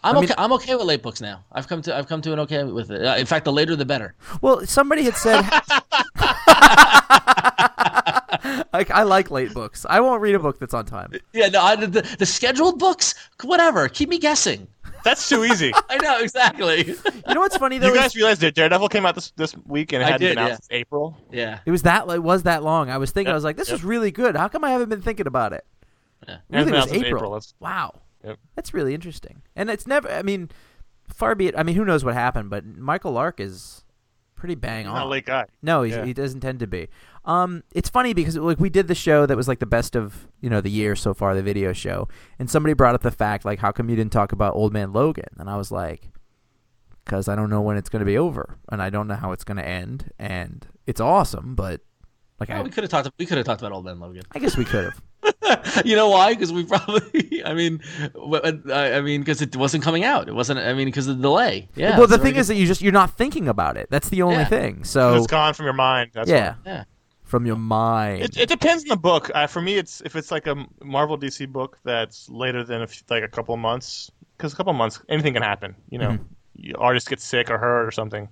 I'm 0.05 0.17
I 0.17 0.21
mean- 0.21 0.31
okay. 0.31 0.35
I'm 0.39 0.53
okay 0.55 0.75
with 0.75 0.87
late 0.87 1.03
books 1.03 1.21
now. 1.21 1.45
I've 1.53 1.69
come 1.69 1.83
to 1.83 1.97
I've 1.97 2.09
come 2.09 2.21
to 2.23 2.33
an 2.33 2.41
okay 2.41 2.65
with 2.65 2.91
it. 2.91 3.05
Uh, 3.05 3.17
in 3.17 3.27
fact, 3.27 3.45
the 3.45 3.53
later 3.53 3.77
the 3.77 3.85
better. 3.85 4.15
Well, 4.41 4.67
somebody 4.67 5.05
had 5.05 5.17
said. 5.17 5.43
like 8.73 8.91
I 8.91 9.03
like 9.03 9.31
late 9.31 9.55
books. 9.55 9.87
I 9.89 10.01
won't 10.01 10.21
read 10.21 10.35
a 10.35 10.39
book 10.39 10.59
that's 10.59 10.75
on 10.75 10.85
time. 10.87 11.13
Yeah, 11.33 11.49
no, 11.49 11.63
I, 11.63 11.77
the, 11.77 12.03
the 12.19 12.27
scheduled 12.27 12.79
books, 12.79 13.15
whatever. 13.43 13.89
Keep 13.89 14.09
me 14.09 14.19
guessing. 14.19 14.67
That's 15.05 15.29
too 15.29 15.45
easy. 15.45 15.73
I 15.91 15.97
know 15.99 16.21
exactly. 16.21 16.87
You 16.87 17.35
know 17.35 17.41
what's 17.41 17.57
funny 17.57 17.79
though? 17.79 17.89
you 17.89 17.95
is 17.95 18.01
guys 18.01 18.17
realize 18.17 18.39
that 18.41 18.55
Daredevil 18.55 18.89
came 18.89 19.05
out 19.05 19.15
this 19.15 19.33
this 19.37 19.57
week 19.67 19.93
and 19.93 20.03
it 20.03 20.07
I 20.07 20.11
hadn't 20.13 20.27
did, 20.27 20.35
been 20.37 20.45
out 20.45 20.49
yeah. 20.49 20.55
since 20.55 20.69
April. 20.71 21.17
yeah, 21.31 21.59
it 21.67 21.71
was 21.71 21.83
that 21.83 22.09
it 22.09 22.23
was 22.23 22.45
that 22.45 22.63
long. 22.63 22.91
I 22.91 22.99
was 22.99 23.11
thinking, 23.11 23.33
I 23.33 23.35
was 23.35 23.45
like, 23.45 23.57
this 23.57 23.69
yep. 23.69 23.75
was 23.75 23.85
really 23.85 24.11
good. 24.11 24.37
How 24.37 24.49
come 24.49 24.65
I 24.65 24.71
haven't 24.71 24.89
been 24.89 25.03
thinking 25.03 25.27
about 25.27 25.53
it? 25.53 25.65
Yeah. 26.29 26.37
Really, 26.51 26.71
it 26.71 26.75
was 26.75 26.93
April. 26.93 27.37
April, 27.37 27.43
Wow, 27.59 28.01
Yep. 28.25 28.39
that's 28.55 28.73
really 28.75 28.95
interesting. 28.95 29.43
And 29.57 29.71
it's 29.71 29.87
never. 29.87 30.11
I 30.11 30.23
mean, 30.23 30.51
far 31.09 31.35
be 31.35 31.47
it. 31.49 31.55
I 31.57 31.63
mean, 31.63 31.77
who 31.77 31.85
knows 31.85 32.05
what 32.05 32.15
happened? 32.15 32.51
But 32.51 32.65
Michael 32.65 33.13
Lark 33.13 33.41
is 33.41 33.85
pretty 34.35 34.55
bang 34.57 34.81
He's 34.85 34.89
on. 34.89 34.95
not 34.95 35.07
a 35.07 35.09
late 35.09 35.25
guy. 35.27 35.45
No, 35.63 35.83
he's, 35.83 35.95
Yeah. 35.95 36.05
he 36.05 36.13
doesn't 36.13 36.41
tend 36.41 36.59
to 36.61 36.67
be. 36.67 36.89
Um, 37.25 37.63
it's 37.73 37.89
funny 37.89 38.13
because 38.15 38.37
like 38.37 38.59
we 38.59 38.71
did 38.71 38.89
the 38.89 38.95
show 38.95 39.25
that 39.27 39.37
was 39.37 39.47
like 39.47 39.61
the 39.61 39.67
best 39.67 39.95
of 39.95 40.27
you 40.41 40.51
know 40.51 40.61
the 40.61 40.71
year 40.71 40.97
so 40.97 41.15
far, 41.15 41.35
the 41.35 41.43
video 41.43 41.73
show, 41.73 42.09
and 42.39 42.51
somebody 42.51 42.73
brought 42.75 42.95
up 42.97 43.03
the 43.03 43.11
fact 43.13 43.45
like, 43.45 43.61
how 43.61 43.71
come 43.73 43.89
you 43.89 43.95
didn't 43.97 44.13
talk 44.13 44.33
about 44.33 44.55
Old 44.57 44.73
Man 44.73 44.93
Logan? 44.93 45.29
And 45.39 45.49
I 45.49 45.57
was 45.57 45.71
like, 45.71 46.11
because 47.05 47.29
I 47.29 47.37
don't 47.37 47.51
know 47.51 47.61
when 47.61 47.77
it's 47.77 47.89
going 47.89 48.01
to 48.01 48.07
be 48.07 48.19
over, 48.19 48.59
and 48.71 48.83
I 48.83 48.91
don't 48.91 49.07
know 49.07 49.15
how 49.15 49.31
it's 49.33 49.45
going 49.45 49.59
to 49.59 49.67
end, 49.67 50.11
and 50.19 50.67
it's 50.87 51.01
awesome, 51.01 51.55
but 51.55 51.81
like 52.41 52.49
Well, 52.49 52.59
I, 52.59 52.63
we 52.63 52.71
could 52.71 52.83
have 52.83 52.91
talked. 52.91 53.09
We 53.19 53.27
could 53.27 53.37
have 53.37 53.47
talked 53.47 53.61
about 53.61 53.71
Old 53.73 53.85
Man 53.85 54.01
Logan. 54.01 54.25
I 54.33 54.41
guess 54.41 54.57
we 54.57 54.65
could 54.65 54.85
have. 54.87 55.03
you 55.85 55.95
know 55.97 56.09
why? 56.09 56.35
Because 56.35 56.53
we 56.53 56.65
probably. 56.65 57.43
I 57.45 57.55
mean, 57.55 57.81
I 58.73 58.95
I 58.95 59.01
mean, 59.01 59.21
because 59.21 59.41
it 59.43 59.55
wasn't 59.57 59.85
coming 59.85 60.05
out. 60.05 60.29
It 60.29 60.35
wasn't. 60.35 60.59
I 60.61 60.73
mean, 60.75 60.87
because 60.89 61.07
of 61.09 61.17
the 61.19 61.23
delay. 61.23 61.69
Yeah. 61.75 61.99
well, 61.99 62.07
the 62.07 62.19
thing 62.19 62.35
we 62.35 62.41
is 62.41 62.49
that 62.49 62.57
you 62.57 62.67
just 62.67 62.81
you're 62.83 62.93
not 62.93 63.17
thinking 63.17 63.49
about 63.49 63.77
it. 63.77 63.89
That's 63.91 64.09
the 64.09 64.23
only 64.23 64.37
Yeah. 64.37 64.45
thing. 64.47 64.85
So 64.85 65.15
it's 65.17 65.27
gone 65.27 65.55
from 65.55 65.65
your 65.67 65.75
mind. 65.75 66.11
That's 66.15 66.29
yeah, 66.29 66.55
why. 66.63 66.71
Yeah. 66.73 66.85
from 67.25 67.47
your 67.47 67.57
mind. 67.57 68.23
It, 68.23 68.37
it 68.37 68.49
depends 68.49 68.85
on 68.85 68.89
the 68.89 68.97
book. 68.97 69.31
Uh, 69.35 69.47
for 69.47 69.61
me, 69.63 69.77
it's 69.77 70.01
if 70.03 70.17
it's 70.17 70.31
like 70.31 70.47
a 70.47 70.67
Marvel 70.83 71.19
DC 71.19 71.49
book 71.49 71.79
that's 71.85 72.29
later 72.29 72.65
than 72.65 72.83
a 72.83 72.87
few, 72.87 73.03
like 73.11 73.23
a 73.23 73.29
couple 73.29 73.55
of 73.55 73.61
months, 73.61 74.11
because 74.37 74.53
a 74.53 74.57
couple 74.57 74.71
of 74.73 74.77
months 74.77 75.01
anything 75.09 75.35
can 75.35 75.43
happen. 75.43 75.75
You 75.91 75.99
know, 75.99 76.11
Mm-hmm. 76.11 76.23
You- 76.55 76.75
artists 76.79 77.09
get 77.09 77.19
sick 77.21 77.51
or 77.51 77.57
hurt 77.59 77.87
or 77.87 77.91
something. 77.91 78.29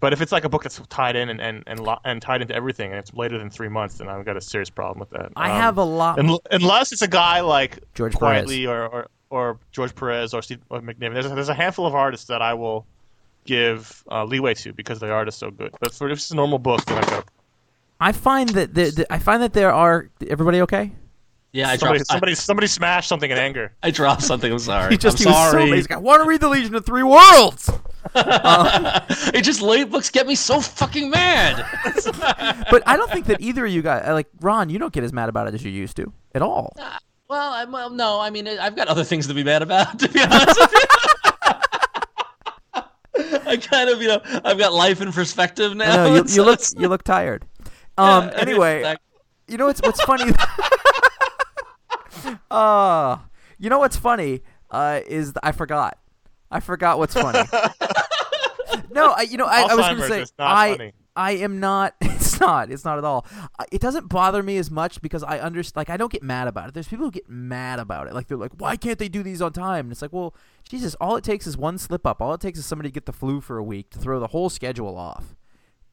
But 0.00 0.12
if 0.12 0.20
it's 0.20 0.32
like 0.32 0.44
a 0.44 0.48
book 0.48 0.62
that's 0.62 0.80
tied 0.88 1.16
in 1.16 1.28
and 1.30 1.40
and 1.40 1.62
and, 1.66 1.80
lo- 1.80 1.98
and 2.04 2.20
tied 2.20 2.42
into 2.42 2.54
everything, 2.54 2.90
and 2.90 2.98
it's 2.98 3.12
later 3.14 3.38
than 3.38 3.48
three 3.50 3.68
months, 3.68 3.98
then 3.98 4.08
I've 4.08 4.24
got 4.24 4.36
a 4.36 4.40
serious 4.40 4.68
problem 4.70 5.00
with 5.00 5.10
that. 5.10 5.32
I 5.36 5.50
Um, 5.50 5.56
have 5.60 5.78
a 5.78 5.84
lot. 5.84 6.18
un- 6.18 6.38
unless 6.50 6.92
it's 6.92 7.02
a 7.02 7.08
guy 7.08 7.40
like 7.40 7.78
George 7.94 8.14
Quitely 8.14 8.68
or, 8.68 8.86
or 8.86 9.06
or 9.30 9.58
George 9.72 9.94
Perez 9.94 10.34
or 10.34 10.42
Steve 10.42 10.60
or 10.68 10.80
McNiven. 10.80 11.14
There's 11.14 11.26
a, 11.26 11.30
there's 11.30 11.48
a 11.48 11.54
handful 11.54 11.86
of 11.86 11.94
artists 11.94 12.26
that 12.26 12.42
I 12.42 12.54
will 12.54 12.84
give 13.46 14.04
uh, 14.10 14.24
leeway 14.24 14.54
to 14.54 14.72
because 14.72 15.00
the 15.00 15.10
art 15.10 15.28
is 15.28 15.34
so 15.34 15.50
good. 15.50 15.70
But 15.80 15.92
for 15.94 16.08
if 16.10 16.18
it's 16.18 16.30
a 16.30 16.36
normal 16.36 16.58
book, 16.58 16.84
then 16.84 16.98
I've 16.98 17.10
got 17.10 17.24
I 18.00 18.12
find 18.12 18.48
that 18.50 18.74
the, 18.74 18.90
the, 18.90 19.12
I 19.12 19.18
find 19.18 19.42
that 19.42 19.52
there 19.54 19.72
are. 19.72 20.10
Everybody 20.28 20.60
okay? 20.62 20.92
Yeah. 21.54 21.70
I 21.70 21.76
somebody 21.76 21.98
dropped. 22.00 22.10
somebody 22.10 22.34
somebody 22.34 22.66
smashed 22.66 23.08
something 23.08 23.30
in 23.30 23.38
anger. 23.38 23.72
I, 23.82 23.88
I 23.88 23.90
dropped 23.90 24.22
something. 24.22 24.50
I'm 24.52 24.58
sorry. 24.58 24.90
He 24.90 24.98
just 24.98 25.18
I'm 25.20 25.24
he 25.24 25.28
was 25.30 25.36
so 25.36 25.50
sorry. 25.52 25.68
amazing. 25.70 25.92
I 25.92 25.96
want 25.98 26.22
to 26.22 26.28
read 26.28 26.40
the 26.40 26.48
Legion 26.48 26.74
of 26.74 26.84
Three 26.84 27.02
Worlds. 27.04 27.70
it 28.14 29.42
just 29.42 29.62
late 29.62 29.88
books 29.90 30.10
get 30.10 30.26
me 30.26 30.34
so 30.34 30.60
fucking 30.60 31.08
mad. 31.10 31.64
But 32.70 32.82
I 32.86 32.96
don't 32.96 33.10
think 33.10 33.26
that 33.26 33.40
either 33.40 33.64
of 33.66 33.72
you 33.72 33.82
guys, 33.82 34.06
like 34.08 34.26
Ron, 34.40 34.68
you 34.68 34.78
don't 34.78 34.92
get 34.92 35.04
as 35.04 35.12
mad 35.12 35.28
about 35.28 35.46
it 35.46 35.54
as 35.54 35.64
you 35.64 35.70
used 35.70 35.96
to 35.98 36.12
at 36.34 36.42
all. 36.42 36.74
well, 37.28 37.52
I, 37.52 37.64
well, 37.64 37.88
no. 37.90 38.20
I 38.20 38.30
mean, 38.30 38.48
I've 38.48 38.74
got 38.74 38.88
other 38.88 39.04
things 39.04 39.26
to 39.28 39.34
be 39.34 39.44
mad 39.44 39.62
about. 39.62 39.98
To 40.00 40.08
be 40.08 40.20
honest 40.22 40.58
with 40.60 40.72
you. 40.72 40.80
I 43.46 43.56
kind 43.58 43.88
of, 43.90 44.02
you 44.02 44.08
know, 44.08 44.20
I've 44.44 44.58
got 44.58 44.72
life 44.72 45.00
in 45.00 45.12
perspective 45.12 45.76
now. 45.76 45.94
know, 46.08 46.14
you, 46.16 46.24
you 46.26 46.42
look, 46.42 46.60
you 46.76 46.88
look 46.88 47.04
tired. 47.04 47.44
Um. 47.96 48.24
Yeah, 48.24 48.34
Anyway, 48.38 48.78
exactly. 48.78 49.06
you 49.48 49.56
know 49.58 49.66
what's 49.66 49.80
what's 49.82 50.02
funny? 50.02 50.32
uh 52.50 53.18
you 53.58 53.70
know 53.70 53.78
what's 53.78 53.96
funny? 53.96 54.42
Uh, 54.70 55.00
is 55.06 55.28
th- 55.28 55.36
I 55.42 55.52
forgot. 55.52 55.98
I 56.50 56.60
forgot 56.60 56.98
what's 56.98 57.14
funny. 57.14 57.38
no, 58.90 59.10
I, 59.10 59.22
you 59.22 59.36
know, 59.36 59.46
I, 59.46 59.62
I 59.62 59.74
was 59.74 59.86
going 59.86 59.96
to 59.98 60.06
say 60.08 60.32
I 60.38 60.76
funny. 60.76 60.92
I 61.16 61.32
am 61.32 61.60
not. 61.60 61.94
It's 62.34 62.40
not. 62.40 62.72
It's 62.72 62.84
not 62.84 62.98
at 62.98 63.04
all. 63.04 63.24
It 63.70 63.80
doesn't 63.80 64.08
bother 64.08 64.42
me 64.42 64.56
as 64.56 64.68
much 64.68 65.00
because 65.00 65.22
I 65.22 65.38
understand. 65.38 65.76
Like 65.76 65.88
I 65.90 65.96
don't 65.96 66.10
get 66.10 66.24
mad 66.24 66.48
about 66.48 66.68
it. 66.68 66.74
There's 66.74 66.88
people 66.88 67.04
who 67.04 67.12
get 67.12 67.28
mad 67.28 67.78
about 67.78 68.08
it. 68.08 68.12
Like 68.12 68.26
they're 68.26 68.36
like, 68.36 68.50
why 68.58 68.76
can't 68.76 68.98
they 68.98 69.08
do 69.08 69.22
these 69.22 69.40
on 69.40 69.52
time? 69.52 69.86
And 69.86 69.92
it's 69.92 70.02
like, 70.02 70.12
well, 70.12 70.34
Jesus, 70.68 70.96
all 70.96 71.14
it 71.14 71.22
takes 71.22 71.46
is 71.46 71.56
one 71.56 71.78
slip 71.78 72.08
up. 72.08 72.20
All 72.20 72.34
it 72.34 72.40
takes 72.40 72.58
is 72.58 72.66
somebody 72.66 72.88
to 72.88 72.92
get 72.92 73.06
the 73.06 73.12
flu 73.12 73.40
for 73.40 73.58
a 73.58 73.62
week 73.62 73.90
to 73.90 74.00
throw 74.00 74.18
the 74.18 74.26
whole 74.26 74.50
schedule 74.50 74.96
off, 74.96 75.36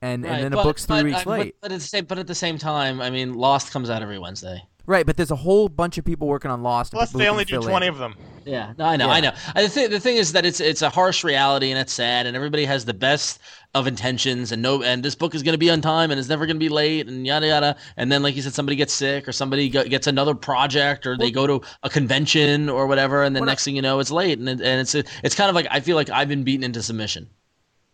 and 0.01 0.23
Right, 0.23 0.31
and 0.33 0.43
then 0.45 0.51
but- 0.53 0.61
a 0.61 0.63
book's 0.63 0.85
three 0.87 0.97
but, 0.97 1.05
weeks 1.05 1.19
I- 1.19 1.23
but- 1.25 1.39
late. 1.39 1.55
But, 1.61 1.71
at 1.73 1.79
the 1.79 1.85
same, 1.85 2.05
but 2.05 2.17
at 2.17 2.25
the 2.25 2.33
same 2.35 2.57
time, 2.57 3.01
I 3.01 3.11
mean, 3.11 3.35
Lost 3.35 3.71
comes 3.71 3.91
out 3.91 4.01
every 4.01 4.17
Wednesday. 4.17 4.63
Right, 4.87 5.05
but 5.05 5.15
there's 5.15 5.31
a 5.31 5.35
whole 5.35 5.69
bunch 5.69 5.97
of 5.97 6.05
people 6.05 6.27
working 6.27 6.49
on 6.51 6.63
Lost. 6.63 6.91
Plus, 6.93 7.11
they 7.11 7.27
only 7.27 7.45
do 7.45 7.61
twenty 7.61 7.87
in. 7.87 7.93
of 7.93 7.99
them. 7.99 8.15
Yeah, 8.45 8.73
no, 8.77 8.85
I 8.85 8.97
know, 8.97 9.05
Yeah. 9.07 9.13
I 9.13 9.19
know. 9.19 9.31
I, 9.55 9.61
the, 9.63 9.69
thing, 9.69 9.89
the 9.91 9.99
thing 9.99 10.15
is 10.17 10.33
that 10.33 10.45
it's 10.45 10.59
it's 10.59 10.81
a 10.81 10.89
harsh 10.89 11.23
reality 11.23 11.69
and 11.69 11.79
it's 11.79 11.93
sad, 11.93 12.25
and 12.25 12.35
everybody 12.35 12.65
has 12.65 12.85
the 12.85 12.93
best 12.93 13.39
of 13.75 13.85
intentions, 13.85 14.51
and 14.51 14.61
no, 14.61 14.81
and 14.81 15.03
this 15.03 15.13
book 15.13 15.35
is 15.35 15.43
going 15.43 15.53
to 15.53 15.59
be 15.59 15.69
on 15.69 15.79
time, 15.81 16.09
and 16.09 16.19
it's 16.19 16.27
never 16.27 16.45
going 16.47 16.55
to 16.55 16.59
be 16.59 16.67
late, 16.69 17.07
and 17.07 17.25
yada 17.27 17.47
yada. 17.47 17.75
And 17.97 18.11
then, 18.11 18.23
like 18.23 18.35
you 18.35 18.41
said, 18.41 18.53
somebody 18.53 18.75
gets 18.75 18.91
sick, 18.93 19.27
or 19.27 19.31
somebody 19.31 19.69
go, 19.69 19.83
gets 19.83 20.07
another 20.07 20.33
project, 20.33 21.05
or 21.05 21.15
they 21.15 21.29
go 21.29 21.45
to 21.45 21.61
a 21.83 21.89
convention 21.89 22.67
or 22.67 22.87
whatever, 22.87 23.23
and 23.23 23.35
then 23.35 23.41
What 23.41 23.49
I- 23.49 23.51
next 23.51 23.63
thing 23.65 23.75
you 23.75 23.81
know, 23.83 23.99
it's 23.99 24.11
late, 24.11 24.39
and 24.39 24.49
it, 24.49 24.59
and 24.61 24.81
it's 24.81 24.95
it's 24.95 25.35
kind 25.35 25.49
of 25.49 25.55
like 25.55 25.67
I 25.69 25.79
feel 25.79 25.95
like 25.95 26.09
I've 26.09 26.27
been 26.27 26.43
beaten 26.43 26.63
into 26.63 26.81
submission. 26.81 27.29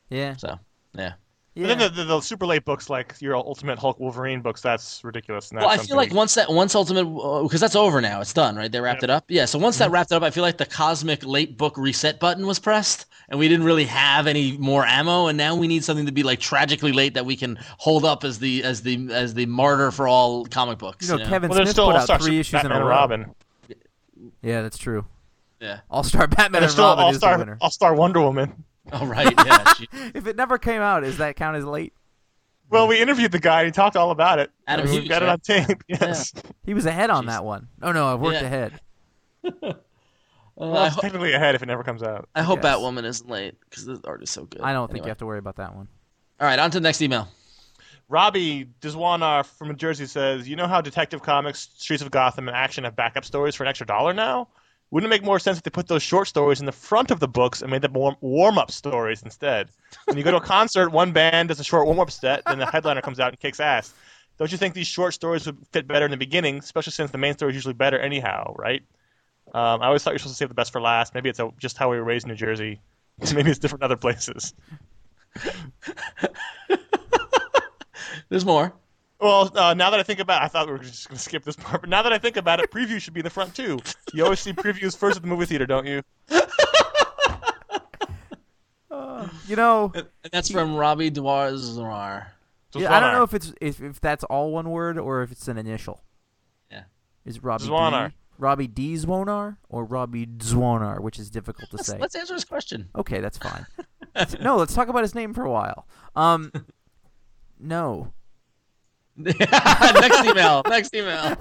Yeah, 0.09 0.37
So 0.37 0.57
yeah. 0.97 1.13
Yeah. 1.57 1.67
But 1.67 1.67
then 1.67 1.77
the, 1.79 1.89
the, 1.89 2.03
the 2.05 2.21
super 2.21 2.45
late 2.45 2.63
books, 2.65 2.89
like 2.89 3.15
your 3.19 3.35
Ultimate 3.35 3.79
Hulk 3.79 3.99
Wolverine 3.99 4.41
books, 4.41 4.61
that's 4.61 5.03
ridiculous. 5.03 5.49
And 5.51 5.59
Well, 5.59 5.69
I 5.69 5.77
feel 5.77 5.95
like 5.97 6.13
once 6.13 6.35
that 6.35 6.49
once 6.51 6.75
Ultimate 6.75 7.05
because 7.43 7.59
that's 7.59 7.75
over 7.75 7.99
now, 8.01 8.21
it's 8.21 8.33
done, 8.33 8.55
right? 8.55 8.71
They 8.71 8.79
wrapped 8.79 9.03
it 9.03 9.09
up. 9.09 9.25
Yeah. 9.27 9.45
So 9.45 9.57
once 9.59 9.75
Mm-hmm. 9.75 9.83
that 9.85 9.91
wrapped 9.91 10.11
it 10.11 10.15
up, 10.15 10.23
I 10.23 10.29
feel 10.29 10.43
like 10.43 10.57
the 10.57 10.65
cosmic 10.65 11.25
late 11.25 11.57
book 11.57 11.77
reset 11.77 12.19
button 12.19 12.45
was 12.45 12.59
pressed, 12.59 13.05
and 13.29 13.39
we 13.39 13.47
didn't 13.47 13.65
really 13.65 13.85
have 13.85 14.27
any 14.27 14.57
more 14.57 14.85
ammo, 14.85 15.27
and 15.27 15.37
now 15.37 15.55
we 15.55 15.67
need 15.67 15.83
something 15.83 16.05
to 16.05 16.11
be 16.11 16.23
like 16.23 16.39
tragically 16.39 16.91
late 16.91 17.13
that 17.15 17.25
we 17.25 17.35
can 17.35 17.57
hold 17.77 18.05
up 18.05 18.23
as 18.23 18.39
the 18.39 18.63
as 18.63 18.81
the 18.83 19.09
as 19.11 19.33
the 19.33 19.45
martyr 19.47 19.91
for 19.91 20.07
all 20.07 20.45
comic 20.45 20.77
books. 20.77 21.09
you 21.09 21.17
know, 21.17 21.25
Kevin 21.25 21.49
well, 21.49 21.57
Smith 21.57 21.69
still 21.69 21.91
put 21.91 22.09
out 22.09 22.21
three 22.21 22.39
issues 22.39 22.51
Batman 22.53 22.71
in 22.73 22.81
a 22.81 22.85
row. 22.85 22.89
Robin. 22.91 23.35
Yeah, 24.41 24.61
that's 24.61 24.77
true. 24.77 25.05
Yeah. 25.59 25.79
All 25.89 26.03
Star 26.03 26.27
Batman 26.27 26.45
And 26.57 26.63
there's 26.63 26.73
and 26.73 26.79
Robin 26.79 27.03
All 27.05 27.11
is 27.11 27.19
the 27.19 27.35
winner. 27.37 27.57
All 27.61 27.71
Star 27.71 27.95
Wonder 27.95 28.21
Woman. 28.21 28.63
Oh 28.91 29.05
right. 29.05 29.33
Yeah. 29.45 29.73
She- 29.77 29.87
If 30.15 30.27
it 30.27 30.35
never 30.35 30.57
came 30.57 30.81
out, 30.81 31.01
does 31.03 31.17
that 31.17 31.35
count 31.35 31.57
as 31.57 31.65
late? 31.65 31.93
Well, 32.69 32.87
we 32.87 32.99
interviewed 32.99 33.31
the 33.31 33.39
guy. 33.39 33.61
and 33.61 33.67
He 33.67 33.71
talked 33.71 33.95
all 33.95 34.11
about 34.11 34.39
it. 34.39 34.51
Adam 34.67 34.83
I 34.83 34.85
mean, 34.85 34.93
Hughes, 34.93 35.01
We've 35.03 35.09
got 35.09 35.21
right? 35.21 35.29
it 35.29 35.29
on 35.29 35.65
tape. 35.67 35.83
Yes. 35.87 36.33
He 36.65 36.73
was 36.73 36.85
ahead 36.85 37.09
on 37.09 37.23
Jeez. 37.23 37.27
that 37.27 37.45
one. 37.45 37.67
Oh 37.81 37.91
no, 37.91 38.13
I've 38.13 38.19
worked 38.19 38.41
Yeah. 38.41 38.45
ahead. 38.47 38.79
Well, 40.55 40.75
I, 40.75 40.87
it's 40.87 40.95
ho- 40.95 41.01
technically 41.01 41.33
ahead 41.33 41.53
if 41.53 41.61
it 41.61 41.67
never 41.67 41.83
comes 41.83 42.01
out. 42.01 42.27
I 42.33 42.41
hope 42.41 42.63
guess. 42.63 42.75
Batwoman 42.77 43.03
isn't 43.05 43.29
late 43.29 43.53
because 43.69 43.85
the 43.85 44.01
art 44.05 44.23
is 44.23 44.31
so 44.31 44.45
good. 44.45 44.61
I 44.61 44.73
don't 44.73 44.91
think 44.91 45.05
you 45.05 45.09
have 45.09 45.19
to 45.19 45.25
worry 45.27 45.37
about 45.37 45.57
that 45.57 45.75
one. 45.75 45.87
All 46.39 46.47
right, 46.47 46.57
on 46.57 46.71
to 46.71 46.79
the 46.79 46.83
next 46.83 46.99
email. 47.03 47.27
Robbie 48.09 48.67
Dizwanar 48.81 49.45
from 49.45 49.67
New 49.67 49.75
Jersey 49.75 50.07
says, 50.07 50.49
"You 50.49 50.55
know 50.55 50.65
how 50.65 50.81
Detective 50.81 51.21
Comics, 51.21 51.69
Streets 51.77 52.01
of 52.01 52.09
Gotham, 52.09 52.47
and 52.47 52.57
Action 52.57 52.85
have 52.85 52.95
backup 52.95 53.23
stories 53.25 53.53
for 53.53 53.63
an 53.65 53.69
extra 53.69 53.85
dollar 53.85 54.13
now? 54.13 54.47
Wouldn't 54.89 55.11
it 55.11 55.15
make 55.15 55.23
more 55.23 55.39
sense 55.39 55.57
if 55.57 55.63
they 55.63 55.69
put 55.69 55.87
those 55.87 56.03
short 56.03 56.27
stories 56.27 56.61
in 56.61 56.65
the 56.65 56.71
front 56.71 57.11
of 57.11 57.19
the 57.19 57.27
books 57.27 57.61
and 57.61 57.69
made 57.69 57.81
them 57.81 57.93
warm, 57.93 58.15
warm-up 58.21 58.71
stories 58.71 59.21
instead? 59.21 59.69
When 60.05 60.17
you 60.17 60.23
go 60.23 60.31
to 60.31 60.37
a 60.37 60.41
concert, 60.41 60.91
one 60.91 61.11
band 61.11 61.49
does 61.49 61.59
a 61.59 61.63
short 61.63 61.85
warm-up 61.85 62.09
set, 62.09 62.43
then 62.45 62.59
the 62.59 62.65
headliner 62.65 63.01
comes 63.01 63.19
out 63.19 63.29
and 63.29 63.39
kicks 63.39 63.59
ass. 63.59 63.93
Don't 64.37 64.51
you 64.51 64.57
think 64.57 64.73
these 64.75 64.87
short 64.87 65.13
stories 65.13 65.45
would 65.45 65.57
fit 65.73 65.87
better 65.87 66.05
in 66.05 66.11
the 66.11 66.17
beginning, 66.17 66.59
especially 66.59 66.91
since 66.91 67.11
the 67.11 67.17
main 67.17 67.33
story 67.33 67.51
is 67.51 67.55
usually 67.55 67.73
better 67.73 67.99
anyhow, 67.99 68.53
right? 68.57 68.81
Um, 69.53 69.81
I 69.81 69.87
always 69.87 70.03
thought 70.03 70.11
you're 70.11 70.19
supposed 70.19 70.35
to 70.35 70.37
save 70.37 70.49
the 70.49 70.55
best 70.55 70.71
for 70.71 70.79
last. 70.79 71.13
Maybe 71.13 71.29
it's 71.29 71.39
a, 71.39 71.49
just 71.57 71.77
how 71.77 71.89
we 71.89 71.97
were 71.97 72.03
raised 72.03 72.25
in 72.25 72.29
New 72.29 72.35
Jersey. 72.35 72.79
Maybe 73.33 73.49
it's 73.49 73.59
different 73.59 73.83
other 73.83 73.97
places. 73.97 74.53
There's 78.29 78.45
more. 78.45 78.73
Well, 79.19 79.51
uh, 79.57 79.73
now 79.73 79.89
that 79.89 79.99
I 79.99 80.03
think 80.03 80.19
about 80.19 80.41
it, 80.41 80.45
I 80.45 80.47
thought 80.47 80.67
we 80.67 80.73
were 80.73 80.79
just 80.79 81.09
going 81.09 81.17
to 81.17 81.23
skip 81.23 81.43
this 81.43 81.55
part, 81.55 81.81
but 81.81 81.89
now 81.89 82.03
that 82.03 82.13
I 82.13 82.19
think 82.19 82.37
about 82.37 82.59
it, 82.59 82.69
preview 82.71 83.01
should 83.01 83.13
be 83.13 83.21
in 83.21 83.23
the 83.23 83.31
front 83.31 83.55
too. 83.55 83.79
You 84.13 84.23
always 84.23 84.39
see 84.39 84.53
previews 84.53 84.95
first 84.95 85.15
at 85.15 85.23
the 85.23 85.27
movie 85.27 85.45
theater, 85.45 85.65
don't 85.65 85.87
you? 85.87 86.03
You 89.47 89.55
know, 89.55 89.91
And 89.95 90.07
that's 90.31 90.51
from 90.51 90.75
Robbie 90.75 91.09
Dwazar. 91.09 92.27
So 92.71 92.79
yeah, 92.79 92.95
I 92.95 92.99
don't 92.99 93.13
know 93.13 93.23
if 93.23 93.33
it's 93.33 93.53
if, 93.61 93.81
if 93.81 94.01
that's 94.01 94.25
all 94.25 94.51
one 94.51 94.69
word 94.69 94.99
or 94.99 95.23
if 95.23 95.31
it's 95.31 95.47
an 95.47 95.57
initial. 95.57 96.03
Yeah. 96.69 96.83
Is 97.25 97.41
Robbie 97.41 97.65
Zwanar. 97.65 98.09
D, 98.09 98.15
Robbie 98.37 98.67
D 98.67 98.93
Zwonar 98.95 99.55
or 99.69 99.85
Robbie 99.85 100.25
Zwonar, 100.25 100.99
which 100.99 101.17
is 101.17 101.29
difficult 101.29 101.69
to 101.69 101.77
Let's, 101.77 101.87
say. 101.87 101.97
let's 101.97 102.15
answer 102.15 102.33
his 102.33 102.43
question. 102.43 102.89
Okay, 102.93 103.21
that's 103.21 103.37
fine. 103.37 103.65
no, 104.41 104.57
let's 104.57 104.73
talk 104.73 104.89
about 104.89 105.03
his 105.03 105.15
name 105.15 105.33
for 105.33 105.43
a 105.43 105.51
while. 105.51 105.87
Um, 106.15 106.51
no. 107.59 108.11
next 109.39 110.25
email. 110.25 110.61
Next 110.67 110.93
email. 110.93 111.37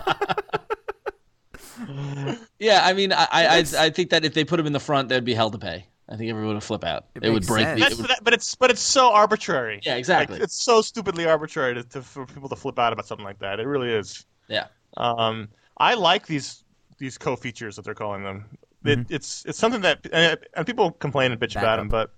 yeah, 2.58 2.80
I 2.84 2.92
mean, 2.92 3.12
I, 3.12 3.26
I, 3.30 3.46
I, 3.58 3.64
I 3.78 3.90
think 3.90 4.10
that 4.10 4.24
if 4.24 4.34
they 4.34 4.44
put 4.44 4.58
him 4.58 4.66
in 4.66 4.72
the 4.72 4.80
front, 4.80 5.08
they'd 5.08 5.24
be 5.24 5.34
hell 5.34 5.50
to 5.50 5.58
pay. 5.58 5.86
I 6.08 6.16
think 6.16 6.30
everyone 6.30 6.54
would 6.54 6.62
flip 6.62 6.84
out. 6.84 7.06
It 7.16 7.24
It, 7.24 7.30
would 7.30 7.46
break. 7.46 7.66
The, 7.66 7.80
That's 7.80 7.94
it 7.94 7.98
would, 7.98 8.10
that, 8.10 8.20
but 8.22 8.32
it's 8.32 8.54
but 8.54 8.70
it's 8.70 8.80
so 8.80 9.12
arbitrary. 9.12 9.80
Yeah, 9.82 9.96
exactly. 9.96 10.36
Like, 10.36 10.44
it's 10.44 10.62
so 10.62 10.80
stupidly 10.80 11.26
arbitrary 11.26 11.74
to, 11.74 11.82
to, 11.82 12.02
for 12.02 12.26
people 12.26 12.48
to 12.48 12.56
flip 12.56 12.78
out 12.78 12.92
about 12.92 13.06
something 13.06 13.24
like 13.24 13.40
that. 13.40 13.58
It 13.58 13.66
really 13.66 13.90
is. 13.92 14.24
Yeah. 14.48 14.66
Um, 14.96 15.48
I 15.76 15.94
like 15.94 16.26
these 16.26 16.62
these 16.98 17.18
co-features 17.18 17.76
that 17.76 17.84
they're 17.84 17.94
calling 17.94 18.22
them. 18.22 18.46
It, 18.84 19.06
It's 19.10 19.44
it's 19.46 19.58
something 19.58 19.80
that 19.82 20.06
and, 20.12 20.38
and 20.54 20.64
people 20.66 20.92
complain 20.92 21.32
and 21.32 21.40
bitch 21.40 21.52
about 21.52 21.62
Backup. 21.62 21.78
them, 21.80 21.88
but 21.88 22.10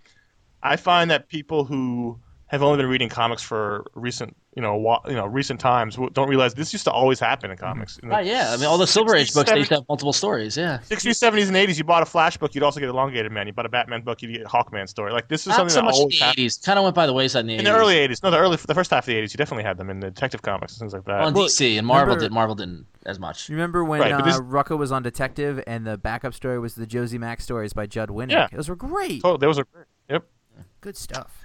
I 0.62 0.76
find 0.76 1.10
that 1.10 1.28
people 1.28 1.64
who 1.64 2.18
have 2.48 2.62
only 2.62 2.76
been 2.76 2.90
reading 2.90 3.08
comics 3.08 3.42
for 3.42 3.86
recent 3.94 4.36
you 4.58 4.62
know 4.62 4.74
wa- 4.74 5.00
you 5.06 5.14
know 5.14 5.24
recent 5.26 5.60
times 5.60 5.96
don't 6.14 6.28
realize 6.28 6.52
this 6.54 6.72
used 6.72 6.84
to 6.84 6.90
always 6.90 7.20
happen 7.20 7.48
in 7.52 7.56
comics. 7.56 7.96
In 7.98 8.08
the 8.08 8.14
Right, 8.16 8.26
yeah. 8.26 8.50
I 8.52 8.56
mean, 8.56 8.66
all 8.66 8.76
the 8.76 8.88
Silver 8.88 9.14
Age 9.14 9.30
60s, 9.30 9.34
books, 9.34 9.50
they 9.52 9.58
used 9.58 9.68
to 9.68 9.76
have 9.76 9.84
multiple 9.88 10.12
stories. 10.12 10.56
Yeah. 10.56 10.78
60s, 10.90 11.10
70s, 11.22 11.46
and 11.46 11.56
80s, 11.56 11.78
you 11.78 11.84
bought 11.84 12.02
a 12.02 12.06
Flash 12.06 12.36
book, 12.36 12.56
you'd 12.56 12.64
also 12.64 12.80
get 12.80 12.88
Elongated 12.88 13.30
Man. 13.30 13.46
You 13.46 13.52
bought 13.52 13.66
a 13.66 13.68
Batman 13.68 14.02
book, 14.02 14.20
you'd 14.20 14.32
get 14.32 14.42
a 14.42 14.48
Hawkman 14.48 14.88
story. 14.88 15.12
Like 15.12 15.28
this 15.28 15.42
is 15.42 15.46
Not 15.48 15.56
something 15.58 15.70
so 15.74 15.76
that 15.76 15.84
much 15.84 15.94
in 15.94 16.00
always 16.00 16.18
the 16.18 16.42
80s. 16.42 16.64
Kind 16.64 16.78
of 16.80 16.82
went 16.82 16.96
by 16.96 17.06
the 17.06 17.12
wayside 17.12 17.40
in 17.42 17.46
the 17.46 17.54
80s. 17.54 17.58
In 17.60 17.64
the 17.66 17.70
early 17.78 17.94
80s, 17.94 18.22
no, 18.24 18.30
the 18.32 18.38
early, 18.38 18.56
the 18.56 18.74
first 18.74 18.90
half 18.90 19.04
of 19.04 19.06
the 19.06 19.14
80s, 19.14 19.32
you 19.32 19.36
definitely 19.38 19.62
had 19.62 19.76
them 19.78 19.90
in 19.90 20.00
the 20.00 20.10
Detective 20.10 20.42
Comics 20.42 20.72
and 20.72 20.80
things 20.80 20.92
like 20.92 21.04
that. 21.04 21.18
Well, 21.20 21.28
in 21.28 21.34
Well, 21.34 21.46
DC 21.46 21.78
and 21.78 21.86
Marvel 21.86 22.06
remember- 22.16 22.24
did. 22.24 22.32
Marvel 22.32 22.54
didn't 22.56 22.86
as 23.06 23.20
much. 23.20 23.48
You 23.48 23.54
remember 23.54 23.84
when 23.84 24.00
Right, 24.00 24.12
but 24.12 24.24
this- 24.24 24.36
uh, 24.36 24.40
Rucka 24.40 24.76
was 24.76 24.90
on 24.90 25.04
Detective 25.04 25.62
and 25.68 25.86
the 25.86 25.96
backup 25.96 26.34
story 26.34 26.58
was 26.58 26.74
the 26.74 26.86
Josie 26.86 27.18
Mac 27.18 27.40
stories 27.40 27.72
by 27.72 27.86
Judd 27.86 28.08
Winick? 28.08 28.32
Yeah. 28.32 28.48
Those 28.52 28.68
were 28.68 28.74
great. 28.76 29.20
oh, 29.22 29.36
those 29.36 29.58
are 29.60 29.66
yep. 30.10 30.24
Good 30.80 30.96
stuff. 30.96 31.44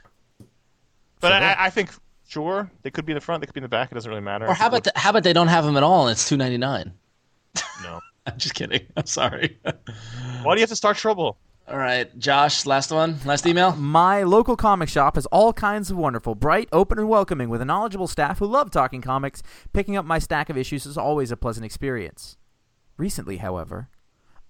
But 1.20 1.30
So 1.30 1.34
I, 1.36 1.66
I 1.66 1.70
think 1.70 1.92
sure 2.28 2.70
they 2.82 2.90
could 2.92 3.06
be 3.06 3.14
in 3.14 3.16
the 3.16 3.22
front, 3.22 3.42
they 3.42 3.48
could 3.48 3.54
be 3.56 3.60
in 3.60 3.64
the 3.64 3.70
back. 3.70 3.92
It 3.92 3.96
doesn't 3.96 4.10
really 4.10 4.22
matter. 4.22 4.48
Or 4.48 4.54
how 4.54 4.68
about 4.68 4.84
the, 4.84 4.92
how 4.96 5.10
about 5.12 5.24
they 5.24 5.34
don't 5.34 5.48
have 5.48 5.66
them 5.66 5.78
at 5.78 5.84
all 5.84 6.08
and 6.08 6.12
it's 6.14 6.28
two 6.28 6.38
ninety 6.38 6.58
nine? 6.58 6.94
no? 7.84 8.00
I'm 8.26 8.38
just 8.38 8.56
kidding. 8.56 8.86
I'm 8.96 9.06
sorry. 9.06 9.58
Why 9.64 10.54
do 10.54 10.60
you 10.60 10.62
have 10.62 10.70
to 10.70 10.76
start 10.76 10.98
trouble? 10.98 11.38
all 11.68 11.78
right, 11.78 12.18
Josh. 12.20 12.66
Last 12.66 12.92
one. 12.92 13.18
Last 13.26 13.46
email. 13.46 13.74
My 13.76 14.24
local 14.24 14.56
comic 14.56 14.90
shop 14.90 15.16
has 15.16 15.26
all 15.28 15.54
kinds 15.54 15.90
of 15.92 15.98
wonderful, 15.98 16.36
bright, 16.36 16.68
open, 16.72 17.00
and 17.00 17.08
welcoming 17.08 17.50
with 17.50 17.62
a 17.62 17.66
knowledgeable 17.66 18.08
staff 18.08 18.40
who 18.40 18.46
love 18.46 18.70
talking 18.70 19.02
comics. 19.02 19.44
Picking 19.72 19.96
up 19.96 20.06
my 20.06 20.20
stack 20.20 20.50
of 20.50 20.58
issues 20.58 20.86
is 20.86 20.98
always 20.98 21.32
a 21.32 21.38
pleasant 21.38 21.66
experience. 21.66 22.38
Recently, 22.98 23.38
however, 23.38 23.90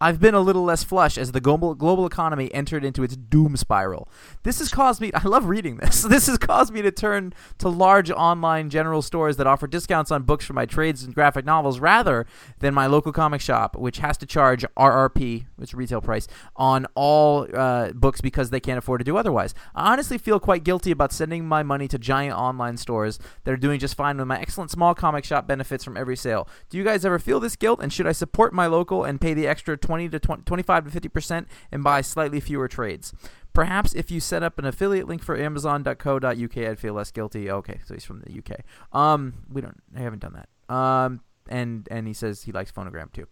I've 0.03 0.19
been 0.19 0.33
a 0.33 0.41
little 0.41 0.65
less 0.65 0.83
flush 0.83 1.17
as 1.17 1.31
the 1.31 1.39
global, 1.39 1.75
global 1.75 2.05
economy 2.05 2.53
entered 2.53 2.83
into 2.83 3.03
its 3.03 3.15
doom 3.15 3.55
spiral. 3.55 4.09
This 4.43 4.59
has 4.59 4.67
caused 4.67 4.99
me, 4.99 5.11
I 5.15 5.25
love 5.25 5.45
reading 5.45 5.77
this, 5.77 6.01
this 6.13 6.27
has 6.27 6.37
caused 6.37 6.73
me 6.73 6.81
to 6.81 6.91
turn 6.91 7.33
to 7.59 7.69
large 7.69 8.11
online 8.11 8.69
general 8.69 9.01
stores 9.01 9.37
that 9.37 9.47
offer 9.47 9.65
discounts 9.65 10.11
on 10.11 10.23
books 10.23 10.43
for 10.43 10.51
my 10.51 10.65
trades 10.65 11.03
and 11.03 11.15
graphic 11.15 11.45
novels 11.45 11.79
rather 11.79 12.25
than 12.59 12.73
my 12.73 12.85
local 12.85 13.13
comic 13.13 13.39
shop, 13.39 13.77
which 13.77 13.99
has 13.99 14.17
to 14.17 14.25
charge 14.25 14.65
RRP, 14.75 15.45
which 15.55 15.73
retail 15.73 16.01
price, 16.01 16.27
on 16.57 16.85
all 16.95 17.47
uh, 17.53 17.93
books 17.93 18.19
because 18.19 18.49
they 18.49 18.59
can't 18.59 18.77
afford 18.77 18.99
to 18.99 19.05
do 19.05 19.15
otherwise. 19.15 19.55
I 19.73 19.93
honestly 19.93 20.17
feel 20.17 20.37
quite 20.37 20.65
guilty 20.65 20.91
about 20.91 21.13
sending 21.13 21.47
my 21.47 21.63
money 21.63 21.87
to 21.87 21.97
giant 21.97 22.37
online 22.37 22.75
stores 22.75 23.19
that 23.45 23.51
are 23.53 23.57
doing 23.57 23.79
just 23.79 23.95
fine 23.95 24.17
when 24.17 24.27
my 24.27 24.41
excellent 24.41 24.69
small 24.69 24.93
comic 24.93 25.23
shop 25.23 25.47
benefits 25.47 25.85
from 25.85 25.95
every 25.95 26.17
sale. 26.17 26.45
Do 26.69 26.77
you 26.77 26.83
guys 26.83 27.05
ever 27.05 27.19
feel 27.19 27.39
this 27.39 27.55
guilt? 27.55 27.79
And 27.81 27.93
should 27.93 28.05
I 28.05 28.11
support 28.11 28.51
my 28.51 28.67
local 28.67 29.05
and 29.05 29.21
pay 29.21 29.33
the 29.33 29.47
extra 29.47 29.77
20 29.77 29.92
to 29.97 30.19
20, 30.19 30.43
25 30.43 30.85
to 30.85 30.91
50 30.91 31.09
percent 31.09 31.47
and 31.71 31.83
buy 31.83 32.01
slightly 32.01 32.39
fewer 32.39 32.67
trades? 32.67 33.13
Perhaps 33.53 33.93
if 33.93 34.09
you 34.09 34.19
set 34.19 34.41
up 34.41 34.57
an 34.57 34.65
affiliate 34.65 35.07
link 35.07 35.21
for 35.21 35.37
Amazon.co.uk, 35.37 36.57
I'd 36.57 36.79
feel 36.79 36.93
less 36.93 37.11
guilty. 37.11 37.51
Okay, 37.51 37.79
so 37.85 37.93
he's 37.93 38.03
from 38.03 38.21
the 38.21 38.37
UK. 38.39 38.61
Um, 38.91 39.33
we 39.51 39.61
don't, 39.61 39.81
I 39.95 39.99
haven't 39.99 40.19
done 40.19 40.33
that. 40.33 40.73
Um, 40.75 41.21
and 41.49 41.87
and 41.91 42.07
he 42.07 42.13
says 42.13 42.43
he 42.43 42.51
likes 42.51 42.71
Phonogram 42.71 43.11
too. 43.11 43.27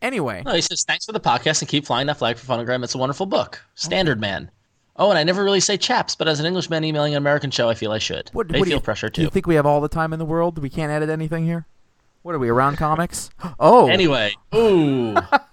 Anyway, 0.00 0.42
No, 0.46 0.52
he 0.54 0.60
says 0.60 0.84
thanks 0.84 1.04
for 1.06 1.12
the 1.12 1.20
podcast 1.20 1.60
and 1.60 1.68
keep 1.68 1.84
flying 1.84 2.06
that 2.06 2.18
flag 2.18 2.38
for 2.38 2.46
Phonogram. 2.46 2.84
It's 2.84 2.94
a 2.94 2.98
wonderful 2.98 3.26
book. 3.26 3.60
Standard 3.74 4.20
man. 4.20 4.50
Oh, 4.96 5.10
and 5.10 5.18
I 5.18 5.22
never 5.24 5.44
really 5.44 5.60
say 5.60 5.76
chaps, 5.76 6.14
but 6.16 6.26
as 6.28 6.40
an 6.40 6.46
Englishman 6.46 6.82
emailing 6.84 7.12
an 7.14 7.18
American 7.18 7.50
show, 7.50 7.68
I 7.68 7.74
feel 7.74 7.92
I 7.92 7.98
should. 7.98 8.30
What, 8.32 8.48
they 8.48 8.58
what 8.58 8.68
feel 8.68 8.78
you, 8.78 8.80
pressure 8.82 9.08
too. 9.08 9.22
Do 9.22 9.22
you 9.22 9.30
think 9.30 9.46
we 9.46 9.54
have 9.54 9.66
all 9.66 9.80
the 9.80 9.88
time 9.88 10.12
in 10.12 10.18
the 10.18 10.24
world? 10.24 10.58
We 10.58 10.70
can't 10.70 10.90
edit 10.90 11.08
anything 11.08 11.44
here. 11.46 11.66
What 12.22 12.34
are 12.34 12.38
we 12.38 12.48
around 12.48 12.76
comics? 12.76 13.30
Oh, 13.60 13.88
Anyway, 13.88 14.34
ooh. 14.54 15.14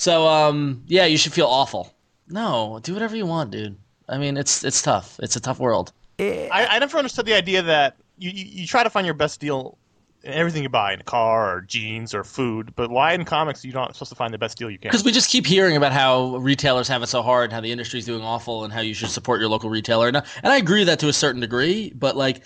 so 0.00 0.26
um, 0.26 0.82
yeah, 0.86 1.04
you 1.04 1.18
should 1.18 1.32
feel 1.32 1.46
awful. 1.46 1.94
No, 2.28 2.80
do 2.82 2.94
whatever 2.94 3.16
you 3.16 3.26
want, 3.26 3.50
dude. 3.50 3.76
I 4.08 4.16
mean, 4.18 4.36
it's 4.36 4.64
it's 4.64 4.80
tough. 4.82 5.18
It's 5.22 5.36
a 5.36 5.40
tough 5.40 5.58
world. 5.60 5.92
I, 6.18 6.66
I 6.70 6.78
never 6.78 6.98
understood 6.98 7.26
the 7.26 7.34
idea 7.34 7.62
that 7.62 7.96
you, 8.18 8.30
you, 8.30 8.44
you 8.62 8.66
try 8.66 8.82
to 8.82 8.90
find 8.90 9.06
your 9.06 9.14
best 9.14 9.40
deal 9.40 9.78
in 10.22 10.32
everything 10.32 10.62
you 10.62 10.68
buy 10.68 10.92
in 10.92 11.00
a 11.00 11.04
car 11.04 11.56
or 11.56 11.60
jeans 11.62 12.12
or 12.14 12.24
food, 12.24 12.74
but 12.76 12.90
why 12.90 13.14
in 13.14 13.24
comics 13.24 13.64
you're 13.64 13.72
not 13.72 13.94
supposed 13.94 14.10
to 14.10 14.16
find 14.16 14.34
the 14.34 14.38
best 14.38 14.58
deal 14.58 14.70
you 14.70 14.78
can? 14.78 14.90
Because 14.90 15.04
we 15.04 15.12
just 15.12 15.30
keep 15.30 15.46
hearing 15.46 15.76
about 15.76 15.92
how 15.92 16.36
retailers 16.36 16.88
have 16.88 17.02
it 17.02 17.06
so 17.06 17.22
hard, 17.22 17.52
how 17.52 17.60
the 17.60 17.72
industry's 17.72 18.04
doing 18.04 18.22
awful, 18.22 18.64
and 18.64 18.72
how 18.72 18.80
you 18.80 18.92
should 18.92 19.08
support 19.08 19.40
your 19.40 19.48
local 19.48 19.70
retailer. 19.70 20.08
And, 20.08 20.18
I- 20.18 20.24
and 20.42 20.52
I 20.52 20.58
agree 20.58 20.80
with 20.80 20.88
that 20.88 20.98
to 21.00 21.08
a 21.08 21.12
certain 21.12 21.40
degree, 21.40 21.92
but 21.94 22.16
like, 22.16 22.42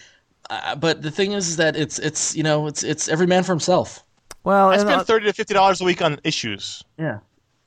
uh, 0.51 0.77
but 0.77 1.03
the 1.03 1.11
thing 1.11 1.33
is, 1.33 1.49
is 1.49 1.57
that 1.57 1.75
it's 1.77 1.99
it's 1.99 2.37
you 2.37 2.43
know 2.43 2.67
it's 2.69 2.83
it's 2.85 3.09
every 3.09 3.27
man 3.27 3.43
for 3.43 3.53
himself. 3.53 4.05
well, 4.45 4.69
I 4.69 4.75
and, 4.75 4.83
spend 4.83 5.01
uh, 5.01 5.05
thirty 5.05 5.27
to 5.27 5.33
fifty 5.33 5.55
dollars 5.55 5.81
a 5.81 5.85
week 5.85 6.03
on 6.03 6.21
issues. 6.23 6.85
Yeah. 6.99 7.19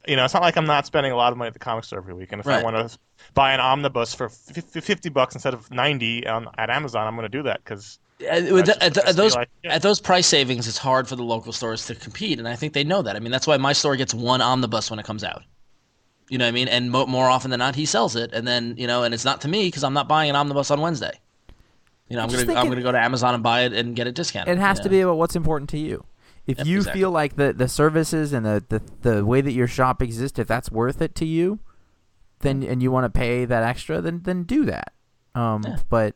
You 0.08 0.16
know, 0.16 0.24
it's 0.26 0.34
not 0.34 0.42
like 0.44 0.56
I'm 0.58 0.66
not 0.66 0.86
spending 0.86 1.12
a 1.12 1.16
lot 1.16 1.32
of 1.32 1.38
money 1.38 1.48
at 1.48 1.54
the 1.54 1.60
comic 1.60 1.84
store 1.84 2.00
every 2.00 2.14
week. 2.14 2.32
And 2.32 2.40
if 2.40 2.46
Right. 2.48 2.60
I 2.60 2.64
want 2.64 2.90
to 2.90 2.98
buy 3.34 3.54
an 3.54 3.60
omnibus 3.60 4.14
for 4.14 4.30
fifty 4.30 5.10
bucks 5.10 5.36
instead 5.36 5.54
of 5.54 5.70
ninety 5.72 6.26
on, 6.26 6.48
at 6.58 6.70
Amazon, 6.70 7.06
I'm 7.08 7.16
going 7.16 7.30
to 7.30 7.38
do 7.38 7.44
that 7.44 7.64
because 7.64 8.00
uh, 8.22 8.26
At, 8.26 8.52
with 8.52 8.66
That's 8.68 8.78
the- 8.80 8.84
at, 8.86 8.98
at 9.10 9.16
those 9.16 9.34
deal 9.34 9.42
I 9.42 9.46
get. 9.64 9.72
at 9.74 9.82
those 9.82 10.00
price 10.00 10.26
savings, 10.28 10.68
it's 10.68 10.78
hard 10.78 11.08
for 11.08 11.16
the 11.16 11.24
local 11.24 11.52
stores 11.52 11.86
to 11.88 11.96
compete, 11.96 12.40
and 12.40 12.48
I 12.48 12.56
think 12.56 12.74
they 12.74 12.84
know 12.84 13.02
that. 13.02 13.16
I 13.16 13.20
mean, 13.20 13.32
that's 13.32 13.46
why 13.48 13.58
my 13.58 13.74
store 13.74 13.96
gets 13.96 14.14
one 14.14 14.42
omnibus 14.42 14.90
when 14.90 14.98
it 15.00 15.06
comes 15.06 15.24
out. 15.24 15.44
You 16.30 16.38
know 16.38 16.46
what 16.46 16.50
I 16.50 16.52
mean? 16.54 16.68
And 16.68 16.92
mo- 16.92 17.06
more 17.06 17.30
often 17.30 17.52
than 17.52 17.60
not, 17.60 17.76
he 17.76 17.86
sells 17.86 18.16
it, 18.16 18.32
and 18.34 18.48
then 18.48 18.76
you 18.78 18.88
know, 18.88 19.04
and 19.04 19.14
it's 19.14 19.26
not 19.26 19.42
to 19.42 19.48
me 19.48 19.68
because 19.68 19.84
I'm 19.84 19.94
not 19.94 20.08
buying 20.08 20.30
an 20.30 20.36
omnibus 20.36 20.72
on 20.72 20.80
Wednesday. 20.82 21.20
You 22.10 22.16
know, 22.16 22.24
I'm 22.24 22.30
just 22.30 22.48
gonna 22.48 22.60
I'm 22.60 22.70
gonna 22.70 22.82
go 22.82 22.92
to 22.94 23.00
Amazon 23.00 23.34
and 23.34 23.44
buy 23.44 23.62
it 23.64 23.74
and 23.74 23.96
get 23.96 24.08
it 24.08 24.16
discounted. 24.16 24.58
it 24.58 24.62
has 24.62 24.78
you 24.80 24.84
to 24.84 24.90
know? 24.90 24.92
be 24.92 25.02
about 25.02 25.18
what's 25.18 25.36
important 25.36 25.70
to 25.72 25.78
you. 25.78 26.06
If 26.48 26.60
Yep, 26.60 26.68
you 26.68 26.78
exactly. 26.78 27.02
feel 27.02 27.12
like 27.12 27.36
the, 27.36 27.52
the 27.54 27.68
services 27.68 28.32
and 28.34 28.46
the, 28.46 28.64
the, 28.70 28.82
the 29.02 29.26
way 29.26 29.42
that 29.42 29.52
your 29.52 29.68
shop 29.68 30.02
exists, 30.02 30.40
if 30.40 30.48
that's 30.48 30.72
worth 30.72 31.02
it 31.02 31.14
to 31.16 31.26
you, 31.26 31.60
then 32.40 32.64
and 32.64 32.82
you 32.82 32.90
want 32.90 33.04
to 33.04 33.10
pay 33.10 33.44
that 33.46 33.64
extra, 33.64 34.00
then 34.02 34.22
then 34.24 34.44
do 34.44 34.64
that. 34.66 34.94
Um, 35.36 35.64
Yeah. 35.66 35.78
but 35.90 36.16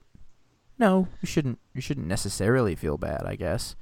no, 0.80 1.08
you 1.22 1.28
shouldn't. 1.28 1.60
You 1.74 1.82
shouldn't 1.82 2.08
necessarily 2.08 2.76
feel 2.76 2.98
bad. 2.98 3.24
I 3.26 3.36
guess. 3.36 3.76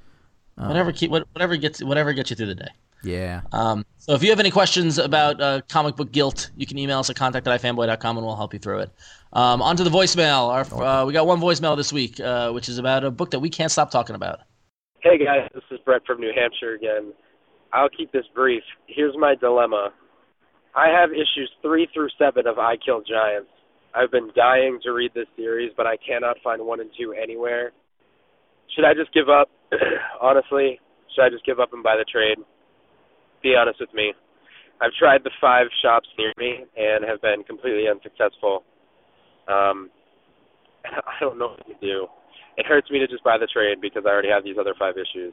Um, 0.58 0.68
whatever 0.68 0.92
keep 0.92 1.10
whatever 1.10 1.56
gets 1.56 1.82
whatever 1.82 2.12
gets 2.12 2.30
you 2.30 2.36
through 2.36 2.46
the 2.46 2.54
day. 2.56 2.68
Yeah. 3.02 3.40
Um, 3.52 3.86
so 3.96 4.12
if 4.12 4.22
you 4.22 4.28
have 4.28 4.40
any 4.40 4.50
questions 4.50 4.98
about 4.98 5.40
uh, 5.40 5.62
comic 5.70 5.96
book 5.96 6.12
guilt, 6.12 6.50
you 6.56 6.66
can 6.66 6.76
email 6.76 6.98
us 6.98 7.08
at 7.08 7.16
contact 7.16 7.46
at 7.46 7.60
ifanboy.com 7.62 8.18
and 8.18 8.26
we'll 8.26 8.36
help 8.36 8.52
you 8.52 8.58
through 8.58 8.80
it. 8.80 8.90
Um, 9.32 9.62
on 9.62 9.76
to 9.78 9.84
the 9.84 9.90
voicemail. 9.90 10.48
Our, 10.50 10.82
uh, 10.84 11.04
we 11.06 11.14
got 11.14 11.26
one 11.26 11.40
voicemail 11.40 11.78
this 11.78 11.94
week, 11.94 12.20
uh, 12.20 12.50
which 12.52 12.68
is 12.68 12.76
about 12.76 13.04
a 13.04 13.10
book 13.10 13.30
that 13.30 13.38
we 13.40 13.48
can't 13.48 13.72
stop 13.72 13.90
talking 13.90 14.14
about. 14.16 14.40
Hey 15.02 15.16
guys, 15.16 15.48
this 15.54 15.64
is 15.70 15.78
Brett 15.86 16.02
from 16.06 16.20
New 16.20 16.30
Hampshire 16.36 16.74
again. 16.74 17.14
I'll 17.72 17.88
keep 17.88 18.12
this 18.12 18.26
brief. 18.34 18.62
Here's 18.86 19.14
my 19.16 19.34
dilemma. 19.34 19.94
I 20.76 20.88
have 20.88 21.08
issues 21.10 21.50
three 21.62 21.88
through 21.94 22.08
seven 22.18 22.46
of 22.46 22.58
I 22.58 22.76
Kill 22.84 23.00
Giants. 23.00 23.48
I've 23.94 24.10
been 24.10 24.28
dying 24.36 24.78
to 24.82 24.92
read 24.92 25.12
this 25.14 25.26
series, 25.38 25.72
but 25.74 25.86
I 25.86 25.96
cannot 26.06 26.36
find 26.44 26.66
one 26.66 26.80
and 26.80 26.90
two 27.00 27.14
anywhere. 27.14 27.72
Should 28.76 28.84
I 28.84 28.92
just 28.92 29.10
give 29.14 29.30
up? 29.30 29.48
Honestly, 30.20 30.78
should 31.14 31.22
I 31.24 31.30
just 31.30 31.46
give 31.46 31.60
up 31.60 31.72
and 31.72 31.82
buy 31.82 31.96
the 31.96 32.04
trade? 32.04 32.36
Be 33.42 33.54
honest 33.58 33.80
with 33.80 33.94
me. 33.94 34.12
I've 34.82 34.92
tried 34.98 35.24
the 35.24 35.30
five 35.40 35.68
shops 35.82 36.08
near 36.18 36.34
me 36.36 36.66
and 36.76 37.06
have 37.08 37.22
been 37.22 37.42
completely 37.44 37.88
unsuccessful. 37.88 38.64
Um, 39.48 39.88
I 40.84 41.16
don't 41.20 41.38
know 41.38 41.56
what 41.56 41.66
to 41.68 41.74
do 41.80 42.06
it 42.60 42.66
hurts 42.66 42.90
me 42.90 42.98
to 43.00 43.06
just 43.08 43.24
buy 43.24 43.38
the 43.38 43.46
trade 43.46 43.80
because 43.80 44.04
I 44.06 44.10
already 44.10 44.28
have 44.28 44.44
these 44.44 44.56
other 44.58 44.74
five 44.78 44.94
issues. 44.96 45.32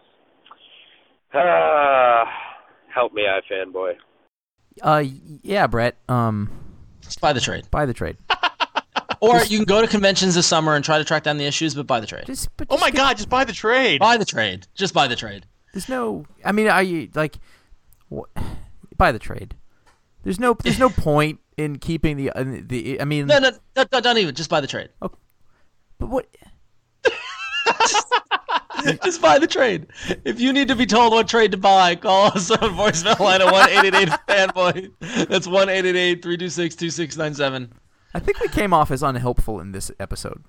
Ah, 1.33 2.25
help 2.93 3.13
me, 3.13 3.23
I 3.27 3.41
fanboy. 3.51 3.93
Uh, 4.81 5.03
yeah, 5.43 5.67
Brett. 5.67 5.97
Um, 6.07 6.49
Just 7.01 7.19
buy 7.19 7.33
the 7.33 7.41
trade. 7.41 7.69
buy 7.71 7.85
the 7.85 7.93
trade. 7.93 8.17
Or 9.19 9.41
you 9.45 9.57
can 9.57 9.65
go 9.65 9.81
to 9.81 9.87
conventions 9.87 10.35
this 10.35 10.45
summer 10.45 10.75
and 10.75 10.85
try 10.85 10.99
to 10.99 11.03
track 11.03 11.23
down 11.23 11.37
the 11.37 11.45
issues, 11.45 11.73
but 11.73 11.87
buy 11.87 11.99
the 11.99 12.05
trade. 12.05 12.27
Just, 12.27 12.55
but 12.55 12.67
oh 12.69 12.77
my 12.77 12.91
get- 12.91 12.97
god, 12.97 13.17
just 13.17 13.29
buy 13.29 13.45
the 13.45 13.51
trade. 13.53 13.99
Buy 13.99 14.15
the 14.15 14.25
trade. 14.25 14.67
Just 14.75 14.93
buy 14.93 15.07
the 15.07 15.15
trade. 15.15 15.47
There's 15.73 15.89
no. 15.89 16.27
I 16.45 16.51
mean, 16.51 16.67
are 16.67 16.83
you 16.83 17.09
like, 17.15 17.37
wh- 18.15 18.29
buy 18.97 19.11
the 19.11 19.17
trade? 19.17 19.55
There's 20.21 20.39
no. 20.39 20.53
There's 20.61 20.77
no 20.77 20.89
point 20.97 21.39
in 21.57 21.79
keeping 21.79 22.15
the 22.17 22.29
uh, 22.29 22.43
the. 22.45 23.01
I 23.01 23.05
mean, 23.05 23.25
No, 23.25 23.39
no, 23.39 23.49
no, 23.75 23.85
no, 23.91 23.99
don't 24.01 24.19
even. 24.19 24.35
Just 24.35 24.51
buy 24.51 24.61
the 24.61 24.67
trade. 24.67 24.89
Okay. 25.01 25.15
but 25.97 26.09
what? 26.09 26.27
Just 29.03 29.21
buy 29.21 29.39
the 29.39 29.47
trade. 29.47 29.87
If 30.23 30.39
you 30.39 30.53
need 30.53 30.67
to 30.69 30.75
be 30.75 30.85
told 30.85 31.11
what 31.13 31.27
trade 31.27 31.51
to 31.51 31.57
buy, 31.57 31.95
call 31.95 32.27
us 32.27 32.49
on 32.51 32.57
voicemail 32.59 33.19
line 33.19 33.41
at 33.41 33.51
one 33.51 33.69
eight 33.69 33.85
eight 33.85 33.93
eight 33.95 34.09
fanboy. 34.27 35.27
That's 35.27 35.47
one 35.47 35.67
eight 35.69 35.85
eight 35.85 35.95
eight 35.95 36.21
three 36.21 36.37
two 36.37 36.49
six 36.49 36.75
two 36.75 36.89
six 36.89 37.17
nine 37.17 37.33
seven. 37.33 37.71
I 38.13 38.19
think 38.19 38.39
we 38.39 38.47
came 38.47 38.73
off 38.73 38.91
as 38.91 39.03
unhelpful 39.03 39.59
in 39.59 39.71
this 39.73 39.91
episode, 39.99 40.43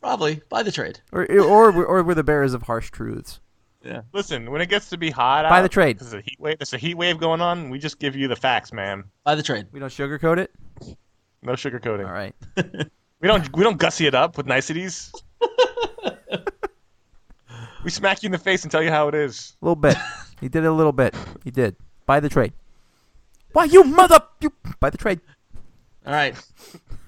Probably 0.00 0.40
buy 0.48 0.62
the 0.62 0.72
trade. 0.72 1.00
or 1.12 1.22
or 1.30 1.70
we're- 1.70 1.86
or 1.86 2.02
we're 2.02 2.14
the 2.14 2.24
bearers 2.24 2.54
of 2.54 2.62
harsh 2.62 2.90
truths. 2.90 3.40
Yeah. 3.84 4.02
Listen, 4.12 4.50
when 4.50 4.60
it 4.60 4.68
gets 4.68 4.88
to 4.90 4.96
be 4.96 5.10
hot 5.10 5.48
Buy 5.48 5.58
out, 5.60 5.62
the 5.62 5.68
trade. 5.68 5.98
There's 6.00 6.12
a 6.14 6.20
heat 6.20 6.40
wave. 6.40 6.58
There's 6.58 6.72
a 6.74 6.78
heat 6.78 6.94
wave 6.96 7.18
going 7.20 7.40
on. 7.40 7.70
We 7.70 7.78
just 7.78 8.00
give 8.00 8.16
you 8.16 8.26
the 8.26 8.34
facts, 8.36 8.72
man. 8.72 9.04
Buy 9.24 9.36
the 9.36 9.42
trade. 9.44 9.66
We 9.70 9.78
don't 9.78 9.90
sugarcoat 9.90 10.38
it. 10.38 10.50
No 11.42 11.52
sugarcoating. 11.52 12.06
All 12.06 12.12
right. 12.12 12.34
We 13.18 13.28
don't 13.28 13.56
we 13.56 13.64
don't 13.64 13.78
gussy 13.78 14.06
it 14.06 14.14
up 14.14 14.36
with 14.36 14.44
niceties. 14.46 15.10
We 17.86 17.92
smack 17.92 18.24
you 18.24 18.26
in 18.26 18.32
the 18.32 18.38
face 18.38 18.64
and 18.64 18.70
tell 18.72 18.82
you 18.82 18.90
how 18.90 19.06
it 19.06 19.14
is. 19.14 19.54
A 19.62 19.64
little 19.64 19.76
bit. 19.76 19.96
he 20.40 20.48
did 20.48 20.64
it 20.64 20.66
a 20.66 20.72
little 20.72 20.90
bit. 20.92 21.14
He 21.44 21.52
did. 21.52 21.76
Buy 22.04 22.18
the 22.18 22.28
trade. 22.28 22.52
Why 23.52 23.62
you 23.66 23.84
mother 23.84 24.18
you 24.40 24.52
buy 24.80 24.90
the 24.90 24.98
trade. 24.98 25.20
All 26.04 26.12
right. 26.12 26.34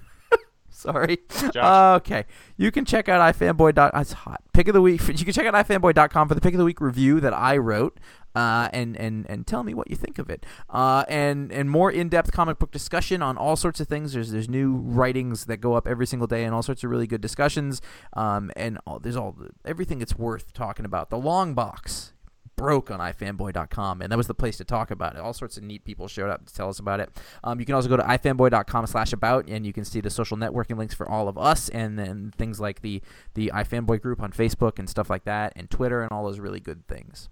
Sorry. 0.71 1.19
Josh. 1.53 1.97
Okay. 2.03 2.27
You 2.57 2.71
can 2.71 2.85
check 2.85 3.09
out 3.09 3.35
ifanboy. 3.35 3.75
dot- 3.75 3.91
It's 3.97 4.13
hot. 4.13 4.41
Pick 4.53 4.69
of 4.69 4.75
the 4.75 4.81
week. 4.81 5.01
You 5.09 5.25
can 5.25 5.33
check 5.33 5.47
out 5.47 5.55
ifanboy.com 5.67 6.29
for 6.29 6.37
the 6.37 6.41
pick 6.41 6.55
of 6.55 6.59
the 6.59 6.65
week 6.65 6.81
review 6.81 7.19
that 7.21 7.35
I 7.35 7.57
wrote. 7.57 7.99
Uh, 8.39 8.69
and, 8.73 8.97
and, 8.97 9.27
and 9.29 9.49
tell 9.49 9.65
me 9.65 9.75
what 9.75 9.91
you 9.91 9.97
think 9.97 10.17
of 10.17 10.31
it. 10.31 10.47
Uh, 10.71 11.05
and 11.09 11.51
and 11.51 11.69
more 11.69 11.91
in 11.91 12.09
depth 12.09 12.31
comic 12.31 12.61
book 12.61 12.71
discussion 12.71 13.21
on 13.21 13.37
all 13.37 13.57
sorts 13.57 13.81
of 13.81 13.89
things. 13.89 14.13
There's 14.13 14.31
there's 14.31 14.49
new 14.49 14.77
writings 14.77 15.47
that 15.47 15.57
go 15.57 15.75
up 15.75 15.89
every 15.89 16.07
single 16.07 16.29
day 16.29 16.45
and 16.45 16.55
all 16.55 16.63
sorts 16.63 16.85
of 16.85 16.91
really 16.91 17.09
good 17.09 17.21
discussions. 17.21 17.83
Um, 18.13 18.53
and 18.55 18.79
all, 18.87 19.01
there's 19.01 19.17
all 19.17 19.35
everything 19.65 19.99
that's 19.99 20.17
worth 20.17 20.53
talking 20.53 20.85
about. 20.85 21.11
The 21.11 21.19
long 21.19 21.55
box 21.55 22.13
broke 22.55 22.91
on 22.91 23.01
ifanboy.com 23.01 24.03
and 24.03 24.11
that 24.11 24.17
was 24.17 24.27
the 24.27 24.35
place 24.35 24.57
to 24.57 24.65
talk 24.65 24.91
about 24.91 25.15
it 25.15 25.21
all 25.21 25.33
sorts 25.33 25.57
of 25.57 25.63
neat 25.63 25.85
people 25.85 26.09
showed 26.09 26.29
up 26.29 26.45
to 26.45 26.53
tell 26.53 26.69
us 26.69 26.81
about 26.81 26.99
it 26.99 27.09
um, 27.45 27.61
you 27.61 27.65
can 27.65 27.77
also 27.77 27.89
go 27.89 27.97
to 27.97 28.03
ifanboy.com 28.03 28.85
slash 28.85 29.13
about 29.13 29.47
and 29.49 29.65
you 29.65 29.73
can 29.73 29.85
see 29.85 30.01
the 30.01 30.11
social 30.11 30.37
networking 30.37 30.77
links 30.77 30.93
for 30.93 31.09
all 31.09 31.29
of 31.29 31.39
us 31.39 31.69
and 31.69 31.97
then 31.97 32.33
things 32.37 32.59
like 32.59 32.81
the 32.83 33.01
the 33.35 33.53
ifanboy 33.55 34.03
group 34.03 34.21
on 34.21 34.33
facebook 34.33 34.81
and 34.81 34.91
stuff 34.91 35.09
like 35.09 35.23
that 35.23 35.53
and 35.55 35.71
twitter 35.71 36.03
and 36.03 36.11
all 36.11 36.25
those 36.25 36.41
really 36.41 36.59
good 36.59 36.85
things 36.89 37.29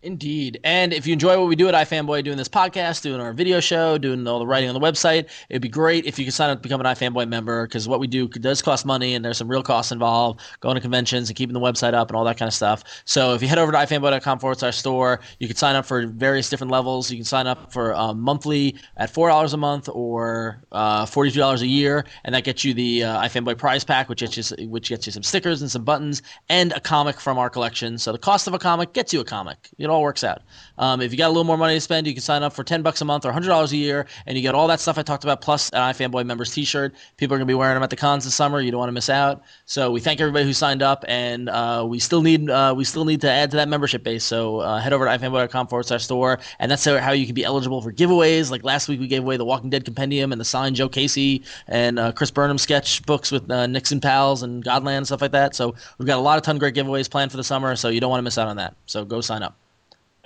Indeed. 0.00 0.60
And 0.62 0.92
if 0.92 1.08
you 1.08 1.12
enjoy 1.12 1.36
what 1.40 1.48
we 1.48 1.56
do 1.56 1.68
at 1.68 1.74
iFanboy, 1.74 2.22
doing 2.22 2.36
this 2.36 2.48
podcast, 2.48 3.02
doing 3.02 3.20
our 3.20 3.32
video 3.32 3.58
show, 3.58 3.98
doing 3.98 4.24
all 4.28 4.38
the 4.38 4.46
writing 4.46 4.68
on 4.68 4.74
the 4.74 4.80
website, 4.80 5.28
it'd 5.48 5.60
be 5.60 5.68
great 5.68 6.06
if 6.06 6.20
you 6.20 6.24
could 6.24 6.34
sign 6.34 6.50
up 6.50 6.58
to 6.58 6.62
become 6.62 6.80
an 6.80 6.86
iFanboy 6.86 7.28
member 7.28 7.66
because 7.66 7.88
what 7.88 7.98
we 7.98 8.06
do 8.06 8.28
does 8.28 8.62
cost 8.62 8.86
money 8.86 9.16
and 9.16 9.24
there's 9.24 9.36
some 9.38 9.48
real 9.48 9.62
costs 9.62 9.90
involved, 9.90 10.40
going 10.60 10.76
to 10.76 10.80
conventions 10.80 11.28
and 11.28 11.36
keeping 11.36 11.52
the 11.52 11.58
website 11.58 11.94
up 11.94 12.10
and 12.10 12.16
all 12.16 12.22
that 12.24 12.38
kind 12.38 12.46
of 12.46 12.54
stuff. 12.54 12.84
So 13.06 13.34
if 13.34 13.42
you 13.42 13.48
head 13.48 13.58
over 13.58 13.72
to 13.72 13.78
ifanboy.com 13.78 14.38
forward 14.38 14.60
slash 14.60 14.78
store, 14.78 15.18
you 15.40 15.48
can 15.48 15.56
sign 15.56 15.74
up 15.74 15.84
for 15.84 16.06
various 16.06 16.48
different 16.48 16.70
levels. 16.70 17.10
You 17.10 17.16
can 17.16 17.24
sign 17.24 17.48
up 17.48 17.72
for 17.72 17.92
um, 17.96 18.20
monthly 18.20 18.76
at 18.98 19.12
$4 19.12 19.52
a 19.52 19.56
month 19.56 19.88
or 19.92 20.62
uh, 20.70 21.06
$42 21.06 21.60
a 21.60 21.66
year, 21.66 22.04
and 22.22 22.36
that 22.36 22.44
gets 22.44 22.62
you 22.62 22.72
the 22.72 23.02
uh, 23.02 23.22
iFanboy 23.22 23.58
prize 23.58 23.82
pack, 23.82 24.08
which 24.08 24.20
gets 24.20 24.36
you, 24.36 24.68
which 24.68 24.90
gets 24.90 25.06
you 25.06 25.12
some 25.12 25.24
stickers 25.24 25.60
and 25.60 25.68
some 25.68 25.82
buttons 25.82 26.22
and 26.48 26.70
a 26.74 26.80
comic 26.80 27.18
from 27.18 27.36
our 27.36 27.50
collection. 27.50 27.98
So 27.98 28.12
the 28.12 28.18
cost 28.18 28.46
of 28.46 28.54
a 28.54 28.60
comic 28.60 28.92
gets 28.92 29.12
you 29.12 29.18
a 29.18 29.24
comic. 29.24 29.68
It 29.88 29.90
all 29.90 30.02
works 30.02 30.22
out. 30.22 30.42
Um, 30.76 31.00
if 31.00 31.12
you 31.12 31.18
got 31.18 31.28
a 31.28 31.30
little 31.30 31.44
more 31.44 31.56
money 31.56 31.74
to 31.74 31.80
spend, 31.80 32.06
you 32.06 32.12
can 32.12 32.20
sign 32.20 32.42
up 32.42 32.52
for 32.52 32.62
10 32.62 32.82
bucks 32.82 33.00
a 33.00 33.04
month 33.06 33.24
or 33.24 33.32
$100 33.32 33.72
a 33.72 33.76
year, 33.76 34.06
and 34.26 34.36
you 34.36 34.42
get 34.42 34.54
all 34.54 34.68
that 34.68 34.80
stuff 34.80 34.98
I 34.98 35.02
talked 35.02 35.24
about, 35.24 35.40
plus 35.40 35.70
an 35.70 35.80
iFanboy 35.80 36.26
members 36.26 36.52
t-shirt. 36.52 36.94
People 37.16 37.36
are 37.36 37.38
to 37.38 37.46
be 37.46 37.54
wearing 37.54 37.74
them 37.74 37.82
at 37.82 37.88
the 37.88 37.96
cons 37.96 38.24
this 38.24 38.34
summer. 38.34 38.60
You 38.60 38.70
don't 38.70 38.78
want 38.78 38.88
to 38.88 38.92
miss 38.92 39.08
out. 39.08 39.42
So 39.64 39.90
we 39.90 40.00
thank 40.00 40.20
everybody 40.20 40.44
who 40.44 40.52
signed 40.52 40.82
up, 40.82 41.04
and 41.08 41.48
uh, 41.48 41.84
we 41.88 41.98
still 41.98 42.22
need 42.22 42.50
uh, 42.50 42.74
we 42.76 42.84
still 42.84 43.04
need 43.04 43.22
to 43.22 43.30
add 43.30 43.50
to 43.52 43.56
that 43.56 43.68
membership 43.68 44.02
base. 44.02 44.24
So 44.24 44.58
uh, 44.58 44.78
head 44.78 44.92
over 44.92 45.06
to 45.06 45.10
ifanboy.com 45.10 45.68
forward 45.68 45.86
slash 45.86 46.04
store, 46.04 46.38
and 46.58 46.70
that's 46.70 46.84
how, 46.84 46.98
how 46.98 47.12
you 47.12 47.24
can 47.24 47.34
be 47.34 47.44
eligible 47.44 47.80
for 47.80 47.90
giveaways. 47.90 48.50
Like 48.50 48.62
last 48.62 48.88
week, 48.88 49.00
we 49.00 49.08
gave 49.08 49.22
away 49.22 49.38
the 49.38 49.44
Walking 49.46 49.70
Dead 49.70 49.86
Compendium 49.86 50.32
and 50.32 50.40
the 50.40 50.44
signed 50.44 50.76
Joe 50.76 50.88
Casey 50.88 51.42
and 51.66 51.98
uh, 51.98 52.12
Chris 52.12 52.30
Burnham 52.30 52.58
sketch 52.58 53.04
books 53.06 53.32
with 53.32 53.50
uh, 53.50 53.66
Nixon 53.66 54.00
Pals 54.00 54.42
and 54.42 54.62
Godland 54.64 54.98
and 54.98 55.06
stuff 55.06 55.22
like 55.22 55.32
that. 55.32 55.54
So 55.54 55.74
we've 55.96 56.06
got 56.06 56.18
a 56.18 56.20
lot 56.20 56.36
of 56.36 56.44
ton 56.44 56.56
of 56.56 56.60
great 56.60 56.74
giveaways 56.74 57.10
planned 57.10 57.30
for 57.30 57.36
the 57.36 57.44
summer, 57.44 57.74
so 57.74 57.88
you 57.88 58.00
don't 58.00 58.10
want 58.10 58.20
to 58.20 58.24
miss 58.24 58.38
out 58.38 58.48
on 58.48 58.56
that. 58.58 58.76
So 58.86 59.04
go 59.04 59.20
sign 59.20 59.42
up. 59.42 59.56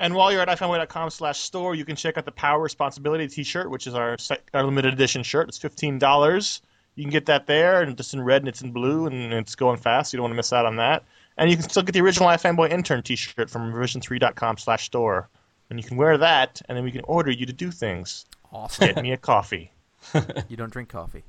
And 0.03 0.17
while 0.17 0.33
you're 0.33 0.41
at 0.41 0.49
ifanboy.com 0.49 1.11
slash 1.11 1.39
store, 1.39 1.77
you 1.77 1.85
can 1.85 1.95
check 1.95 2.19
out 2.19 2.25
the 2.25 2.33
Power 2.33 2.61
Responsibility 2.61 3.29
t-shirt, 3.29 3.71
which 3.71 3.87
is 3.87 3.95
our, 3.95 4.17
our 4.53 4.65
limited 4.65 4.93
edition 4.93 5.23
shirt. 5.23 5.49
It's 5.49 5.61
$15. 5.61 6.61
You 6.97 7.05
can 7.05 7.13
get 7.13 7.27
that 7.27 7.47
there, 7.47 7.81
and 7.81 7.99
it's 7.99 8.13
in 8.13 8.21
red 8.21 8.43
and 8.43 8.49
it's 8.49 8.63
in 8.63 8.73
blue, 8.73 9.07
and 9.07 9.33
it's 9.33 9.55
going 9.55 9.79
fast. 9.79 10.13
You 10.13 10.17
don't 10.17 10.25
want 10.25 10.33
to 10.33 10.37
miss 10.39 10.53
out 10.53 10.67
on 10.67 10.75
that. 10.77 11.05
And 11.39 11.49
you 11.49 11.57
can 11.57 11.69
still 11.69 11.85
get 11.85 11.93
the 11.93 12.01
original 12.01 12.29
iFanboy 12.31 12.73
intern 12.73 13.05
t-shirt 13.05 13.49
from 13.49 13.73
revision3.com 13.73 14.59
slash 14.59 14.87
store. 14.87 15.29
And 15.71 15.79
you 15.79 15.87
can 15.87 15.97
wear 15.97 16.19
that, 16.19 16.61
and 16.69 16.77
then 16.77 16.83
we 16.83 16.91
can 16.91 17.03
order 17.05 17.31
you 17.31 17.47
to 17.47 17.53
do 17.53 17.71
things. 17.71 18.27
awesome 18.53 18.89
Get 18.89 19.01
me 19.05 19.13
a 19.13 19.17
coffee. 19.17 19.71
you 20.49 20.57
don't 20.57 20.73
drink 20.73 20.89
coffee 20.89 21.23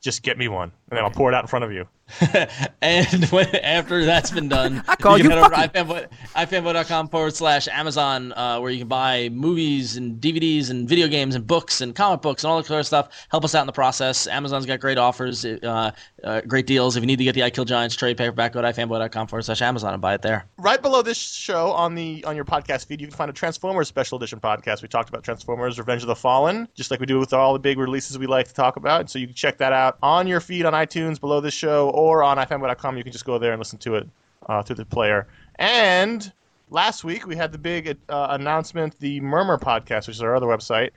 Just 0.00 0.24
get 0.24 0.36
me 0.36 0.48
one, 0.48 0.72
and 0.90 0.96
then 0.96 1.04
I'll 1.04 1.12
pour 1.12 1.30
it 1.30 1.36
out 1.36 1.44
in 1.44 1.46
front 1.46 1.64
of 1.64 1.70
you. 1.70 1.86
and 2.82 3.24
when, 3.26 3.54
after 3.56 4.04
that's 4.04 4.30
been 4.30 4.48
done, 4.48 4.82
I 4.88 4.96
call 4.96 5.18
you 5.18 5.24
you 5.24 5.30
can 5.30 5.38
head 5.38 5.46
over 5.46 5.54
fucking- 5.54 5.72
to 5.72 5.84
ifanboy, 5.84 6.08
ifanboy.com 6.34 7.08
forward 7.08 7.34
slash 7.34 7.68
Amazon, 7.68 8.32
uh, 8.32 8.58
where 8.60 8.70
you 8.70 8.78
can 8.78 8.88
buy 8.88 9.28
movies 9.30 9.96
and 9.96 10.20
DVDs 10.20 10.70
and 10.70 10.88
video 10.88 11.08
games 11.08 11.34
and 11.34 11.46
books 11.46 11.80
and 11.80 11.94
comic 11.94 12.20
books 12.22 12.44
and 12.44 12.50
all 12.50 12.58
that 12.58 12.66
kind 12.66 12.80
of 12.80 12.86
stuff. 12.86 13.26
Help 13.30 13.44
us 13.44 13.54
out 13.54 13.60
in 13.62 13.66
the 13.66 13.72
process. 13.72 14.26
Amazon's 14.26 14.66
got 14.66 14.80
great 14.80 14.98
offers, 14.98 15.44
uh, 15.44 15.90
uh, 16.24 16.40
great 16.42 16.66
deals. 16.66 16.96
If 16.96 17.02
you 17.02 17.06
need 17.06 17.18
to 17.18 17.24
get 17.24 17.34
the 17.34 17.42
I 17.44 17.50
Kill 17.50 17.64
Giants 17.64 17.94
trade 17.96 18.16
paperback, 18.16 18.52
go 18.52 18.62
to 18.62 18.68
ifanboy.com 18.68 19.26
forward 19.26 19.42
slash 19.42 19.62
Amazon 19.62 19.92
and 19.92 20.02
buy 20.02 20.14
it 20.14 20.22
there. 20.22 20.46
right 20.58 20.80
below 20.80 21.02
this 21.02 21.18
show 21.18 21.70
on 21.72 21.94
the 21.94 22.24
on 22.24 22.36
your 22.36 22.44
podcast 22.44 22.86
feed, 22.86 23.00
you 23.00 23.06
can 23.06 23.16
find 23.16 23.30
a 23.30 23.32
Transformers 23.32 23.88
special 23.88 24.16
edition 24.18 24.40
podcast. 24.40 24.82
We 24.82 24.88
talked 24.88 25.08
about 25.08 25.22
Transformers: 25.24 25.78
Revenge 25.78 26.02
of 26.02 26.08
the 26.08 26.14
Fallen, 26.16 26.68
just 26.74 26.90
like 26.90 27.00
we 27.00 27.06
do 27.06 27.18
with 27.18 27.32
all 27.32 27.52
the 27.52 27.58
big 27.58 27.78
releases 27.78 28.18
we 28.18 28.26
like 28.26 28.46
to 28.48 28.54
talk 28.54 28.76
about. 28.76 29.10
So 29.10 29.18
you 29.18 29.26
can 29.26 29.34
check 29.34 29.58
that 29.58 29.72
out 29.72 29.98
on 30.02 30.26
your 30.26 30.40
feed 30.40 30.64
on 30.64 30.72
iTunes 30.72 31.20
below 31.20 31.40
this 31.40 31.54
show 31.54 31.90
or 32.00 32.22
on 32.22 32.38
ifanboy.com. 32.38 32.96
You 32.96 33.02
can 33.02 33.12
just 33.12 33.24
go 33.24 33.38
there 33.38 33.52
and 33.52 33.58
listen 33.58 33.78
to 33.80 33.96
it 33.96 34.08
uh, 34.46 34.62
through 34.62 34.76
the 34.76 34.84
player. 34.84 35.28
And 35.56 36.32
last 36.70 37.04
week 37.04 37.26
we 37.26 37.36
had 37.36 37.52
the 37.52 37.58
big 37.58 37.98
uh, 38.08 38.28
announcement, 38.30 38.98
the 38.98 39.20
Murmur 39.20 39.58
podcast, 39.58 40.06
which 40.06 40.16
is 40.16 40.22
our 40.22 40.34
other 40.34 40.46
website. 40.46 40.90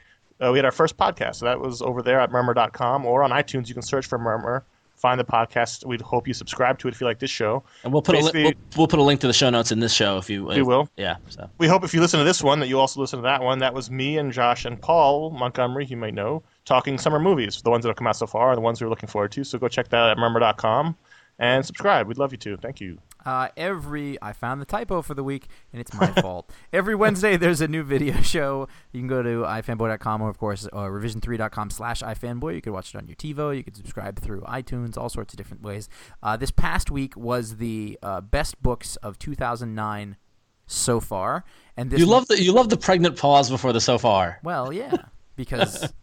Uh, 0.44 0.52
we 0.52 0.58
had 0.58 0.66
our 0.66 0.72
first 0.72 0.98
podcast, 0.98 1.36
so 1.36 1.46
that 1.46 1.60
was 1.60 1.82
over 1.82 2.02
there 2.02 2.20
at 2.20 2.32
murmur.com 2.32 3.06
or 3.06 3.24
on 3.24 3.32
iTunes. 3.32 3.68
You 3.68 3.76
can 3.76 3.84
search 3.84 4.06
for 4.08 4.18
Murmur. 4.18 4.66
Find 5.04 5.20
the 5.20 5.26
podcast. 5.26 5.86
We'd 5.86 6.00
hope 6.00 6.30
you 6.30 6.34
subscribe 6.34 6.80
to 6.80 6.88
it 6.88 6.94
if 6.94 7.02
you 7.02 7.06
like 7.06 7.20
this 7.20 7.30
show. 7.30 7.62
And 7.84 7.92
we'll 7.92 8.02
put 8.02 8.16
a 8.16 8.20
li- 8.20 8.32
we'll, 8.34 8.54
we'll 8.78 8.88
put 8.88 9.00
a 9.00 9.04
link 9.04 9.20
to 9.20 9.28
the 9.28 9.34
show 9.34 9.50
notes 9.50 9.70
in 9.70 9.82
this 9.82 9.94
show 9.94 10.18
if 10.18 10.30
you 10.30 10.46
We 10.46 10.62
will. 10.62 10.88
Yeah. 10.96 11.18
So 11.28 11.50
We 11.58 11.68
hope 11.68 11.84
if 11.84 11.94
you 11.94 12.00
listen 12.00 12.20
to 12.20 12.24
this 12.24 12.42
one 12.42 12.62
that 12.62 12.68
you 12.68 12.80
also 12.80 13.02
listen 13.02 13.20
to 13.20 13.24
that 13.24 13.42
one. 13.42 13.60
That 13.60 13.74
was 13.74 13.92
me 13.92 14.18
and 14.18 14.32
Josh 14.32 14.64
and 14.64 14.82
Paul 14.82 15.32
Montgomery, 15.32 15.88
you 15.88 15.98
might 15.98 16.14
know, 16.14 16.42
talking 16.64 16.98
summer 16.98 17.20
movies. 17.20 17.62
The 17.62 17.70
ones 17.70 17.84
that 17.84 17.90
have 17.90 17.98
come 17.98 18.08
out 18.08 18.16
so 18.16 18.28
far, 18.28 18.52
and 18.52 18.58
the 18.58 18.62
ones 18.62 18.82
we're 18.82 18.88
looking 18.88 19.10
forward 19.10 19.34
to. 19.34 19.44
So 19.44 19.60
go 19.60 19.68
check 19.68 19.90
that 19.90 19.98
out 19.98 20.10
at 20.12 20.18
murmur.com 20.18 20.96
and 21.40 21.66
subscribe. 21.66 22.08
We'd 22.08 22.18
love 22.18 22.32
you 22.32 22.38
to. 22.40 22.58
Thank 22.58 22.80
you. 22.82 23.00
Uh, 23.26 23.48
every 23.56 24.18
I 24.22 24.34
found 24.34 24.60
the 24.60 24.66
typo 24.66 25.02
for 25.02 25.14
the 25.14 25.24
week, 25.24 25.48
and 25.72 25.80
it's 25.80 25.94
my 25.94 26.08
fault. 26.08 26.52
Every 26.74 26.94
Wednesday, 26.94 27.38
there's 27.38 27.62
a 27.62 27.70
new 27.70 27.82
video 27.82 28.22
show. 28.22 28.68
You 28.92 29.00
can 29.00 29.08
go 29.08 29.24
to 29.24 29.44
ifanboy.com 29.44 30.22
or, 30.22 30.30
of 30.30 30.38
course, 30.38 30.68
uh, 30.74 30.78
revision3.com 30.80 31.70
slash 31.70 32.02
ifanboy. 32.02 32.56
You 32.56 32.62
can 32.62 32.74
watch 32.74 32.94
it 32.94 32.98
on 32.98 33.08
your 33.08 33.16
TiVo. 33.16 33.56
You 33.56 33.64
can 33.64 33.74
subscribe 33.76 34.20
through 34.20 34.42
iTunes, 34.42 34.98
all 34.98 35.08
sorts 35.08 35.34
of 35.34 35.38
different 35.38 35.64
ways. 35.64 35.88
Uh, 36.22 36.36
this 36.36 36.52
past 36.52 36.92
week 36.92 37.16
was 37.16 37.58
the 37.58 37.98
uh, 38.04 38.20
best 38.20 38.62
books 38.62 38.98
of 38.98 39.18
2009 39.20 40.18
so 40.66 41.00
far, 41.00 41.44
and 41.78 41.92
this 41.92 42.00
you 42.00 42.06
love 42.06 42.28
the 42.28 42.42
you 42.42 42.52
love 42.54 42.70
the 42.70 42.78
pregnant 42.78 43.18
pause 43.18 43.50
before 43.50 43.74
the 43.74 43.82
so 43.82 43.98
far. 43.98 44.40
well, 44.44 44.72
yeah, 44.72 44.96
because 45.36 45.94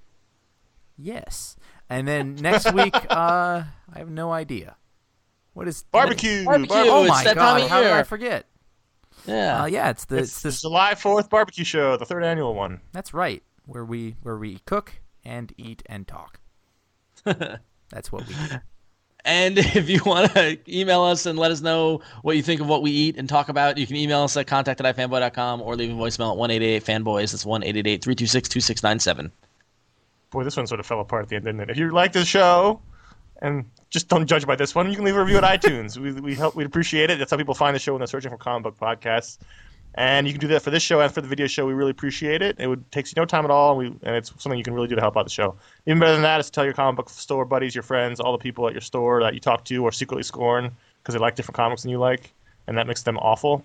yes. 0.96 1.56
And 1.88 2.06
then 2.06 2.36
next 2.36 2.72
week, 2.72 2.94
uh, 2.94 3.64
I 3.92 3.98
have 3.98 4.10
no 4.10 4.30
idea. 4.32 4.76
What 5.60 5.68
is 5.68 5.82
Barbecue! 5.92 6.46
Barbecue. 6.46 6.68
Bar- 6.74 6.86
Oh 6.88 7.02
It's 7.02 7.10
my 7.10 7.24
that 7.24 7.34
god! 7.34 7.52
time 7.58 7.64
of 7.64 7.68
How 7.68 7.80
did 7.82 7.92
I 7.92 7.96
year. 7.96 8.04
forget? 8.06 8.46
Yeah. 9.26 9.60
Uh, 9.60 9.66
yeah, 9.66 9.90
it's 9.90 10.06
the 10.06 10.16
it's 10.16 10.28
it's 10.30 10.40
the 10.42 10.48
this. 10.48 10.60
July 10.62 10.94
4th 10.94 11.28
barbecue 11.28 11.64
show, 11.64 11.98
the 11.98 12.06
third 12.06 12.24
annual 12.24 12.54
one. 12.54 12.80
That's 12.92 13.12
right, 13.12 13.42
where 13.66 13.84
we 13.84 14.16
where 14.22 14.38
we 14.38 14.60
cook 14.64 14.94
and 15.22 15.52
eat 15.58 15.82
and 15.84 16.08
talk. 16.08 16.40
That's 17.24 18.10
what 18.10 18.26
we 18.26 18.32
do. 18.32 18.56
And 19.26 19.58
if 19.76 19.90
you 19.90 20.00
want 20.06 20.32
to 20.32 20.56
email 20.66 21.02
us 21.02 21.26
and 21.26 21.38
let 21.38 21.50
us 21.50 21.60
know 21.60 22.00
what 22.22 22.36
you 22.36 22.42
think 22.42 22.62
of 22.62 22.66
what 22.66 22.80
we 22.80 22.90
eat 22.92 23.18
and 23.18 23.28
talk 23.28 23.50
about, 23.50 23.76
you 23.76 23.86
can 23.86 23.96
email 23.96 24.22
us 24.22 24.38
at 24.38 24.46
contact 24.46 24.80
at 24.80 24.96
ifanboy.com 24.96 25.60
or 25.60 25.76
leave 25.76 25.90
a 25.90 25.92
voicemail 25.92 26.30
at 26.30 26.38
188 26.38 26.82
fanboys. 26.82 27.32
That's 27.32 27.44
1 27.44 27.60
326 27.60 28.48
2697. 28.48 29.30
Boy, 30.30 30.42
this 30.42 30.56
one 30.56 30.66
sort 30.66 30.80
of 30.80 30.86
fell 30.86 31.00
apart 31.00 31.24
at 31.24 31.28
the 31.28 31.36
end, 31.36 31.44
didn't 31.44 31.60
it? 31.60 31.68
If 31.68 31.76
you 31.76 31.90
like 31.90 32.14
this 32.14 32.28
show, 32.28 32.80
and 33.42 33.64
just 33.90 34.08
don't 34.08 34.26
judge 34.26 34.46
by 34.46 34.56
this 34.56 34.74
one, 34.74 34.88
you 34.90 34.96
can 34.96 35.04
leave 35.04 35.16
a 35.16 35.20
review 35.20 35.38
at 35.38 35.44
iTunes. 35.44 35.96
We 35.96 36.12
we 36.12 36.34
help 36.34 36.54
we'd 36.54 36.66
appreciate 36.66 37.10
it. 37.10 37.18
That's 37.18 37.30
how 37.30 37.36
people 37.36 37.54
find 37.54 37.74
the 37.74 37.80
show 37.80 37.92
when 37.92 38.00
they're 38.00 38.06
searching 38.06 38.30
for 38.30 38.36
comic 38.36 38.62
book 38.62 38.78
podcasts. 38.78 39.38
And 39.94 40.26
you 40.26 40.32
can 40.32 40.40
do 40.40 40.46
that 40.48 40.62
for 40.62 40.70
this 40.70 40.84
show 40.84 41.00
and 41.00 41.12
for 41.12 41.20
the 41.20 41.26
video 41.26 41.48
show. 41.48 41.66
We 41.66 41.72
really 41.72 41.90
appreciate 41.90 42.42
it. 42.42 42.60
It 42.60 42.68
would 42.68 42.90
takes 42.92 43.10
you 43.10 43.20
no 43.20 43.24
time 43.24 43.44
at 43.44 43.50
all, 43.50 43.70
and, 43.70 43.78
we, 43.78 43.86
and 44.06 44.14
it's 44.14 44.32
something 44.38 44.56
you 44.56 44.62
can 44.62 44.74
really 44.74 44.86
do 44.86 44.94
to 44.94 45.00
help 45.00 45.16
out 45.16 45.24
the 45.24 45.30
show. 45.30 45.56
Even 45.86 45.98
better 45.98 46.12
than 46.12 46.22
that 46.22 46.38
is 46.38 46.46
to 46.46 46.52
tell 46.52 46.64
your 46.64 46.74
comic 46.74 46.96
book 46.96 47.10
store 47.10 47.44
buddies, 47.44 47.74
your 47.74 47.82
friends, 47.82 48.20
all 48.20 48.32
the 48.32 48.38
people 48.38 48.68
at 48.68 48.72
your 48.72 48.80
store 48.82 49.22
that 49.22 49.34
you 49.34 49.40
talk 49.40 49.64
to 49.64 49.82
or 49.82 49.90
secretly 49.90 50.22
scorn 50.22 50.70
because 51.02 51.14
they 51.14 51.18
like 51.18 51.34
different 51.34 51.56
comics 51.56 51.82
than 51.82 51.90
you 51.90 51.98
like, 51.98 52.32
and 52.68 52.78
that 52.78 52.86
makes 52.86 53.02
them 53.02 53.18
awful. 53.18 53.64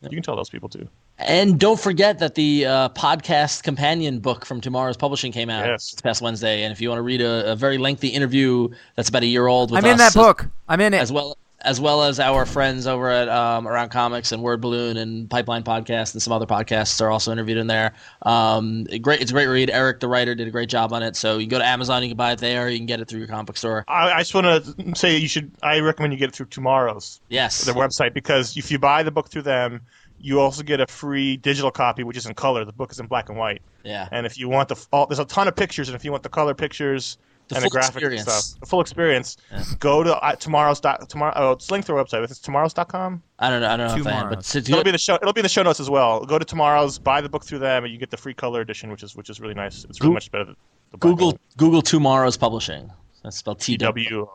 You 0.00 0.10
can 0.10 0.22
tell 0.22 0.36
those 0.36 0.50
people 0.50 0.68
too. 0.68 0.88
And 1.18 1.58
don't 1.58 1.80
forget 1.80 2.18
that 2.18 2.34
the 2.34 2.66
uh, 2.66 2.88
podcast 2.90 3.62
companion 3.62 4.18
book 4.18 4.44
from 4.44 4.60
TwoMorrows 4.60 4.98
Publishing 4.98 5.32
came 5.32 5.48
out 5.48 5.66
Yes. 5.66 5.92
this 5.92 6.00
past 6.00 6.20
Wednesday. 6.20 6.62
And 6.64 6.72
if 6.72 6.80
you 6.80 6.88
want 6.90 6.98
to 6.98 7.02
read 7.02 7.22
a, 7.22 7.52
a 7.52 7.56
very 7.56 7.78
lengthy 7.78 8.08
interview 8.08 8.68
that's 8.96 9.08
about 9.08 9.22
a 9.22 9.26
year 9.26 9.46
old 9.46 9.70
with 9.70 9.82
I'm 9.84 9.90
in 9.90 9.96
that 9.98 10.12
book. 10.14 10.46
I'm 10.68 10.80
in 10.80 10.92
it. 10.92 11.00
as 11.00 11.10
well 11.10 11.38
as 11.62 11.80
well 11.80 12.02
as 12.04 12.20
our 12.20 12.44
friends 12.44 12.86
over 12.86 13.10
at 13.10 13.28
um, 13.30 13.66
Around 13.66 13.88
Comics 13.88 14.30
and 14.30 14.42
Word 14.42 14.60
Balloon 14.60 14.98
and 14.98 15.28
Pipeline 15.28 15.62
Podcast 15.64 16.12
and 16.12 16.22
some 16.22 16.32
other 16.34 16.44
podcasts 16.46 17.00
are 17.00 17.10
also 17.10 17.32
interviewed 17.32 17.56
in 17.56 17.66
there. 17.66 17.94
Um, 18.22 18.84
great, 19.00 19.22
it's 19.22 19.30
a 19.30 19.34
great 19.34 19.46
read. 19.46 19.70
Eric, 19.70 19.98
the 20.00 20.06
writer, 20.06 20.34
did 20.34 20.46
a 20.46 20.50
great 20.50 20.68
job 20.68 20.92
on 20.92 21.02
it. 21.02 21.16
So 21.16 21.38
you 21.38 21.46
can 21.46 21.48
go 21.48 21.58
to 21.58 21.64
Amazon, 21.64 22.02
you 22.02 22.10
can 22.10 22.16
buy 22.16 22.32
it 22.32 22.38
there, 22.40 22.68
you 22.68 22.78
can 22.78 22.86
get 22.86 23.00
it 23.00 23.08
through 23.08 23.20
your 23.20 23.26
comic 23.28 23.46
book 23.46 23.56
store. 23.56 23.84
I, 23.88 24.12
I 24.12 24.18
just 24.18 24.34
want 24.34 24.46
to 24.46 24.94
say 24.94 25.16
you 25.16 25.26
should. 25.28 25.50
I 25.62 25.80
recommend 25.80 26.12
you 26.12 26.18
get 26.18 26.28
it 26.28 26.34
through 26.36 26.46
TwoMorrows 26.46 27.20
Yes, 27.30 27.64
their 27.64 27.74
website 27.74 28.12
because 28.12 28.54
if 28.56 28.70
you 28.70 28.78
buy 28.78 29.02
the 29.02 29.10
book 29.10 29.30
through 29.30 29.42
them, 29.42 29.80
you 30.18 30.40
also 30.40 30.62
get 30.62 30.80
a 30.80 30.86
free 30.86 31.36
digital 31.36 31.70
copy, 31.70 32.02
which 32.04 32.16
is 32.16 32.26
in 32.26 32.34
color. 32.34 32.64
The 32.64 32.72
book 32.72 32.90
is 32.92 33.00
in 33.00 33.06
black 33.06 33.28
and 33.28 33.38
white. 33.38 33.62
yeah. 33.84 34.08
And 34.12 34.26
if 34.26 34.38
you 34.38 34.48
want 34.48 34.68
the 34.68 34.86
all, 34.92 35.06
there's 35.06 35.18
a 35.18 35.24
ton 35.24 35.48
of 35.48 35.56
pictures, 35.56 35.88
and 35.88 35.96
if 35.96 36.04
you 36.04 36.10
want 36.10 36.22
the 36.22 36.28
color 36.28 36.54
pictures 36.54 37.18
The 37.48 37.56
and 37.56 37.62
the 37.64 37.70
and 37.76 37.84
experience. 37.84 38.22
stuff, 38.22 38.60
the 38.60 38.66
full 38.66 38.80
experience, 38.80 39.36
go 39.78 40.02
to 40.02 40.16
uh, 40.16 40.34
tomorrow's 40.36 40.80
dot 40.80 41.08
tomorrow. 41.08 41.32
Oh, 41.36 41.50
it's 41.52 41.70
linked 41.70 41.86
to 41.86 41.94
our 41.94 42.04
website. 42.04 42.24
It's 42.24 42.40
twomorrows.com. 42.40 43.22
I 43.38 43.50
don't 43.50 43.60
know, 43.60 43.68
I 43.68 43.76
don't 43.76 43.88
know 43.88 43.96
if 43.96 44.06
I 44.06 44.28
but 44.30 44.42
to, 44.44 44.58
It'll 44.58 44.82
be 44.82 44.90
the 44.90 44.98
show. 44.98 45.14
It'll 45.16 45.32
be 45.32 45.40
in 45.40 45.44
the 45.44 45.48
show 45.48 45.62
notes 45.62 45.78
as 45.80 45.88
well. 45.90 46.24
Go 46.24 46.38
to 46.38 46.44
tomorrow's, 46.44 46.98
buy 46.98 47.20
the 47.20 47.28
book 47.28 47.44
through 47.44 47.60
them, 47.60 47.84
and 47.84 47.92
you 47.92 47.98
get 47.98 48.10
the 48.10 48.16
free 48.16 48.34
color 48.34 48.60
edition, 48.60 48.90
which 48.90 49.02
is 49.02 49.14
which 49.14 49.30
is 49.30 49.40
really 49.40 49.54
nice. 49.54 49.84
It's 49.84 50.00
really 50.00 50.10
Goo- 50.10 50.14
much 50.14 50.30
better 50.32 50.44
than 50.46 50.56
the 50.90 50.98
Google 50.98 51.38
Google 51.56 51.82
TwoMorrows 51.82 52.38
Publishing. 52.38 52.90
That's 53.22 53.36
spelled 53.38 53.60
T. 53.60 53.76
W. 53.76 54.28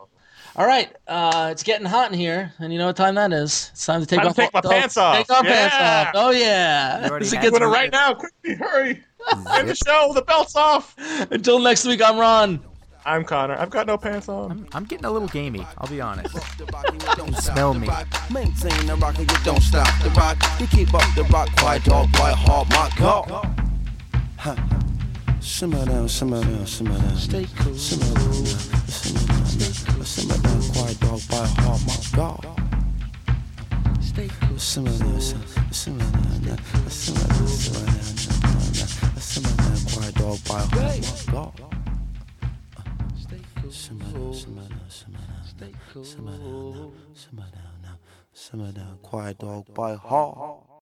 TW. 0.52 0.58
All 0.58 0.66
right, 0.66 0.94
uh, 1.06 1.48
it's 1.50 1.62
getting 1.62 1.86
hot 1.86 2.12
in 2.12 2.18
here, 2.18 2.52
and 2.58 2.72
you 2.72 2.78
know 2.78 2.86
what 2.86 2.96
time 2.96 3.14
that 3.16 3.32
is? 3.32 3.70
It's 3.72 3.86
time 3.86 4.00
to 4.00 4.06
take 4.06 4.18
Time 4.18 4.26
to 4.26 4.30
off 4.30 4.36
take 4.36 4.52
my 4.52 4.60
oh, 4.64 4.68
pants 4.68 4.96
off. 4.96 5.16
Take 5.16 5.30
our 5.30 5.42
pants 5.42 5.74
off. 5.76 6.12
Oh 6.14 6.30
yeah. 6.30 7.04
You 7.04 7.10
already 7.10 7.26
As 7.26 7.32
it 7.32 7.36
had 7.36 7.42
gets 7.42 7.54
I'm 7.54 7.60
gonna 7.60 7.72
It's 7.72 7.74
right 7.74 7.92
now. 7.92 8.14
Quickly, 8.14 8.54
hurry! 8.54 9.02
End 9.52 9.68
the 9.68 9.74
show. 9.74 10.12
The 10.14 10.22
belt's 10.22 10.56
off. 10.56 10.94
Until 11.30 11.58
next 11.58 11.84
week, 11.86 12.02
I'm 12.02 12.18
Ron. 12.18 12.60
I'm 13.04 13.24
Conor. 13.24 13.56
I've 13.58 13.70
got 13.70 13.86
no 13.86 13.98
pants 13.98 14.28
on. 14.28 14.50
I'm, 14.50 14.66
I'm 14.72 14.84
getting 14.84 15.06
a 15.06 15.10
little 15.10 15.28
gamey. 15.28 15.66
I'll 15.78 15.88
be 15.88 16.00
honest. 16.00 16.34
You 16.58 17.32
smell 17.34 17.74
me. 17.74 17.88
Maintain 18.30 18.86
the 18.86 18.96
rock 18.96 19.18
and 19.18 19.30
you 19.30 19.36
don't 19.44 19.60
stop 19.60 19.88
the 20.02 20.10
rock. 20.10 20.38
You 20.60 20.66
keep 20.68 20.94
up 20.94 21.02
the 21.16 21.24
rock, 21.24 21.48
quiet 21.56 21.84
dog, 21.84 22.12
quiet 22.12 22.36
heart, 22.36 22.68
my 22.70 22.90
God. 22.96 23.48
Simmer 25.42 25.84
down, 25.84 26.08
simmer 26.08 26.40
down, 26.40 26.66
simmer 26.66 26.98
down. 26.98 27.16
Stay 27.16 27.46
cool. 27.56 27.74
Simmer 27.74 28.14
down, 28.14 28.30
now, 28.30 28.58
simmer 28.86 29.26
down, 29.26 29.38
now. 29.58 30.04
Simmer 30.04 30.38
down, 30.38 30.62
quiet 30.72 31.00
dog, 31.00 31.20
quiet 31.28 31.50
heart, 31.58 31.80
my 31.86 31.96
God. 32.16 32.46
Stay 34.00 34.28
cool. 34.40 34.58
Simmer 34.58 34.98
down, 34.98 35.20
simmer 35.20 35.46
simmer 35.72 35.98
down, 35.98 36.42
now. 36.42 36.56
Simmer 36.88 37.26
down, 37.26 37.46
simmer 37.48 37.86
down, 37.86 37.96
now. 37.96 38.86
Simmer 39.18 39.56
down, 39.56 39.78
quiet 39.92 40.14
dog, 40.14 40.38
quiet 40.44 40.68
heart, 40.70 41.00
my 41.02 41.32
God. 41.32 41.54
Simmer 43.72 44.04
down, 44.04 44.34
simmer 44.34 44.62
down, 44.62 44.88
simmer 44.88 45.18
down. 45.18 46.04
Simmer 46.04 46.38
down 46.38 46.92
simmer 47.14 47.48
down. 47.52 47.98
Simmer 48.32 48.72
down, 48.72 48.98
quiet 49.02 49.38
dog, 49.38 49.74
by 49.74 49.94
heart. 49.96 50.71